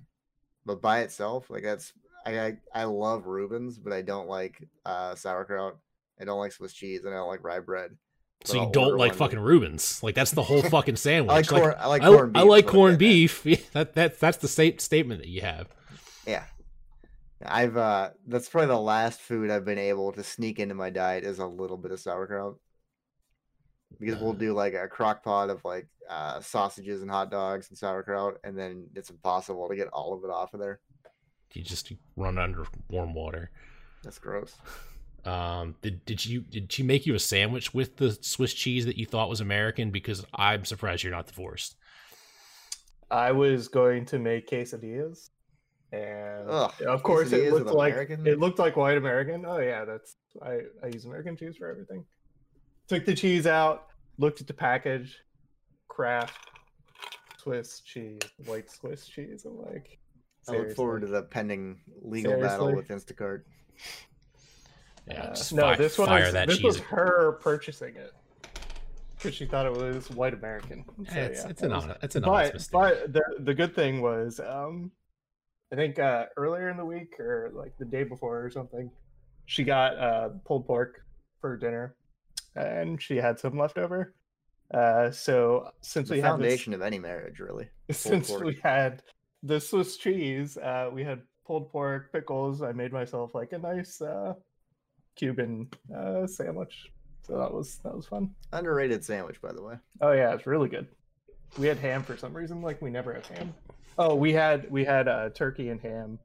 But 0.66 0.82
by 0.82 1.01
itself, 1.01 1.49
like 1.51 1.62
that's 1.62 1.93
I 2.26 2.38
I, 2.41 2.57
I 2.74 2.84
love 2.84 3.26
Reuben's, 3.26 3.78
but 3.78 3.93
I 3.93 4.03
don't 4.03 4.28
like 4.28 4.68
uh 4.84 5.14
sauerkraut. 5.14 5.78
I 6.20 6.24
don't 6.24 6.38
like 6.38 6.53
Swiss 6.53 6.74
cheese, 6.74 7.05
and 7.05 7.14
I 7.14 7.16
don't 7.16 7.28
like 7.28 7.45
rye 7.45 7.61
bread. 7.61 7.97
So 8.45 8.62
you 8.62 8.70
don't 8.72 8.97
like 8.97 9.14
fucking 9.14 9.38
Reubens. 9.38 10.03
Like 10.03 10.14
that's 10.14 10.30
the 10.30 10.43
whole 10.43 10.62
fucking 10.62 10.97
sandwich. 10.97 11.30
I 11.30 11.34
like 11.36 11.51
Like, 11.53 11.62
corn. 11.62 11.74
I 11.78 11.86
like 11.86 12.03
I, 12.03 12.07
corned 12.07 12.32
beef. 12.32 12.41
I 12.41 12.45
like 12.45 12.64
is 12.64 12.64
what 12.64 12.72
I'm 12.72 12.74
corned 12.78 12.99
beef. 12.99 13.47
Yeah, 13.47 13.57
that 13.72 13.95
that 13.95 14.20
that's 14.20 14.38
the 14.38 14.49
state 14.49 14.80
statement 14.80 15.20
that 15.20 15.28
you 15.28 15.43
have. 15.43 15.68
Yeah. 16.26 16.45
I've 17.45 17.76
uh 17.76 18.11
that's 18.26 18.49
probably 18.49 18.68
the 18.68 18.78
last 18.80 19.20
food 19.20 19.51
I've 19.51 19.64
been 19.64 19.78
able 19.78 20.12
to 20.12 20.22
sneak 20.22 20.59
into 20.59 20.74
my 20.74 20.91
diet 20.91 21.24
is 21.24 21.38
a 21.38 21.47
little 21.47 21.76
bit 21.76 21.91
of 21.93 22.01
sauerkraut. 22.01 22.57
Because 23.99 24.20
we'll 24.20 24.30
Uh. 24.30 24.34
do 24.34 24.53
like 24.55 24.74
a 24.74 24.88
crock 24.88 25.22
pot 25.22 25.51
of 25.51 25.64
like 25.64 25.88
uh 26.09 26.41
sausages 26.41 27.03
and 27.03 27.11
hot 27.11 27.30
dogs 27.30 27.68
and 27.68 27.76
sauerkraut 27.78 28.38
and 28.45 28.57
then 28.59 28.86
it's 28.95 29.11
impossible 29.11 29.68
to 29.68 29.76
get 29.76 29.88
all 29.88 30.14
of 30.14 30.24
it 30.24 30.30
off 30.30 30.55
of 30.55 30.61
there. 30.61 30.80
You 31.53 31.62
just 31.62 31.93
run 32.16 32.38
under 32.38 32.64
warm 32.88 33.12
water. 33.12 33.51
That's 34.03 34.18
gross. 34.18 34.55
Um, 35.25 35.75
did 35.83 36.05
did 36.05 36.25
you 36.25 36.41
did 36.41 36.73
she 36.73 36.83
make 36.83 37.07
you 37.07 37.14
a 37.14 37.18
sandwich 37.18 37.75
with 37.75 37.97
the 37.97 38.12
Swiss 38.21 38.55
cheese 38.55 38.87
that 38.87 38.97
you 38.97 39.07
thought 39.07 39.29
was 39.29 39.41
American? 39.41 39.91
Because 39.91 40.25
I'm 40.35 40.64
surprised 40.64 41.03
you're 41.03 41.12
not 41.12 41.27
divorced. 41.27 41.77
I 43.11 43.33
was 43.33 43.68
going 43.68 44.07
to 44.07 44.18
make 44.18 44.49
quesadillas, 44.49 45.31
and 45.93 46.49
Ugh, 46.49 46.73
of 46.87 47.03
course 47.03 47.33
it 47.33 47.53
looked 47.53 47.71
like 47.71 47.93
American? 47.93 48.27
it 48.27 48.39
looked 48.39 48.59
like 48.59 48.77
white 48.77 48.97
American. 48.97 49.45
Oh 49.45 49.59
yeah, 49.59 49.85
that's 49.85 50.16
I 50.43 50.61
I 50.83 50.87
use 50.87 51.05
American 51.05 51.37
cheese 51.37 51.57
for 51.57 51.71
everything. 51.71 52.05
Took 52.89 53.05
the 53.05 53.14
cheese 53.14 53.47
out, 53.47 53.87
looked 54.18 54.41
at 54.41 54.47
the 54.47 54.55
package, 54.55 55.18
Kraft 55.89 56.51
Swiss 57.39 57.81
cheese, 57.81 58.21
white 58.47 58.71
Swiss 58.71 59.07
cheese. 59.07 59.45
I'm 59.45 59.59
like, 59.59 59.99
I 60.49 60.53
look 60.53 60.73
forward 60.73 61.01
to 61.03 61.07
the 61.07 61.23
pending 61.23 61.81
legal 62.03 62.41
battle 62.41 62.75
with 62.75 62.89
Instacart. 62.89 63.43
Yeah, 65.09 65.22
Uh, 65.22 65.28
no, 65.53 65.62
fi- 65.62 65.76
this 65.76 65.98
one 65.98 66.09
fire 66.09 66.24
was, 66.24 66.32
that 66.34 66.48
this 66.48 66.57
cheese. 66.59 66.64
was 66.64 66.78
her 66.80 67.32
purchasing 67.40 67.96
it 67.96 68.12
because 69.16 69.34
she 69.34 69.44
thought 69.46 69.66
it 69.66 69.72
was 69.72 70.09
white 70.11 70.34
American. 70.34 70.84
Yeah, 71.05 71.14
it's 71.26 71.42
yeah, 71.44 71.48
it's 71.51 71.62
an 71.62 71.70
was- 71.72 71.84
honest 71.84 72.01
it's 72.05 72.16
an 72.16 72.24
honest 72.24 72.70
but 72.72 72.90
mistake. 72.94 73.12
but 73.12 73.12
the 73.38 73.44
the 73.44 73.55
good 73.55 73.74
thing 73.74 74.01
was 74.03 74.40
um 74.40 74.90
i 75.72 75.76
think 75.76 75.98
uh 75.98 76.26
earlier 76.36 76.68
in 76.68 76.76
the 76.76 76.84
week 76.84 77.18
or 77.20 77.51
like 77.55 77.76
the 77.78 77.84
day 77.84 78.03
before 78.05 78.44
or 78.44 78.51
something 78.51 78.90
she 79.46 79.62
got 79.64 79.98
uh 79.98 80.28
pulled 80.44 80.66
pork 80.66 81.03
for 81.40 81.57
dinner 81.57 81.94
and 82.57 83.01
she 83.01 83.16
had 83.16 83.38
some 83.38 83.57
left 83.59 83.78
over 83.78 84.14
uh 84.74 85.11
so 85.11 85.70
since 85.80 86.09
The 86.09 86.14
we 86.16 86.20
had 86.20 86.32
this, 86.32 86.32
foundation 86.32 86.74
of 86.74 86.82
any 86.82 86.98
marriage, 86.98 87.40
really. 87.40 87.68
since 87.90 88.30
pork. 88.30 88.44
we 88.44 88.59
had 88.62 89.03
the 89.42 89.59
swiss 89.61 89.96
cheese 89.96 90.57
uh 90.59 90.88
we 90.92 91.03
had 91.05 91.20
pulled 91.46 91.70
pork 91.72 92.12
pickles 92.12 92.62
i 92.62 92.72
made 92.72 92.92
myself 92.92 93.34
like 93.34 93.53
a 93.53 93.59
nice 93.59 94.01
uh 94.01 94.34
cuban 95.21 95.68
uh 95.97 96.27
sandwich 96.27 96.91
so 97.27 97.37
that 97.39 97.53
was 97.53 97.77
that 97.85 97.95
was 97.95 98.07
fun 98.07 98.31
Underrated 98.53 99.05
sandwich, 99.05 99.41
by 99.41 99.53
the 99.53 99.62
way. 99.62 99.75
Oh 100.01 100.12
yeah, 100.12 100.35
it's 100.35 100.47
really 100.47 100.68
good. 100.68 100.89
We 101.59 101.66
had 101.68 101.79
ham 101.79 102.03
for 102.03 102.16
some 102.16 102.33
reason, 102.35 102.62
like 102.62 102.81
we 102.83 102.91
never 102.91 103.12
have 103.14 103.27
ham. 103.27 103.55
Oh, 103.99 104.14
we 104.16 104.33
had 104.33 104.68
we 104.71 104.85
had 104.85 105.07
uh, 105.07 105.29
turkey 105.31 105.68
and 105.68 105.81
ham, 105.81 106.18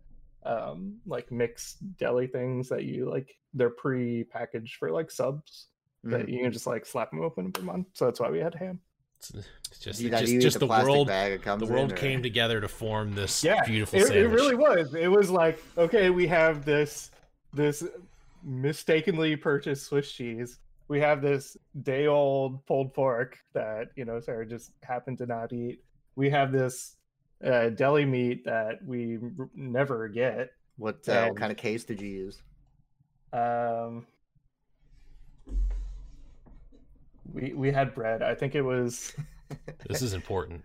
um, 0.46 0.96
like 1.06 1.32
mixed 1.32 1.78
deli 1.98 2.26
things 2.28 2.70
that 2.70 2.86
you 2.86 3.08
like. 3.10 3.36
They're 3.54 3.70
pre-packaged 3.70 4.78
for 4.78 4.90
like 4.92 5.12
subs 5.12 5.68
that 6.06 6.26
Mhm. 6.26 6.32
you 6.32 6.40
can 6.44 6.52
just 6.52 6.66
like 6.68 6.86
slap 6.86 7.12
them 7.12 7.22
open 7.22 7.46
and 7.46 7.54
put 7.54 7.60
them 7.62 7.70
on. 7.70 7.86
So 7.94 8.06
that's 8.06 8.20
why 8.20 8.30
we 8.32 8.40
had 8.40 8.56
ham. 8.56 8.80
It's, 9.20 9.32
it's 9.72 9.80
just 9.80 10.00
you, 10.02 10.10
just, 10.10 10.32
you 10.32 10.42
just 10.42 10.60
the, 10.60 10.68
the 10.68 10.84
world 10.84 11.08
bag 11.08 11.42
comes 11.42 11.62
the 11.62 11.68
in, 11.68 11.74
world 11.74 11.92
or- 11.92 11.96
came 11.96 12.24
together 12.24 12.60
to 12.62 12.68
form 12.68 13.14
this 13.14 13.44
Yeah, 13.44 13.64
beautiful 13.66 14.00
It, 14.00 14.12
it 14.16 14.28
really 14.30 14.56
was. 14.56 14.96
It 14.96 15.08
was 15.08 15.30
like 15.30 15.62
okay, 15.78 16.10
we 16.10 16.26
have 16.28 16.66
this 16.66 17.12
this 17.54 17.84
mistakenly 18.46 19.36
purchased 19.36 19.88
Swiss 19.88 20.12
cheese. 20.12 20.60
We 20.88 21.00
have 21.00 21.22
this 21.22 21.58
day 21.82 22.08
old 22.08 22.66
pulled 22.68 22.94
pork 22.94 23.40
that 23.54 23.90
you 23.96 24.06
know 24.06 24.20
Sarah 24.20 24.46
just 24.46 24.72
happened 24.84 25.18
to 25.18 25.26
not 25.26 25.52
eat. 25.52 25.84
We 26.16 26.30
have 26.30 26.52
this 26.52 26.96
uh, 27.44 27.70
deli 27.70 28.06
meat 28.06 28.46
that 28.46 28.86
we 28.86 29.18
r- 29.40 29.50
never 29.56 30.08
get. 30.08 30.52
What, 30.78 31.08
uh, 31.08 31.28
what 31.28 31.38
kind 31.38 31.52
of 31.52 31.58
case 31.58 31.86
did 31.86 32.02
you 32.02 32.10
use? 32.10 32.42
Um, 33.34 34.06
we 37.34 37.54
we 37.54 37.72
had 37.72 37.96
bread. 37.96 38.22
I 38.22 38.36
think 38.36 38.56
it 38.56 38.62
was 38.62 39.14
This 39.90 40.02
is 40.02 40.14
important. 40.14 40.64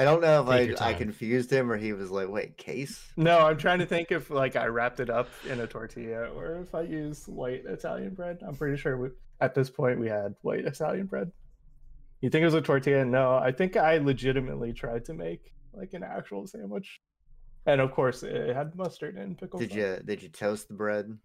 I 0.00 0.04
don't 0.04 0.22
know 0.22 0.42
if 0.42 0.80
I, 0.80 0.88
I 0.92 0.94
confused 0.94 1.52
him 1.52 1.70
or 1.70 1.76
he 1.76 1.92
was 1.92 2.10
like, 2.10 2.30
wait, 2.30 2.56
case? 2.56 3.06
no. 3.18 3.38
I'm 3.40 3.58
trying 3.58 3.80
to 3.80 3.86
think 3.86 4.10
if 4.10 4.30
like 4.30 4.56
I 4.56 4.64
wrapped 4.66 4.98
it 4.98 5.10
up 5.10 5.28
in 5.46 5.60
a 5.60 5.66
tortilla 5.66 6.30
or 6.30 6.56
if 6.62 6.74
I 6.74 6.82
used 6.82 7.28
white 7.28 7.64
Italian 7.66 8.14
bread. 8.14 8.38
I'm 8.46 8.56
pretty 8.56 8.78
sure 8.78 8.96
we, 8.96 9.08
at 9.42 9.54
this 9.54 9.68
point 9.68 10.00
we 10.00 10.08
had 10.08 10.34
white 10.40 10.64
Italian 10.64 11.04
bread. 11.04 11.30
You 12.22 12.30
think 12.30 12.40
it 12.40 12.46
was 12.46 12.54
a 12.54 12.62
tortilla? 12.62 13.04
No, 13.04 13.34
I 13.34 13.52
think 13.52 13.76
I 13.76 13.98
legitimately 13.98 14.72
tried 14.72 15.04
to 15.04 15.12
make 15.12 15.52
like 15.74 15.92
an 15.92 16.02
actual 16.02 16.46
sandwich, 16.46 17.00
and 17.66 17.82
of 17.82 17.92
course 17.92 18.22
it 18.22 18.56
had 18.56 18.74
mustard 18.76 19.16
and 19.16 19.36
pickles. 19.36 19.60
Did 19.60 19.74
you 19.74 19.98
did 20.02 20.22
you 20.22 20.30
toast 20.30 20.68
the 20.68 20.74
bread? 20.74 21.16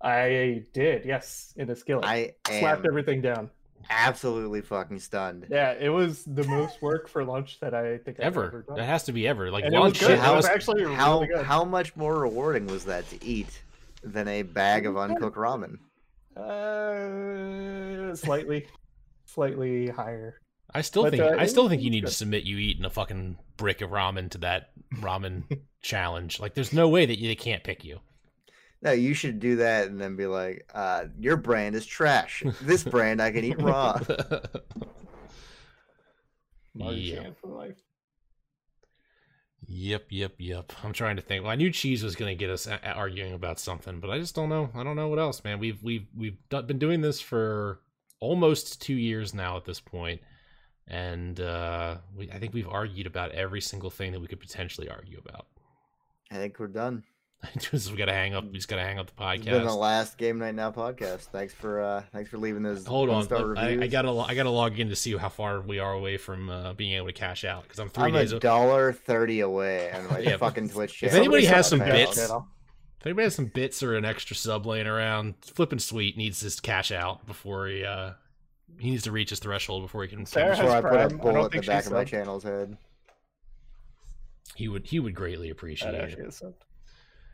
I 0.00 0.64
did. 0.72 1.04
Yes, 1.04 1.52
in 1.56 1.68
a 1.68 1.74
skillet. 1.74 2.04
I 2.04 2.34
slapped 2.46 2.80
am 2.80 2.86
everything 2.86 3.22
down. 3.22 3.50
Absolutely 3.88 4.60
fucking 4.60 4.98
stunned. 5.00 5.46
Yeah, 5.50 5.72
it 5.72 5.88
was 5.88 6.24
the 6.24 6.44
most 6.44 6.82
work 6.82 7.08
for 7.08 7.24
lunch 7.24 7.58
that 7.60 7.74
I 7.74 7.98
think 7.98 8.18
I've 8.20 8.26
ever 8.26 8.44
Ever. 8.46 8.62
done. 8.68 8.76
That 8.76 8.84
has 8.86 9.04
to 9.04 9.12
be 9.12 9.26
ever. 9.26 9.50
Like 9.50 9.64
And 9.64 9.74
it 9.74 9.78
was 9.78 9.84
lunch. 9.84 10.00
good. 10.00 10.18
that 10.18 10.30
It 10.32 10.36
was 10.36 10.44
was- 10.44 10.46
actually 10.46 10.82
How 10.94 11.20
really 11.20 11.28
good. 11.34 11.44
how 11.46 11.64
much 11.64 11.96
more 11.96 12.18
rewarding 12.18 12.66
was 12.66 12.84
that 12.84 13.08
to 13.10 13.24
eat 13.24 13.62
than 14.02 14.28
a 14.28 14.42
bag 14.42 14.86
of 14.86 14.96
uncooked 14.96 15.36
ramen? 15.36 15.78
Uh, 16.36 18.14
slightly, 18.14 18.66
slightly 19.26 19.88
higher. 19.88 20.40
I 20.72 20.82
still 20.82 21.02
But, 21.04 21.10
think 21.12 21.22
uh, 21.22 21.36
I 21.38 21.46
still 21.46 21.68
think 21.68 21.82
you 21.82 21.88
was 21.88 21.92
need 21.94 22.06
to 22.06 22.12
submit 22.12 22.44
you 22.44 22.56
eating 22.58 22.84
a 22.84 22.90
fucking 22.90 23.38
brick 23.56 23.80
of 23.80 23.90
ramen 23.90 24.30
to 24.30 24.38
that 24.38 24.70
ramen 24.96 25.42
challenge. 25.82 26.38
Like, 26.38 26.54
there's 26.54 26.72
no 26.72 26.88
way 26.88 27.06
that 27.06 27.18
they 27.20 27.34
can't 27.34 27.64
pick 27.64 27.84
you. 27.84 28.00
No, 28.82 28.92
you 28.92 29.12
should 29.12 29.40
do 29.40 29.56
that 29.56 29.88
and 29.88 30.00
then 30.00 30.16
be 30.16 30.26
like, 30.26 30.66
uh, 30.74 31.04
your 31.18 31.36
brand 31.36 31.74
is 31.74 31.84
trash. 31.84 32.42
This 32.62 32.82
brand 32.82 33.20
I 33.20 33.30
can 33.30 33.44
eat 33.44 33.60
raw. 33.60 33.98
Maruchan 36.76 37.36
for 37.36 37.48
life. 37.48 37.76
Yep, 39.66 40.06
yep, 40.10 40.32
yep. 40.38 40.72
I'm 40.82 40.92
trying 40.92 41.16
to 41.16 41.22
think. 41.22 41.42
Well, 41.44 41.52
I 41.52 41.56
knew 41.56 41.70
cheese 41.70 42.02
was 42.02 42.16
going 42.16 42.30
to 42.30 42.34
get 42.38 42.50
us 42.50 42.66
a- 42.66 42.80
a- 42.82 42.92
arguing 42.92 43.34
about 43.34 43.60
something, 43.60 44.00
but 44.00 44.10
I 44.10 44.18
just 44.18 44.34
don't 44.34 44.48
know. 44.48 44.70
I 44.74 44.82
don't 44.82 44.96
know 44.96 45.08
what 45.08 45.18
else, 45.18 45.44
man. 45.44 45.58
We've 45.60 45.80
we've 45.82 46.06
we've 46.16 46.36
do- 46.48 46.62
been 46.62 46.78
doing 46.78 47.00
this 47.02 47.20
for 47.20 47.80
almost 48.18 48.82
two 48.82 48.94
years 48.94 49.32
now 49.34 49.56
at 49.56 49.64
this 49.64 49.78
point, 49.78 50.20
and 50.88 51.38
uh, 51.40 51.98
we, 52.16 52.30
I 52.30 52.38
think 52.38 52.52
we've 52.52 52.68
argued 52.68 53.06
about 53.06 53.30
every 53.32 53.60
single 53.60 53.90
thing 53.90 54.10
that 54.12 54.20
we 54.20 54.26
could 54.26 54.40
potentially 54.40 54.88
argue 54.88 55.18
about. 55.24 55.46
I 56.32 56.36
think 56.36 56.58
we're 56.58 56.66
done. 56.68 57.04
just 57.58 57.90
we 57.90 57.96
got 57.96 58.06
to 58.06 58.12
hang 58.12 58.34
up. 58.34 58.44
We 58.44 58.52
just 58.52 58.68
got 58.68 58.76
to 58.76 58.82
hang 58.82 58.98
up 58.98 59.06
the 59.06 59.12
podcast. 59.22 59.36
It's 59.38 59.44
been 59.46 59.66
the 59.66 59.74
last 59.74 60.18
Game 60.18 60.38
Night 60.38 60.54
Now 60.54 60.70
podcast. 60.70 61.20
Thanks 61.32 61.54
for 61.54 61.80
uh 61.80 62.02
thanks 62.12 62.28
for 62.30 62.36
leaving 62.38 62.62
those 62.62 62.86
Hold 62.86 63.08
on, 63.08 63.16
one-star 63.16 63.56
I, 63.56 63.78
I 63.82 63.86
gotta 63.86 64.10
I 64.12 64.34
gotta 64.34 64.50
log 64.50 64.78
in 64.78 64.90
to 64.90 64.96
see 64.96 65.16
how 65.16 65.30
far 65.30 65.60
we 65.60 65.78
are 65.78 65.92
away 65.92 66.16
from 66.18 66.50
uh, 66.50 66.74
being 66.74 66.92
able 66.92 67.06
to 67.06 67.12
cash 67.14 67.44
out 67.44 67.62
because 67.62 67.78
I'm 67.78 67.88
3 67.88 68.04
I'm 68.04 68.12
days. 68.12 68.32
a 68.32 68.36
o- 68.36 68.38
dollar 68.40 68.92
thirty 68.92 69.40
away 69.40 69.88
and 69.90 70.08
like 70.10 70.24
Yeah, 70.26 70.36
fucking 70.36 70.68
Twitch 70.70 71.02
if 71.02 71.14
anybody 71.14 71.46
has 71.46 71.66
some 71.68 71.78
bits- 71.78 72.16
channel. 72.16 72.46
If 73.00 73.06
anybody 73.06 73.24
has 73.24 73.34
some 73.34 73.46
bits 73.46 73.82
or 73.82 73.96
an 73.96 74.04
extra 74.04 74.36
sub 74.36 74.66
laying 74.66 74.86
around, 74.86 75.36
flipping 75.40 75.78
sweet 75.78 76.18
needs 76.18 76.40
to 76.54 76.60
cash 76.62 76.92
out 76.92 77.26
before 77.26 77.66
he 77.68 77.82
uh 77.82 78.10
he 78.78 78.90
needs 78.90 79.04
to 79.04 79.12
reach 79.12 79.30
his 79.30 79.38
threshold 79.38 79.82
before 79.82 80.02
he 80.02 80.08
can. 80.08 80.26
Sarah 80.26 80.50
Before 80.50 80.64
has 80.66 80.74
I 80.74 80.80
put 80.82 80.86
a 80.86 80.90
Prime. 80.90 81.00
I 81.06 81.08
don't 81.08 81.18
bullet 81.22 81.36
in 81.38 81.42
the 81.44 81.48
think 81.50 81.66
back 81.66 81.82
she's 81.84 81.86
of 81.86 81.92
my 81.94 82.04
channel's 82.04 82.42
head. 82.44 82.76
He 84.54 84.68
would 84.68 84.86
he 84.86 85.00
would 85.00 85.14
greatly 85.14 85.48
appreciate 85.48 85.92
That 85.92 86.10
it. 86.10 86.44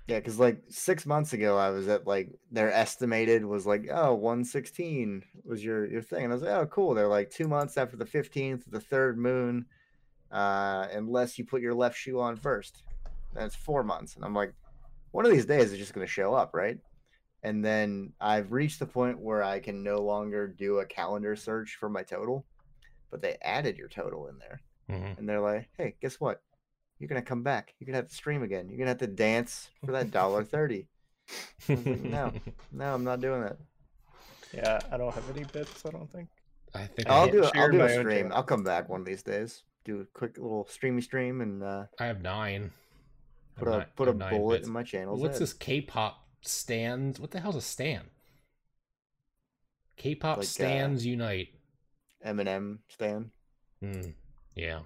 Actually 0.09 0.33
is 0.33 0.35
subbed. 0.37 0.39
Yeah, 0.39 0.39
because 0.39 0.39
like 0.39 0.63
six 0.69 1.07
months 1.07 1.33
ago, 1.33 1.59
I 1.59 1.71
was 1.71 1.89
at 1.89 2.07
like 2.07 2.39
their 2.51 2.73
estimated 2.73 3.45
was 3.45 3.67
like 3.67 3.89
oh 3.93 4.15
116 4.15 5.25
was 5.45 5.65
your 5.65 5.87
your 5.87 6.03
thing, 6.03 6.25
and 6.25 6.33
I 6.33 6.37
was 6.37 6.43
like 6.43 6.53
oh 6.53 6.67
cool. 6.67 6.95
They're 6.95 7.09
like 7.09 7.31
two 7.31 7.49
months 7.49 7.77
after 7.77 7.97
the 7.97 8.05
15th, 8.07 8.71
the 8.71 8.81
third 8.81 9.19
moon, 9.19 9.67
uh, 10.31 10.89
unless 10.93 11.39
you 11.39 11.45
put 11.45 11.63
your 11.63 11.75
left 11.75 11.97
shoe 11.97 12.21
on 12.21 12.37
first. 12.37 12.83
That's 13.33 13.55
four 13.57 13.83
months, 13.83 14.17
and 14.17 14.25
I'm 14.25 14.35
like, 14.35 14.55
one 15.11 15.27
of 15.27 15.33
these 15.33 15.47
days 15.47 15.71
it's 15.73 15.79
just 15.79 15.95
gonna 15.95 16.07
show 16.07 16.35
up, 16.35 16.55
right? 16.55 16.79
And 17.43 17.65
then 17.65 18.13
I've 18.21 18.51
reached 18.53 18.79
the 18.81 18.87
point 18.87 19.21
where 19.21 19.43
I 19.43 19.61
can 19.61 19.83
no 19.83 19.99
longer 20.03 20.49
do 20.49 20.79
a 20.79 20.87
calendar 20.87 21.37
search 21.37 21.77
for 21.79 21.89
my 21.89 22.03
total, 22.03 22.45
but 23.11 23.23
they 23.23 23.37
added 23.43 23.77
your 23.77 23.89
total 23.89 24.29
in 24.29 24.39
there 24.39 24.61
Mhm. 24.89 25.19
and 25.19 25.29
they're 25.29 25.41
like, 25.41 25.69
"Hey, 25.77 25.97
guess 26.01 26.19
what? 26.19 26.43
You're 26.99 27.09
gonna 27.09 27.23
come 27.23 27.43
back. 27.43 27.75
You're 27.79 27.87
gonna 27.87 27.99
have 27.99 28.09
to 28.09 28.15
stream 28.15 28.43
again. 28.43 28.69
You're 28.69 28.79
gonna 28.79 28.91
have 28.91 28.99
to 28.99 29.07
dance 29.07 29.69
for 29.85 29.93
that 29.93 30.11
dollar 30.11 30.45
thirty. 30.45 30.89
was 31.69 31.85
like, 31.87 32.01
no. 32.01 32.33
No, 32.73 32.95
I'm 32.95 33.05
not 33.05 33.21
doing 33.21 33.43
that. 33.43 33.57
Yeah, 34.55 34.79
I 34.91 34.97
don't 34.97 35.13
have 35.15 35.29
any 35.37 35.45
bits. 35.45 35.85
I 35.87 35.91
don't 35.91 36.11
think. 36.11 36.29
I 36.75 36.87
think 36.87 37.09
I, 37.09 37.15
I'll 37.15 37.25
hit- 37.25 37.33
do. 37.33 37.43
it. 37.45 37.51
I'll 37.57 37.71
do 37.71 37.81
a 37.83 37.89
stream. 37.89 38.33
I'll 38.35 38.43
come 38.43 38.63
back 38.63 38.89
one 38.89 39.01
of 39.01 39.07
these 39.07 39.23
days. 39.23 39.65
Do 39.85 40.01
a 40.01 40.05
quick 40.19 40.37
little 40.39 40.67
streamy 40.71 41.03
stream 41.03 41.41
and 41.41 41.63
uh, 41.63 41.85
I 41.99 42.07
have 42.07 42.23
nine. 42.23 42.71
I 43.57 43.61
put 43.61 43.69
have 43.69 43.75
a 43.77 43.79
ni- 43.81 43.87
put 43.97 44.09
a 44.09 44.15
nine 44.15 44.31
bullet 44.37 44.57
bits. 44.57 44.67
in 44.67 44.73
my 44.73 44.83
channel. 44.83 45.17
What's 45.17 45.39
this 45.39 45.53
K-pop 45.53 46.23
stand? 46.43 47.19
What 47.19 47.31
the 47.31 47.41
hell's 47.41 47.57
a 47.57 47.61
stand? 47.63 48.05
K-pop 49.97 50.39
Like, 50.39 50.45
uh, 50.45 50.47
stands 50.49 51.07
unite. 51.07 51.49
Eminem 52.25 52.79
stand. 52.89 53.31
Hmm. 53.81 54.11
Yeah. 54.55 54.81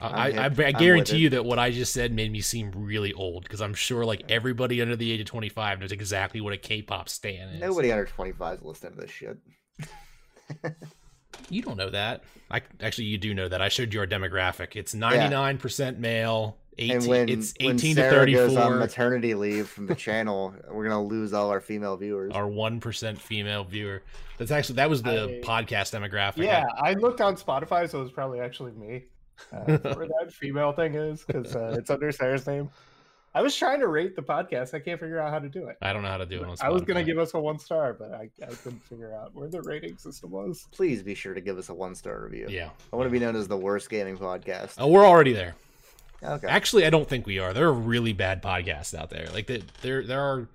I'm 0.00 0.14
I, 0.14 0.18
I, 0.18 0.24
I, 0.24 0.30
hip. 0.30 0.36
I 0.36 0.44
I'm 0.44 0.54
with 0.54 0.78
guarantee 0.78 1.18
you 1.18 1.30
that 1.30 1.44
what 1.44 1.58
I 1.58 1.70
just 1.70 1.92
said 1.92 2.12
made 2.12 2.32
me 2.32 2.40
seem 2.40 2.72
really 2.74 3.12
old 3.12 3.42
because 3.42 3.60
I'm 3.60 3.74
sure 3.74 4.04
like 4.04 4.24
everybody 4.28 4.80
under 4.80 4.96
the 4.96 5.10
age 5.12 5.20
of 5.20 5.26
25 5.26 5.80
knows 5.80 5.92
exactly 5.92 6.40
what 6.40 6.52
a 6.52 6.56
K-pop 6.56 7.08
stan 7.08 7.48
is. 7.50 7.60
Nobody 7.60 7.92
under 7.92 8.06
25 8.06 8.58
is 8.58 8.64
listening 8.64 8.94
to 8.94 9.00
this 9.00 9.10
shit. 9.10 9.38
You 11.48 11.62
don't 11.62 11.76
know 11.76 11.90
that. 11.90 12.22
I 12.50 12.62
actually 12.80 13.04
you 13.04 13.18
do 13.18 13.34
know 13.34 13.48
that. 13.48 13.60
I 13.62 13.68
showed 13.68 13.92
you 13.94 14.00
our 14.00 14.06
demographic. 14.06 14.76
It's 14.76 14.94
99% 14.94 15.98
male. 15.98 16.56
18, 16.78 16.96
and 16.96 17.06
when 17.08 17.28
it's 17.28 17.54
when 17.60 17.74
18 17.74 17.94
Sarah 17.94 18.26
to 18.26 18.32
goes 18.32 18.56
on 18.56 18.78
maternity 18.78 19.34
leave 19.34 19.68
from 19.68 19.86
the 19.86 19.94
channel, 19.94 20.54
we're 20.70 20.88
gonna 20.88 21.02
lose 21.02 21.34
all 21.34 21.50
our 21.50 21.60
female 21.60 21.96
viewers. 21.96 22.32
Our 22.32 22.46
one 22.46 22.80
percent 22.80 23.20
female 23.20 23.64
viewer. 23.64 24.02
That's 24.38 24.50
actually 24.50 24.76
that 24.76 24.88
was 24.88 25.02
the 25.02 25.42
I- 25.44 25.46
podcast 25.46 25.92
demographic. 25.92 26.44
Yeah, 26.44 26.64
I 26.80 26.94
looked 26.94 27.20
on 27.20 27.36
Spotify, 27.36 27.90
so 27.90 28.00
it 28.00 28.04
was 28.04 28.12
probably 28.12 28.40
actually 28.40 28.72
me. 28.72 29.04
Uh, 29.52 29.78
where 29.94 30.06
that 30.06 30.32
female 30.32 30.72
thing 30.72 30.94
is, 30.94 31.24
because 31.24 31.54
uh, 31.56 31.76
it's 31.78 31.90
under 31.90 32.12
Sarah's 32.12 32.46
name. 32.46 32.70
I 33.32 33.42
was 33.42 33.54
trying 33.54 33.78
to 33.80 33.86
rate 33.86 34.16
the 34.16 34.22
podcast. 34.22 34.74
I 34.74 34.80
can't 34.80 34.98
figure 34.98 35.20
out 35.20 35.30
how 35.30 35.38
to 35.38 35.48
do 35.48 35.68
it. 35.68 35.76
I 35.80 35.92
don't 35.92 36.02
know 36.02 36.08
how 36.08 36.16
to 36.16 36.26
do 36.26 36.42
it 36.42 36.48
on 36.48 36.56
I 36.60 36.68
was 36.68 36.82
gonna 36.82 37.04
give 37.04 37.18
us 37.18 37.32
a 37.34 37.38
one 37.38 37.60
star, 37.60 37.94
but 37.94 38.12
I, 38.12 38.28
I 38.42 38.46
couldn't 38.46 38.82
figure 38.82 39.14
out 39.14 39.34
where 39.34 39.48
the 39.48 39.62
rating 39.62 39.96
system 39.98 40.30
was. 40.30 40.66
Please 40.72 41.02
be 41.02 41.14
sure 41.14 41.32
to 41.32 41.40
give 41.40 41.56
us 41.56 41.68
a 41.68 41.74
one 41.74 41.94
star 41.94 42.24
review. 42.24 42.48
Yeah. 42.50 42.70
I 42.92 42.96
want 42.96 43.06
to 43.06 43.12
be 43.12 43.20
known 43.20 43.36
as 43.36 43.46
the 43.46 43.56
worst 43.56 43.88
gaming 43.88 44.16
podcast. 44.16 44.74
Oh, 44.78 44.88
we're 44.88 45.06
already 45.06 45.32
there. 45.32 45.54
Okay. 46.22 46.48
Actually, 46.48 46.86
I 46.86 46.90
don't 46.90 47.08
think 47.08 47.26
we 47.26 47.38
are. 47.38 47.54
There 47.54 47.66
are 47.66 47.72
really 47.72 48.12
bad 48.12 48.42
podcasts 48.42 48.98
out 48.98 49.10
there. 49.10 49.28
Like 49.32 49.46
that, 49.46 49.66
there, 49.82 50.02
there 50.04 50.20
are. 50.20 50.48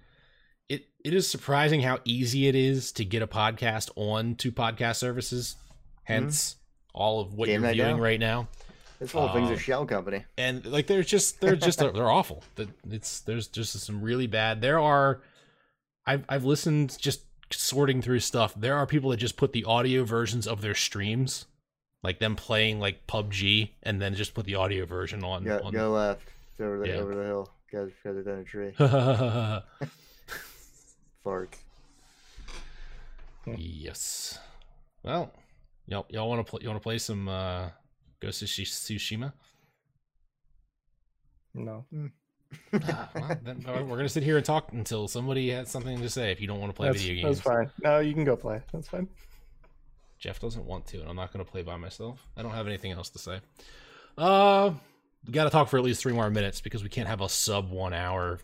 It 0.68 0.86
it 1.04 1.14
is 1.14 1.30
surprising 1.30 1.82
how 1.82 2.00
easy 2.04 2.48
it 2.48 2.56
is 2.56 2.92
to 2.94 3.06
get 3.06 3.22
a 3.22 3.28
podcast 3.28 3.90
on 3.96 4.36
to 4.36 4.52
podcast 4.52 4.98
services. 4.98 5.56
Hence, 6.04 6.58
all 6.94 7.22
of 7.22 7.34
what 7.34 7.48
Game 7.48 7.62
you're 7.62 7.70
Night 7.70 7.74
viewing 7.76 7.98
Now. 7.98 8.04
right 8.04 8.20
now. 8.20 8.48
This 9.00 9.12
whole 9.12 9.30
thing's 9.30 9.50
a 9.52 9.58
shell 9.58 9.86
company. 9.86 10.24
and 10.38 10.66
like 10.66 10.88
they're 10.88 11.04
just 11.04 11.41
they're 11.41 11.56
just 11.56 11.80
they're 11.80 12.10
awful. 12.10 12.43
It's 12.89 13.20
there's 13.22 13.48
just 13.48 13.74
some 13.80 14.02
really 14.02 14.28
bad. 14.28 14.62
There 14.62 14.80
are, 14.80 15.22
I've 16.06 16.24
I've 16.30 16.46
listened 16.46 16.98
just 17.00 17.22
sorting 17.52 18.02
through 18.02 18.20
stuff. 18.22 18.54
There 18.56 18.76
are 18.78 18.88
people 18.88 19.10
that 19.12 19.18
just 19.18 19.36
put 19.38 19.52
the 19.54 19.66
audio 19.66 20.04
versions 20.06 20.48
of 20.48 20.62
their 20.62 20.76
streams, 20.76 21.46
like 22.04 22.20
them 22.20 22.36
playing 22.36 22.80
like 22.80 23.06
PUBG, 23.08 23.72
and 23.84 24.02
then 24.02 24.16
just 24.16 24.34
put 24.34 24.46
the 24.46 24.56
audio 24.56 24.86
version 24.86 25.24
on. 25.24 25.43
Go, 25.43 25.60
on 25.64 25.74
go 25.74 25.91
left. 25.91 26.28
It's 26.52 26.62
over 26.62 26.80
the 26.80 26.88
Yeah. 26.88 26.96
over 26.96 27.16
the 27.16 27.24
hill. 27.24 27.50
Guys, 27.72 27.89
guys 28.04 28.16
are 28.16 28.24
down 28.24 28.39
a 28.39 28.43
tree. 28.46 28.72
Fart. 31.24 31.56
yes. 33.58 34.39
Well, 35.04 35.32
y'all 35.88 36.06
y'all 36.10 36.30
want 36.30 36.46
to 36.46 36.50
play? 36.50 36.60
You 36.62 36.70
want 36.70 36.80
to 36.80 36.84
play 36.84 36.98
some 36.98 37.28
uh, 37.28 37.70
Ghost 38.22 38.41
of 38.41 38.49
Shi- 38.49 38.66
Tsushima? 38.66 39.34
No, 41.53 41.86
Ah, 42.74 43.09
well, 43.16 43.38
then 43.43 43.63
we're 43.66 43.97
gonna 43.97 44.09
sit 44.09 44.24
here 44.24 44.38
and 44.38 44.45
talk 44.45 44.72
until 44.74 45.07
somebody 45.07 45.49
has 45.49 45.70
something 45.70 45.99
to 46.01 46.09
say. 46.09 46.32
If 46.32 46.39
you 46.41 46.47
don't 46.47 46.59
want 46.59 46.72
to 46.72 46.76
play 46.76 46.88
that's, 46.89 47.01
video 47.01 47.24
games, 47.24 47.38
that's 47.41 47.47
fine. 47.47 47.70
No, 47.84 47.99
you 47.99 48.13
can 48.13 48.24
go 48.24 48.36
play. 48.36 48.61
That's 48.72 48.88
fine. 48.88 49.07
Jeff 50.20 50.39
doesn't 50.39 50.66
want 50.66 50.86
to, 50.88 50.99
and 51.01 51.09
I'm 51.09 51.16
not 51.16 51.34
going 51.34 51.43
to 51.43 51.49
play 51.51 51.61
by 51.61 51.76
myself. 51.78 52.26
I 52.38 52.41
don't 52.41 52.51
have 52.53 52.68
anything 52.68 52.91
else 52.91 53.09
to 53.11 53.20
say. 53.20 53.39
Uh, 54.18 54.72
we 55.26 55.34
got 55.34 55.43
to 55.45 55.49
talk 55.49 55.68
for 55.68 55.78
at 55.78 55.84
least 55.84 56.01
three 56.01 56.13
more 56.13 56.30
minutes 56.30 56.61
because 56.61 56.84
we 56.84 56.89
can't 56.89 57.07
have 57.07 57.20
a 57.22 57.28
sub 57.30 57.70
one 57.70 57.93
hour 57.93 58.39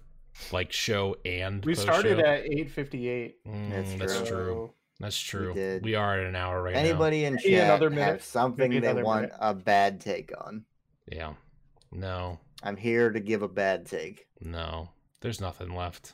like 0.52 0.72
show 0.74 1.16
and 1.26 1.64
We 1.66 1.74
post-show. 1.76 1.92
started 1.92 2.20
at 2.20 2.46
eight 2.46 2.72
fifty 2.72 3.08
eight. 3.08 3.46
Mm, 3.46 3.70
That's 3.70 3.94
that's 4.16 4.28
true. 4.30 4.72
True. 5.02 5.48
That's 5.48 5.54
true. 5.54 5.54
did. 5.54 5.84
We 5.84 5.96
are 5.96 6.20
at 6.20 6.26
an 6.26 6.36
hour 6.36 6.62
right 6.62 6.74
now. 6.74 6.80
Anybody 6.80 7.26
in 7.26 7.36
Maybe 7.36 7.50
chat 7.52 7.66
another 7.66 7.90
have 7.90 7.96
minute. 8.00 8.24
something 8.24 8.70
Maybe 8.70 8.80
they 8.86 9.02
want 9.02 9.24
minute. 9.24 9.38
a 9.40 9.54
bad 9.54 10.00
take 10.02 10.32
on? 10.40 10.66
Yeah. 11.12 11.34
No, 11.92 12.40
I'm 12.64 12.78
here 12.78 13.10
to 13.12 13.20
give 13.20 13.42
a 13.42 13.48
bad 13.48 13.86
take. 13.86 14.28
no, 14.40 14.90
there's 15.20 15.42
nothing 15.42 15.76
left. 15.76 16.14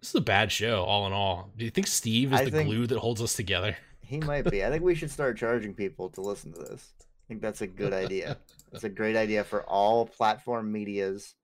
This 0.00 0.08
is 0.10 0.14
a 0.16 0.20
bad 0.20 0.50
show, 0.52 0.82
all 0.84 1.06
in 1.06 1.12
all. 1.12 1.50
Do 1.56 1.64
you 1.64 1.70
think 1.70 1.86
Steve 1.86 2.32
is 2.32 2.40
I 2.40 2.44
the 2.44 2.50
think- 2.50 2.68
glue 2.68 2.86
that 2.88 2.98
holds 2.98 3.22
us 3.22 3.34
together? 3.34 3.76
He 4.00 4.18
might 4.20 4.50
be. 4.50 4.62
I 4.64 4.70
think 4.70 4.82
we 4.82 4.94
should 4.94 5.10
start 5.10 5.38
charging 5.38 5.72
people 5.72 6.10
to 6.10 6.20
listen 6.20 6.52
to 6.52 6.58
this. 6.60 6.92
I 7.00 7.24
think 7.28 7.40
that's 7.40 7.62
a 7.62 7.66
good 7.66 7.94
idea. 7.94 8.36
It's 8.72 8.84
a 8.84 8.88
great 8.90 9.16
idea 9.16 9.44
for 9.44 9.62
all 9.62 10.04
platform 10.04 10.70
medias 10.70 11.34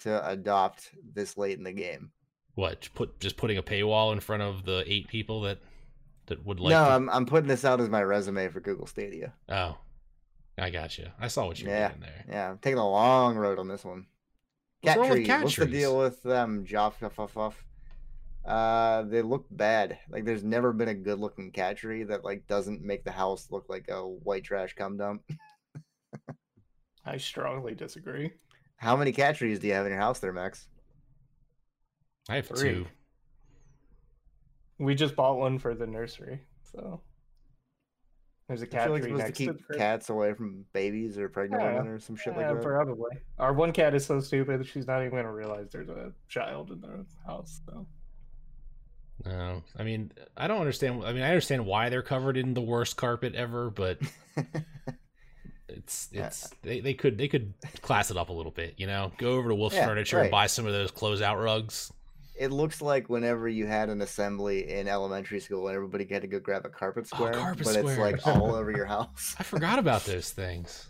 to 0.00 0.26
adopt 0.28 0.90
this 1.14 1.36
late 1.36 1.56
in 1.58 1.62
the 1.64 1.72
game. 1.72 2.10
What? 2.56 2.88
Put 2.94 3.20
just 3.20 3.36
putting 3.36 3.58
a 3.58 3.62
paywall 3.62 4.12
in 4.12 4.18
front 4.20 4.42
of 4.42 4.64
the 4.64 4.82
eight 4.86 5.06
people 5.06 5.42
that 5.42 5.58
that 6.30 6.44
would 6.46 6.58
like. 6.58 6.70
no, 6.70 6.84
to- 6.84 6.90
I'm 6.90 7.10
I'm 7.10 7.26
putting 7.26 7.48
this 7.48 7.64
out 7.64 7.80
as 7.80 7.88
my 7.90 8.02
resume 8.02 8.48
for 8.48 8.60
Google 8.60 8.86
Stadia. 8.86 9.34
Oh, 9.48 9.76
I 10.58 10.70
got 10.70 10.96
you. 10.98 11.08
I 11.20 11.28
saw 11.28 11.46
what 11.46 11.60
you 11.60 11.68
were 11.68 11.74
Yeah. 11.74 11.88
doing 11.88 12.00
there. 12.00 12.24
Yeah, 12.28 12.50
I'm 12.50 12.58
taking 12.58 12.78
a 12.78 12.88
long 12.90 13.36
road 13.36 13.58
on 13.58 13.68
this 13.68 13.84
one. 13.84 14.06
What's 14.80 14.94
Cat 14.94 14.98
wrong 14.98 15.08
with 15.10 15.16
trees. 15.18 15.26
cat 15.26 15.42
What's 15.44 15.56
the 15.56 15.66
deal 15.66 15.98
with 15.98 16.22
them? 16.22 16.64
Joff, 16.66 16.94
fuff, 16.94 17.12
fuff, 17.14 17.32
fuff. 17.32 17.64
Uh, 18.44 19.02
they 19.02 19.20
look 19.20 19.44
bad. 19.50 19.98
Like 20.08 20.24
there's 20.24 20.42
never 20.42 20.72
been 20.72 20.88
a 20.88 20.94
good 20.94 21.18
looking 21.18 21.50
cat 21.52 21.76
tree 21.76 22.04
that 22.04 22.24
like 22.24 22.46
doesn't 22.46 22.80
make 22.82 23.04
the 23.04 23.10
house 23.10 23.48
look 23.50 23.66
like 23.68 23.88
a 23.90 24.00
white 24.08 24.44
trash 24.44 24.74
cum 24.74 24.96
dump. 24.96 25.22
I 27.04 27.18
strongly 27.18 27.74
disagree. 27.74 28.32
How 28.76 28.96
many 28.96 29.12
cat 29.12 29.36
trees 29.36 29.58
do 29.58 29.66
you 29.66 29.74
have 29.74 29.84
in 29.84 29.92
your 29.92 30.00
house 30.00 30.20
there, 30.20 30.32
Max? 30.32 30.66
I 32.28 32.36
have 32.36 32.46
Three. 32.46 32.60
two. 32.70 32.86
We 34.80 34.94
just 34.94 35.14
bought 35.14 35.36
one 35.38 35.58
for 35.58 35.74
the 35.74 35.86
nursery, 35.86 36.40
so 36.72 37.02
there's 38.48 38.62
a 38.62 38.66
cat 38.66 38.84
feel 38.84 38.92
like 38.94 39.02
tree 39.02 39.10
supposed 39.12 39.20
to 39.22 39.26
next 39.28 39.38
to 39.38 39.44
keep 39.44 39.56
the 39.58 39.62
crib. 39.62 39.78
cats 39.78 40.08
away 40.10 40.32
from 40.32 40.64
babies 40.72 41.18
or 41.18 41.28
pregnant 41.28 41.62
Yeah. 41.62 41.74
women 41.74 41.88
or 41.88 41.98
some 42.00 42.16
shit 42.16 42.32
Yeah, 42.32 42.48
like 42.48 42.56
that. 42.56 42.62
probably. 42.64 43.10
Our 43.38 43.52
one 43.52 43.72
cat 43.72 43.94
is 43.94 44.06
so 44.06 44.18
stupid 44.20 44.66
she's 44.66 44.86
not 44.86 45.00
even 45.04 45.14
gonna 45.16 45.32
realize 45.32 45.70
there's 45.70 45.90
a 45.90 46.12
child 46.28 46.72
in 46.72 46.80
the 46.80 47.06
house. 47.26 47.60
So 47.66 47.86
No, 49.26 49.62
I 49.76 49.82
mean 49.84 50.12
I 50.36 50.48
don't 50.48 50.58
understand. 50.60 51.04
I 51.04 51.12
mean 51.12 51.22
I 51.22 51.28
understand 51.28 51.66
why 51.66 51.90
they're 51.90 52.02
covered 52.02 52.36
in 52.38 52.54
the 52.54 52.62
worst 52.62 52.96
carpet 52.96 53.34
ever, 53.34 53.68
but 53.70 54.00
it's 55.68 56.08
it's 56.10 56.48
they, 56.62 56.80
they 56.80 56.94
could 56.94 57.18
they 57.18 57.28
could 57.28 57.52
class 57.82 58.10
it 58.10 58.16
up 58.16 58.30
a 58.30 58.32
little 58.32 58.50
bit. 58.52 58.74
You 58.78 58.86
know, 58.86 59.12
go 59.18 59.32
over 59.32 59.50
to 59.50 59.54
Wolf's 59.54 59.76
Yeah, 59.76 59.86
Furniture 59.86 60.20
and 60.20 60.30
buy 60.30 60.46
some 60.46 60.66
of 60.66 60.72
those 60.72 60.90
closeout 60.90 61.40
rugs. 61.42 61.92
It 62.40 62.50
looks 62.50 62.80
like 62.80 63.10
whenever 63.10 63.48
you 63.48 63.66
had 63.66 63.90
an 63.90 64.00
assembly 64.00 64.70
in 64.70 64.88
elementary 64.88 65.40
school 65.40 65.68
and 65.68 65.76
everybody 65.76 66.06
had 66.10 66.22
to 66.22 66.28
go 66.28 66.40
grab 66.40 66.64
a 66.64 66.70
carpet 66.70 67.06
Oh, 67.12 67.16
square, 67.16 67.34
carpet 67.34 67.64
but 67.64 67.76
it's 67.76 67.98
like 67.98 68.26
all 68.26 68.54
over 68.54 68.70
your 68.70 68.86
house. 68.86 69.36
I 69.38 69.42
forgot 69.42 69.78
about 69.78 70.04
those 70.06 70.30
things. 70.30 70.86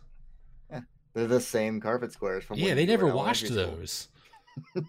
They're 1.12 1.26
the 1.26 1.40
same 1.40 1.80
carpet 1.80 2.12
squares 2.12 2.44
from 2.44 2.58
Yeah, 2.58 2.74
they 2.74 2.86
never 2.86 3.12
washed 3.12 3.52
those. 3.52 4.08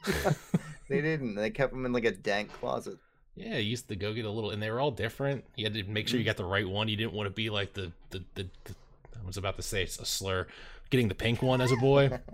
They 0.92 1.00
didn't. 1.00 1.36
They 1.36 1.50
kept 1.52 1.72
them 1.72 1.86
in 1.86 1.94
like 1.94 2.04
a 2.04 2.12
dank 2.12 2.52
closet. 2.52 2.98
Yeah, 3.36 3.56
you 3.56 3.70
used 3.70 3.88
to 3.88 3.96
go 3.96 4.14
get 4.14 4.26
a 4.26 4.30
little, 4.30 4.52
and 4.52 4.62
they 4.62 4.70
were 4.70 4.82
all 4.82 4.92
different. 4.92 5.46
You 5.56 5.64
had 5.64 5.74
to 5.74 5.84
make 5.86 6.10
sure 6.10 6.20
you 6.20 6.26
mm-hmm. 6.26 6.32
got 6.32 6.36
the 6.36 6.44
right 6.44 6.68
one. 6.68 6.90
You 6.90 6.98
didn't 6.98 7.14
want 7.14 7.28
to 7.28 7.34
be 7.34 7.50
like 7.50 7.72
the 7.74 7.94
the, 8.10 8.22
the, 8.36 8.50
the 8.66 8.76
I 9.16 9.26
was 9.26 9.38
about 9.38 9.56
to 9.56 9.62
say 9.62 9.84
it's 9.84 9.98
a 10.00 10.06
slur, 10.06 10.48
getting 10.92 11.08
the 11.08 11.16
pink 11.16 11.42
one 11.42 11.60
as 11.62 11.72
a 11.72 11.76
boy. 11.78 12.20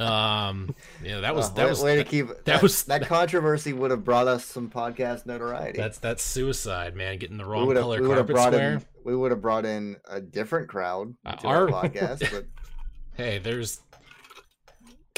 Um, 0.00 0.74
yeah, 1.04 1.20
that 1.20 1.34
was 1.36 1.50
Oh, 1.50 1.54
that 1.54 1.64
way, 1.64 1.70
was 1.70 1.82
way 1.82 1.96
that, 1.96 2.04
to 2.04 2.10
keep 2.10 2.26
that 2.28 2.44
that, 2.46 2.62
was- 2.62 2.82
that 2.84 3.06
controversy 3.06 3.72
would 3.72 3.90
have 3.90 4.04
brought 4.04 4.26
us 4.26 4.44
some 4.44 4.68
podcast 4.70 5.24
notoriety. 5.26 5.78
that's 5.78 5.98
that's 5.98 6.22
suicide, 6.22 6.96
man. 6.96 7.18
Getting 7.18 7.36
the 7.36 7.44
wrong 7.44 7.72
color 7.72 8.00
we 8.00 8.08
would 8.08 8.16
have 8.16 8.26
carpet 8.26 8.34
brought 8.34 8.52
square. 8.52 8.72
in 8.74 8.84
we 9.04 9.14
would 9.16 9.30
have 9.30 9.40
brought 9.40 9.64
in 9.64 9.96
a 10.10 10.20
different 10.20 10.68
crowd 10.68 11.14
Uh, 11.24 11.36
to 11.36 11.46
our, 11.46 11.72
our- 11.72 11.84
podcast, 11.88 12.20
but 12.32 12.46
Hey, 13.14 13.38
there's 13.38 13.80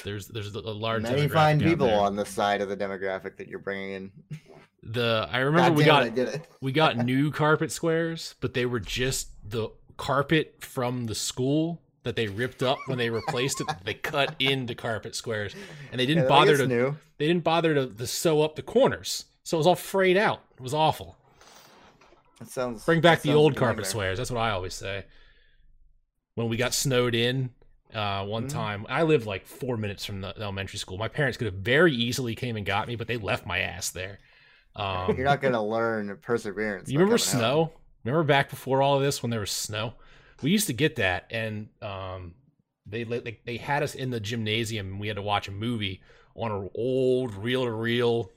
there's 0.05 0.29
there's 0.29 0.55
a 0.55 0.61
large 0.61 1.03
many 1.03 1.29
fine 1.29 1.59
people 1.61 1.87
there. 1.87 1.99
on 2.01 2.17
the 2.17 2.27
side 2.27 2.61
of 2.61 2.69
the 2.69 2.77
demographic 2.77 3.37
that 3.39 3.49
you're 3.49 3.59
bringing 3.61 3.93
in. 3.93 4.13
The 4.83 5.27
I 5.31 5.39
remember 5.39 5.71
God 5.71 5.77
we 5.79 5.85
got 5.85 6.07
it, 6.07 6.19
it. 6.19 6.49
we 6.61 6.73
got 6.73 6.97
new 7.07 7.31
carpet 7.31 7.73
squares, 7.73 8.35
but 8.41 8.53
they 8.55 8.67
were 8.67 8.81
just 8.81 9.29
the 9.49 9.71
carpet 9.97 10.57
from 10.61 11.07
the 11.07 11.15
school 11.15 11.81
that 12.05 12.17
they 12.17 12.29
ripped 12.29 12.63
up 12.63 12.79
when 12.87 12.99
they 12.99 13.11
replaced 13.11 13.61
it. 13.61 13.67
They 13.85 13.95
cut 13.95 14.35
into 14.39 14.75
carpet 14.75 15.15
squares, 15.15 15.55
and 15.91 16.01
they 16.01 16.07
didn't 16.07 16.25
Yeah, 16.25 16.29
bother 16.29 16.57
to 16.57 16.67
new. 16.67 16.97
they 17.19 17.27
didn't 17.27 17.45
bother 17.45 17.75
to, 17.75 17.87
to 17.87 18.07
sew 18.07 18.43
up 18.43 18.57
the 18.57 18.63
corners, 18.63 19.25
so 19.43 19.57
it 19.57 19.59
was 19.59 19.67
all 19.67 19.75
frayed 19.75 20.17
out. 20.17 20.43
It 20.57 20.63
was 20.63 20.75
awful. 20.75 21.17
That 22.39 22.49
sounds 22.49 22.85
Bring 22.85 23.01
back 23.01 23.23
the 23.23 23.35
old 23.35 23.57
carpet 23.57 23.87
nightmare. 23.87 23.91
squares. 23.91 24.19
That's 24.19 24.31
what 24.31 24.41
I 24.41 24.51
always 24.51 24.75
say. 24.75 25.05
When 26.35 26.49
we 26.49 26.57
got 26.57 26.75
snowed 26.75 27.15
in, 27.15 27.51
uh, 27.95 28.25
one 28.27 28.45
Mhm. 28.45 28.51
time 28.51 28.87
I 28.89 29.05
lived 29.05 29.25
like 29.27 29.47
four 29.47 29.77
minutes 29.77 30.05
from 30.05 30.21
the 30.21 30.35
elementary 30.37 30.79
school. 30.79 30.99
My 30.99 31.09
parents 31.09 31.37
could 31.39 31.47
have 31.47 31.55
very 31.55 31.95
easily 31.95 32.35
came 32.35 32.57
and 32.57 32.67
got 32.67 32.89
me, 32.89 32.97
but 32.97 33.07
they 33.07 33.17
left 33.17 33.47
my 33.47 33.61
ass 33.61 33.91
there. 33.91 34.19
Um, 34.75 35.15
You're 35.17 35.25
not 35.25 35.41
gonna 35.41 35.65
learn 35.65 36.17
perseverance. 36.21 36.91
you 36.93 36.99
remember 36.99 37.19
snow? 37.19 37.73
Remember 38.03 38.25
back 38.25 38.51
before 38.51 38.83
all 38.83 38.97
of 38.97 39.03
this 39.03 39.23
when 39.23 39.31
there 39.31 39.41
was 39.41 39.51
snow? 39.53 39.95
We 40.43 40.51
used 40.51 40.67
to 40.67 40.73
get 40.73 40.97
that, 40.97 41.27
and 41.31 41.69
um, 41.83 42.35
they 42.87 43.05
they 43.05 43.41
they 43.45 43.57
had 43.57 43.83
us 43.83 43.95
in 43.95 44.11
the 44.11 44.21
gymnasium, 44.21 44.89
and 44.89 45.01
we 45.01 45.09
had 45.09 45.17
to 45.17 45.23
watch 45.23 45.49
a 45.49 45.53
movie 45.53 46.03
on 46.35 46.51
an 46.51 46.71
old 46.75 47.35
reel-to-reel 47.35 48.31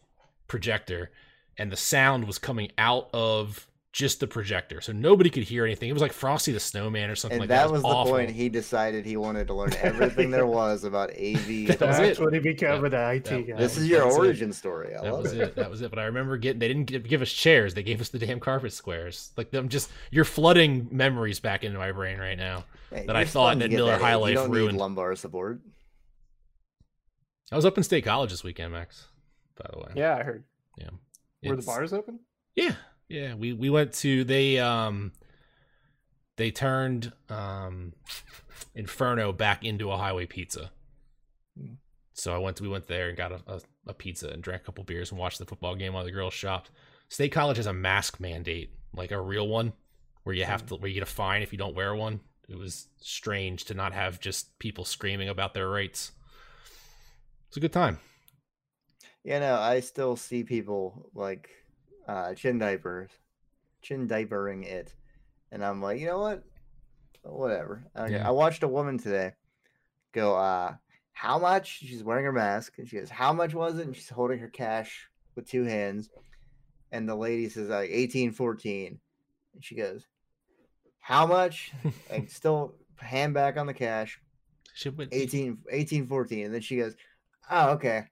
projector, 0.48 1.12
and 1.58 1.72
the 1.72 1.78
sound 1.78 2.28
was 2.28 2.38
coming 2.38 2.72
out 2.78 3.10
of 3.14 3.68
just 3.98 4.20
the 4.20 4.28
projector, 4.28 4.80
so 4.80 4.93
nobody 4.93 5.28
could 5.28 5.41
hear 5.41 5.66
anything. 5.66 5.89
It 5.89 5.93
was 5.93 6.04
like 6.04 6.14
Frosty 6.14 6.52
the 6.52 6.60
Snowman 6.60 7.10
or 7.10 7.16
something 7.16 7.38
And 7.38 7.39
like 7.41 7.50
that. 7.50 7.64
that 7.64 7.70
It 7.70 7.72
was 7.72 7.82
the 7.82 7.88
awful. 7.88 8.12
point. 8.14 8.30
He 8.30 8.48
decided 8.48 9.08
he 9.08 9.18
wanted 9.18 9.48
to 9.48 9.56
learn 9.56 9.74
everything 9.82 10.30
there 10.30 10.45
was 10.45 10.84
about 10.84 11.10
AV. 11.10 11.18
That 11.68 11.80
was 11.82 11.98
that's 11.98 12.20
it. 12.20 12.24
when 12.24 12.32
he 12.32 12.39
became 12.39 12.86
an 12.86 12.93
IT 12.93 13.24
that- 13.24 13.48
guy. 13.48 13.56
This 13.58 13.76
is 13.76 13.88
your 13.89 14.04
that's 14.04 14.16
it. 14.16 14.20
origin 14.20 14.54
story. 14.54 14.95
I 14.95 15.02
That 15.02 15.14
love 15.14 15.24
was 15.24 15.34
it. 15.34 15.39
it. 15.41 15.56
That 15.56 15.72
was 15.72 15.82
it. 15.82 15.89
But 15.89 15.98
I 15.98 16.04
remember 16.04 16.38
getting 16.38 16.60
they 16.60 16.68
didn't 16.68 16.86
give, 16.86 17.08
give 17.08 17.24
us 17.24 17.32
chairs. 17.32 17.74
They 17.74 17.82
gave 17.82 18.00
us 18.00 18.10
the 18.10 18.20
damn 18.20 18.39
carpet 18.39 18.72
squares. 18.72 19.32
Like 19.36 19.50
them 19.50 19.68
just 19.68 19.89
you're 20.12 20.26
flooding 20.26 20.89
memories 20.91 21.39
back 21.39 21.64
into 21.64 21.80
my 21.80 21.91
brain 21.91 22.20
right 22.20 22.38
now. 22.38 22.66
Hey, 22.91 23.08
that 23.08 23.16
I 23.16 23.26
thought 23.26 23.54
starting 23.56 23.60
that 23.62 23.72
Miller 23.72 23.95
age. 23.95 24.02
High 24.02 24.14
Life 24.16 24.30
You 24.30 24.36
don't 24.36 24.52
ruined. 24.52 24.74
need 24.74 24.80
lumbar 24.80 25.16
support. 25.16 25.60
I 27.52 27.56
was 27.56 27.66
up 27.66 27.78
in 27.78 27.84
State 27.84 28.04
College 28.06 28.30
this 28.30 28.43
weekend, 28.43 28.74
Max. 28.74 29.08
By 29.56 29.70
the 29.74 29.80
way. 29.80 29.91
yeah, 29.95 30.18
I 30.18 30.24
heard. 30.24 30.43
Yeah. 30.78 30.89
Were 31.50 31.56
the 31.56 31.64
bars 31.64 31.93
open? 31.93 32.20
Yeah, 32.56 32.76
yeah. 33.10 33.34
We 33.36 33.53
we 33.53 33.70
went 33.70 33.93
to 33.93 34.24
they 34.24 34.60
um 34.60 35.12
they 36.38 36.51
turned 36.51 37.12
um 37.30 37.93
Inferno 38.76 39.32
back 39.32 39.64
into 39.66 39.91
a 39.91 39.97
highway 39.97 40.26
pizza. 40.26 40.72
Hmm. 41.58 41.74
So 42.14 42.34
I 42.34 42.38
went 42.38 42.62
we 42.62 42.68
went 42.68 42.88
there 42.88 43.10
and 43.10 43.18
got 43.18 43.32
a, 43.32 43.41
a, 43.47 43.62
a 43.88 43.93
pizza 43.93 44.30
and 44.30 44.41
drank 44.41 44.64
a 44.64 44.66
couple 44.66 44.84
beers 44.84 45.12
and 45.12 45.20
watched 45.20 45.39
the 45.39 45.45
football 45.45 45.76
game 45.76 45.93
while 45.93 46.05
the 46.05 46.12
girls 46.12 46.34
shopped. 46.34 46.72
State 47.10 47.32
College 47.32 47.58
has 47.58 47.68
a 47.68 47.74
mask 47.74 48.20
mandate, 48.20 48.74
like 48.93 49.12
a 49.12 49.22
real 49.22 49.47
one, 49.47 49.74
where 50.24 50.36
you 50.36 50.43
have 50.43 50.66
to 50.68 50.76
where 50.76 50.88
you 50.88 50.93
get 50.93 51.03
a 51.03 51.05
fine 51.05 51.41
if 51.41 51.51
you 51.51 51.58
don't 51.58 51.76
wear 51.76 51.95
one. 51.95 52.20
It 52.49 52.58
was 52.58 52.88
strange 52.99 53.66
to 53.66 53.74
not 53.74 53.93
have 53.93 54.20
just 54.20 54.58
people 54.60 54.86
screaming 54.86 55.30
about 55.30 55.53
their 55.53 55.70
rights. 55.70 56.12
It's 57.47 57.58
a 57.58 57.60
good 57.60 57.74
time. 57.74 57.99
Yeah, 59.24 59.39
no, 59.39 59.55
I 59.55 59.82
still 59.82 60.16
see 60.16 60.43
people 60.43 61.10
like 61.14 61.49
uh, 62.08 62.34
chin 62.34 62.58
diapers, 62.58 63.10
chin 63.82 64.08
diapering 64.08 64.66
it, 64.66 64.93
and 65.51 65.64
I'm 65.64 65.82
like, 65.82 65.99
you 65.99 66.08
know 66.08 66.20
what? 66.20 66.43
Whatever. 67.24 67.84
Okay. 67.95 68.14
Yeah. 68.14 68.28
I 68.28 68.32
watched 68.32 68.64
a 68.64 68.68
woman 68.68 68.97
today 68.97 69.34
go, 70.14 70.36
uh, 70.36 70.76
how 71.14 71.39
much? 71.39 71.80
She's 71.80 72.03
wearing 72.03 72.26
her 72.26 72.32
mask, 72.32 72.78
and 72.78 72.88
she 72.88 72.97
goes, 72.97 73.10
how 73.10 73.34
much 73.34 73.53
was 73.53 73.78
it? 73.78 73.86
And 73.86 73.95
she's 73.95 74.10
holding 74.10 74.39
her 74.39 74.49
cash 74.49 75.10
with 75.36 75.49
two 75.49 75.64
hands, 75.64 76.10
and 76.91 77.08
the 77.08 77.16
lady 77.16 77.49
says 77.49 77.70
like 77.70 77.89
eighteen 77.91 78.32
fourteen, 78.32 78.99
and 79.53 79.64
she 79.64 79.76
goes, 79.76 80.05
how 80.99 81.26
much? 81.26 81.72
and 82.10 82.30
still 82.30 82.76
hand 82.97 83.34
back 83.34 83.58
on 83.58 83.68
the 83.68 83.74
cash, 83.74 84.20
She 84.74 84.89
went 84.89 85.14
18, 85.14 85.60
18 85.72 86.08
14, 86.08 86.45
and 86.45 86.53
then 86.53 86.62
she 86.62 86.78
goes, 86.78 86.95
oh 87.49 87.72
okay 87.72 88.05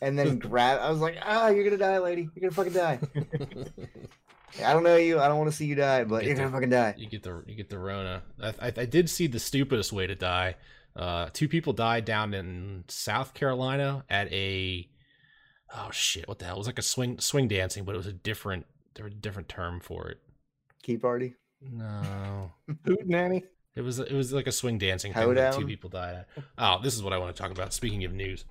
and 0.00 0.18
then 0.18 0.38
grab. 0.40 0.80
I 0.80 0.90
was 0.90 1.00
like, 1.00 1.16
ah, 1.24 1.48
you're 1.48 1.64
gonna 1.64 1.76
die, 1.76 1.98
lady. 1.98 2.28
You're 2.34 2.50
gonna 2.50 2.52
fucking 2.52 2.72
die. 2.72 2.98
I 4.64 4.72
don't 4.72 4.84
know 4.84 4.96
you. 4.96 5.18
I 5.20 5.28
don't 5.28 5.38
want 5.38 5.50
to 5.50 5.56
see 5.56 5.66
you 5.66 5.74
die, 5.74 6.04
but 6.04 6.24
you're 6.24 6.34
the- 6.34 6.40
gonna 6.40 6.52
fucking 6.52 6.70
die. 6.70 6.94
you 6.96 7.08
get 7.08 7.22
the 7.22 7.42
you 7.46 7.54
get 7.54 7.68
the 7.68 7.78
Rona. 7.78 8.22
I, 8.42 8.48
I, 8.60 8.72
I 8.76 8.84
did 8.86 9.10
see 9.10 9.26
the 9.26 9.38
stupidest 9.38 9.92
way 9.92 10.06
to 10.06 10.14
die. 10.14 10.56
Uh, 10.94 11.28
two 11.32 11.46
people 11.48 11.72
died 11.74 12.04
down 12.06 12.32
in 12.32 12.84
South 12.88 13.34
Carolina 13.34 14.04
at 14.08 14.32
a 14.32 14.88
oh 15.76 15.90
shit, 15.92 16.26
what 16.26 16.38
the 16.38 16.46
hell? 16.46 16.54
It 16.54 16.58
was 16.58 16.66
like 16.66 16.78
a 16.78 16.82
swing 16.82 17.18
swing 17.18 17.48
dancing, 17.48 17.84
but 17.84 17.94
it 17.94 17.98
was 17.98 18.06
a 18.06 18.12
different 18.14 18.64
there 18.94 19.04
was 19.04 19.12
a 19.12 19.16
different 19.18 19.48
term 19.48 19.80
for 19.80 20.08
it. 20.08 20.18
Key 20.82 20.96
party. 20.96 21.34
No, 21.60 22.52
Hoot 22.86 23.06
nanny. 23.06 23.44
it 23.74 23.82
was 23.82 23.98
it 23.98 24.12
was 24.12 24.32
like 24.32 24.46
a 24.46 24.52
swing 24.52 24.78
dancing 24.78 25.12
thing 25.12 25.34
that 25.34 25.54
two 25.54 25.66
people 25.66 25.90
died 25.90 26.14
at. 26.14 26.28
Oh, 26.56 26.80
this 26.82 26.94
is 26.94 27.02
what 27.02 27.12
I 27.12 27.18
want 27.18 27.36
to 27.36 27.42
talk 27.42 27.50
about. 27.50 27.74
Speaking 27.74 28.04
of 28.04 28.14
news, 28.14 28.46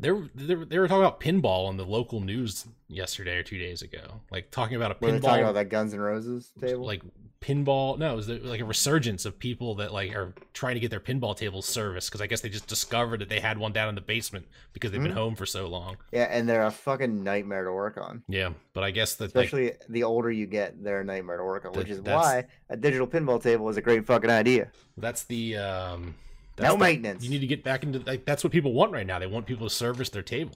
They 0.00 0.10
were, 0.10 0.28
they 0.34 0.54
were 0.54 0.64
they 0.64 0.78
were 0.78 0.88
talking 0.88 1.04
about 1.04 1.20
pinball 1.20 1.68
on 1.68 1.76
the 1.76 1.84
local 1.84 2.20
news 2.20 2.66
yesterday 2.88 3.36
or 3.36 3.42
two 3.42 3.58
days 3.58 3.82
ago, 3.82 4.20
like 4.30 4.50
talking 4.50 4.76
about 4.76 4.90
a 4.92 4.96
Were 5.04 5.12
they 5.12 5.20
talking 5.20 5.42
about 5.42 5.54
that 5.54 5.68
Guns 5.68 5.92
N' 5.94 6.00
Roses 6.00 6.50
table? 6.60 6.84
like 6.86 7.02
pinball. 7.40 7.98
No, 7.98 8.12
it 8.12 8.16
was 8.16 8.28
like 8.28 8.60
a 8.60 8.64
resurgence 8.64 9.24
of 9.24 9.38
people 9.38 9.74
that 9.76 9.92
like 9.92 10.14
are 10.14 10.34
trying 10.52 10.74
to 10.74 10.80
get 10.80 10.90
their 10.90 11.00
pinball 11.00 11.36
tables 11.36 11.66
serviced 11.66 12.08
because 12.10 12.20
I 12.20 12.26
guess 12.26 12.40
they 12.40 12.48
just 12.48 12.66
discovered 12.66 13.20
that 13.20 13.28
they 13.28 13.40
had 13.40 13.58
one 13.58 13.72
down 13.72 13.88
in 13.88 13.94
the 13.94 14.00
basement 14.00 14.46
because 14.72 14.90
they've 14.90 15.02
been 15.02 15.12
Mhm. 15.12 15.16
home 15.16 15.34
for 15.36 15.46
so 15.46 15.66
long. 15.66 15.96
yeah, 16.12 16.24
and 16.30 16.48
they're 16.48 16.64
a 16.66 16.70
fucking 16.70 17.22
nightmare 17.22 17.64
to 17.64 17.72
work 17.72 17.96
on. 17.98 18.22
Yeah, 18.28 18.50
but 18.72 18.84
I 18.84 18.90
guess 18.90 19.14
that 19.16 19.34
like, 19.34 19.46
Especially 19.46 19.72
the 19.88 20.02
older 20.04 20.30
you 20.30 20.46
get, 20.46 20.82
they're 20.82 21.00
a 21.00 21.04
nightmare 21.04 21.36
to 21.38 21.44
work 21.44 21.64
on, 21.66 21.72
which 21.72 21.88
is 21.90 22.00
why 22.00 22.46
a 22.68 22.76
digital 22.76 23.06
pinball 23.06 23.42
table 23.42 23.68
is 23.68 23.76
a 23.76 23.82
great 23.82 24.06
fucking 24.06 24.30
idea. 24.30 24.70
that's 24.96 25.24
the 25.24 25.56
um, 25.56 26.14
that's 26.60 26.72
No 26.72 26.78
the- 26.78 26.84
maintenance. 26.84 27.24
You 27.24 27.30
need 27.30 27.40
to 27.40 27.46
get 27.46 27.64
back 27.64 27.82
into 27.82 27.98
like 28.00 28.24
that's 28.24 28.44
what 28.44 28.52
people 28.52 28.72
want 28.72 28.92
right 28.92 29.06
now. 29.06 29.18
They 29.18 29.26
want 29.26 29.46
people 29.46 29.68
to 29.68 29.74
service 29.74 30.08
their 30.10 30.22
table, 30.22 30.54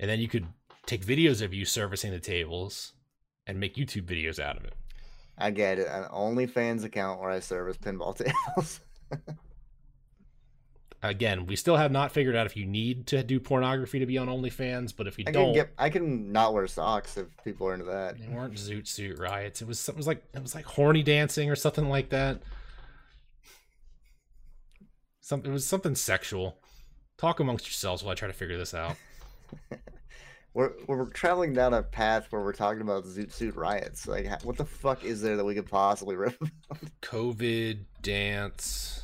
and 0.00 0.08
then 0.08 0.20
you 0.20 0.28
could 0.28 0.46
take 0.86 1.04
videos 1.04 1.42
of 1.42 1.52
you 1.54 1.64
servicing 1.64 2.10
the 2.12 2.20
tables 2.20 2.92
and 3.46 3.58
make 3.60 3.76
YouTube 3.76 4.04
videos 4.06 4.38
out 4.38 4.56
of 4.56 4.64
it. 4.64 4.74
I 5.36 5.50
get 5.50 5.78
it. 5.78 5.88
An 5.88 6.04
OnlyFans 6.04 6.84
account 6.84 7.20
where 7.20 7.30
I 7.30 7.40
service 7.40 7.76
pinball 7.76 8.16
tables. 8.56 8.80
Again, 11.02 11.44
we 11.44 11.54
still 11.54 11.76
have 11.76 11.92
not 11.92 12.12
figured 12.12 12.34
out 12.34 12.46
if 12.46 12.56
you 12.56 12.64
need 12.64 13.06
to 13.08 13.22
do 13.22 13.38
pornography 13.38 13.98
to 13.98 14.06
be 14.06 14.16
on 14.16 14.28
OnlyFans, 14.28 14.94
but 14.96 15.06
if 15.06 15.18
you 15.18 15.24
I 15.28 15.32
don't, 15.32 15.44
can 15.46 15.54
get. 15.54 15.70
I 15.76 15.90
can 15.90 16.32
not 16.32 16.54
wear 16.54 16.66
socks 16.66 17.18
if 17.18 17.26
people 17.44 17.68
are 17.68 17.74
into 17.74 17.84
that. 17.86 18.18
they 18.18 18.26
weren't 18.28 18.54
zoot 18.54 18.86
suit 18.86 19.18
riots. 19.18 19.60
It 19.60 19.68
was 19.68 19.90
was 19.94 20.06
like 20.06 20.24
it 20.32 20.40
was 20.40 20.54
like 20.54 20.64
horny 20.64 21.02
dancing 21.02 21.50
or 21.50 21.56
something 21.56 21.90
like 21.90 22.08
that. 22.08 22.40
Something 25.24 25.52
it 25.52 25.54
was 25.54 25.64
something 25.66 25.94
sexual. 25.94 26.58
Talk 27.16 27.40
amongst 27.40 27.64
yourselves 27.64 28.02
while 28.02 28.12
I 28.12 28.14
try 28.14 28.28
to 28.28 28.34
figure 28.34 28.58
this 28.58 28.74
out. 28.74 28.94
We're 30.52 30.72
we're 30.86 31.06
traveling 31.06 31.52
down 31.54 31.72
a 31.74 31.82
path 31.82 32.26
where 32.30 32.40
we're 32.42 32.52
talking 32.52 32.82
about 32.82 33.06
zoot 33.06 33.32
suit 33.32 33.56
riots. 33.56 34.06
Like, 34.06 34.40
what 34.44 34.56
the 34.56 34.64
fuck 34.64 35.02
is 35.02 35.20
there 35.20 35.36
that 35.36 35.44
we 35.44 35.52
could 35.54 35.68
possibly 35.68 36.14
rip? 36.14 36.40
COVID 37.02 37.78
dance. 38.02 39.02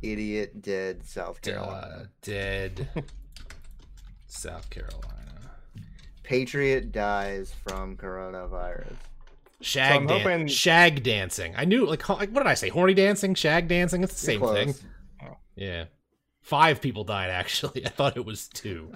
Idiot, 0.00 0.62
dead, 0.62 1.04
South 1.04 1.36
uh, 1.36 1.40
Carolina. 1.50 2.08
dead 2.22 2.88
South 4.26 4.70
Carolina. 4.70 5.50
Patriot 6.22 6.92
dies 6.92 7.52
from 7.66 7.96
coronavirus. 7.98 8.94
Shag 9.60 9.96
I'm 9.96 10.06
dan- 10.06 10.20
hoping- 10.20 10.46
shag 10.46 11.02
dancing. 11.02 11.54
I 11.58 11.66
knew 11.66 11.84
like, 11.86 12.08
like 12.08 12.30
what 12.30 12.42
did 12.44 12.46
I 12.46 12.54
say? 12.54 12.68
Horny 12.70 12.94
dancing, 12.94 13.34
shag 13.34 13.68
dancing. 13.68 14.02
It's 14.02 14.22
the 14.22 14.32
You're 14.32 14.54
same 14.54 14.72
thing. 14.72 14.88
Close. 15.56 15.66
Yeah, 15.66 15.84
five 16.42 16.80
people 16.80 17.04
died 17.04 17.30
actually. 17.30 17.84
I 17.86 17.90
thought 17.90 18.16
it 18.16 18.24
was 18.24 18.48
two. 18.48 18.92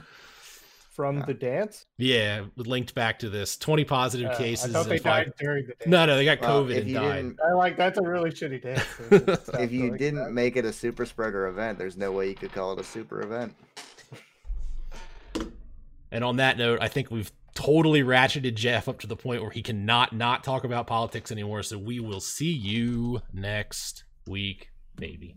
From 0.93 1.19
Yeah. 1.19 1.27
the 1.27 1.35
dance. 1.35 1.87
Yeah, 1.97 2.47
linked 2.57 2.93
back 2.93 3.21
to 3.21 3.29
this. 3.31 3.57
Twenty 3.57 3.85
positive 3.85 4.31
Uh, 4.33 4.37
cases. 4.37 4.71
I 4.75 4.79
thought 4.79 4.89
they 4.89 4.97
and 4.97 5.05
five- 5.05 5.25
died 5.27 5.35
during 5.39 5.67
the 5.67 5.75
dance. 5.75 5.87
No, 5.87 6.07
no, 6.07 6.17
they 6.17 6.25
got 6.25 6.41
Well, 6.41 6.65
COVID 6.65 6.71
if 6.73 6.85
and 6.87 6.95
died. 6.95 7.15
didn't, 7.23 7.39
I 7.49 7.53
like 7.53 7.77
that's 7.77 7.99
a 7.99 8.03
really 8.03 8.31
shitty 8.31 8.63
dance. 8.63 8.85
If 9.61 9.71
you 9.71 9.91
like 9.91 9.99
didn't 10.01 10.19
that. 10.25 10.33
make 10.33 10.57
it 10.57 10.65
a 10.65 10.73
super 10.73 11.07
spreader 11.07 11.47
event, 11.47 11.79
there's 11.79 11.97
no 11.97 12.11
way 12.11 12.29
you 12.29 12.35
could 12.35 12.53
call 12.53 12.73
it 12.73 12.81
a 12.81 12.85
super 12.85 13.21
event. 13.23 13.55
And 16.11 16.25
on 16.25 16.37
that 16.37 16.57
note, 16.59 16.79
I 16.81 16.89
think 16.89 17.11
we've 17.11 17.31
totally 17.55 18.03
ratcheted 18.03 18.55
Jeff 18.55 18.89
up 18.89 18.99
to 19.01 19.07
the 19.07 19.17
point 19.17 19.43
where 19.43 19.51
he 19.51 19.63
cannot 19.63 20.13
not 20.15 20.43
talk 20.43 20.65
about 20.65 20.87
politics 20.87 21.31
anymore. 21.31 21.63
So 21.63 21.77
we 21.79 22.01
will 22.01 22.21
see 22.21 22.51
you 22.51 23.21
next 23.33 24.05
week, 24.27 24.71
maybe. 24.99 25.37